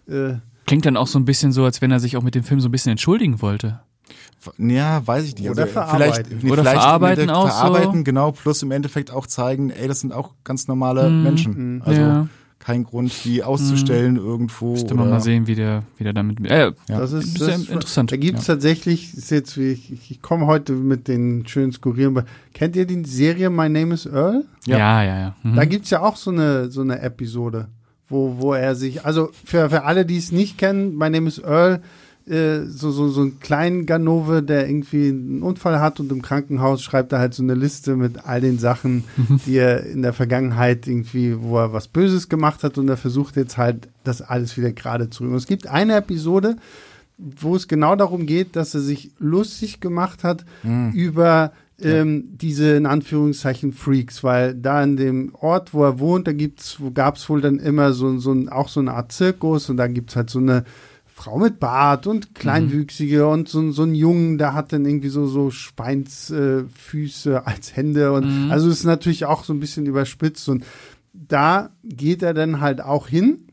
äh, 0.09 0.35
Klingt 0.67 0.87
dann 0.87 0.97
auch 0.97 1.09
so 1.09 1.19
ein 1.19 1.25
bisschen 1.25 1.51
so, 1.51 1.65
als 1.65 1.83
wenn 1.83 1.91
er 1.91 1.99
sich 1.99 2.17
auch 2.17 2.23
mit 2.23 2.37
dem 2.37 2.45
Film 2.45 2.61
so 2.61 2.69
ein 2.69 2.73
bisschen 2.73 2.93
entschuldigen 2.93 3.43
wollte. 3.43 3.81
Ja, 4.59 5.07
weiß 5.07 5.25
ich 5.27 5.37
nicht. 5.39 5.51
Oder 5.51 5.67
verarbeiten. 5.67 6.25
Vielleicht, 6.25 6.43
nee, 6.45 6.51
Oder 6.51 6.63
vielleicht 6.63 6.83
verarbeiten 6.83 7.31
auch 7.31 7.43
so. 7.43 7.49
verarbeiten, 7.49 8.05
genau, 8.05 8.33
plus 8.33 8.63
im 8.63 8.71
Endeffekt 8.71 9.11
auch 9.13 9.27
zeigen, 9.27 9.71
ey, 9.71 9.87
das 9.89 10.01
sind 10.01 10.13
auch 10.13 10.35
ganz 10.45 10.67
normale 10.69 11.11
Mhm. 11.11 11.23
Menschen. 11.23 11.83
Also 11.85 12.01
Ja. 12.01 12.29
kein 12.59 12.85
Grund, 12.85 13.13
die 13.25 13.43
auszustellen 13.43 14.17
irgendwo. 14.17 14.73
Müsste 14.73 14.95
man 14.95 15.09
mal 15.11 15.21
sehen, 15.21 15.47
wie 15.47 15.55
der, 15.55 15.83
wie 15.99 16.05
der 16.05 16.13
damit. 16.13 16.41
Äh, 16.47 16.73
Ja. 16.89 16.99
Das 16.99 17.13
ist, 17.13 17.41
das 17.41 17.49
ist 17.57 17.71
interessant, 17.71 18.13
Da 18.13 18.17
gibt 18.17 18.39
es 18.39 18.47
ja. 18.47 18.55
tatsächlich, 18.55 19.15
ist 19.15 19.31
jetzt 19.31 19.57
wie 19.59 19.73
ich, 19.73 20.11
ich, 20.11 20.23
komme 20.23 20.47
heute 20.47 20.73
mit 20.75 21.09
den 21.09 21.47
schönen 21.47 21.73
Skurrilen. 21.73 22.17
aber 22.17 22.27
Kennt 22.55 22.77
ihr 22.77 22.87
die 22.87 23.03
Serie 23.05 23.51
My 23.51 23.69
Name 23.69 23.95
is 23.95 24.07
Earl? 24.07 24.45
ja, 24.67 24.79
ja, 24.79 25.03
ja. 25.05 25.19
ja. 25.21 25.35
Mhm. 25.43 25.57
Da 25.57 25.65
gibt's 25.67 25.91
ja 25.91 26.01
auch 26.03 26.17
so 26.17 26.31
eine, 26.31 26.71
so 26.71 26.81
eine 26.83 27.01
Episode, 27.01 27.69
wo, 28.09 28.37
wo 28.39 28.53
er 28.55 28.75
sich, 28.75 29.05
also 29.05 29.31
für, 29.45 29.69
für 29.71 29.85
alle, 29.85 30.05
die 30.07 30.17
es 30.19 30.33
nicht 30.33 30.57
kennen, 30.59 30.97
My 30.97 31.09
Name 31.11 31.29
is 31.29 31.39
Earl, 31.39 31.81
äh, 32.31 32.67
so, 32.67 32.91
so, 32.93 33.09
so 33.09 33.23
ein 33.23 33.41
kleinen 33.41 33.87
Ganove, 33.87 34.43
der 34.43 34.69
irgendwie 34.69 35.09
einen 35.09 35.43
Unfall 35.43 35.81
hat 35.81 35.99
und 35.99 36.13
im 36.13 36.23
Krankenhaus 36.23 36.83
schreibt 36.83 37.13
er 37.13 37.19
halt 37.19 37.35
so 37.35 37.43
eine 37.43 37.55
Liste 37.55 37.97
mit 37.97 38.25
all 38.25 38.41
den 38.41 38.59
Sachen, 38.59 39.05
die 39.47 39.57
er 39.57 39.85
in 39.85 40.03
der 40.03 40.13
Vergangenheit 40.13 40.87
irgendwie, 40.87 41.41
wo 41.43 41.59
er 41.59 41.73
was 41.73 41.89
Böses 41.89 42.29
gemacht 42.29 42.63
hat 42.63 42.79
und 42.79 42.89
er 42.89 42.97
versucht 42.97 43.37
jetzt 43.37 43.59
halt, 43.59 43.89
das 44.05 44.23
alles 44.23 44.57
wieder 44.57 44.73
gerade 44.73 45.11
zu 45.11 45.23
rücken. 45.25 45.33
Und 45.33 45.39
es 45.39 45.47
gibt 45.47 45.67
eine 45.67 45.97
Episode, 45.97 46.57
wo 47.19 47.57
es 47.57 47.69
genau 47.69 47.97
darum 47.97 48.27
geht, 48.27 48.57
dass 48.57 48.75
er 48.75 48.81
sich 48.81 49.11
lustig 49.19 49.81
gemacht 49.81 50.25
hat 50.25 50.45
über 50.95 51.53
ähm, 51.83 52.25
diese 52.37 52.77
in 52.77 52.87
Anführungszeichen 52.87 53.73
Freaks, 53.73 54.23
weil 54.23 54.55
da 54.55 54.83
in 54.83 54.97
dem 54.97 55.35
Ort, 55.35 55.75
wo 55.75 55.85
er 55.85 55.99
wohnt, 55.99 56.27
da 56.27 56.33
gibt's, 56.33 56.77
wo 56.79 56.91
gab's 56.91 57.29
wohl 57.29 57.41
dann 57.41 57.59
immer 57.59 57.93
so, 57.93 58.19
so 58.19 58.33
ein, 58.33 58.49
auch 58.49 58.69
so 58.69 58.81
eine 58.81 58.95
Art 58.95 59.13
Zirkus 59.13 59.69
und 59.69 59.77
da 59.77 59.87
gibt's 59.87 60.17
halt 60.17 60.31
so 60.31 60.39
eine 60.39 60.65
Frau 61.21 61.39
mit 61.39 61.61
Bart 61.61 62.07
und 62.07 62.35
Kleinwüchsige 62.35 63.27
und 63.27 63.47
so, 63.47 63.73
so 63.73 63.83
ein 63.83 63.95
Jungen, 63.95 64.39
der 64.39 64.55
hat 64.55 64.73
dann 64.73 64.87
irgendwie 64.87 65.11
so, 65.11 65.27
so 65.27 65.51
Schweinsfüße 65.51 67.33
äh, 67.33 67.41
als 67.45 67.77
Hände 67.77 68.13
und 68.13 68.51
also 68.51 68.71
ist 68.71 68.85
natürlich 68.85 69.27
auch 69.27 69.45
so 69.45 69.53
ein 69.53 69.61
bisschen 69.61 69.85
überspitzt 69.85 70.49
und 70.49 70.65
da 71.13 71.71
geht 71.85 72.23
er 72.23 72.33
dann 72.33 72.61
halt 72.61 72.81
auch 72.81 73.07
hin 73.07 73.45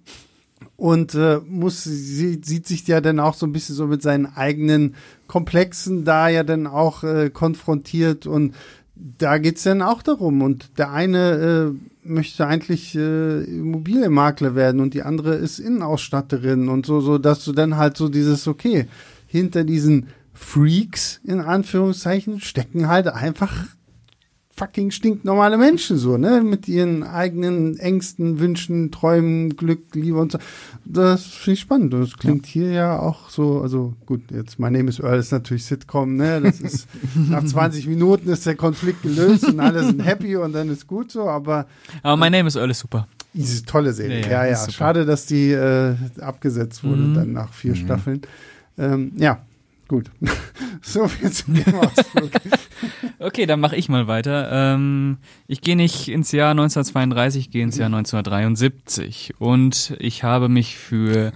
und 0.78 1.14
äh, 1.16 1.40
muss 1.46 1.84
sie, 1.84 2.40
sieht 2.42 2.68
sich 2.68 2.88
ja 2.88 3.02
dann 3.02 3.20
auch 3.20 3.34
so 3.34 3.46
ein 3.46 3.52
bisschen 3.52 3.76
so 3.76 3.88
mit 3.88 4.02
seinen 4.02 4.28
eigenen 4.28 4.96
Komplexen 5.28 6.06
da 6.06 6.30
ja 6.30 6.44
dann 6.44 6.68
auch 6.68 7.04
äh, 7.04 7.30
konfrontiert 7.30 8.28
und 8.28 8.56
da 9.18 9.38
geht's 9.38 9.64
dann 9.64 9.82
auch 9.82 10.02
darum. 10.02 10.42
Und 10.42 10.78
der 10.78 10.92
eine 10.92 11.74
äh, 11.74 11.88
möchte 12.08 12.48
eigentlich 12.48 12.96
äh, 12.96 13.44
Immobilienmakler 13.44 14.56
werden 14.56 14.82
und 14.82 14.94
die 14.94 15.04
andere 15.04 15.36
ist 15.36 15.60
Innenausstatterin 15.60 16.70
und 16.70 16.86
so 16.86 17.02
so 17.02 17.18
dass 17.18 17.44
du 17.44 17.52
dann 17.52 17.78
halt 17.78 17.98
so 17.98 18.08
dieses 18.10 18.48
okay 18.48 18.88
hinter 19.28 19.64
diesen 19.64 20.08
Freaks 20.34 21.20
in 21.26 21.42
Anführungszeichen 21.42 22.40
stecken 22.40 22.88
halt 22.88 23.08
einfach 23.08 23.66
fucking 24.58 24.90
stinknormale 24.92 25.58
Menschen 25.58 25.98
so, 25.98 26.18
ne? 26.18 26.42
Mit 26.42 26.68
ihren 26.68 27.04
eigenen 27.04 27.78
Ängsten, 27.78 28.40
Wünschen, 28.40 28.92
Träumen, 28.92 29.56
Glück, 29.56 29.94
Liebe 29.94 30.18
und 30.18 30.32
so. 30.32 30.40
Das 30.84 31.24
finde 31.26 31.54
ich 31.54 31.60
spannend. 31.60 31.94
Und 31.94 32.02
Das 32.02 32.18
klingt 32.18 32.46
hier 32.48 32.72
ja 32.72 33.00
auch 33.00 33.30
so, 33.30 33.62
also 33.62 33.94
gut, 34.06 34.22
jetzt 34.32 34.58
My 34.60 34.72
Name 34.72 34.90
is 34.90 35.00
Earl 35.00 35.20
ist 35.20 35.32
natürlich 35.32 35.66
Sitcom, 35.66 36.16
ne? 36.16 36.42
Das 36.42 36.60
ist 36.60 36.88
nach 37.30 37.44
20 37.46 37.88
Minuten 37.88 38.30
ist 38.30 38.46
der 38.46 38.56
Konflikt 38.56 39.04
gelöst 39.04 39.46
und 39.48 39.60
alle 39.60 39.84
sind 39.84 40.04
happy 40.04 40.36
und 40.38 40.54
dann 40.54 40.70
ist 40.70 40.88
gut 40.88 41.12
so, 41.12 41.30
aber 41.30 41.68
Aber 42.02 42.18
My 42.18 42.30
Name 42.30 42.48
is 42.48 42.56
Earl 42.56 42.72
ist 42.72 42.80
super. 42.80 43.08
diese 43.34 43.64
tolle 43.64 43.94
Serie. 43.94 44.22
Ja, 44.22 44.28
Ja, 44.28 44.46
ja, 44.46 44.52
ja. 44.66 44.70
Schade, 44.72 45.06
dass 45.06 45.28
die 45.28 45.52
äh, 45.52 45.94
abgesetzt 46.20 46.84
wurde 46.84 47.04
Mhm. 47.04 47.14
dann 47.14 47.32
nach 47.34 47.54
vier 47.54 47.76
Staffeln. 47.76 48.22
Ähm, 48.80 49.12
ja, 49.18 49.42
gut. 49.88 50.12
so 50.82 51.08
viel 51.08 51.32
zum 51.32 51.56
Themaausflug. 51.56 52.32
Okay, 53.20 53.48
dann 53.48 53.60
mache 53.60 53.76
ich 53.76 53.90
mal 53.90 54.08
weiter. 54.08 54.50
Ähm, 54.52 55.18
ich 55.48 55.62
gehe 55.62 55.76
nicht 55.76 56.08
ins 56.10 56.32
Jahr 56.32 56.52
1932, 56.52 57.46
ich 57.46 57.52
gehe 57.52 57.64
ins 57.64 57.76
Jahr 57.78 57.88
1973 57.88 59.34
und 59.40 59.96
ich 60.00 60.24
habe 60.24 60.48
mich 60.50 60.78
für 60.78 61.32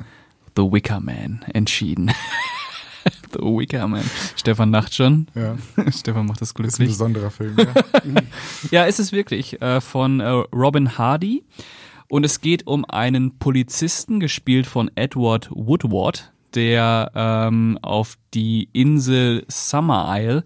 The 0.56 0.62
Wicker 0.62 1.00
Man 1.00 1.44
entschieden. 1.52 2.12
The 3.34 3.40
Wicker 3.40 3.88
Man. 3.88 4.04
Stefan 4.36 4.72
lacht 4.72 4.94
schon. 4.94 5.28
Ja, 5.34 5.58
Stefan 5.92 6.28
macht 6.28 6.42
das 6.42 6.50
ist 6.50 6.60
ein 6.60 6.64
glücklich. 6.64 6.90
besonderer 6.90 7.32
Film. 7.32 7.58
Ja. 7.58 8.22
Ja, 8.70 8.84
ist 8.84 9.00
es 9.00 9.12
wirklich. 9.12 9.60
Äh, 9.62 9.82
von 9.82 10.20
äh, 10.20 10.28
Robin 10.30 11.00
Hardy. 11.00 11.44
Und 12.10 12.26
es 12.26 12.42
geht 12.42 12.68
um 12.68 12.84
einen 12.84 13.40
Polizisten, 13.40 14.20
gespielt 14.20 14.68
von 14.68 14.92
Edward 14.96 15.50
Woodward, 15.50 16.31
der 16.56 17.12
ähm, 17.16 17.78
auf 17.82 18.18
die 18.34 18.70
Insel 18.74 19.46
Summer 19.48 20.14
Isle 20.18 20.44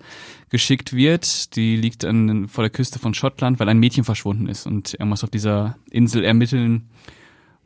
geschickt 0.49 0.93
wird. 0.93 1.55
Die 1.55 1.75
liegt 1.75 2.05
an, 2.05 2.47
vor 2.47 2.63
der 2.63 2.71
Küste 2.71 2.99
von 2.99 3.13
Schottland, 3.13 3.59
weil 3.59 3.69
ein 3.69 3.79
Mädchen 3.79 4.03
verschwunden 4.03 4.47
ist. 4.47 4.65
Und 4.65 4.93
er 4.95 5.05
muss 5.05 5.23
auf 5.23 5.29
dieser 5.29 5.77
Insel 5.89 6.23
ermitteln, 6.23 6.89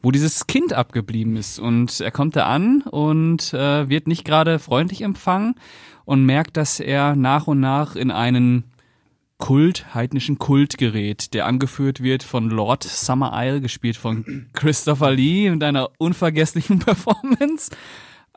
wo 0.01 0.11
dieses 0.11 0.47
Kind 0.47 0.73
abgeblieben 0.73 1.35
ist. 1.35 1.59
Und 1.59 1.99
er 1.99 2.11
kommt 2.11 2.35
da 2.35 2.45
an 2.47 2.81
und 2.81 3.53
äh, 3.53 3.89
wird 3.89 4.07
nicht 4.07 4.25
gerade 4.25 4.59
freundlich 4.59 5.01
empfangen 5.01 5.55
und 6.05 6.25
merkt, 6.25 6.57
dass 6.57 6.79
er 6.79 7.15
nach 7.15 7.47
und 7.47 7.59
nach 7.59 7.95
in 7.95 8.11
einen 8.11 8.63
Kult, 9.39 9.93
heidnischen 9.95 10.37
Kult 10.37 10.77
gerät, 10.77 11.33
der 11.33 11.45
angeführt 11.45 12.03
wird 12.03 12.23
von 12.23 12.49
Lord 12.49 12.83
Summer 12.83 13.31
Isle, 13.33 13.61
gespielt 13.61 13.95
von 13.95 14.47
Christopher 14.53 15.11
Lee 15.11 15.49
mit 15.49 15.63
einer 15.63 15.89
unvergesslichen 15.97 16.79
Performance. 16.85 17.71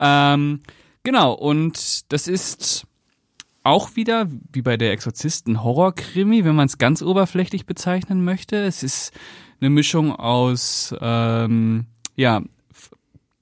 Ähm, 0.02 0.60
genau, 1.04 1.32
und 1.32 2.12
das 2.12 2.26
ist 2.26 2.86
auch 3.62 3.94
wieder, 3.94 4.28
wie 4.52 4.62
bei 4.62 4.76
der 4.76 4.90
Exorzisten, 4.90 5.62
Horrorkrimi, 5.62 6.44
wenn 6.44 6.56
man 6.56 6.66
es 6.66 6.78
ganz 6.78 7.00
oberflächlich 7.00 7.64
bezeichnen 7.64 8.24
möchte. 8.24 8.56
Es 8.56 8.82
ist 8.82 9.12
eine 9.60 9.70
Mischung 9.70 10.14
aus 10.14 10.92
ähm, 11.00 11.86
ja, 12.16 12.42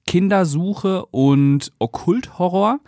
Kindersuche 0.06 1.06
und 1.06 1.72
Okkulthorror. 1.78 2.80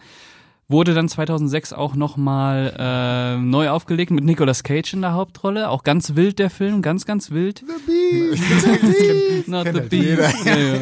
Wurde 0.69 0.95
dann 0.95 1.09
2006 1.09 1.73
auch 1.73 1.95
nochmal 1.95 2.75
äh, 2.79 3.37
neu 3.39 3.71
aufgelegt 3.71 4.11
mit 4.11 4.25
Nicolas 4.25 4.63
Cage 4.63 4.95
in 4.95 5.03
der 5.03 5.13
Hauptrolle. 5.13 5.71
Auch 5.71 5.83
ganz 5.83 6.15
wild 6.15 6.39
der 6.39 6.51
Film, 6.51 6.83
ganz, 6.83 7.05
ganz 7.05 7.31
wild. 7.31 7.65
The 7.67 8.31
Beast! 8.31 9.49
Not 9.49 9.69
the 9.73 9.81
Beast. 9.81 10.47
Ja, 10.47 10.57
ja. 10.57 10.81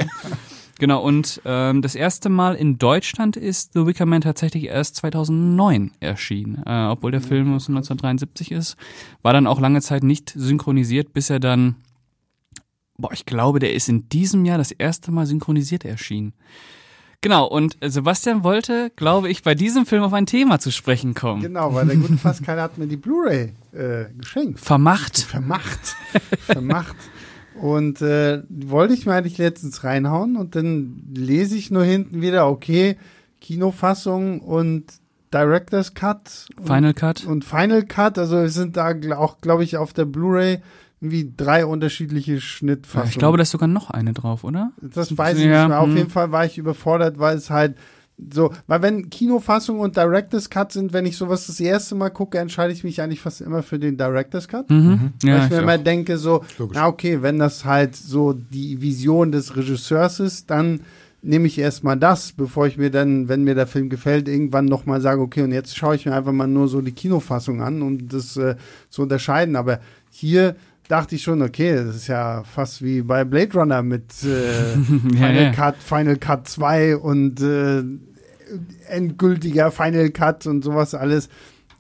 Genau, 0.81 1.03
und 1.03 1.43
ähm, 1.45 1.83
das 1.83 1.95
erste 1.95 2.31
Mal 2.31 2.55
in 2.55 2.79
Deutschland 2.79 3.37
ist 3.37 3.75
The 3.75 3.85
Wicker 3.85 4.07
Man 4.07 4.23
tatsächlich 4.23 4.65
erst 4.65 4.97
2009 4.97 5.93
erschienen. 6.01 6.63
Äh, 6.65 6.87
obwohl 6.87 7.11
der 7.11 7.21
Film 7.21 7.55
aus 7.55 7.69
1973 7.69 8.51
ist. 8.51 8.77
War 9.21 9.35
dann 9.35 9.47
auch 9.47 9.61
lange 9.61 9.83
Zeit 9.83 10.03
nicht 10.03 10.33
synchronisiert, 10.35 11.13
bis 11.13 11.29
er 11.29 11.39
dann, 11.39 11.77
boah, 12.97 13.13
ich 13.13 13.27
glaube, 13.27 13.59
der 13.59 13.75
ist 13.75 13.91
in 13.91 14.09
diesem 14.09 14.47
Jahr 14.47 14.57
das 14.57 14.73
erste 14.73 15.13
Mal 15.13 15.27
synchronisiert 15.27 15.85
erschienen. 15.85 16.33
Genau, 17.21 17.47
und 17.47 17.77
Sebastian 17.83 18.43
wollte, 18.43 18.91
glaube 18.97 19.29
ich, 19.29 19.43
bei 19.43 19.55
diesem 19.55 19.85
Film 19.85 20.03
auf 20.03 20.15
ein 20.15 20.25
Thema 20.25 20.61
zu 20.61 20.73
sprechen 20.73 21.13
kommen. 21.13 21.43
Genau, 21.43 21.75
weil 21.75 21.87
der 21.87 21.97
gute 21.97 22.15
Pascal 22.17 22.59
hat 22.59 22.79
mir 22.79 22.87
die 22.87 22.97
Blu-ray 22.97 23.53
äh, 23.75 24.07
geschenkt. 24.17 24.61
Vermacht. 24.61 25.19
Vermacht. 25.19 25.95
Vermacht. 26.47 26.97
Und 27.61 28.01
äh, 28.01 28.43
wollte 28.49 28.95
ich 28.95 29.05
mir 29.05 29.13
eigentlich 29.13 29.39
letztens 29.39 29.85
reinhauen 29.85 30.37
und 30.37 30.57
dann 30.57 31.03
lese 31.15 31.57
ich 31.57 31.71
nur 31.71 31.85
hinten 31.85 32.23
wieder, 32.23 32.49
okay, 32.49 32.97
Kinofassung 33.41 34.41
und 34.41 34.85
Director's 35.33 35.95
Cut. 35.95 36.47
Final 36.65 36.95
Cut. 36.95 37.25
Und 37.25 37.45
Final 37.45 37.85
Cut, 37.85 38.19
also 38.19 38.39
es 38.39 38.55
sind 38.55 38.77
da 38.77 38.95
auch, 39.17 39.41
glaube 39.41 39.65
ich, 39.65 39.77
auf 39.77 39.93
der 39.93 40.07
Blu-ray 40.07 40.61
irgendwie 41.01 41.33
drei 41.37 41.65
unterschiedliche 41.65 42.41
Schnittfassungen. 42.41 43.11
Ich 43.11 43.19
glaube, 43.19 43.39
da 43.39 43.43
ist 43.43 43.51
sogar 43.51 43.69
noch 43.69 43.91
eine 43.91 44.13
drauf, 44.13 44.45
oder? 44.45 44.73
Das 44.81 45.17
weiß 45.17 45.39
ich 45.39 45.45
ja, 45.45 45.63
nicht 45.63 45.69
mehr. 45.69 45.81
Auf 45.81 45.89
hm. 45.89 45.97
jeden 45.97 46.11
Fall 46.11 46.33
war 46.33 46.45
ich 46.45 46.59
überfordert, 46.59 47.19
weil 47.19 47.37
es 47.37 47.51
halt 47.51 47.77
so, 48.33 48.53
weil 48.67 48.83
wenn 48.83 49.11
Kinofassung 49.11 49.81
und 49.81 49.97
Director's 49.97 50.51
Cut 50.51 50.73
sind, 50.73 50.93
wenn 50.93 51.07
ich 51.07 51.17
sowas 51.17 51.47
das 51.47 51.61
erste 51.61 51.95
Mal 51.95 52.11
gucke, 52.11 52.39
entscheide 52.39 52.73
ich 52.73 52.85
mich 52.85 53.01
eigentlich 53.01 53.21
fast 53.21 53.41
immer 53.41 53.63
für 53.63 53.79
den 53.79 53.97
Director's 53.97 54.49
Cut. 54.49 54.71
Mhm. 54.71 54.77
mhm. 54.77 55.13
Weil 55.23 55.31
ja, 55.31 55.45
ich 55.45 55.51
mir 55.51 55.57
ich 55.57 55.63
immer 55.63 55.79
auch. 55.79 55.85
denke, 55.85 56.19
so, 56.19 56.45
na 56.73 56.87
okay, 56.87 57.23
wenn 57.23 57.39
das 57.39 57.65
halt 57.65 57.97
so 57.97 58.33
die 58.33 58.81
Vision 58.81 59.33
des 59.33 59.57
Regisseurs 59.57 60.21
ist, 60.21 60.51
dann 60.51 60.81
nehme 61.23 61.47
ich 61.47 61.59
erstmal 61.59 61.99
das, 61.99 62.33
bevor 62.33 62.67
ich 62.67 62.79
mir 62.79 62.91
dann, 62.91 63.29
wenn 63.29 63.45
mir 63.45 63.55
der 63.55 63.67
Film 63.67 63.91
gefällt, 63.91 64.29
irgendwann 64.29 64.65
nochmal 64.65 65.01
sage, 65.01 65.21
okay, 65.21 65.43
und 65.43 65.53
jetzt 65.53 65.77
schaue 65.77 65.95
ich 65.95 66.07
mir 66.07 66.15
einfach 66.15 66.33
mal 66.33 66.47
nur 66.47 66.69
so 66.69 66.81
die 66.81 66.93
Kinofassung 66.93 67.61
an, 67.63 67.83
um 67.83 68.09
das 68.09 68.37
äh, 68.37 68.57
zu 68.89 69.03
unterscheiden. 69.03 69.57
Aber 69.57 69.81
hier 70.11 70.57
dachte 70.89 71.15
ich 71.15 71.23
schon, 71.23 71.43
okay, 71.43 71.75
das 71.75 71.95
ist 71.95 72.09
ja 72.09 72.43
fast 72.43 72.83
wie 72.83 73.03
bei 73.03 73.25
Blade 73.25 73.53
Runner 73.55 73.83
mit 73.83 74.13
äh, 74.25 74.77
Final 75.15 75.35
ja, 75.35 75.43
ja. 75.43 75.53
Cut, 75.53 75.77
Final 75.77 76.17
Cut 76.17 76.49
2 76.49 76.97
und 76.97 77.41
äh, 77.41 77.83
endgültiger 78.89 79.71
Final 79.71 80.11
Cut 80.11 80.47
und 80.47 80.63
sowas 80.63 80.95
alles. 80.95 81.29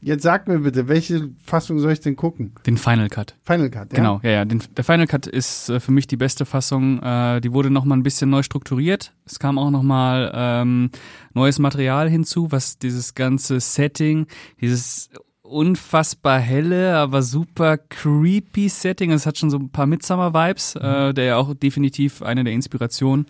Jetzt 0.02 0.22
sag 0.22 0.48
mir 0.48 0.60
bitte, 0.60 0.88
welche 0.88 1.28
Fassung 1.44 1.78
soll 1.78 1.92
ich 1.92 2.00
denn 2.00 2.16
gucken? 2.16 2.52
Den 2.66 2.78
Final 2.78 3.10
Cut. 3.10 3.34
Final 3.42 3.68
Cut, 3.68 3.92
ja. 3.92 3.96
Genau, 3.98 4.20
ja, 4.22 4.30
ja. 4.30 4.44
Den, 4.46 4.62
der 4.74 4.82
Final 4.82 5.06
Cut 5.06 5.26
ist 5.26 5.68
äh, 5.68 5.78
für 5.78 5.92
mich 5.92 6.06
die 6.06 6.16
beste 6.16 6.46
Fassung. 6.46 7.02
Äh, 7.02 7.42
die 7.42 7.52
wurde 7.52 7.70
nochmal 7.70 7.98
ein 7.98 8.02
bisschen 8.02 8.30
neu 8.30 8.42
strukturiert. 8.42 9.12
Es 9.26 9.38
kam 9.38 9.58
auch 9.58 9.70
nochmal 9.70 10.32
ähm, 10.34 10.90
neues 11.34 11.58
Material 11.58 12.08
hinzu, 12.08 12.50
was 12.50 12.78
dieses 12.78 13.14
ganze 13.14 13.60
Setting, 13.60 14.26
dieses 14.62 15.10
unfassbar 15.42 16.38
helle, 16.38 16.96
aber 16.96 17.22
super 17.22 17.76
creepy 17.76 18.68
Setting. 18.70 19.10
Es 19.10 19.26
hat 19.26 19.36
schon 19.36 19.50
so 19.50 19.58
ein 19.58 19.68
paar 19.68 19.86
Midsummer-Vibes, 19.86 20.76
mhm. 20.76 20.80
äh, 20.80 21.12
der 21.12 21.24
ja 21.24 21.36
auch 21.36 21.52
definitiv 21.54 22.22
eine 22.22 22.44
der 22.44 22.54
Inspirationen 22.54 23.26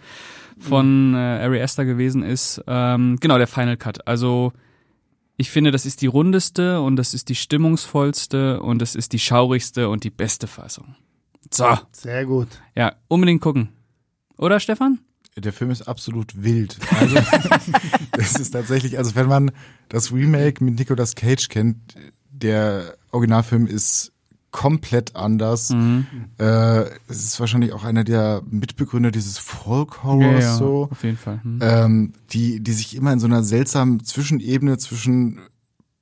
von 0.60 1.14
äh, 1.14 1.16
Ari 1.16 1.62
Aster 1.62 1.84
gewesen 1.84 2.22
ist. 2.22 2.62
Ähm, 2.66 3.18
genau, 3.20 3.38
der 3.38 3.46
Final 3.46 3.76
Cut. 3.76 4.06
Also 4.06 4.52
ich 5.36 5.50
finde, 5.50 5.70
das 5.70 5.86
ist 5.86 6.02
die 6.02 6.06
rundeste 6.06 6.80
und 6.80 6.96
das 6.96 7.14
ist 7.14 7.28
die 7.30 7.34
stimmungsvollste 7.34 8.60
und 8.60 8.80
das 8.80 8.94
ist 8.94 9.12
die 9.12 9.18
schaurigste 9.18 9.88
und 9.88 10.04
die 10.04 10.10
beste 10.10 10.46
Fassung. 10.46 10.94
So. 11.50 11.66
Sehr 11.92 12.26
gut. 12.26 12.48
Ja, 12.76 12.94
unbedingt 13.08 13.40
gucken. 13.40 13.70
Oder 14.36 14.60
Stefan? 14.60 15.00
Der 15.36 15.52
Film 15.52 15.70
ist 15.70 15.82
absolut 15.88 16.42
wild. 16.42 16.76
Also, 16.98 17.16
das 18.12 18.36
ist 18.36 18.50
tatsächlich, 18.50 18.98
also 18.98 19.14
wenn 19.14 19.28
man 19.28 19.52
das 19.88 20.12
Remake 20.12 20.62
mit 20.62 20.78
Nicolas 20.78 21.14
Cage 21.14 21.48
kennt, 21.48 21.94
der 22.30 22.96
Originalfilm 23.10 23.66
ist 23.66 24.12
komplett 24.50 25.16
anders. 25.16 25.70
Mhm. 25.70 26.06
Äh, 26.38 26.82
es 27.08 27.24
ist 27.24 27.40
wahrscheinlich 27.40 27.72
auch 27.72 27.84
einer 27.84 28.04
der 28.04 28.42
Mitbegründer 28.48 29.10
dieses 29.10 29.38
Folk 29.38 30.02
Horrors 30.02 30.42
ja, 30.44 30.50
ja, 30.50 30.56
so. 30.56 30.88
Auf 30.90 31.04
jeden 31.04 31.16
Fall. 31.16 31.40
Mhm. 31.42 31.58
Ähm, 31.60 32.12
die, 32.32 32.60
die 32.60 32.72
sich 32.72 32.96
immer 32.96 33.12
in 33.12 33.20
so 33.20 33.26
einer 33.26 33.42
seltsamen 33.42 34.04
Zwischenebene 34.04 34.78
zwischen 34.78 35.40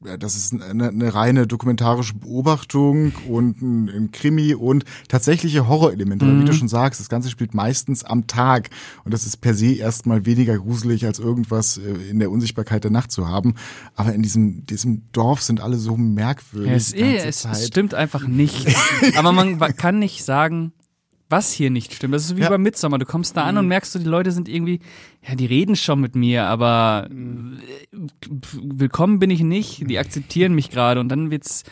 das 0.00 0.36
ist 0.36 0.52
eine, 0.52 0.88
eine 0.88 1.14
reine 1.14 1.48
dokumentarische 1.48 2.14
Beobachtung 2.14 3.12
und 3.28 3.60
ein, 3.60 3.88
ein 3.88 4.10
Krimi 4.12 4.54
und 4.54 4.84
tatsächliche 5.08 5.66
Horrorelemente. 5.66 6.24
Mhm. 6.24 6.40
Wie 6.40 6.44
du 6.44 6.52
schon 6.52 6.68
sagst, 6.68 7.00
das 7.00 7.08
Ganze 7.08 7.30
spielt 7.30 7.52
meistens 7.52 8.04
am 8.04 8.28
Tag 8.28 8.70
und 9.04 9.12
das 9.12 9.26
ist 9.26 9.38
per 9.38 9.54
se 9.54 9.74
erstmal 9.74 10.24
weniger 10.24 10.56
gruselig 10.56 11.04
als 11.04 11.18
irgendwas 11.18 11.78
äh, 11.78 12.10
in 12.10 12.20
der 12.20 12.30
Unsichtbarkeit 12.30 12.84
der 12.84 12.92
Nacht 12.92 13.10
zu 13.10 13.26
haben. 13.26 13.56
Aber 13.96 14.14
in 14.14 14.22
diesem, 14.22 14.64
diesem 14.66 15.10
Dorf 15.10 15.42
sind 15.42 15.60
alle 15.60 15.76
so 15.76 15.96
merkwürdig. 15.96 16.70
Ja, 16.70 17.06
es, 17.06 17.44
es, 17.44 17.44
es 17.44 17.66
stimmt 17.66 17.94
einfach 17.94 18.24
nicht. 18.28 18.68
Aber 19.16 19.32
man 19.32 19.58
kann 19.58 19.98
nicht 19.98 20.24
sagen, 20.24 20.72
was 21.28 21.52
hier 21.52 21.70
nicht 21.70 21.94
stimmt. 21.94 22.14
Das 22.14 22.24
ist 22.24 22.36
wie 22.36 22.42
ja. 22.42 22.48
bei 22.48 22.58
Midsommer. 22.58 22.98
Du 22.98 23.06
kommst 23.06 23.36
da 23.36 23.44
an 23.44 23.54
mhm. 23.54 23.60
und 23.60 23.68
merkst 23.68 23.94
du, 23.94 23.98
die 23.98 24.06
Leute 24.06 24.32
sind 24.32 24.48
irgendwie, 24.48 24.80
ja, 25.26 25.34
die 25.34 25.46
reden 25.46 25.76
schon 25.76 26.00
mit 26.00 26.14
mir, 26.14 26.44
aber 26.44 27.08
mhm. 27.10 27.58
willkommen 28.52 29.18
bin 29.18 29.30
ich 29.30 29.40
nicht. 29.40 29.88
Die 29.88 29.98
akzeptieren 29.98 30.54
mich 30.54 30.70
gerade 30.70 31.00
und 31.00 31.08
dann 31.08 31.30
wird's 31.30 31.64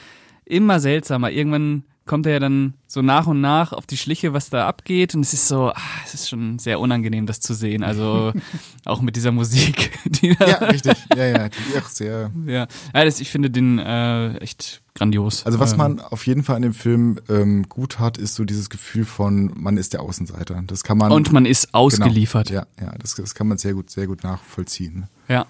immer 0.45 0.81
seltsamer. 0.81 1.31
Irgendwann 1.31 1.85
kommt 2.07 2.27
er 2.27 2.35
ja 2.35 2.39
dann 2.39 2.75
so 2.87 3.03
nach 3.03 3.27
und 3.27 3.41
nach 3.41 3.73
auf 3.73 3.85
die 3.87 3.97
Schliche, 3.97 4.33
was 4.33 4.49
da 4.49 4.67
abgeht. 4.67 5.15
Und 5.15 5.21
es 5.23 5.33
ist 5.33 5.49
so, 5.49 5.73
ach, 5.75 6.05
es 6.07 6.15
ist 6.15 6.29
schon 6.29 6.59
sehr 6.59 6.81
unangenehm, 6.81 7.27
das 7.27 7.41
zu 7.41 7.53
sehen. 7.53 7.83
Also 7.83 8.33
auch 8.85 9.03
mit 9.03 9.17
dieser 9.17 9.33
Musik. 9.33 9.93
Die 10.07 10.37
ja, 10.39 10.57
richtig. 10.59 10.97
Ja, 11.17 11.25
ja, 11.25 11.49
die 11.49 11.59
ist 11.59 11.85
auch 11.85 11.89
sehr. 11.89 12.31
Ja, 12.47 12.69
ja 12.95 13.05
das, 13.05 13.21
ich 13.21 13.31
finde 13.31 13.51
den 13.51 13.79
äh, 13.79 14.37
echt 14.39 14.83
grandios. 14.95 15.45
Also 15.45 15.59
was 15.59 15.73
ähm, 15.73 15.79
man 15.79 16.01
auf 16.01 16.27
jeden 16.27 16.45
Fall 16.45 16.57
an 16.57 16.63
dem 16.63 16.75
Film 16.75 17.19
ähm, 17.29 17.69
gut 17.69 17.99
hat, 17.99 18.19
ist 18.19 18.37
so 18.37 18.45
dieses 18.45 18.71
Gefühl 18.71 19.05
von, 19.05 19.53
man 19.57 19.77
ist 19.77 19.93
der 19.93 20.03
Außenseiter. 20.03 20.63
Das 20.67 20.85
kann 20.85 20.99
man. 20.99 21.11
Und 21.11 21.33
man 21.33 21.45
ist 21.45 21.75
ausgeliefert. 21.75 22.49
Genau, 22.49 22.65
ja, 22.79 22.87
ja, 22.87 22.95
das, 22.99 23.17
das 23.17 23.35
kann 23.35 23.49
man 23.49 23.59
sehr 23.59 23.75
gut, 23.75 23.91
sehr 23.91 24.07
gut 24.07 24.23
nachvollziehen. 24.23 25.09
Ja. 25.29 25.47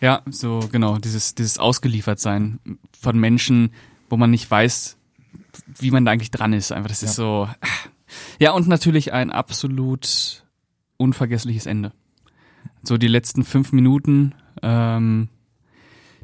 Ja, 0.00 0.20
so 0.30 0.60
genau, 0.70 0.98
dieses, 0.98 1.34
dieses 1.34 1.56
Ausgeliefertsein 1.56 2.58
von 3.00 3.18
Menschen, 3.18 3.70
wo 4.10 4.18
man 4.18 4.30
nicht 4.30 4.50
weiß, 4.50 4.98
wie 5.78 5.90
man 5.90 6.04
da 6.04 6.12
eigentlich 6.12 6.30
dran 6.30 6.52
ist. 6.52 6.72
Einfach, 6.72 6.88
das 6.88 7.02
ja. 7.02 7.08
ist 7.08 7.16
so. 7.16 7.48
Ja, 8.38 8.52
und 8.52 8.68
natürlich 8.68 9.12
ein 9.12 9.30
absolut 9.30 10.44
unvergessliches 10.96 11.66
Ende. 11.66 11.92
So 12.82 12.96
die 12.96 13.08
letzten 13.08 13.44
fünf 13.44 13.72
Minuten, 13.72 14.34
ähm, 14.62 15.28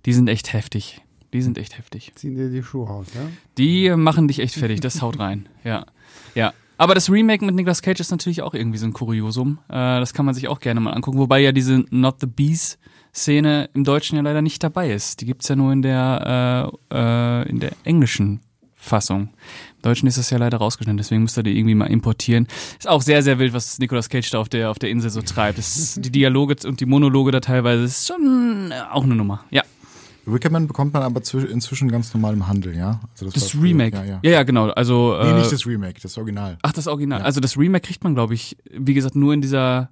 die 0.07 0.12
sind 0.12 0.28
echt 0.28 0.53
heftig. 0.53 1.03
Die 1.33 1.43
sind 1.43 1.59
echt 1.59 1.78
heftig. 1.78 2.12
Ziehen 2.16 2.35
dir 2.35 2.51
die 2.51 2.62
Schuhe 2.62 2.89
aus, 2.89 3.07
ja? 3.14 3.20
Die 3.57 3.91
machen 3.97 4.28
dich 4.28 4.41
echt 4.41 4.55
fertig, 4.55 4.81
das 4.81 5.03
haut 5.03 5.18
rein. 5.18 5.49
Ja. 5.64 5.87
Ja. 6.35 6.53
Aber 6.78 6.95
das 6.95 7.11
Remake 7.11 7.45
mit 7.45 7.55
Nicolas 7.55 7.83
Cage 7.83 8.01
ist 8.01 8.11
natürlich 8.11 8.41
auch 8.41 8.55
irgendwie 8.55 8.78
so 8.78 8.87
ein 8.87 8.95
Kuriosum. 8.95 9.59
Äh, 9.68 10.01
das 10.01 10.14
kann 10.14 10.24
man 10.24 10.35
sich 10.35 10.49
auch 10.49 10.61
gerne 10.61 10.81
mal 10.81 10.93
angucken. 10.93 11.18
Wobei 11.18 11.41
ja 11.41 11.53
diese 11.53 11.85
Not 11.91 12.20
the 12.20 12.26
Bees 12.26 12.78
Szene 13.14 13.68
im 13.74 13.85
Deutschen 13.85 14.16
ja 14.16 14.22
leider 14.22 14.41
nicht 14.41 14.62
dabei 14.62 14.91
ist. 14.91 15.20
Die 15.20 15.26
gibt's 15.26 15.49
ja 15.49 15.57
nur 15.57 15.72
in 15.72 15.83
der, 15.83 16.72
äh, 16.91 16.97
äh, 16.97 17.49
in 17.49 17.61
der 17.61 17.72
englischen 17.85 18.41
Fassung. 18.81 19.28
Im 19.76 19.83
Deutschen 19.83 20.09
ist 20.09 20.18
das 20.18 20.31
ja 20.31 20.39
leider 20.39 20.59
rausgeschnitten, 20.59 20.97
deswegen 20.97 21.22
müsst 21.22 21.37
ihr 21.39 21.43
die 21.43 21.57
irgendwie 21.57 21.74
mal 21.74 21.87
importieren. 21.87 22.49
Ist 22.78 22.89
auch 22.89 23.03
sehr, 23.03 23.22
sehr 23.22 23.39
wild, 23.39 23.53
was 23.53 23.78
Nicolas 23.78 24.09
Cage 24.09 24.31
da 24.31 24.41
auf 24.41 24.49
der, 24.49 24.70
auf 24.70 24.78
der 24.78 24.91
Insel 24.91 25.11
so 25.11 25.20
treibt. 25.20 25.59
Ist, 25.59 26.05
die 26.05 26.11
Dialoge 26.11 26.57
und 26.66 26.81
die 26.81 26.87
Monologe 26.87 27.31
da 27.31 27.41
teilweise 27.41 27.85
ist 27.85 28.09
schon 28.09 28.72
auch 28.91 29.05
eine 29.05 29.14
Nummer. 29.14 29.45
Ja. 29.51 29.62
Wickerman 30.26 30.66
bekommt 30.66 30.93
man 30.93 31.03
aber 31.03 31.20
inzwischen 31.51 31.91
ganz 31.91 32.12
normal 32.14 32.35
im 32.35 32.47
Handel, 32.47 32.76
ja? 32.76 33.01
Also 33.12 33.26
das, 33.26 33.35
das 33.35 33.55
Remake. 33.61 33.97
Ja, 33.97 34.05
ja. 34.05 34.20
ja, 34.22 34.31
ja, 34.31 34.43
genau. 34.43 34.68
Also, 34.70 35.16
nee, 35.22 35.33
nicht 35.33 35.49
äh, 35.49 35.51
das 35.51 35.66
Remake, 35.66 36.01
das 36.01 36.16
Original. 36.18 36.59
Ach, 36.62 36.72
das 36.72 36.87
Original. 36.87 37.20
Ja. 37.20 37.24
Also 37.24 37.41
das 37.41 37.57
Remake 37.57 37.87
kriegt 37.87 38.05
man, 38.05 38.14
glaube 38.14 38.35
ich, 38.35 38.57
wie 38.70 38.95
gesagt, 38.95 39.16
nur 39.16 39.35
in 39.35 39.41
dieser, 39.41 39.91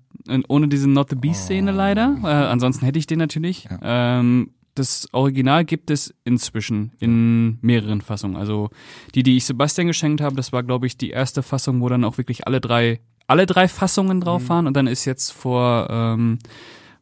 ohne 0.48 0.68
diese 0.68 0.88
Not 0.88 1.10
the 1.10 1.16
Beast-Szene 1.16 1.72
oh. 1.72 1.76
leider. 1.76 2.16
Äh, 2.22 2.26
ansonsten 2.26 2.84
hätte 2.84 2.98
ich 2.98 3.06
den 3.06 3.18
natürlich. 3.18 3.68
Ähm, 3.82 4.50
das 4.78 5.08
Original 5.12 5.64
gibt 5.64 5.90
es 5.90 6.14
inzwischen 6.24 6.92
in 6.98 7.58
mehreren 7.60 8.00
Fassungen. 8.00 8.36
Also 8.36 8.70
die, 9.14 9.22
die 9.22 9.36
ich 9.36 9.44
Sebastian 9.44 9.86
geschenkt 9.86 10.20
habe, 10.20 10.36
das 10.36 10.52
war, 10.52 10.62
glaube 10.62 10.86
ich, 10.86 10.96
die 10.96 11.10
erste 11.10 11.42
Fassung, 11.42 11.80
wo 11.80 11.88
dann 11.88 12.04
auch 12.04 12.18
wirklich 12.18 12.46
alle 12.46 12.60
drei, 12.60 13.00
alle 13.26 13.46
drei 13.46 13.68
Fassungen 13.68 14.20
drauf 14.20 14.44
mhm. 14.44 14.48
waren. 14.48 14.66
Und 14.66 14.76
dann 14.76 14.86
ist 14.86 15.04
jetzt 15.04 15.30
vor 15.30 15.88
ähm, 15.90 16.38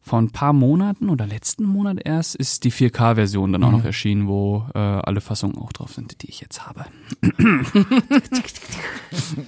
vor 0.07 0.19
ein 0.19 0.31
paar 0.31 0.53
Monaten 0.53 1.09
oder 1.09 1.27
letzten 1.27 1.65
Monat 1.65 1.99
erst 2.03 2.35
ist 2.35 2.63
die 2.63 2.71
4K-Version 2.71 3.51
dann 3.51 3.63
auch 3.63 3.71
noch 3.71 3.79
mhm. 3.79 3.87
erschienen, 3.87 4.27
wo 4.27 4.65
äh, 4.73 4.79
alle 4.79 5.19
Fassungen 5.21 5.57
auch 5.57 5.73
drauf 5.73 5.93
sind, 5.93 6.21
die 6.23 6.29
ich 6.29 6.39
jetzt 6.39 6.65
habe. 6.65 6.85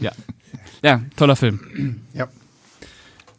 ja. 0.02 0.12
Ja, 0.84 1.02
toller 1.16 1.36
Film. 1.36 2.02
Ja. 2.14 2.28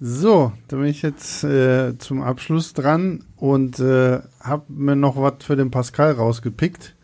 So, 0.01 0.53
da 0.69 0.77
bin 0.79 0.87
ich 0.87 1.03
jetzt 1.03 1.45
äh, 1.45 1.99
zum 1.99 2.23
Abschluss 2.23 2.73
dran 2.73 3.25
und 3.37 3.79
äh, 3.81 4.21
habe 4.41 4.65
mir 4.69 4.97
noch 4.97 5.17
was 5.17 5.45
für 5.45 5.57
den 5.57 5.71
Pascal 5.71 6.13
rausgepickt, 6.13 6.95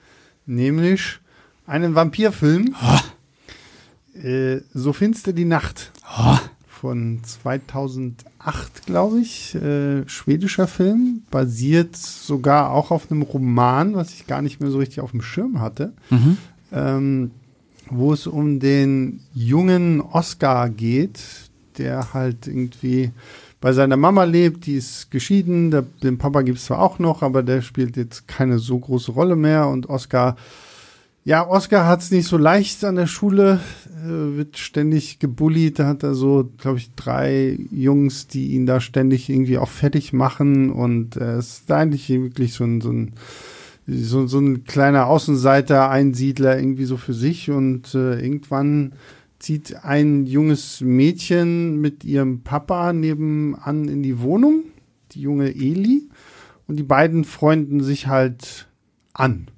nämlich 0.47 1.18
einen 1.66 1.94
Vampirfilm. 1.94 2.74
Oh. 2.82 4.18
Äh, 4.18 4.62
so 4.72 4.94
finster 4.94 5.34
die 5.34 5.44
Nacht. 5.44 5.92
Oh 6.18 6.38
von 6.80 7.20
2008, 7.24 8.86
glaube 8.86 9.20
ich. 9.20 9.55
Äh, 9.55 10.09
schwedischer 10.09 10.66
Film, 10.66 11.22
basiert 11.30 11.97
sogar 11.97 12.70
auch 12.70 12.90
auf 12.90 13.11
einem 13.11 13.22
Roman, 13.22 13.94
was 13.94 14.12
ich 14.12 14.26
gar 14.26 14.42
nicht 14.42 14.61
mehr 14.61 14.70
so 14.70 14.78
richtig 14.78 15.01
auf 15.01 15.11
dem 15.11 15.22
Schirm 15.22 15.61
hatte. 15.61 15.94
Mhm. 16.11 16.36
Ähm, 16.72 17.30
wo 17.88 18.12
es 18.12 18.26
um 18.26 18.61
den 18.61 19.20
jungen 19.32 20.01
Oscar 20.01 20.68
geht, 20.68 21.20
der 21.79 22.14
halt 22.14 22.47
irgendwie 22.47 23.11
bei 23.61 23.72
seiner 23.72 23.97
Mama 23.97 24.24
lebt, 24.24 24.66
die 24.66 24.74
ist 24.74 25.11
geschieden, 25.11 25.70
der, 25.70 25.83
den 26.03 26.18
Papa 26.18 26.43
gibt 26.43 26.59
es 26.59 26.66
zwar 26.66 26.81
auch 26.81 26.99
noch, 26.99 27.22
aber 27.22 27.43
der 27.43 27.62
spielt 27.62 27.97
jetzt 27.97 28.29
keine 28.29 28.59
so 28.59 28.79
große 28.79 29.12
Rolle 29.12 29.37
mehr 29.37 29.68
und 29.68 29.89
Oscar 29.89 30.37
ja, 31.27 31.45
Oscar 31.45 31.89
hat 31.89 32.03
es 32.03 32.12
nicht 32.12 32.29
so 32.29 32.39
leicht 32.39 32.85
an 32.85 32.95
der 32.95 33.09
Schule, 33.09 33.59
äh, 34.01 34.37
wird 34.37 34.59
ständig 34.59 35.18
gebullied. 35.18 35.81
Da 35.81 35.89
hat 35.89 36.05
er 36.05 36.14
so, 36.14 36.49
glaube 36.57 36.79
ich, 36.79 36.95
drei 36.95 37.59
Jungs, 37.72 38.29
die 38.29 38.53
ihn 38.53 38.64
da 38.64 38.81
ständig 38.81 39.29
irgendwie 39.29 39.59
auch 39.59 39.68
fertig 39.68 40.12
machen. 40.12 40.70
Und 40.70 41.16
er 41.16 41.35
äh, 41.35 41.39
ist 41.41 41.68
eigentlich 41.72 42.09
wirklich 42.11 42.53
so 42.53 42.62
ein, 42.62 42.81
so 42.81 42.93
ein, 42.93 43.14
so, 43.89 44.29
so 44.29 44.39
ein 44.39 44.62
kleiner 44.66 45.09
Außenseiter, 45.09 45.91
Einsiedler 45.91 46.61
irgendwie 46.61 46.85
so 46.85 46.97
für 46.97 47.12
sich. 47.12 47.51
Und 47.51 47.93
äh, 47.97 48.20
irgendwann 48.20 48.93
zieht 49.39 49.84
ein 49.84 50.26
junges 50.26 50.80
Mädchen 50.80 51.80
mit 51.80 52.05
ihrem 52.05 52.43
Papa 52.43 52.93
nebenan 52.93 53.89
in 53.89 54.03
die 54.03 54.20
Wohnung, 54.20 54.64
die 55.12 55.20
junge 55.20 55.55
Eli. 55.55 56.09
Und 56.66 56.76
die 56.76 56.82
beiden 56.82 57.24
freunden 57.24 57.82
sich 57.82 58.07
halt 58.07 58.68
an 59.12 59.49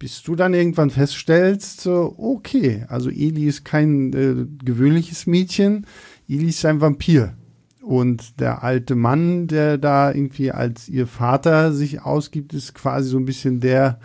bis 0.00 0.22
du 0.22 0.34
dann 0.34 0.54
irgendwann 0.54 0.88
feststellst, 0.88 1.82
so, 1.82 2.14
okay, 2.16 2.86
also 2.88 3.10
Eli 3.10 3.46
ist 3.46 3.66
kein 3.66 4.12
äh, 4.14 4.46
gewöhnliches 4.64 5.26
Mädchen, 5.26 5.86
Eli 6.26 6.48
ist 6.48 6.64
ein 6.64 6.80
Vampir. 6.80 7.34
Und 7.82 8.40
der 8.40 8.64
alte 8.64 8.94
Mann, 8.94 9.46
der 9.46 9.76
da 9.76 10.10
irgendwie 10.10 10.52
als 10.52 10.88
ihr 10.88 11.06
Vater 11.06 11.74
sich 11.74 12.00
ausgibt, 12.00 12.54
ist 12.54 12.74
quasi 12.74 13.10
so 13.10 13.18
ein 13.18 13.26
bisschen 13.26 13.60
der, 13.60 14.00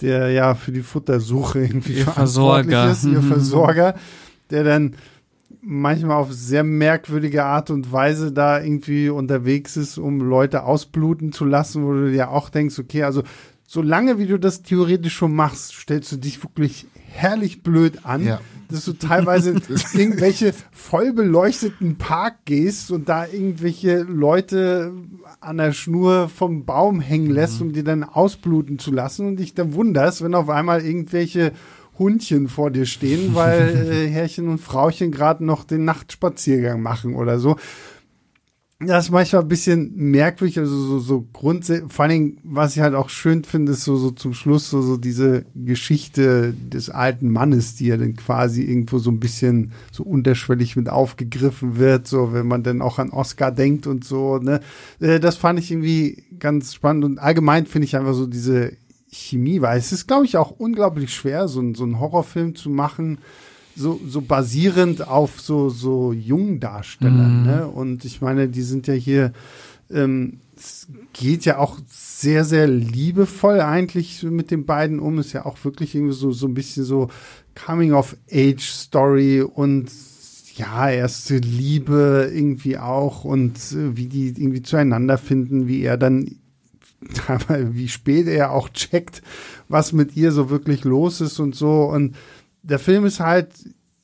der 0.00 0.30
ja 0.30 0.54
für 0.54 0.72
die 0.72 0.82
Futtersuche 0.82 1.60
irgendwie 1.62 1.94
ihr 1.94 2.06
Versorger. 2.06 2.90
ist, 2.90 3.04
ihr 3.04 3.20
mhm. 3.20 3.28
Versorger, 3.28 3.94
der 4.50 4.64
dann 4.64 4.96
manchmal 5.62 6.16
auf 6.16 6.32
sehr 6.32 6.64
merkwürdige 6.64 7.44
Art 7.44 7.70
und 7.70 7.92
Weise 7.92 8.32
da 8.32 8.60
irgendwie 8.62 9.10
unterwegs 9.10 9.76
ist, 9.76 9.98
um 9.98 10.20
Leute 10.20 10.64
ausbluten 10.64 11.32
zu 11.32 11.44
lassen, 11.44 11.84
wo 11.84 11.92
du 11.92 12.10
dir 12.10 12.30
auch 12.30 12.48
denkst, 12.48 12.78
okay, 12.78 13.02
also 13.02 13.22
solange 13.66 14.18
wie 14.18 14.26
du 14.26 14.38
das 14.38 14.62
theoretisch 14.62 15.14
schon 15.14 15.34
machst, 15.34 15.72
stellst 15.74 16.12
du 16.12 16.16
dich 16.16 16.42
wirklich 16.42 16.86
herrlich 17.10 17.62
blöd 17.62 18.04
an, 18.04 18.24
ja. 18.24 18.40
dass 18.70 18.84
du 18.84 18.92
teilweise 18.92 19.54
irgendwelche 19.94 20.54
voll 20.70 21.12
beleuchteten 21.12 21.96
Park 21.96 22.44
gehst 22.44 22.90
und 22.90 23.08
da 23.08 23.26
irgendwelche 23.26 24.02
Leute 24.02 24.92
an 25.40 25.58
der 25.58 25.72
Schnur 25.72 26.28
vom 26.28 26.64
Baum 26.64 27.00
hängen 27.00 27.30
lässt, 27.30 27.60
mhm. 27.60 27.68
um 27.68 27.72
die 27.72 27.84
dann 27.84 28.04
ausbluten 28.04 28.78
zu 28.78 28.90
lassen 28.90 29.26
und 29.26 29.36
dich 29.36 29.54
dann 29.54 29.74
wunderst, 29.74 30.22
wenn 30.22 30.34
auf 30.34 30.48
einmal 30.48 30.82
irgendwelche 30.82 31.52
Hundchen 31.98 32.48
vor 32.48 32.70
dir 32.70 32.86
stehen, 32.86 33.34
weil 33.34 33.68
äh, 33.92 34.08
Herrchen 34.08 34.48
und 34.48 34.58
Frauchen 34.58 35.12
gerade 35.12 35.44
noch 35.44 35.64
den 35.64 35.84
Nachtspaziergang 35.84 36.80
machen 36.80 37.14
oder 37.14 37.38
so 37.38 37.56
das 38.82 39.06
ist 39.06 39.10
manchmal 39.10 39.42
ein 39.42 39.48
bisschen 39.48 39.92
merkwürdig, 39.94 40.58
also 40.58 40.74
so, 40.74 40.98
so 41.00 41.26
grundsätzlich, 41.34 41.92
vor 41.92 42.04
allen 42.04 42.12
Dingen, 42.12 42.38
was 42.44 42.76
ich 42.76 42.82
halt 42.82 42.94
auch 42.94 43.10
schön 43.10 43.44
finde, 43.44 43.72
ist 43.72 43.84
so, 43.84 43.96
so 43.96 44.10
zum 44.10 44.32
Schluss 44.32 44.70
so, 44.70 44.80
so 44.80 44.96
diese 44.96 45.44
Geschichte 45.54 46.54
des 46.54 46.88
alten 46.88 47.30
Mannes, 47.30 47.74
die 47.74 47.88
ja 47.88 47.98
dann 47.98 48.16
quasi 48.16 48.62
irgendwo 48.62 48.98
so 48.98 49.10
ein 49.10 49.20
bisschen 49.20 49.72
so 49.92 50.02
unterschwellig 50.02 50.76
mit 50.76 50.88
aufgegriffen 50.88 51.76
wird, 51.76 52.06
so 52.06 52.32
wenn 52.32 52.48
man 52.48 52.62
dann 52.62 52.80
auch 52.80 52.98
an 52.98 53.10
Oscar 53.10 53.52
denkt 53.52 53.86
und 53.86 54.02
so, 54.04 54.38
ne. 54.38 54.60
Äh, 54.98 55.20
das 55.20 55.36
fand 55.36 55.58
ich 55.58 55.70
irgendwie 55.70 56.24
ganz 56.38 56.72
spannend 56.72 57.04
und 57.04 57.18
allgemein 57.18 57.66
finde 57.66 57.84
ich 57.84 57.96
einfach 57.96 58.14
so 58.14 58.26
diese 58.26 58.72
Chemie, 59.12 59.60
weil 59.60 59.78
es 59.78 59.92
ist, 59.92 60.06
glaube 60.06 60.24
ich, 60.24 60.38
auch 60.38 60.52
unglaublich 60.52 61.12
schwer, 61.12 61.48
so, 61.48 61.74
so 61.74 61.84
einen 61.84 62.00
Horrorfilm 62.00 62.54
zu 62.54 62.70
machen, 62.70 63.18
so, 63.76 64.00
so 64.06 64.20
basierend 64.20 65.06
auf 65.06 65.40
so, 65.40 65.68
so 65.68 66.12
Jungdarstellern. 66.12 67.40
Mhm. 67.40 67.46
Ne? 67.46 67.66
Und 67.68 68.04
ich 68.04 68.20
meine, 68.20 68.48
die 68.48 68.62
sind 68.62 68.86
ja 68.86 68.94
hier, 68.94 69.32
ähm, 69.90 70.40
es 70.56 70.88
geht 71.12 71.44
ja 71.44 71.58
auch 71.58 71.78
sehr, 71.88 72.44
sehr 72.44 72.66
liebevoll 72.66 73.60
eigentlich 73.60 74.22
mit 74.22 74.50
den 74.50 74.66
beiden 74.66 75.00
um. 75.00 75.18
Ist 75.18 75.32
ja 75.32 75.46
auch 75.46 75.64
wirklich 75.64 75.94
irgendwie 75.94 76.14
so, 76.14 76.32
so 76.32 76.46
ein 76.46 76.54
bisschen 76.54 76.84
so 76.84 77.08
Coming-of-Age-Story 77.54 79.42
und 79.42 79.90
ja, 80.56 80.90
erste 80.90 81.38
Liebe 81.38 82.30
irgendwie 82.34 82.76
auch 82.76 83.24
und 83.24 83.56
äh, 83.72 83.96
wie 83.96 84.08
die 84.08 84.28
irgendwie 84.28 84.62
zueinander 84.62 85.16
finden, 85.16 85.68
wie 85.68 85.82
er 85.82 85.96
dann 85.96 86.36
wie 87.48 87.88
spät 87.88 88.26
er 88.26 88.52
auch 88.52 88.68
checkt, 88.68 89.22
was 89.68 89.92
mit 89.92 90.16
ihr 90.16 90.32
so 90.32 90.50
wirklich 90.50 90.84
los 90.84 91.20
ist 91.20 91.38
und 91.38 91.54
so. 91.54 91.84
Und 91.84 92.14
der 92.62 92.78
Film 92.78 93.04
ist 93.04 93.20
halt, 93.20 93.48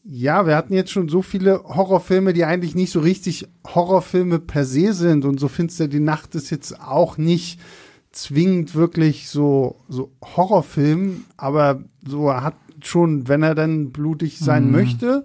ja, 0.04 0.46
wir 0.46 0.56
hatten 0.56 0.72
jetzt 0.72 0.92
schon 0.92 1.08
so 1.08 1.20
viele 1.20 1.62
Horrorfilme, 1.64 2.32
die 2.32 2.44
eigentlich 2.44 2.74
nicht 2.74 2.92
so 2.92 3.00
richtig 3.00 3.48
Horrorfilme 3.66 4.38
per 4.38 4.64
se 4.64 4.92
sind 4.92 5.24
und 5.24 5.40
so 5.40 5.48
finster 5.48 5.88
die 5.88 6.00
Nacht 6.00 6.34
ist 6.34 6.50
jetzt 6.50 6.80
auch 6.80 7.18
nicht 7.18 7.60
zwingend 8.12 8.74
wirklich 8.74 9.28
so, 9.28 9.76
so 9.88 10.10
Horrorfilm, 10.22 11.24
aber 11.36 11.82
so 12.06 12.28
er 12.28 12.42
hat 12.42 12.54
schon, 12.82 13.28
wenn 13.28 13.42
er 13.42 13.54
dann 13.54 13.90
blutig 13.90 14.38
sein 14.38 14.66
mhm. 14.66 14.72
möchte, 14.72 15.24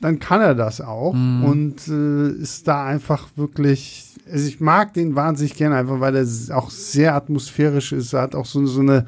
dann 0.00 0.18
kann 0.18 0.40
er 0.40 0.54
das 0.54 0.80
auch 0.80 1.14
mhm. 1.14 1.44
und 1.44 1.88
äh, 1.88 2.30
ist 2.30 2.66
da 2.66 2.84
einfach 2.84 3.28
wirklich, 3.36 4.06
also 4.30 4.46
ich 4.46 4.60
mag 4.60 4.94
den 4.94 5.14
wahnsinnig 5.14 5.54
gerne, 5.54 5.76
einfach 5.76 6.00
weil 6.00 6.16
er 6.16 6.56
auch 6.56 6.70
sehr 6.70 7.14
atmosphärisch 7.14 7.92
ist, 7.92 8.12
er 8.12 8.22
hat 8.22 8.34
auch 8.34 8.46
so, 8.46 8.66
so 8.66 8.80
eine, 8.80 9.06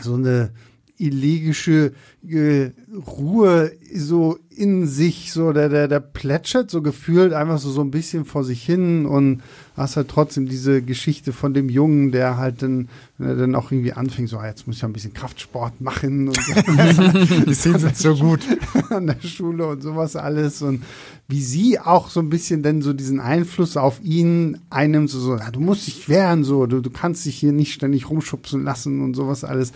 so 0.00 0.14
eine, 0.14 0.50
elegische 0.98 1.92
äh, 2.28 2.70
Ruhe 3.06 3.72
so 3.94 4.38
in 4.50 4.86
sich, 4.86 5.32
so 5.32 5.52
der, 5.52 5.68
der, 5.68 5.86
der 5.86 6.00
plätschert 6.00 6.70
so 6.70 6.82
gefühlt 6.82 7.32
einfach 7.32 7.58
so, 7.58 7.70
so 7.70 7.80
ein 7.80 7.92
bisschen 7.92 8.24
vor 8.24 8.42
sich 8.42 8.64
hin 8.64 9.06
und 9.06 9.42
hast 9.76 9.96
halt 9.96 10.08
trotzdem 10.08 10.48
diese 10.48 10.82
Geschichte 10.82 11.32
von 11.32 11.54
dem 11.54 11.68
Jungen, 11.68 12.10
der 12.10 12.36
halt 12.36 12.62
dann, 12.62 12.88
wenn 13.18 13.28
er 13.28 13.36
dann 13.36 13.54
auch 13.54 13.70
irgendwie 13.70 13.92
anfängt, 13.92 14.28
so, 14.28 14.38
ah, 14.38 14.46
jetzt 14.46 14.66
muss 14.66 14.76
ich 14.76 14.82
ja 14.82 14.88
ein 14.88 14.92
bisschen 14.92 15.14
Kraftsport 15.14 15.80
machen 15.80 16.26
und 16.26 16.36
so. 16.36 16.52
Die 17.46 17.54
Szenen 17.54 17.78
sind 17.78 17.96
so 17.96 18.16
gut. 18.16 18.40
An 18.90 19.06
der 19.06 19.20
Schule 19.20 19.66
und 19.68 19.82
sowas 19.82 20.16
alles 20.16 20.60
und 20.62 20.82
wie 21.28 21.42
sie 21.42 21.78
auch 21.78 22.10
so 22.10 22.20
ein 22.20 22.30
bisschen 22.30 22.62
dann 22.62 22.82
so 22.82 22.92
diesen 22.92 23.20
Einfluss 23.20 23.76
auf 23.76 24.02
ihn 24.02 24.58
einnimmt, 24.70 25.10
so, 25.10 25.20
so 25.20 25.36
ja, 25.36 25.50
du 25.52 25.60
musst 25.60 25.86
dich 25.86 26.08
wehren, 26.08 26.42
so, 26.42 26.66
du, 26.66 26.80
du 26.80 26.90
kannst 26.90 27.24
dich 27.26 27.36
hier 27.36 27.52
nicht 27.52 27.74
ständig 27.74 28.10
rumschubsen 28.10 28.64
lassen 28.64 29.02
und 29.02 29.14
sowas 29.14 29.44
alles 29.44 29.72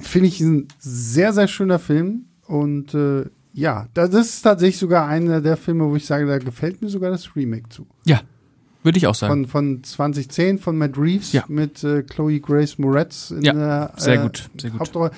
finde 0.00 0.28
ich 0.28 0.40
ein 0.40 0.68
sehr, 0.78 1.32
sehr 1.32 1.48
schöner 1.48 1.78
Film. 1.78 2.26
Und 2.46 2.94
äh, 2.94 3.26
ja, 3.52 3.86
das 3.94 4.14
ist 4.14 4.42
tatsächlich 4.42 4.78
sogar 4.78 5.06
einer 5.06 5.40
der 5.40 5.56
Filme, 5.56 5.88
wo 5.88 5.96
ich 5.96 6.06
sage, 6.06 6.26
da 6.26 6.38
gefällt 6.38 6.82
mir 6.82 6.88
sogar 6.88 7.10
das 7.10 7.36
Remake 7.36 7.68
zu. 7.68 7.86
Ja, 8.04 8.20
würde 8.82 8.98
ich 8.98 9.06
auch 9.06 9.14
sagen. 9.14 9.46
Von, 9.46 9.76
von 9.76 9.84
2010 9.84 10.58
von 10.58 10.78
Matt 10.78 10.96
Reeves 10.96 11.32
ja. 11.32 11.44
mit 11.48 11.84
äh, 11.84 12.02
Chloe 12.02 12.40
Grace 12.40 12.78
Moretz 12.78 13.30
in 13.30 13.42
ja, 13.42 13.52
der 13.52 13.92
sehr 13.96 14.14
äh, 14.14 14.22
gut, 14.22 14.50
sehr 14.58 14.70
gut. 14.70 14.80
Hauptrolle. 14.80 15.10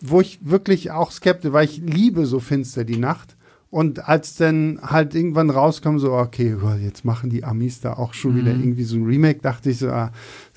Wo 0.00 0.20
ich 0.20 0.38
wirklich 0.42 0.90
auch 0.90 1.10
skeptisch, 1.10 1.52
weil 1.52 1.64
ich 1.64 1.78
liebe 1.78 2.26
so 2.26 2.40
finster 2.40 2.84
die 2.84 2.98
Nacht. 2.98 3.36
Und 3.70 4.08
als 4.08 4.36
dann 4.36 4.78
halt 4.80 5.14
irgendwann 5.14 5.50
rauskam, 5.50 5.98
so, 5.98 6.12
okay, 6.12 6.56
jetzt 6.82 7.04
machen 7.04 7.30
die 7.30 7.44
Amis 7.44 7.80
da 7.80 7.94
auch 7.94 8.14
schon 8.14 8.34
mhm. 8.34 8.36
wieder 8.38 8.50
irgendwie 8.52 8.84
so 8.84 8.96
ein 8.96 9.04
Remake, 9.04 9.40
dachte 9.40 9.70
ich 9.70 9.78
so, 9.78 9.88
ah, 9.88 10.12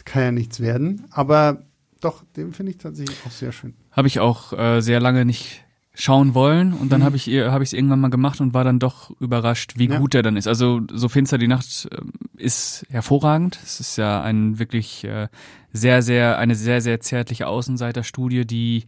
kann 0.09 0.23
ja 0.23 0.31
nichts 0.31 0.59
werden. 0.59 1.05
Aber 1.11 1.61
doch, 1.99 2.23
den 2.35 2.53
finde 2.53 2.71
ich 2.71 2.77
tatsächlich 2.77 3.17
auch 3.25 3.31
sehr 3.31 3.51
schön. 3.51 3.73
Habe 3.91 4.07
ich 4.07 4.19
auch 4.19 4.53
äh, 4.53 4.81
sehr 4.81 4.99
lange 4.99 5.25
nicht 5.25 5.63
schauen 5.93 6.33
wollen 6.33 6.73
und 6.73 6.91
dann 6.91 7.01
mhm. 7.01 7.05
habe 7.05 7.17
ich 7.17 7.27
habe 7.27 7.63
ich 7.63 7.69
es 7.69 7.73
irgendwann 7.73 7.99
mal 7.99 8.09
gemacht 8.09 8.39
und 8.39 8.53
war 8.53 8.63
dann 8.63 8.79
doch 8.79 9.11
überrascht, 9.19 9.73
wie 9.75 9.89
ja. 9.89 9.97
gut 9.97 10.15
er 10.15 10.23
dann 10.23 10.37
ist. 10.37 10.47
Also 10.47 10.81
so 10.91 11.09
finster 11.09 11.37
die 11.37 11.47
Nacht 11.47 11.89
äh, 11.91 11.97
ist 12.37 12.85
hervorragend. 12.89 13.59
Es 13.63 13.79
ist 13.79 13.97
ja 13.97 14.21
ein 14.21 14.59
wirklich 14.59 15.03
äh, 15.03 15.27
sehr 15.73 16.01
sehr 16.01 16.37
eine 16.37 16.55
sehr 16.55 16.81
sehr 16.81 17.01
zärtliche 17.01 17.47
Außenseiterstudie, 17.47 18.45
die 18.45 18.85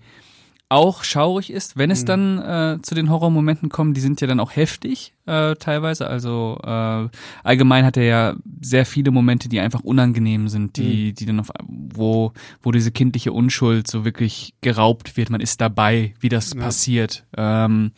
auch 0.71 1.03
schaurig 1.03 1.51
ist, 1.51 1.75
wenn 1.75 1.91
es 1.91 2.03
mhm. 2.03 2.05
dann 2.05 2.39
äh, 2.39 2.81
zu 2.81 2.95
den 2.95 3.09
Horrormomenten 3.09 3.67
kommt. 3.67 3.97
Die 3.97 4.01
sind 4.01 4.21
ja 4.21 4.27
dann 4.27 4.39
auch 4.39 4.55
heftig 4.55 5.13
äh, 5.25 5.55
teilweise. 5.55 6.07
Also 6.07 6.59
äh, 6.63 7.09
allgemein 7.43 7.83
hat 7.83 7.97
er 7.97 8.03
ja 8.03 8.35
sehr 8.61 8.85
viele 8.85 9.11
Momente, 9.11 9.49
die 9.49 9.59
einfach 9.59 9.81
unangenehm 9.81 10.47
sind, 10.47 10.77
die 10.77 11.09
mhm. 11.09 11.15
die 11.15 11.25
dann 11.25 11.39
auf 11.41 11.51
wo 11.67 12.31
wo 12.63 12.71
diese 12.71 12.91
kindliche 12.91 13.33
Unschuld 13.33 13.87
so 13.87 14.05
wirklich 14.05 14.53
geraubt 14.61 15.17
wird. 15.17 15.29
Man 15.29 15.41
ist 15.41 15.59
dabei, 15.59 16.13
wie 16.21 16.29
das 16.29 16.53
ja. 16.53 16.61
passiert. 16.61 17.25
Ähm, 17.35 17.91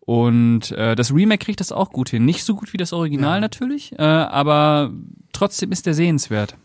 und 0.00 0.70
äh, 0.72 0.94
das 0.94 1.14
Remake 1.14 1.46
kriegt 1.46 1.60
das 1.60 1.72
auch 1.72 1.90
gut 1.90 2.10
hin. 2.10 2.26
Nicht 2.26 2.44
so 2.44 2.54
gut 2.54 2.74
wie 2.74 2.78
das 2.78 2.92
Original 2.92 3.36
ja. 3.36 3.40
natürlich, 3.40 3.98
äh, 3.98 4.02
aber 4.02 4.92
trotzdem 5.32 5.72
ist 5.72 5.86
der 5.86 5.94
sehenswert. 5.94 6.56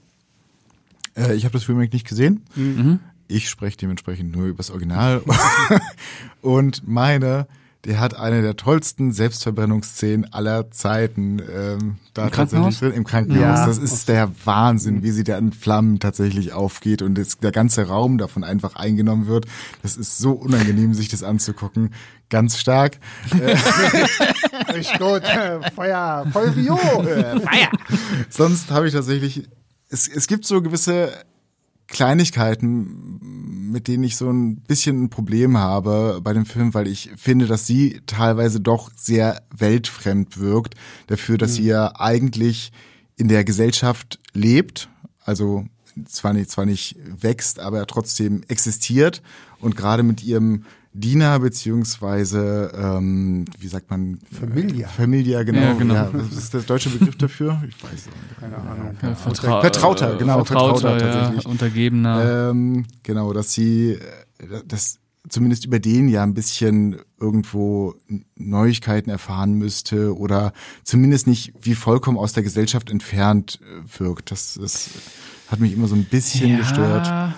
Äh, 1.15 1.36
ich 1.36 1.45
habe 1.45 1.53
das 1.53 1.69
Remake 1.69 1.94
nicht 1.94 2.07
gesehen. 2.07 2.44
Mhm 2.56 2.99
ich 3.28 3.49
spreche 3.49 3.78
dementsprechend 3.78 4.36
nur 4.36 4.45
übers 4.45 4.72
Original. 4.72 5.22
und 6.41 6.88
meine, 6.88 7.48
der 7.88 7.99
hat 7.99 8.18
eine 8.18 8.41
der 8.41 8.58
tollsten 8.58 9.14
Selbstverbrennungsszenen 9.14 10.34
aller 10.34 10.72
Zeiten 10.72 11.40
ähm, 11.40 11.95
da 12.14 12.26
Im 12.26 12.32
tatsächlich 12.32 12.80
drin 12.80 12.91
im 12.91 13.06
Krankenhaus. 13.06 13.60
Ja. 13.60 13.66
Das 13.66 13.78
ist 13.78 14.10
der 14.10 14.32
Wahnsinn, 14.44 15.04
wie 15.04 15.12
sie 15.12 15.24
da 15.24 15.38
in 15.38 15.54
Flammen 15.54 15.99
tatsächlich 15.99 16.52
aufgeht 16.52 17.02
und 17.02 17.18
das, 17.18 17.38
der 17.38 17.52
ganze 17.52 17.88
Raum 17.88 18.18
davon 18.18 18.44
einfach 18.44 18.76
eingenommen 18.76 19.28
wird. 19.28 19.45
Das 19.84 19.95
ist 19.95 20.18
so 20.18 20.34
unangenehm, 20.34 20.94
sich 20.94 21.08
das 21.08 21.24
anzugucken. 21.24 21.94
Ganz 22.30 22.58
stark. 22.58 22.98
Richtig 24.74 24.99
gut. 24.99 25.24
Feuer, 25.74 26.26
Feuerio. 26.34 26.76
Feuer. 26.78 27.72
Sonst 28.30 28.70
habe 28.70 28.88
ich 28.88 28.94
tatsächlich, 28.94 29.48
es, 29.90 30.10
es 30.10 30.28
gibt 30.28 30.45
so 30.45 30.62
gewisse 30.62 31.14
Kleinigkeiten, 31.88 33.19
mit 33.72 33.88
denen 33.88 34.03
ich 34.03 34.18
so 34.18 34.30
ein 34.30 34.57
bisschen 34.57 35.03
ein 35.03 35.09
Problem 35.09 35.57
habe 35.57 36.19
bei 36.22 36.34
dem 36.34 36.45
Film, 36.45 36.73
weil 36.73 36.88
ich 36.88 37.11
finde, 37.15 37.47
dass 37.47 37.65
sie 37.65 38.01
teilweise 38.05 38.59
doch 38.59 38.91
sehr 38.95 39.41
weltfremd 39.55 40.38
wirkt, 40.39 40.76
dafür, 41.07 41.38
dass 41.38 41.51
mhm. 41.51 41.55
sie 41.55 41.64
ja 41.65 41.93
eigentlich 41.99 42.72
in 43.15 43.27
der 43.27 43.43
Gesellschaft 43.43 44.19
lebt, 44.34 44.89
also 45.23 45.65
zwar 46.05 46.34
nicht, 46.34 46.51
zwar 46.51 46.65
nicht 46.65 46.97
wächst, 47.05 47.59
aber 47.59 47.85
trotzdem 47.88 48.43
existiert 48.47 49.22
und 49.59 49.76
gerade 49.76 50.03
mit 50.03 50.23
ihrem 50.23 50.65
Diener 50.99 51.40
beziehungsweise 51.40 52.72
ähm, 52.76 53.45
wie 53.60 53.68
sagt 53.68 53.90
man 53.90 54.19
Familia. 54.32 54.88
Familia, 54.88 55.44
genau. 55.44 55.61
Ja, 55.61 55.74
genau. 55.74 55.94
Ja, 55.94 56.10
was 56.14 56.38
ist 56.38 56.53
der 56.53 56.61
deutsche 56.61 56.90
Begriff 56.90 57.18
dafür? 57.18 57.61
Ich 57.68 57.84
weiß 57.84 57.91
nicht. 57.91 58.40
Keine 58.40 58.57
Ahnung. 58.57 58.98
Ja, 59.02 59.15
Vertra 59.15 59.61
Vertrauter, 59.61 60.15
genau, 60.18 60.44
Vertrauter, 60.44 60.80
Vertrauter 60.80 61.11
tatsächlich. 61.11 61.44
Ja, 61.44 61.49
Untergebener. 61.49 62.49
Ähm, 62.49 62.86
genau, 63.03 63.34
dass 63.34 63.53
sie 63.53 63.91
äh, 63.91 63.99
das 64.65 64.99
zumindest 65.30 65.65
über 65.65 65.80
den 65.80 66.07
ja 66.07 66.24
ein 66.24 66.34
bisschen 66.34 66.98
irgendwo 67.19 67.95
Neuigkeiten 68.36 69.10
erfahren 69.10 69.53
müsste 69.53 70.18
oder 70.18 70.53
zumindest 70.84 71.28
nicht 71.28 71.53
wie 71.61 71.76
vollkommen 71.76 72.18
aus 72.18 72.34
der 72.34 72.44
Gesellschaft 72.44 72.90
entfernt 72.90 73.60
äh, 73.61 73.99
wirkt. 73.99 74.32
Das, 74.32 74.57
das 74.60 74.90
hat 75.48 75.60
mich 75.60 75.74
immer 75.74 75.88
so 75.88 75.95
ein 75.95 76.06
bisschen 76.06 76.52
ja. 76.52 76.57
gestört. 76.57 77.36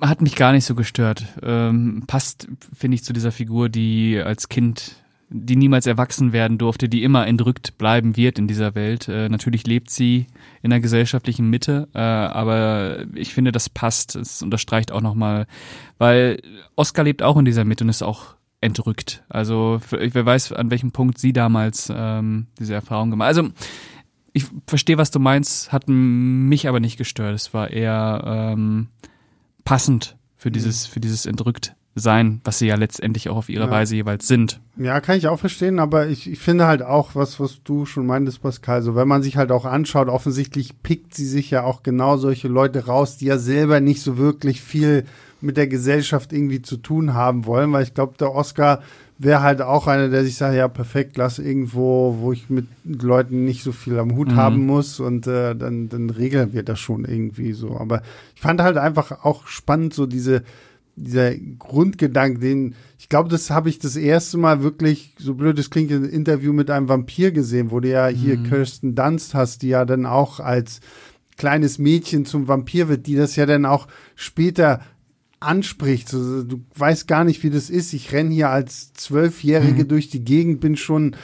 Hat 0.00 0.20
mich 0.20 0.36
gar 0.36 0.52
nicht 0.52 0.64
so 0.64 0.74
gestört. 0.74 1.24
Ähm, 1.42 2.04
passt, 2.06 2.48
finde 2.74 2.96
ich, 2.96 3.04
zu 3.04 3.12
dieser 3.12 3.32
Figur, 3.32 3.68
die 3.68 4.18
als 4.18 4.48
Kind, 4.48 4.96
die 5.30 5.56
niemals 5.56 5.86
erwachsen 5.86 6.32
werden 6.32 6.58
durfte, 6.58 6.88
die 6.88 7.02
immer 7.02 7.26
entrückt 7.26 7.78
bleiben 7.78 8.16
wird 8.16 8.38
in 8.38 8.46
dieser 8.46 8.74
Welt. 8.74 9.08
Äh, 9.08 9.28
natürlich 9.28 9.66
lebt 9.66 9.90
sie 9.90 10.26
in 10.62 10.70
der 10.70 10.80
gesellschaftlichen 10.80 11.48
Mitte, 11.48 11.88
äh, 11.94 11.98
aber 11.98 13.06
ich 13.14 13.32
finde, 13.32 13.52
das 13.52 13.70
passt. 13.70 14.16
Es 14.16 14.42
unterstreicht 14.42 14.92
auch 14.92 15.00
nochmal, 15.00 15.46
weil 15.96 16.42
Oscar 16.76 17.04
lebt 17.04 17.22
auch 17.22 17.38
in 17.38 17.44
dieser 17.44 17.64
Mitte 17.64 17.84
und 17.84 17.90
ist 17.90 18.02
auch 18.02 18.34
entrückt. 18.60 19.22
Also 19.28 19.80
wer 19.90 20.26
weiß, 20.26 20.52
an 20.52 20.70
welchem 20.70 20.90
Punkt 20.90 21.18
sie 21.18 21.32
damals 21.32 21.92
ähm, 21.94 22.48
diese 22.58 22.74
Erfahrung 22.74 23.10
gemacht. 23.10 23.28
Also 23.28 23.50
ich 24.32 24.46
verstehe, 24.66 24.98
was 24.98 25.10
du 25.10 25.20
meinst, 25.20 25.72
hat 25.72 25.84
mich 25.88 26.68
aber 26.68 26.80
nicht 26.80 26.96
gestört. 26.96 27.34
Es 27.34 27.54
war 27.54 27.70
eher 27.70 28.22
ähm, 28.26 28.88
passend 29.68 30.16
für 30.34 30.50
dieses, 30.50 30.86
für 30.86 30.98
dieses 30.98 31.26
entrückt 31.26 31.74
sein, 31.94 32.40
was 32.42 32.58
sie 32.58 32.68
ja 32.68 32.76
letztendlich 32.76 33.28
auch 33.28 33.36
auf 33.36 33.50
ihre 33.50 33.66
ja. 33.66 33.70
Weise 33.70 33.96
jeweils 33.96 34.26
sind. 34.26 34.62
Ja, 34.78 35.02
kann 35.02 35.18
ich 35.18 35.28
auch 35.28 35.38
verstehen, 35.38 35.78
aber 35.78 36.06
ich, 36.06 36.30
ich 36.30 36.38
finde 36.38 36.66
halt 36.66 36.80
auch, 36.80 37.14
was, 37.14 37.38
was 37.38 37.62
du 37.64 37.84
schon 37.84 38.06
meintest, 38.06 38.40
Pascal, 38.40 38.80
so 38.80 38.94
wenn 38.94 39.06
man 39.06 39.22
sich 39.22 39.36
halt 39.36 39.52
auch 39.52 39.66
anschaut, 39.66 40.08
offensichtlich 40.08 40.82
pickt 40.82 41.12
sie 41.12 41.26
sich 41.26 41.50
ja 41.50 41.64
auch 41.64 41.82
genau 41.82 42.16
solche 42.16 42.48
Leute 42.48 42.86
raus, 42.86 43.18
die 43.18 43.26
ja 43.26 43.36
selber 43.36 43.80
nicht 43.80 44.00
so 44.00 44.16
wirklich 44.16 44.62
viel 44.62 45.04
mit 45.42 45.58
der 45.58 45.66
Gesellschaft 45.66 46.32
irgendwie 46.32 46.62
zu 46.62 46.78
tun 46.78 47.12
haben 47.12 47.44
wollen, 47.44 47.70
weil 47.70 47.82
ich 47.82 47.92
glaube, 47.92 48.14
der 48.18 48.34
Oscar 48.34 48.80
wäre 49.18 49.42
halt 49.42 49.60
auch 49.60 49.88
einer, 49.88 50.08
der 50.08 50.24
sich 50.24 50.36
sagt, 50.36 50.54
ja, 50.54 50.68
perfekt, 50.68 51.16
lass 51.16 51.40
irgendwo, 51.40 52.18
wo 52.20 52.32
ich 52.32 52.48
mit 52.48 52.66
Leuten 52.84 53.44
nicht 53.44 53.64
so 53.64 53.72
viel 53.72 53.98
am 53.98 54.14
Hut 54.14 54.28
mhm. 54.28 54.36
haben 54.36 54.66
muss 54.66 55.00
und 55.00 55.26
äh, 55.26 55.56
dann, 55.56 55.88
dann 55.88 56.10
regeln 56.10 56.52
wir 56.52 56.62
das 56.62 56.78
schon 56.78 57.04
irgendwie 57.04 57.52
so. 57.52 57.76
Aber 57.76 58.02
ich 58.36 58.40
fand 58.40 58.62
halt 58.62 58.76
einfach 58.76 59.24
auch 59.24 59.48
spannend, 59.48 59.92
so 59.92 60.06
diese, 60.06 60.44
dieser 60.94 61.34
Grundgedanke, 61.34 62.38
den, 62.38 62.76
ich 62.98 63.08
glaube, 63.08 63.28
das 63.28 63.50
habe 63.50 63.68
ich 63.68 63.80
das 63.80 63.96
erste 63.96 64.38
Mal 64.38 64.62
wirklich, 64.62 65.14
so 65.18 65.34
blöd 65.34 65.58
es 65.58 65.70
klingt, 65.70 65.90
ein 65.90 66.04
Interview 66.04 66.52
mit 66.52 66.70
einem 66.70 66.88
Vampir 66.88 67.32
gesehen, 67.32 67.72
wo 67.72 67.80
du 67.80 67.88
ja 67.88 68.06
hier 68.06 68.38
mhm. 68.38 68.44
Kirsten 68.44 68.94
Dunst 68.94 69.34
hast, 69.34 69.62
die 69.62 69.68
ja 69.68 69.84
dann 69.84 70.06
auch 70.06 70.38
als 70.38 70.80
kleines 71.36 71.78
Mädchen 71.78 72.24
zum 72.24 72.46
Vampir 72.46 72.88
wird, 72.88 73.06
die 73.06 73.16
das 73.16 73.34
ja 73.34 73.46
dann 73.46 73.66
auch 73.66 73.88
später 74.14 74.80
anspricht. 75.40 76.12
Also, 76.14 76.42
du 76.42 76.60
weißt 76.76 77.06
gar 77.06 77.24
nicht, 77.24 77.42
wie 77.42 77.50
das 77.50 77.70
ist. 77.70 77.92
Ich 77.92 78.12
renne 78.12 78.34
hier 78.34 78.50
als 78.50 78.92
Zwölfjährige 78.94 79.84
mhm. 79.84 79.88
durch 79.88 80.08
die 80.08 80.24
Gegend, 80.24 80.60
bin 80.60 80.76
schon 80.76 81.16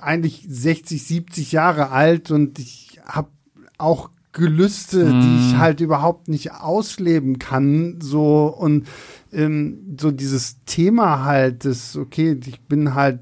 eigentlich 0.00 0.44
60, 0.48 1.02
70 1.02 1.52
Jahre 1.52 1.90
alt 1.90 2.30
und 2.30 2.58
ich 2.58 3.00
habe 3.04 3.30
auch 3.76 4.10
Gelüste, 4.32 5.04
mhm. 5.04 5.20
die 5.20 5.48
ich 5.48 5.56
halt 5.56 5.80
überhaupt 5.80 6.28
nicht 6.28 6.52
ausleben 6.52 7.38
kann. 7.38 7.98
So 8.00 8.46
und 8.46 8.86
ähm, 9.32 9.96
so 10.00 10.10
dieses 10.10 10.64
Thema 10.64 11.24
halt, 11.24 11.64
das, 11.64 11.96
okay, 11.96 12.38
ich 12.46 12.60
bin 12.62 12.94
halt 12.94 13.20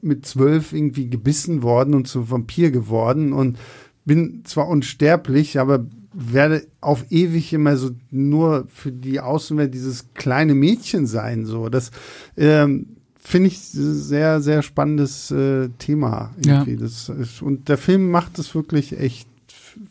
mit 0.00 0.26
zwölf 0.26 0.72
irgendwie 0.72 1.08
gebissen 1.08 1.62
worden 1.62 1.94
und 1.94 2.08
zum 2.08 2.30
Vampir 2.30 2.70
geworden 2.70 3.32
und 3.32 3.58
bin 4.04 4.42
zwar 4.44 4.68
unsterblich, 4.68 5.60
aber 5.60 5.86
werde 6.12 6.66
auf 6.80 7.04
ewig 7.10 7.52
immer 7.52 7.76
so 7.76 7.90
nur 8.10 8.66
für 8.72 8.92
die 8.92 9.20
Außenwelt 9.20 9.72
dieses 9.72 10.12
kleine 10.14 10.54
Mädchen 10.54 11.06
sein. 11.06 11.46
So, 11.46 11.68
das 11.68 11.90
ähm, 12.36 12.96
finde 13.16 13.48
ich 13.48 13.60
sehr, 13.60 14.40
sehr 14.40 14.62
spannendes 14.62 15.30
äh, 15.30 15.68
Thema. 15.78 16.32
Irgendwie. 16.44 16.72
Ja. 16.72 16.80
Das 16.80 17.08
ist, 17.08 17.42
und 17.42 17.68
der 17.68 17.78
Film 17.78 18.10
macht 18.10 18.38
es 18.38 18.54
wirklich 18.54 18.98
echt 18.98 19.28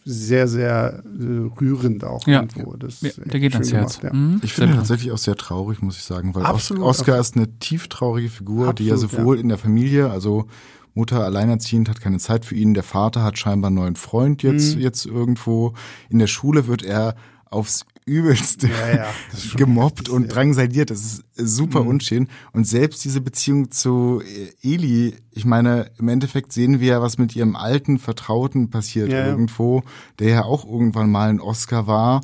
sehr, 0.06 0.48
sehr 0.48 1.03
äh, 1.19 1.60
rührend 1.60 2.03
auch 2.03 2.27
ja. 2.27 2.41
irgendwo. 2.41 2.76
Das 2.76 3.02
ja, 3.02 3.11
der 3.26 3.39
geht 3.39 3.53
ans 3.53 3.73
Herz. 3.73 3.99
Gemacht, 3.99 4.14
ja. 4.14 4.19
mhm. 4.19 4.41
Ich 4.43 4.53
finde 4.53 4.73
ihn 4.73 4.77
tatsächlich 4.77 5.11
auch 5.11 5.18
sehr 5.18 5.35
traurig, 5.35 5.81
muss 5.81 5.98
ich 5.98 6.03
sagen, 6.03 6.35
weil 6.35 6.43
absolut, 6.43 6.84
Oscar 6.84 7.18
absolut. 7.18 7.26
ist 7.26 7.35
eine 7.35 7.60
tieftraurige 7.60 8.30
Figur, 8.30 8.69
absolut, 8.69 8.80
die 8.80 8.85
ja 8.85 8.98
sowohl 8.98 9.39
in 9.39 9.49
der 9.49 9.57
Familie, 9.57 10.10
also 10.10 10.48
Mutter 10.93 11.23
alleinerziehend, 11.23 11.89
hat 11.89 12.01
keine 12.01 12.19
Zeit 12.19 12.45
für 12.45 12.55
ihn. 12.55 12.73
Der 12.73 12.84
Vater 12.84 13.23
hat 13.23 13.38
scheinbar 13.38 13.69
einen 13.69 13.77
neuen 13.77 13.95
Freund 13.95 14.43
jetzt, 14.43 14.76
mhm. 14.76 14.81
jetzt 14.81 15.05
irgendwo. 15.05 15.73
In 16.09 16.19
der 16.19 16.27
Schule 16.27 16.68
wird 16.68 16.84
er 16.84 17.15
aufs 17.45 17.85
übelste 18.05 18.68
ja, 18.68 18.95
ja, 18.95 19.07
gemobbt 19.55 20.09
und 20.09 20.34
drangsaliert. 20.34 20.89
Das 20.89 21.01
ist 21.01 21.23
super 21.35 21.81
mhm. 21.84 21.88
unschön. 21.88 22.27
Und 22.51 22.68
selbst 22.68 23.03
diese 23.05 23.22
Beziehung 23.22 23.72
zu 23.72 24.22
Eli, 24.61 25.15
ich 25.31 25.45
meine, 25.45 25.91
im 25.97 26.07
Endeffekt 26.07 26.51
sehen 26.51 26.80
wir 26.80 26.88
ja, 26.88 27.01
was 27.01 27.18
mit 27.18 27.35
ihrem 27.35 27.55
alten 27.55 27.99
Vertrauten 27.99 28.69
passiert 28.69 29.11
ja, 29.11 29.27
irgendwo, 29.27 29.84
der 30.19 30.30
ja 30.30 30.43
auch 30.43 30.65
irgendwann 30.65 31.11
mal 31.11 31.30
ein 31.30 31.39
Oscar 31.39 31.88
war. 31.88 32.22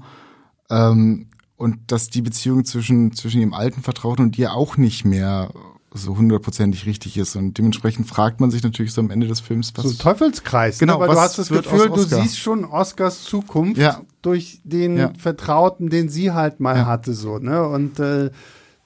Ähm, 0.70 1.28
und 1.56 1.92
dass 1.92 2.10
die 2.10 2.22
Beziehung 2.22 2.66
zwischen, 2.66 3.14
zwischen 3.14 3.42
ihrem 3.42 3.54
alten 3.54 3.82
Vertrauten 3.82 4.26
und 4.26 4.38
ihr 4.38 4.54
auch 4.54 4.78
nicht 4.78 5.06
mehr 5.06 5.52
so 5.94 6.18
hundertprozentig 6.18 6.86
richtig 6.86 7.18
ist. 7.18 7.36
Und 7.36 7.58
dementsprechend 7.58 8.08
fragt 8.08 8.40
man 8.40 8.52
sich 8.52 8.64
natürlich 8.64 8.94
so 8.94 9.02
am 9.02 9.10
Ende 9.10 9.28
des 9.28 9.40
Films, 9.40 9.74
was. 9.76 9.86
So 9.86 9.92
ein 9.92 9.98
Teufelskreis, 9.98 10.80
genau, 10.80 10.96
ne? 10.96 11.00
weil 11.02 11.16
du 11.16 11.20
hast 11.20 11.38
das 11.38 11.50
Gefühl, 11.50 11.90
du 11.90 12.02
siehst 12.02 12.40
schon 12.40 12.66
Oscars 12.66 13.24
Zukunft 13.24 13.78
ja. 13.78 14.02
durch 14.22 14.60
den 14.64 14.98
ja. 14.98 15.14
Vertrauten, 15.18 15.90
den 15.90 16.10
sie 16.10 16.32
halt 16.32 16.60
mal 16.60 16.76
ja. 16.76 16.86
hatte, 16.86 17.14
so, 17.14 17.40
ne? 17.40 17.66
Und 17.68 18.00
äh, 18.00 18.32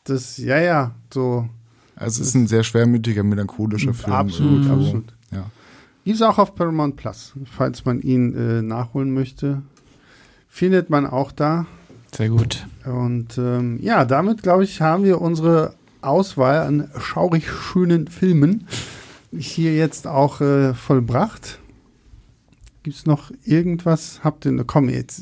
das, 0.04 0.38
ja, 0.38 0.60
ja, 0.60 0.92
so. 1.14 1.48
Also 1.96 2.22
es 2.22 2.30
ist 2.30 2.36
ein 2.36 2.48
sehr 2.48 2.64
schwermütiger, 2.64 3.24
melancholischer 3.24 3.94
Film. 3.94 4.14
Absolut, 4.14 4.66
irgendwo. 4.66 4.74
absolut. 4.74 5.14
Ja. 5.32 5.46
Gibt's 6.04 6.22
auch 6.22 6.40
auf 6.40 6.56
Paramount 6.56 6.96
Plus, 6.96 7.34
falls 7.46 7.86
man 7.86 8.02
ihn 8.02 8.36
äh, 8.36 8.62
nachholen 8.62 9.14
möchte. 9.14 9.62
findet 10.50 10.90
man 10.90 11.06
auch 11.06 11.32
da. 11.32 11.68
Sehr 12.14 12.30
gut. 12.30 12.66
Und 12.86 13.38
ähm, 13.38 13.80
ja, 13.82 14.04
damit 14.06 14.42
glaube 14.44 14.64
ich, 14.64 14.82
haben 14.82 15.04
wir 15.04 15.22
unsere 15.22 15.76
Auswahl 16.02 16.60
an 16.60 16.90
schaurig 17.00 17.50
schönen 17.50 18.08
Filmen 18.08 18.68
hier 19.38 19.76
jetzt 19.76 20.08
auch 20.08 20.42
äh, 20.42 20.74
vollbracht. 20.74 21.60
Gibt 22.84 22.98
es 22.98 23.06
noch 23.06 23.32
irgendwas? 23.46 24.22
Habt 24.24 24.46
ihr, 24.46 24.64
komm 24.66 24.90
jetzt, 24.90 25.22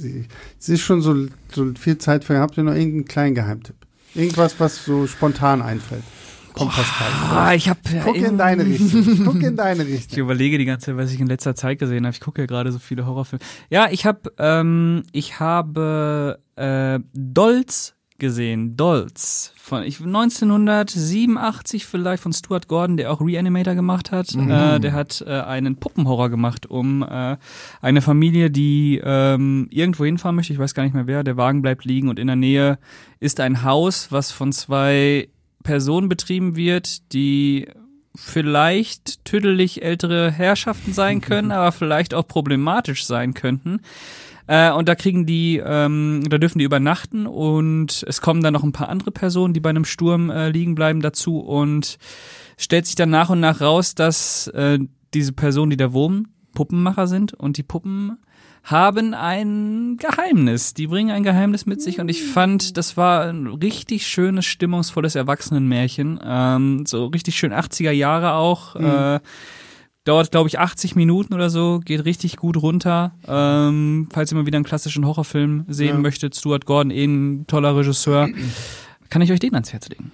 es 0.59 0.69
ist 0.69 0.81
schon 0.81 1.01
so, 1.01 1.27
so 1.53 1.73
viel 1.77 1.97
Zeit 1.97 2.23
vergangen. 2.23 2.43
Habt 2.43 2.57
ihr 2.57 2.63
noch 2.63 2.73
irgendeinen 2.73 3.05
kleinen 3.05 3.35
Geheimtipp? 3.35 3.75
Irgendwas, 4.15 4.59
was 4.59 4.83
so 4.85 5.07
spontan 5.07 5.61
einfällt? 5.61 6.03
Komm, 6.53 6.69
Pascal. 6.69 7.07
Ah, 7.31 7.53
ich 7.53 7.69
hab, 7.69 7.77
Guck 8.03 8.15
in 8.15 8.37
deine 8.37 8.65
Richtung. 8.65 9.25
Guck 9.25 9.43
in 9.43 9.55
deine 9.55 9.85
Richtung. 9.85 10.11
Ich 10.11 10.17
überlege 10.17 10.57
die 10.57 10.65
ganze 10.65 10.87
Zeit, 10.87 10.97
was 10.97 11.13
ich 11.13 11.19
in 11.19 11.27
letzter 11.27 11.55
Zeit 11.55 11.79
gesehen 11.79 12.05
habe. 12.05 12.13
Ich 12.13 12.21
gucke 12.21 12.41
ja 12.41 12.47
gerade 12.47 12.71
so 12.71 12.79
viele 12.79 13.05
Horrorfilme. 13.05 13.43
Ja, 13.69 13.89
ich 13.91 14.05
habe, 14.05 14.33
ähm, 14.37 15.03
ich 15.11 15.39
habe 15.39 16.39
äh, 16.55 16.99
Dolz 17.13 17.95
gesehen. 18.19 18.77
Dolz 18.77 19.53
von 19.55 19.83
ich, 19.83 20.01
1987 20.01 21.85
vielleicht 21.85 22.21
von 22.23 22.33
Stuart 22.33 22.67
Gordon, 22.67 22.97
der 22.97 23.11
auch 23.11 23.21
Reanimator 23.21 23.75
gemacht 23.75 24.11
hat. 24.11 24.33
Mhm. 24.35 24.49
Äh, 24.49 24.79
der 24.79 24.93
hat 24.93 25.23
äh, 25.25 25.29
einen 25.29 25.77
Puppenhorror 25.77 26.29
gemacht 26.29 26.65
um 26.65 27.03
äh, 27.03 27.37
eine 27.81 28.01
Familie, 28.01 28.51
die 28.51 28.99
ähm, 29.03 29.67
irgendwo 29.69 30.05
hinfahren 30.05 30.35
möchte. 30.35 30.53
Ich 30.53 30.59
weiß 30.59 30.73
gar 30.73 30.83
nicht 30.83 30.95
mehr 30.95 31.07
wer. 31.07 31.23
Der 31.23 31.37
Wagen 31.37 31.61
bleibt 31.61 31.85
liegen 31.85 32.09
und 32.09 32.19
in 32.19 32.27
der 32.27 32.35
Nähe 32.35 32.79
ist 33.19 33.39
ein 33.39 33.63
Haus, 33.63 34.11
was 34.11 34.31
von 34.31 34.51
zwei 34.51 35.29
Personen 35.63 36.09
betrieben 36.09 36.55
wird, 36.55 37.13
die 37.13 37.67
vielleicht 38.15 39.23
tüdelig 39.25 39.81
ältere 39.83 40.31
Herrschaften 40.31 40.93
sein 40.93 41.21
können, 41.21 41.51
aber 41.53 41.71
vielleicht 41.71 42.13
auch 42.13 42.27
problematisch 42.27 43.05
sein 43.05 43.33
könnten. 43.33 43.81
Äh, 44.49 44.71
und 44.71 44.89
da 44.89 44.95
kriegen 44.95 45.27
die, 45.27 45.61
ähm, 45.63 46.23
da 46.27 46.39
dürfen 46.39 46.57
die 46.57 46.65
übernachten 46.65 47.27
und 47.27 48.03
es 48.07 48.19
kommen 48.19 48.41
dann 48.41 48.53
noch 48.53 48.63
ein 48.63 48.71
paar 48.71 48.89
andere 48.89 49.11
Personen, 49.11 49.53
die 49.53 49.59
bei 49.59 49.69
einem 49.69 49.85
Sturm 49.85 50.31
äh, 50.31 50.49
liegen 50.49 50.73
bleiben 50.73 51.01
dazu 51.01 51.37
und 51.37 51.99
stellt 52.57 52.87
sich 52.87 52.95
dann 52.95 53.11
nach 53.11 53.29
und 53.29 53.41
nach 53.41 53.61
raus, 53.61 53.93
dass 53.93 54.47
äh, 54.47 54.79
diese 55.13 55.33
Personen, 55.33 55.69
die 55.69 55.77
da 55.77 55.93
wohnen, 55.93 56.29
Puppenmacher 56.55 57.05
sind 57.05 57.35
und 57.35 57.57
die 57.57 57.63
Puppen 57.63 58.17
haben 58.63 59.13
ein 59.13 59.97
Geheimnis. 59.97 60.73
Die 60.73 60.87
bringen 60.87 61.11
ein 61.11 61.23
Geheimnis 61.23 61.67
mit 61.67 61.79
sich 61.83 61.99
und 61.99 62.09
ich 62.09 62.23
fand, 62.23 62.75
das 62.75 62.97
war 62.97 63.27
ein 63.27 63.45
richtig 63.45 64.07
schönes, 64.07 64.47
stimmungsvolles 64.47 65.13
Erwachsenenmärchen. 65.13 66.19
Ähm, 66.25 66.85
so 66.87 67.05
richtig 67.05 67.37
schön 67.37 67.53
80er 67.53 67.91
Jahre 67.91 68.33
auch. 68.33 68.73
Mhm. 68.73 68.85
Äh, 68.85 69.19
Dauert, 70.05 70.31
glaube 70.31 70.47
ich, 70.47 70.59
80 70.59 70.95
Minuten 70.95 71.33
oder 71.33 71.49
so, 71.49 71.81
geht 71.83 72.05
richtig 72.05 72.37
gut 72.37 72.57
runter. 72.57 73.13
Ähm, 73.27 74.07
falls 74.11 74.31
ihr 74.31 74.37
mal 74.37 74.45
wieder 74.45 74.57
einen 74.57 74.65
klassischen 74.65 75.05
Horrorfilm 75.05 75.65
sehen 75.67 75.95
ja. 75.95 75.99
möchtet, 75.99 76.35
Stuart 76.35 76.65
Gordon, 76.65 76.91
eh 76.91 77.05
ein 77.05 77.45
toller 77.47 77.75
Regisseur, 77.75 78.29
kann 79.09 79.21
ich 79.21 79.31
euch 79.31 79.39
den 79.39 79.53
ans 79.53 79.73
Herz 79.73 79.89
legen. 79.89 80.11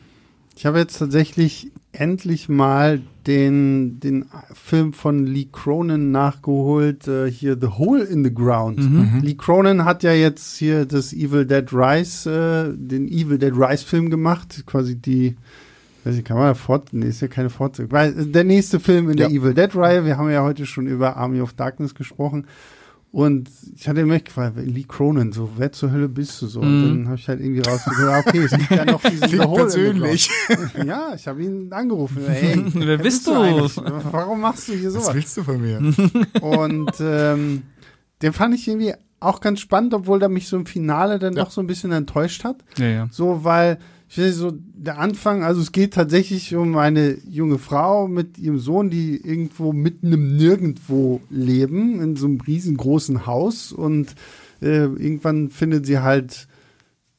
Ich 0.58 0.66
habe 0.66 0.80
jetzt 0.80 0.98
tatsächlich 0.98 1.72
endlich 1.92 2.48
mal 2.48 3.02
den, 3.28 4.00
den 4.00 4.26
Film 4.54 4.94
von 4.94 5.26
Lee 5.26 5.48
Cronin 5.52 6.12
nachgeholt, 6.12 7.08
äh, 7.08 7.30
hier 7.30 7.58
The 7.60 7.68
Hole 7.78 8.04
in 8.04 8.24
the 8.24 8.34
Ground. 8.34 8.80
Mhm. 8.80 9.16
mhm. 9.16 9.22
Lee 9.22 9.36
Cronin 9.36 9.86
hat 9.86 10.04
ja 10.04 10.14
jetzt 10.14 10.58
hier 10.58 10.86
das 10.86 11.12
Evil 11.12 11.46
Dead 11.46 11.66
Rise, 11.74 12.30
äh, 12.30 12.78
den 12.78 13.08
Evil 13.08 13.38
Dead 13.38 13.54
Rise 13.54 13.86
Film 13.86 14.10
gemacht, 14.10 14.64
quasi 14.66 14.96
die 14.96 15.36
weiß 16.06 16.16
ich, 16.16 16.24
kann 16.24 16.38
man 16.38 16.56
fort, 16.56 16.90
nee, 16.92 17.08
ist 17.08 17.22
ja 17.22 17.28
keine 17.28 17.50
Fortsetzung. 17.50 17.92
Weil 17.92 18.18
äh, 18.18 18.26
der 18.26 18.44
nächste 18.44 18.80
Film 18.80 19.10
in 19.10 19.18
der 19.18 19.30
ja. 19.30 19.38
Evil 19.38 19.54
Dead 19.54 19.76
Reihe, 19.76 20.06
wir 20.06 20.18
haben 20.18 20.30
ja 20.30 20.44
heute 20.44 20.66
schon 20.66 20.88
über 20.88 21.18
Army 21.18 21.42
of 21.42 21.54
Darkness 21.54 21.96
gesprochen. 21.96 22.48
Und 23.12 23.50
ich 23.74 23.88
hatte 23.88 24.06
mich 24.06 24.26
gefragt, 24.26 24.58
Lee 24.58 24.84
Cronin, 24.86 25.32
so, 25.32 25.50
wer 25.56 25.72
zur 25.72 25.90
Hölle 25.90 26.10
bist 26.10 26.42
du 26.42 26.48
so? 26.48 26.60
Und 26.60 26.82
mm. 26.82 26.84
dann 26.84 27.06
habe 27.08 27.16
ich 27.16 27.30
halt 27.30 27.40
irgendwie 27.40 27.62
rausgekommen, 27.62 28.10
okay, 28.10 28.40
es 28.40 28.52
gibt 28.52 28.72
ja 28.72 28.84
noch 28.84 29.02
diesen 29.02 29.22
Klingt 29.30 29.56
persönlich. 29.56 30.30
ja, 30.86 31.14
ich 31.16 31.26
habe 31.26 31.42
ihn 31.42 31.72
angerufen. 31.72 32.26
Ey, 32.28 32.62
wer 32.74 32.98
bist 32.98 33.26
du? 33.26 33.32
du 33.32 33.70
Warum 34.12 34.42
machst 34.42 34.68
du 34.68 34.74
hier 34.74 34.92
sowas? 34.92 35.08
Was 35.08 35.16
willst 35.16 35.38
du 35.38 35.44
von 35.44 35.62
mir? 35.62 35.78
Und 36.42 36.92
ähm, 37.00 37.64
den 38.22 38.34
fand 38.34 38.54
ich 38.54 38.68
irgendwie 38.68 38.94
auch 39.22 39.40
ganz 39.40 39.62
spannend, 39.62 39.94
obwohl 39.94 40.20
der 40.20 40.28
mich 40.28 40.50
so 40.50 40.58
im 40.58 40.66
Finale 40.66 41.18
dann 41.18 41.36
ja. 41.36 41.46
doch 41.46 41.52
so 41.52 41.62
ein 41.62 41.68
bisschen 41.68 41.94
enttäuscht 41.94 42.44
hat. 42.44 42.66
Ja, 42.78 42.88
ja. 42.88 43.08
So, 43.12 43.46
weil 43.46 43.80
ich 44.10 44.18
weiß 44.18 44.36
so, 44.36 44.52
der 44.86 45.00
Anfang, 45.00 45.44
also 45.44 45.62
es 45.62 45.72
geht 45.72 45.94
tatsächlich 45.94 46.56
um 46.56 46.78
eine 46.78 47.18
junge 47.28 47.58
Frau 47.58 48.08
mit 48.08 48.38
ihrem 48.38 48.60
Sohn, 48.60 48.90
die 48.90 49.18
irgendwo 49.18 49.74
mitten 49.74 50.14
im 50.14 50.38
Nirgendwo 50.38 51.22
leben, 51.30 52.02
in 52.02 52.16
so 52.16 52.28
einem 52.28 52.40
riesengroßen 52.40 53.26
Haus 53.26 53.72
und 53.72 54.16
äh, 54.62 54.86
irgendwann 54.86 55.50
findet 55.50 55.86
sie 55.86 56.00
halt, 56.00 56.48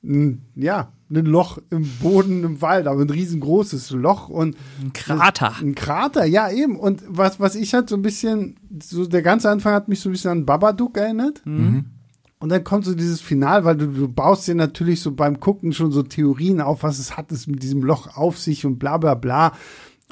ein, 0.03 0.43
ja, 0.55 0.93
ein 1.11 1.27
Loch 1.27 1.59
im 1.71 1.89
Boden 2.01 2.43
im 2.45 2.63
Wald, 2.63 2.87
aber 2.87 3.01
ein 3.01 3.11
riesengroßes 3.11 3.91
Loch 3.91 4.29
und 4.29 4.57
ein 4.83 4.93
Krater. 4.93 5.55
Ein 5.61 5.75
Krater, 5.75 6.25
ja 6.25 6.51
eben. 6.51 6.79
Und 6.79 7.03
was, 7.07 7.39
was 7.39 7.55
ich 7.55 7.75
halt 7.75 7.89
so 7.89 7.97
ein 7.97 8.03
bisschen, 8.03 8.57
so 8.83 9.07
der 9.07 9.23
ganze 9.23 9.51
Anfang 9.51 9.73
hat 9.73 9.89
mich 9.89 10.01
so 10.01 10.09
ein 10.09 10.13
bisschen 10.13 10.31
an 10.31 10.47
Babadook 10.47 10.97
erinnert. 10.97 11.43
Mhm. 11.45 11.87
Und 12.47 12.51
dann 12.51 12.62
kommt 12.62 12.85
so 12.85 12.94
dieses 12.94 13.20
Final, 13.20 13.64
weil 13.64 13.77
du, 13.77 13.89
du 13.89 14.06
baust 14.06 14.47
dir 14.47 14.55
natürlich 14.55 15.01
so 15.01 15.10
beim 15.10 15.40
Gucken 15.40 15.73
schon 15.73 15.90
so 15.90 16.05
Theorien 16.05 16.60
auf, 16.60 16.85
was 16.85 17.01
es 17.01 17.16
hat 17.16 17.32
es 17.32 17.48
mit 17.48 17.60
diesem 17.64 17.82
Loch 17.82 18.16
auf 18.16 18.39
sich 18.39 18.64
und 18.64 18.78
bla 18.78 18.98
bla 18.98 19.14
bla. 19.14 19.52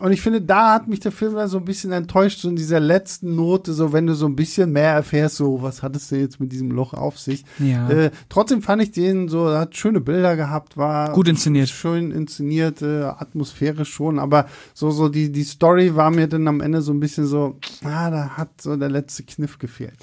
Und 0.00 0.10
ich 0.10 0.20
finde, 0.20 0.42
da 0.42 0.74
hat 0.74 0.88
mich 0.88 0.98
der 0.98 1.12
Film 1.12 1.36
dann 1.36 1.46
so 1.46 1.58
ein 1.58 1.64
bisschen 1.64 1.92
enttäuscht, 1.92 2.40
so 2.40 2.48
in 2.48 2.56
dieser 2.56 2.80
letzten 2.80 3.36
Note, 3.36 3.72
so 3.72 3.92
wenn 3.92 4.08
du 4.08 4.14
so 4.16 4.26
ein 4.26 4.34
bisschen 4.34 4.72
mehr 4.72 4.90
erfährst, 4.90 5.36
so 5.36 5.62
was 5.62 5.84
hattest 5.84 6.10
du 6.10 6.16
jetzt 6.16 6.40
mit 6.40 6.50
diesem 6.50 6.72
Loch 6.72 6.92
auf 6.92 7.20
sich. 7.20 7.44
Ja. 7.60 7.88
Äh, 7.88 8.10
trotzdem 8.28 8.62
fand 8.62 8.82
ich 8.82 8.90
den 8.90 9.28
so, 9.28 9.48
hat 9.56 9.76
schöne 9.76 10.00
Bilder 10.00 10.34
gehabt, 10.34 10.76
war 10.76 11.12
gut 11.12 11.28
inszeniert. 11.28 11.68
Schön 11.68 12.10
inszeniert, 12.10 12.82
äh, 12.82 13.02
atmosphärisch 13.02 13.92
schon, 13.92 14.18
aber 14.18 14.46
so, 14.74 14.90
so 14.90 15.08
die, 15.08 15.30
die 15.30 15.44
Story 15.44 15.94
war 15.94 16.10
mir 16.10 16.26
dann 16.26 16.48
am 16.48 16.60
Ende 16.60 16.82
so 16.82 16.92
ein 16.92 16.98
bisschen 16.98 17.26
so, 17.26 17.60
ah, 17.84 18.10
da 18.10 18.30
hat 18.30 18.60
so 18.60 18.74
der 18.74 18.90
letzte 18.90 19.22
Kniff 19.22 19.60
gefehlt. 19.60 19.94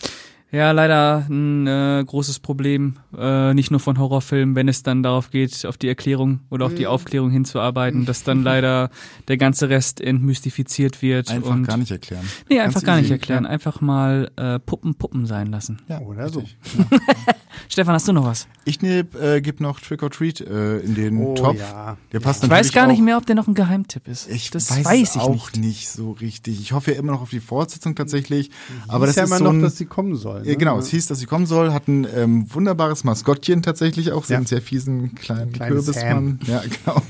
Ja, 0.51 0.71
leider 0.71 1.25
ein 1.29 1.65
äh, 1.65 2.03
großes 2.05 2.39
Problem, 2.39 2.95
äh, 3.17 3.53
nicht 3.53 3.71
nur 3.71 3.79
von 3.79 3.97
Horrorfilmen, 3.97 4.53
wenn 4.53 4.67
es 4.67 4.83
dann 4.83 5.01
darauf 5.01 5.31
geht, 5.31 5.65
auf 5.65 5.77
die 5.77 5.87
Erklärung 5.87 6.41
oder 6.49 6.65
auf 6.65 6.75
die 6.75 6.83
mhm. 6.83 6.89
Aufklärung 6.89 7.29
hinzuarbeiten, 7.29 8.05
dass 8.05 8.23
dann 8.23 8.43
leider 8.43 8.89
der 9.29 9.37
ganze 9.37 9.69
Rest 9.69 10.01
entmystifiziert 10.01 11.01
wird. 11.01 11.31
Einfach 11.31 11.51
und 11.51 11.63
gar 11.63 11.77
nicht 11.77 11.91
erklären. 11.91 12.25
Nee, 12.49 12.57
Ganz 12.57 12.67
einfach 12.67 12.85
gar 12.85 12.99
nicht 12.99 13.11
erklären. 13.11 13.45
Einfach 13.45 13.79
mal 13.79 14.29
äh, 14.35 14.59
Puppen 14.59 14.95
Puppen 14.95 15.25
sein 15.25 15.47
lassen. 15.47 15.79
Ja, 15.87 16.01
oder 16.01 16.27
so. 16.27 16.41
Ja. 16.41 16.99
Stefan, 17.69 17.93
hast 17.93 18.09
du 18.09 18.11
noch 18.11 18.25
was? 18.25 18.47
Ich 18.65 18.81
ne, 18.81 19.05
äh, 19.21 19.39
gebe 19.39 19.63
noch 19.63 19.79
Trick 19.79 20.03
or 20.03 20.11
Treat 20.11 20.41
äh, 20.41 20.79
in 20.79 20.95
den 20.95 21.17
oh, 21.21 21.33
Topf. 21.33 21.59
Ja. 21.59 21.97
Der 22.11 22.19
passt 22.19 22.43
ich 22.43 22.49
weiß 22.49 22.73
gar 22.73 22.87
nicht 22.87 23.01
mehr, 23.01 23.15
ob 23.15 23.25
der 23.25 23.35
noch 23.35 23.47
ein 23.47 23.53
Geheimtipp 23.53 24.07
ist. 24.09 24.29
Ich 24.29 24.51
das 24.51 24.69
weiß, 24.69 24.85
weiß 24.85 25.15
ich 25.15 25.21
auch 25.21 25.53
nicht. 25.53 25.57
nicht. 25.57 25.89
so 25.89 26.11
richtig. 26.11 26.59
Ich 26.59 26.73
hoffe 26.73 26.91
ja 26.91 26.99
immer 26.99 27.13
noch 27.13 27.21
auf 27.21 27.29
die 27.29 27.39
Fortsetzung 27.39 27.95
tatsächlich. 27.95 28.49
Mhm. 28.49 28.89
Aber 28.89 29.05
das 29.05 29.15
ja 29.15 29.23
ist 29.23 29.29
immer 29.29 29.37
so 29.37 29.51
noch, 29.51 29.61
dass 29.61 29.77
sie 29.77 29.85
kommen 29.85 30.15
soll. 30.15 30.40
Ne? 30.43 30.55
Genau, 30.55 30.79
es 30.79 30.87
hieß, 30.89 31.07
dass 31.07 31.19
sie 31.19 31.25
kommen 31.25 31.45
soll. 31.45 31.73
Hat 31.73 31.87
ein 31.87 32.07
ähm, 32.15 32.45
wunderbares 32.53 33.03
Maskottchen 33.03 33.61
tatsächlich 33.61 34.11
auch, 34.11 34.25
so 34.25 34.33
ja. 34.33 34.37
einen 34.37 34.45
sehr 34.45 34.61
fiesen 34.61 35.15
kleinen 35.15 35.53
Kürbismann. 35.53 36.39
Ja, 36.45 36.61
genau. 36.61 37.01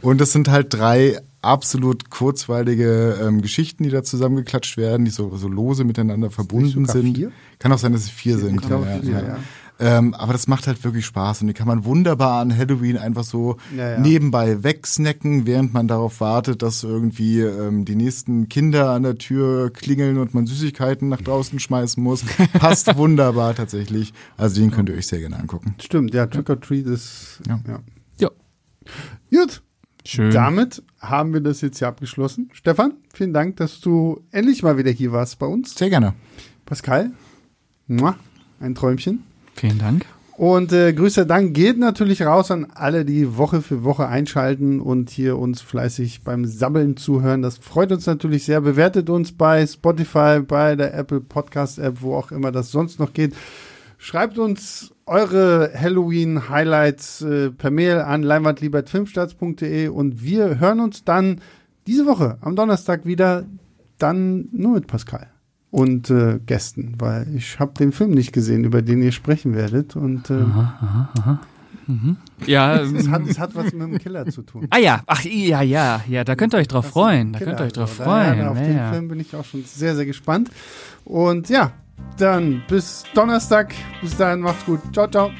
Und 0.00 0.20
das 0.20 0.32
sind 0.32 0.48
halt 0.48 0.72
drei 0.72 1.20
absolut 1.42 2.10
kurzweilige 2.10 3.18
ähm, 3.22 3.40
Geschichten, 3.42 3.84
die 3.84 3.90
da 3.90 4.02
zusammengeklatscht 4.02 4.76
werden, 4.76 5.04
die 5.04 5.10
so, 5.10 5.36
so 5.36 5.48
lose 5.48 5.84
miteinander 5.84 6.30
verbunden 6.30 6.86
sind. 6.86 7.16
Vier? 7.16 7.32
Kann 7.58 7.72
auch 7.72 7.78
sein, 7.78 7.92
dass 7.92 8.02
es 8.02 8.10
vier, 8.10 8.38
vier 8.38 8.46
sind. 8.46 8.68
Ja, 8.68 8.80
ja, 9.02 9.20
ja. 9.20 9.38
Ähm, 9.80 10.12
aber 10.12 10.34
das 10.34 10.46
macht 10.46 10.66
halt 10.66 10.84
wirklich 10.84 11.06
Spaß 11.06 11.40
und 11.40 11.46
die 11.46 11.54
kann 11.54 11.66
man 11.66 11.86
wunderbar 11.86 12.40
an 12.40 12.54
Halloween 12.54 12.98
einfach 12.98 13.24
so 13.24 13.56
ja, 13.74 13.92
ja. 13.92 13.98
nebenbei 13.98 14.62
wegsnacken, 14.62 15.46
während 15.46 15.72
man 15.72 15.88
darauf 15.88 16.20
wartet, 16.20 16.60
dass 16.60 16.84
irgendwie 16.84 17.40
ähm, 17.40 17.86
die 17.86 17.96
nächsten 17.96 18.50
Kinder 18.50 18.90
an 18.90 19.04
der 19.04 19.16
Tür 19.16 19.72
klingeln 19.72 20.18
und 20.18 20.34
man 20.34 20.46
Süßigkeiten 20.46 21.08
nach 21.08 21.22
draußen 21.22 21.58
schmeißen 21.58 22.02
muss. 22.02 22.24
Passt 22.52 22.94
wunderbar 22.98 23.54
tatsächlich. 23.54 24.12
Also 24.36 24.60
den 24.60 24.70
könnt 24.70 24.90
ihr 24.90 24.96
euch 24.96 25.06
sehr 25.06 25.20
gerne 25.20 25.38
angucken. 25.38 25.74
Stimmt, 25.80 26.12
ja, 26.12 26.26
Trick 26.26 26.50
or 26.50 26.60
Treat 26.60 26.86
ist. 26.86 27.40
Ja. 27.48 27.60
ja. 27.66 27.80
ja. 28.18 28.30
Gut. 29.30 29.62
Schön. 30.04 30.30
Damit 30.30 30.82
haben 30.98 31.32
wir 31.32 31.40
das 31.40 31.60
jetzt 31.62 31.78
hier 31.78 31.88
abgeschlossen. 31.88 32.50
Stefan, 32.52 32.94
vielen 33.12 33.32
Dank, 33.32 33.56
dass 33.56 33.80
du 33.80 34.22
endlich 34.30 34.62
mal 34.62 34.76
wieder 34.76 34.90
hier 34.90 35.12
warst 35.12 35.38
bei 35.38 35.46
uns. 35.46 35.74
Sehr 35.74 35.90
gerne. 35.90 36.14
Pascal, 36.66 37.12
ein 38.60 38.74
Träumchen. 38.74 39.29
Vielen 39.54 39.78
Dank. 39.78 40.06
Und 40.40 40.72
äh, 40.72 40.94
größter 40.94 41.26
Dank 41.26 41.52
geht 41.52 41.78
natürlich 41.78 42.22
raus 42.22 42.50
an 42.50 42.68
alle, 42.74 43.04
die 43.04 43.36
Woche 43.36 43.60
für 43.60 43.84
Woche 43.84 44.08
einschalten 44.08 44.80
und 44.80 45.10
hier 45.10 45.36
uns 45.36 45.60
fleißig 45.60 46.22
beim 46.22 46.46
Sammeln 46.46 46.96
zuhören. 46.96 47.42
Das 47.42 47.58
freut 47.58 47.92
uns 47.92 48.06
natürlich 48.06 48.46
sehr. 48.46 48.62
Bewertet 48.62 49.10
uns 49.10 49.32
bei 49.32 49.66
Spotify, 49.66 50.40
bei 50.40 50.76
der 50.76 50.94
Apple 50.94 51.20
Podcast 51.20 51.78
App, 51.78 51.96
wo 52.00 52.14
auch 52.14 52.32
immer 52.32 52.52
das 52.52 52.70
sonst 52.70 52.98
noch 52.98 53.12
geht. 53.12 53.34
Schreibt 53.98 54.38
uns 54.38 54.94
eure 55.04 55.72
Halloween-Highlights 55.78 57.20
äh, 57.20 57.50
per 57.50 57.70
Mail 57.70 57.98
an 57.98 58.22
leinwandliebertfilmstarts.de 58.22 59.88
und 59.88 60.22
wir 60.22 60.58
hören 60.58 60.80
uns 60.80 61.04
dann 61.04 61.42
diese 61.86 62.06
Woche 62.06 62.38
am 62.40 62.56
Donnerstag 62.56 63.04
wieder, 63.04 63.44
dann 63.98 64.48
nur 64.52 64.72
mit 64.72 64.86
Pascal. 64.86 65.28
Und 65.70 66.10
äh, 66.10 66.40
Gästen, 66.44 66.94
weil 66.98 67.26
ich 67.34 67.60
habe 67.60 67.72
den 67.78 67.92
Film 67.92 68.10
nicht 68.10 68.32
gesehen, 68.32 68.64
über 68.64 68.82
den 68.82 69.02
ihr 69.02 69.12
sprechen 69.12 69.54
werdet. 69.54 69.96
Und 69.96 70.30
äh, 70.30 70.34
aha, 70.34 70.78
aha, 70.80 71.10
aha. 71.18 71.40
Mhm. 71.86 72.16
Ja, 72.46 72.76
es 72.80 73.08
hat, 73.08 73.22
es 73.26 73.38
hat 73.38 73.54
was 73.54 73.72
mit 73.72 73.82
dem 73.82 73.98
Killer 73.98 74.26
zu 74.26 74.42
tun. 74.42 74.66
Ah 74.70 74.78
ja, 74.78 75.02
ach 75.06 75.24
ja, 75.24 75.62
ja, 75.62 76.02
ja, 76.08 76.24
da 76.24 76.34
könnt 76.34 76.54
ihr 76.54 76.58
euch 76.58 76.68
drauf 76.68 76.86
das 76.86 76.92
freuen. 76.92 77.32
Da 77.32 77.38
könnt 77.38 77.60
ihr 77.60 77.66
euch 77.66 77.72
drauf 77.72 78.00
also, 78.00 78.04
freuen. 78.04 78.38
Ja, 78.38 78.50
auf 78.50 78.58
ja, 78.58 78.64
den. 78.64 78.92
Film 78.92 79.08
bin 79.08 79.20
ich 79.20 79.34
auch 79.34 79.44
schon 79.44 79.64
sehr, 79.64 79.94
sehr 79.94 80.06
gespannt. 80.06 80.50
Und 81.04 81.48
ja, 81.48 81.72
dann 82.18 82.62
bis 82.68 83.04
Donnerstag. 83.14 83.74
Bis 84.00 84.16
dahin, 84.16 84.40
macht's 84.40 84.64
gut. 84.66 84.80
Ciao, 84.92 85.08
ciao. 85.08 85.30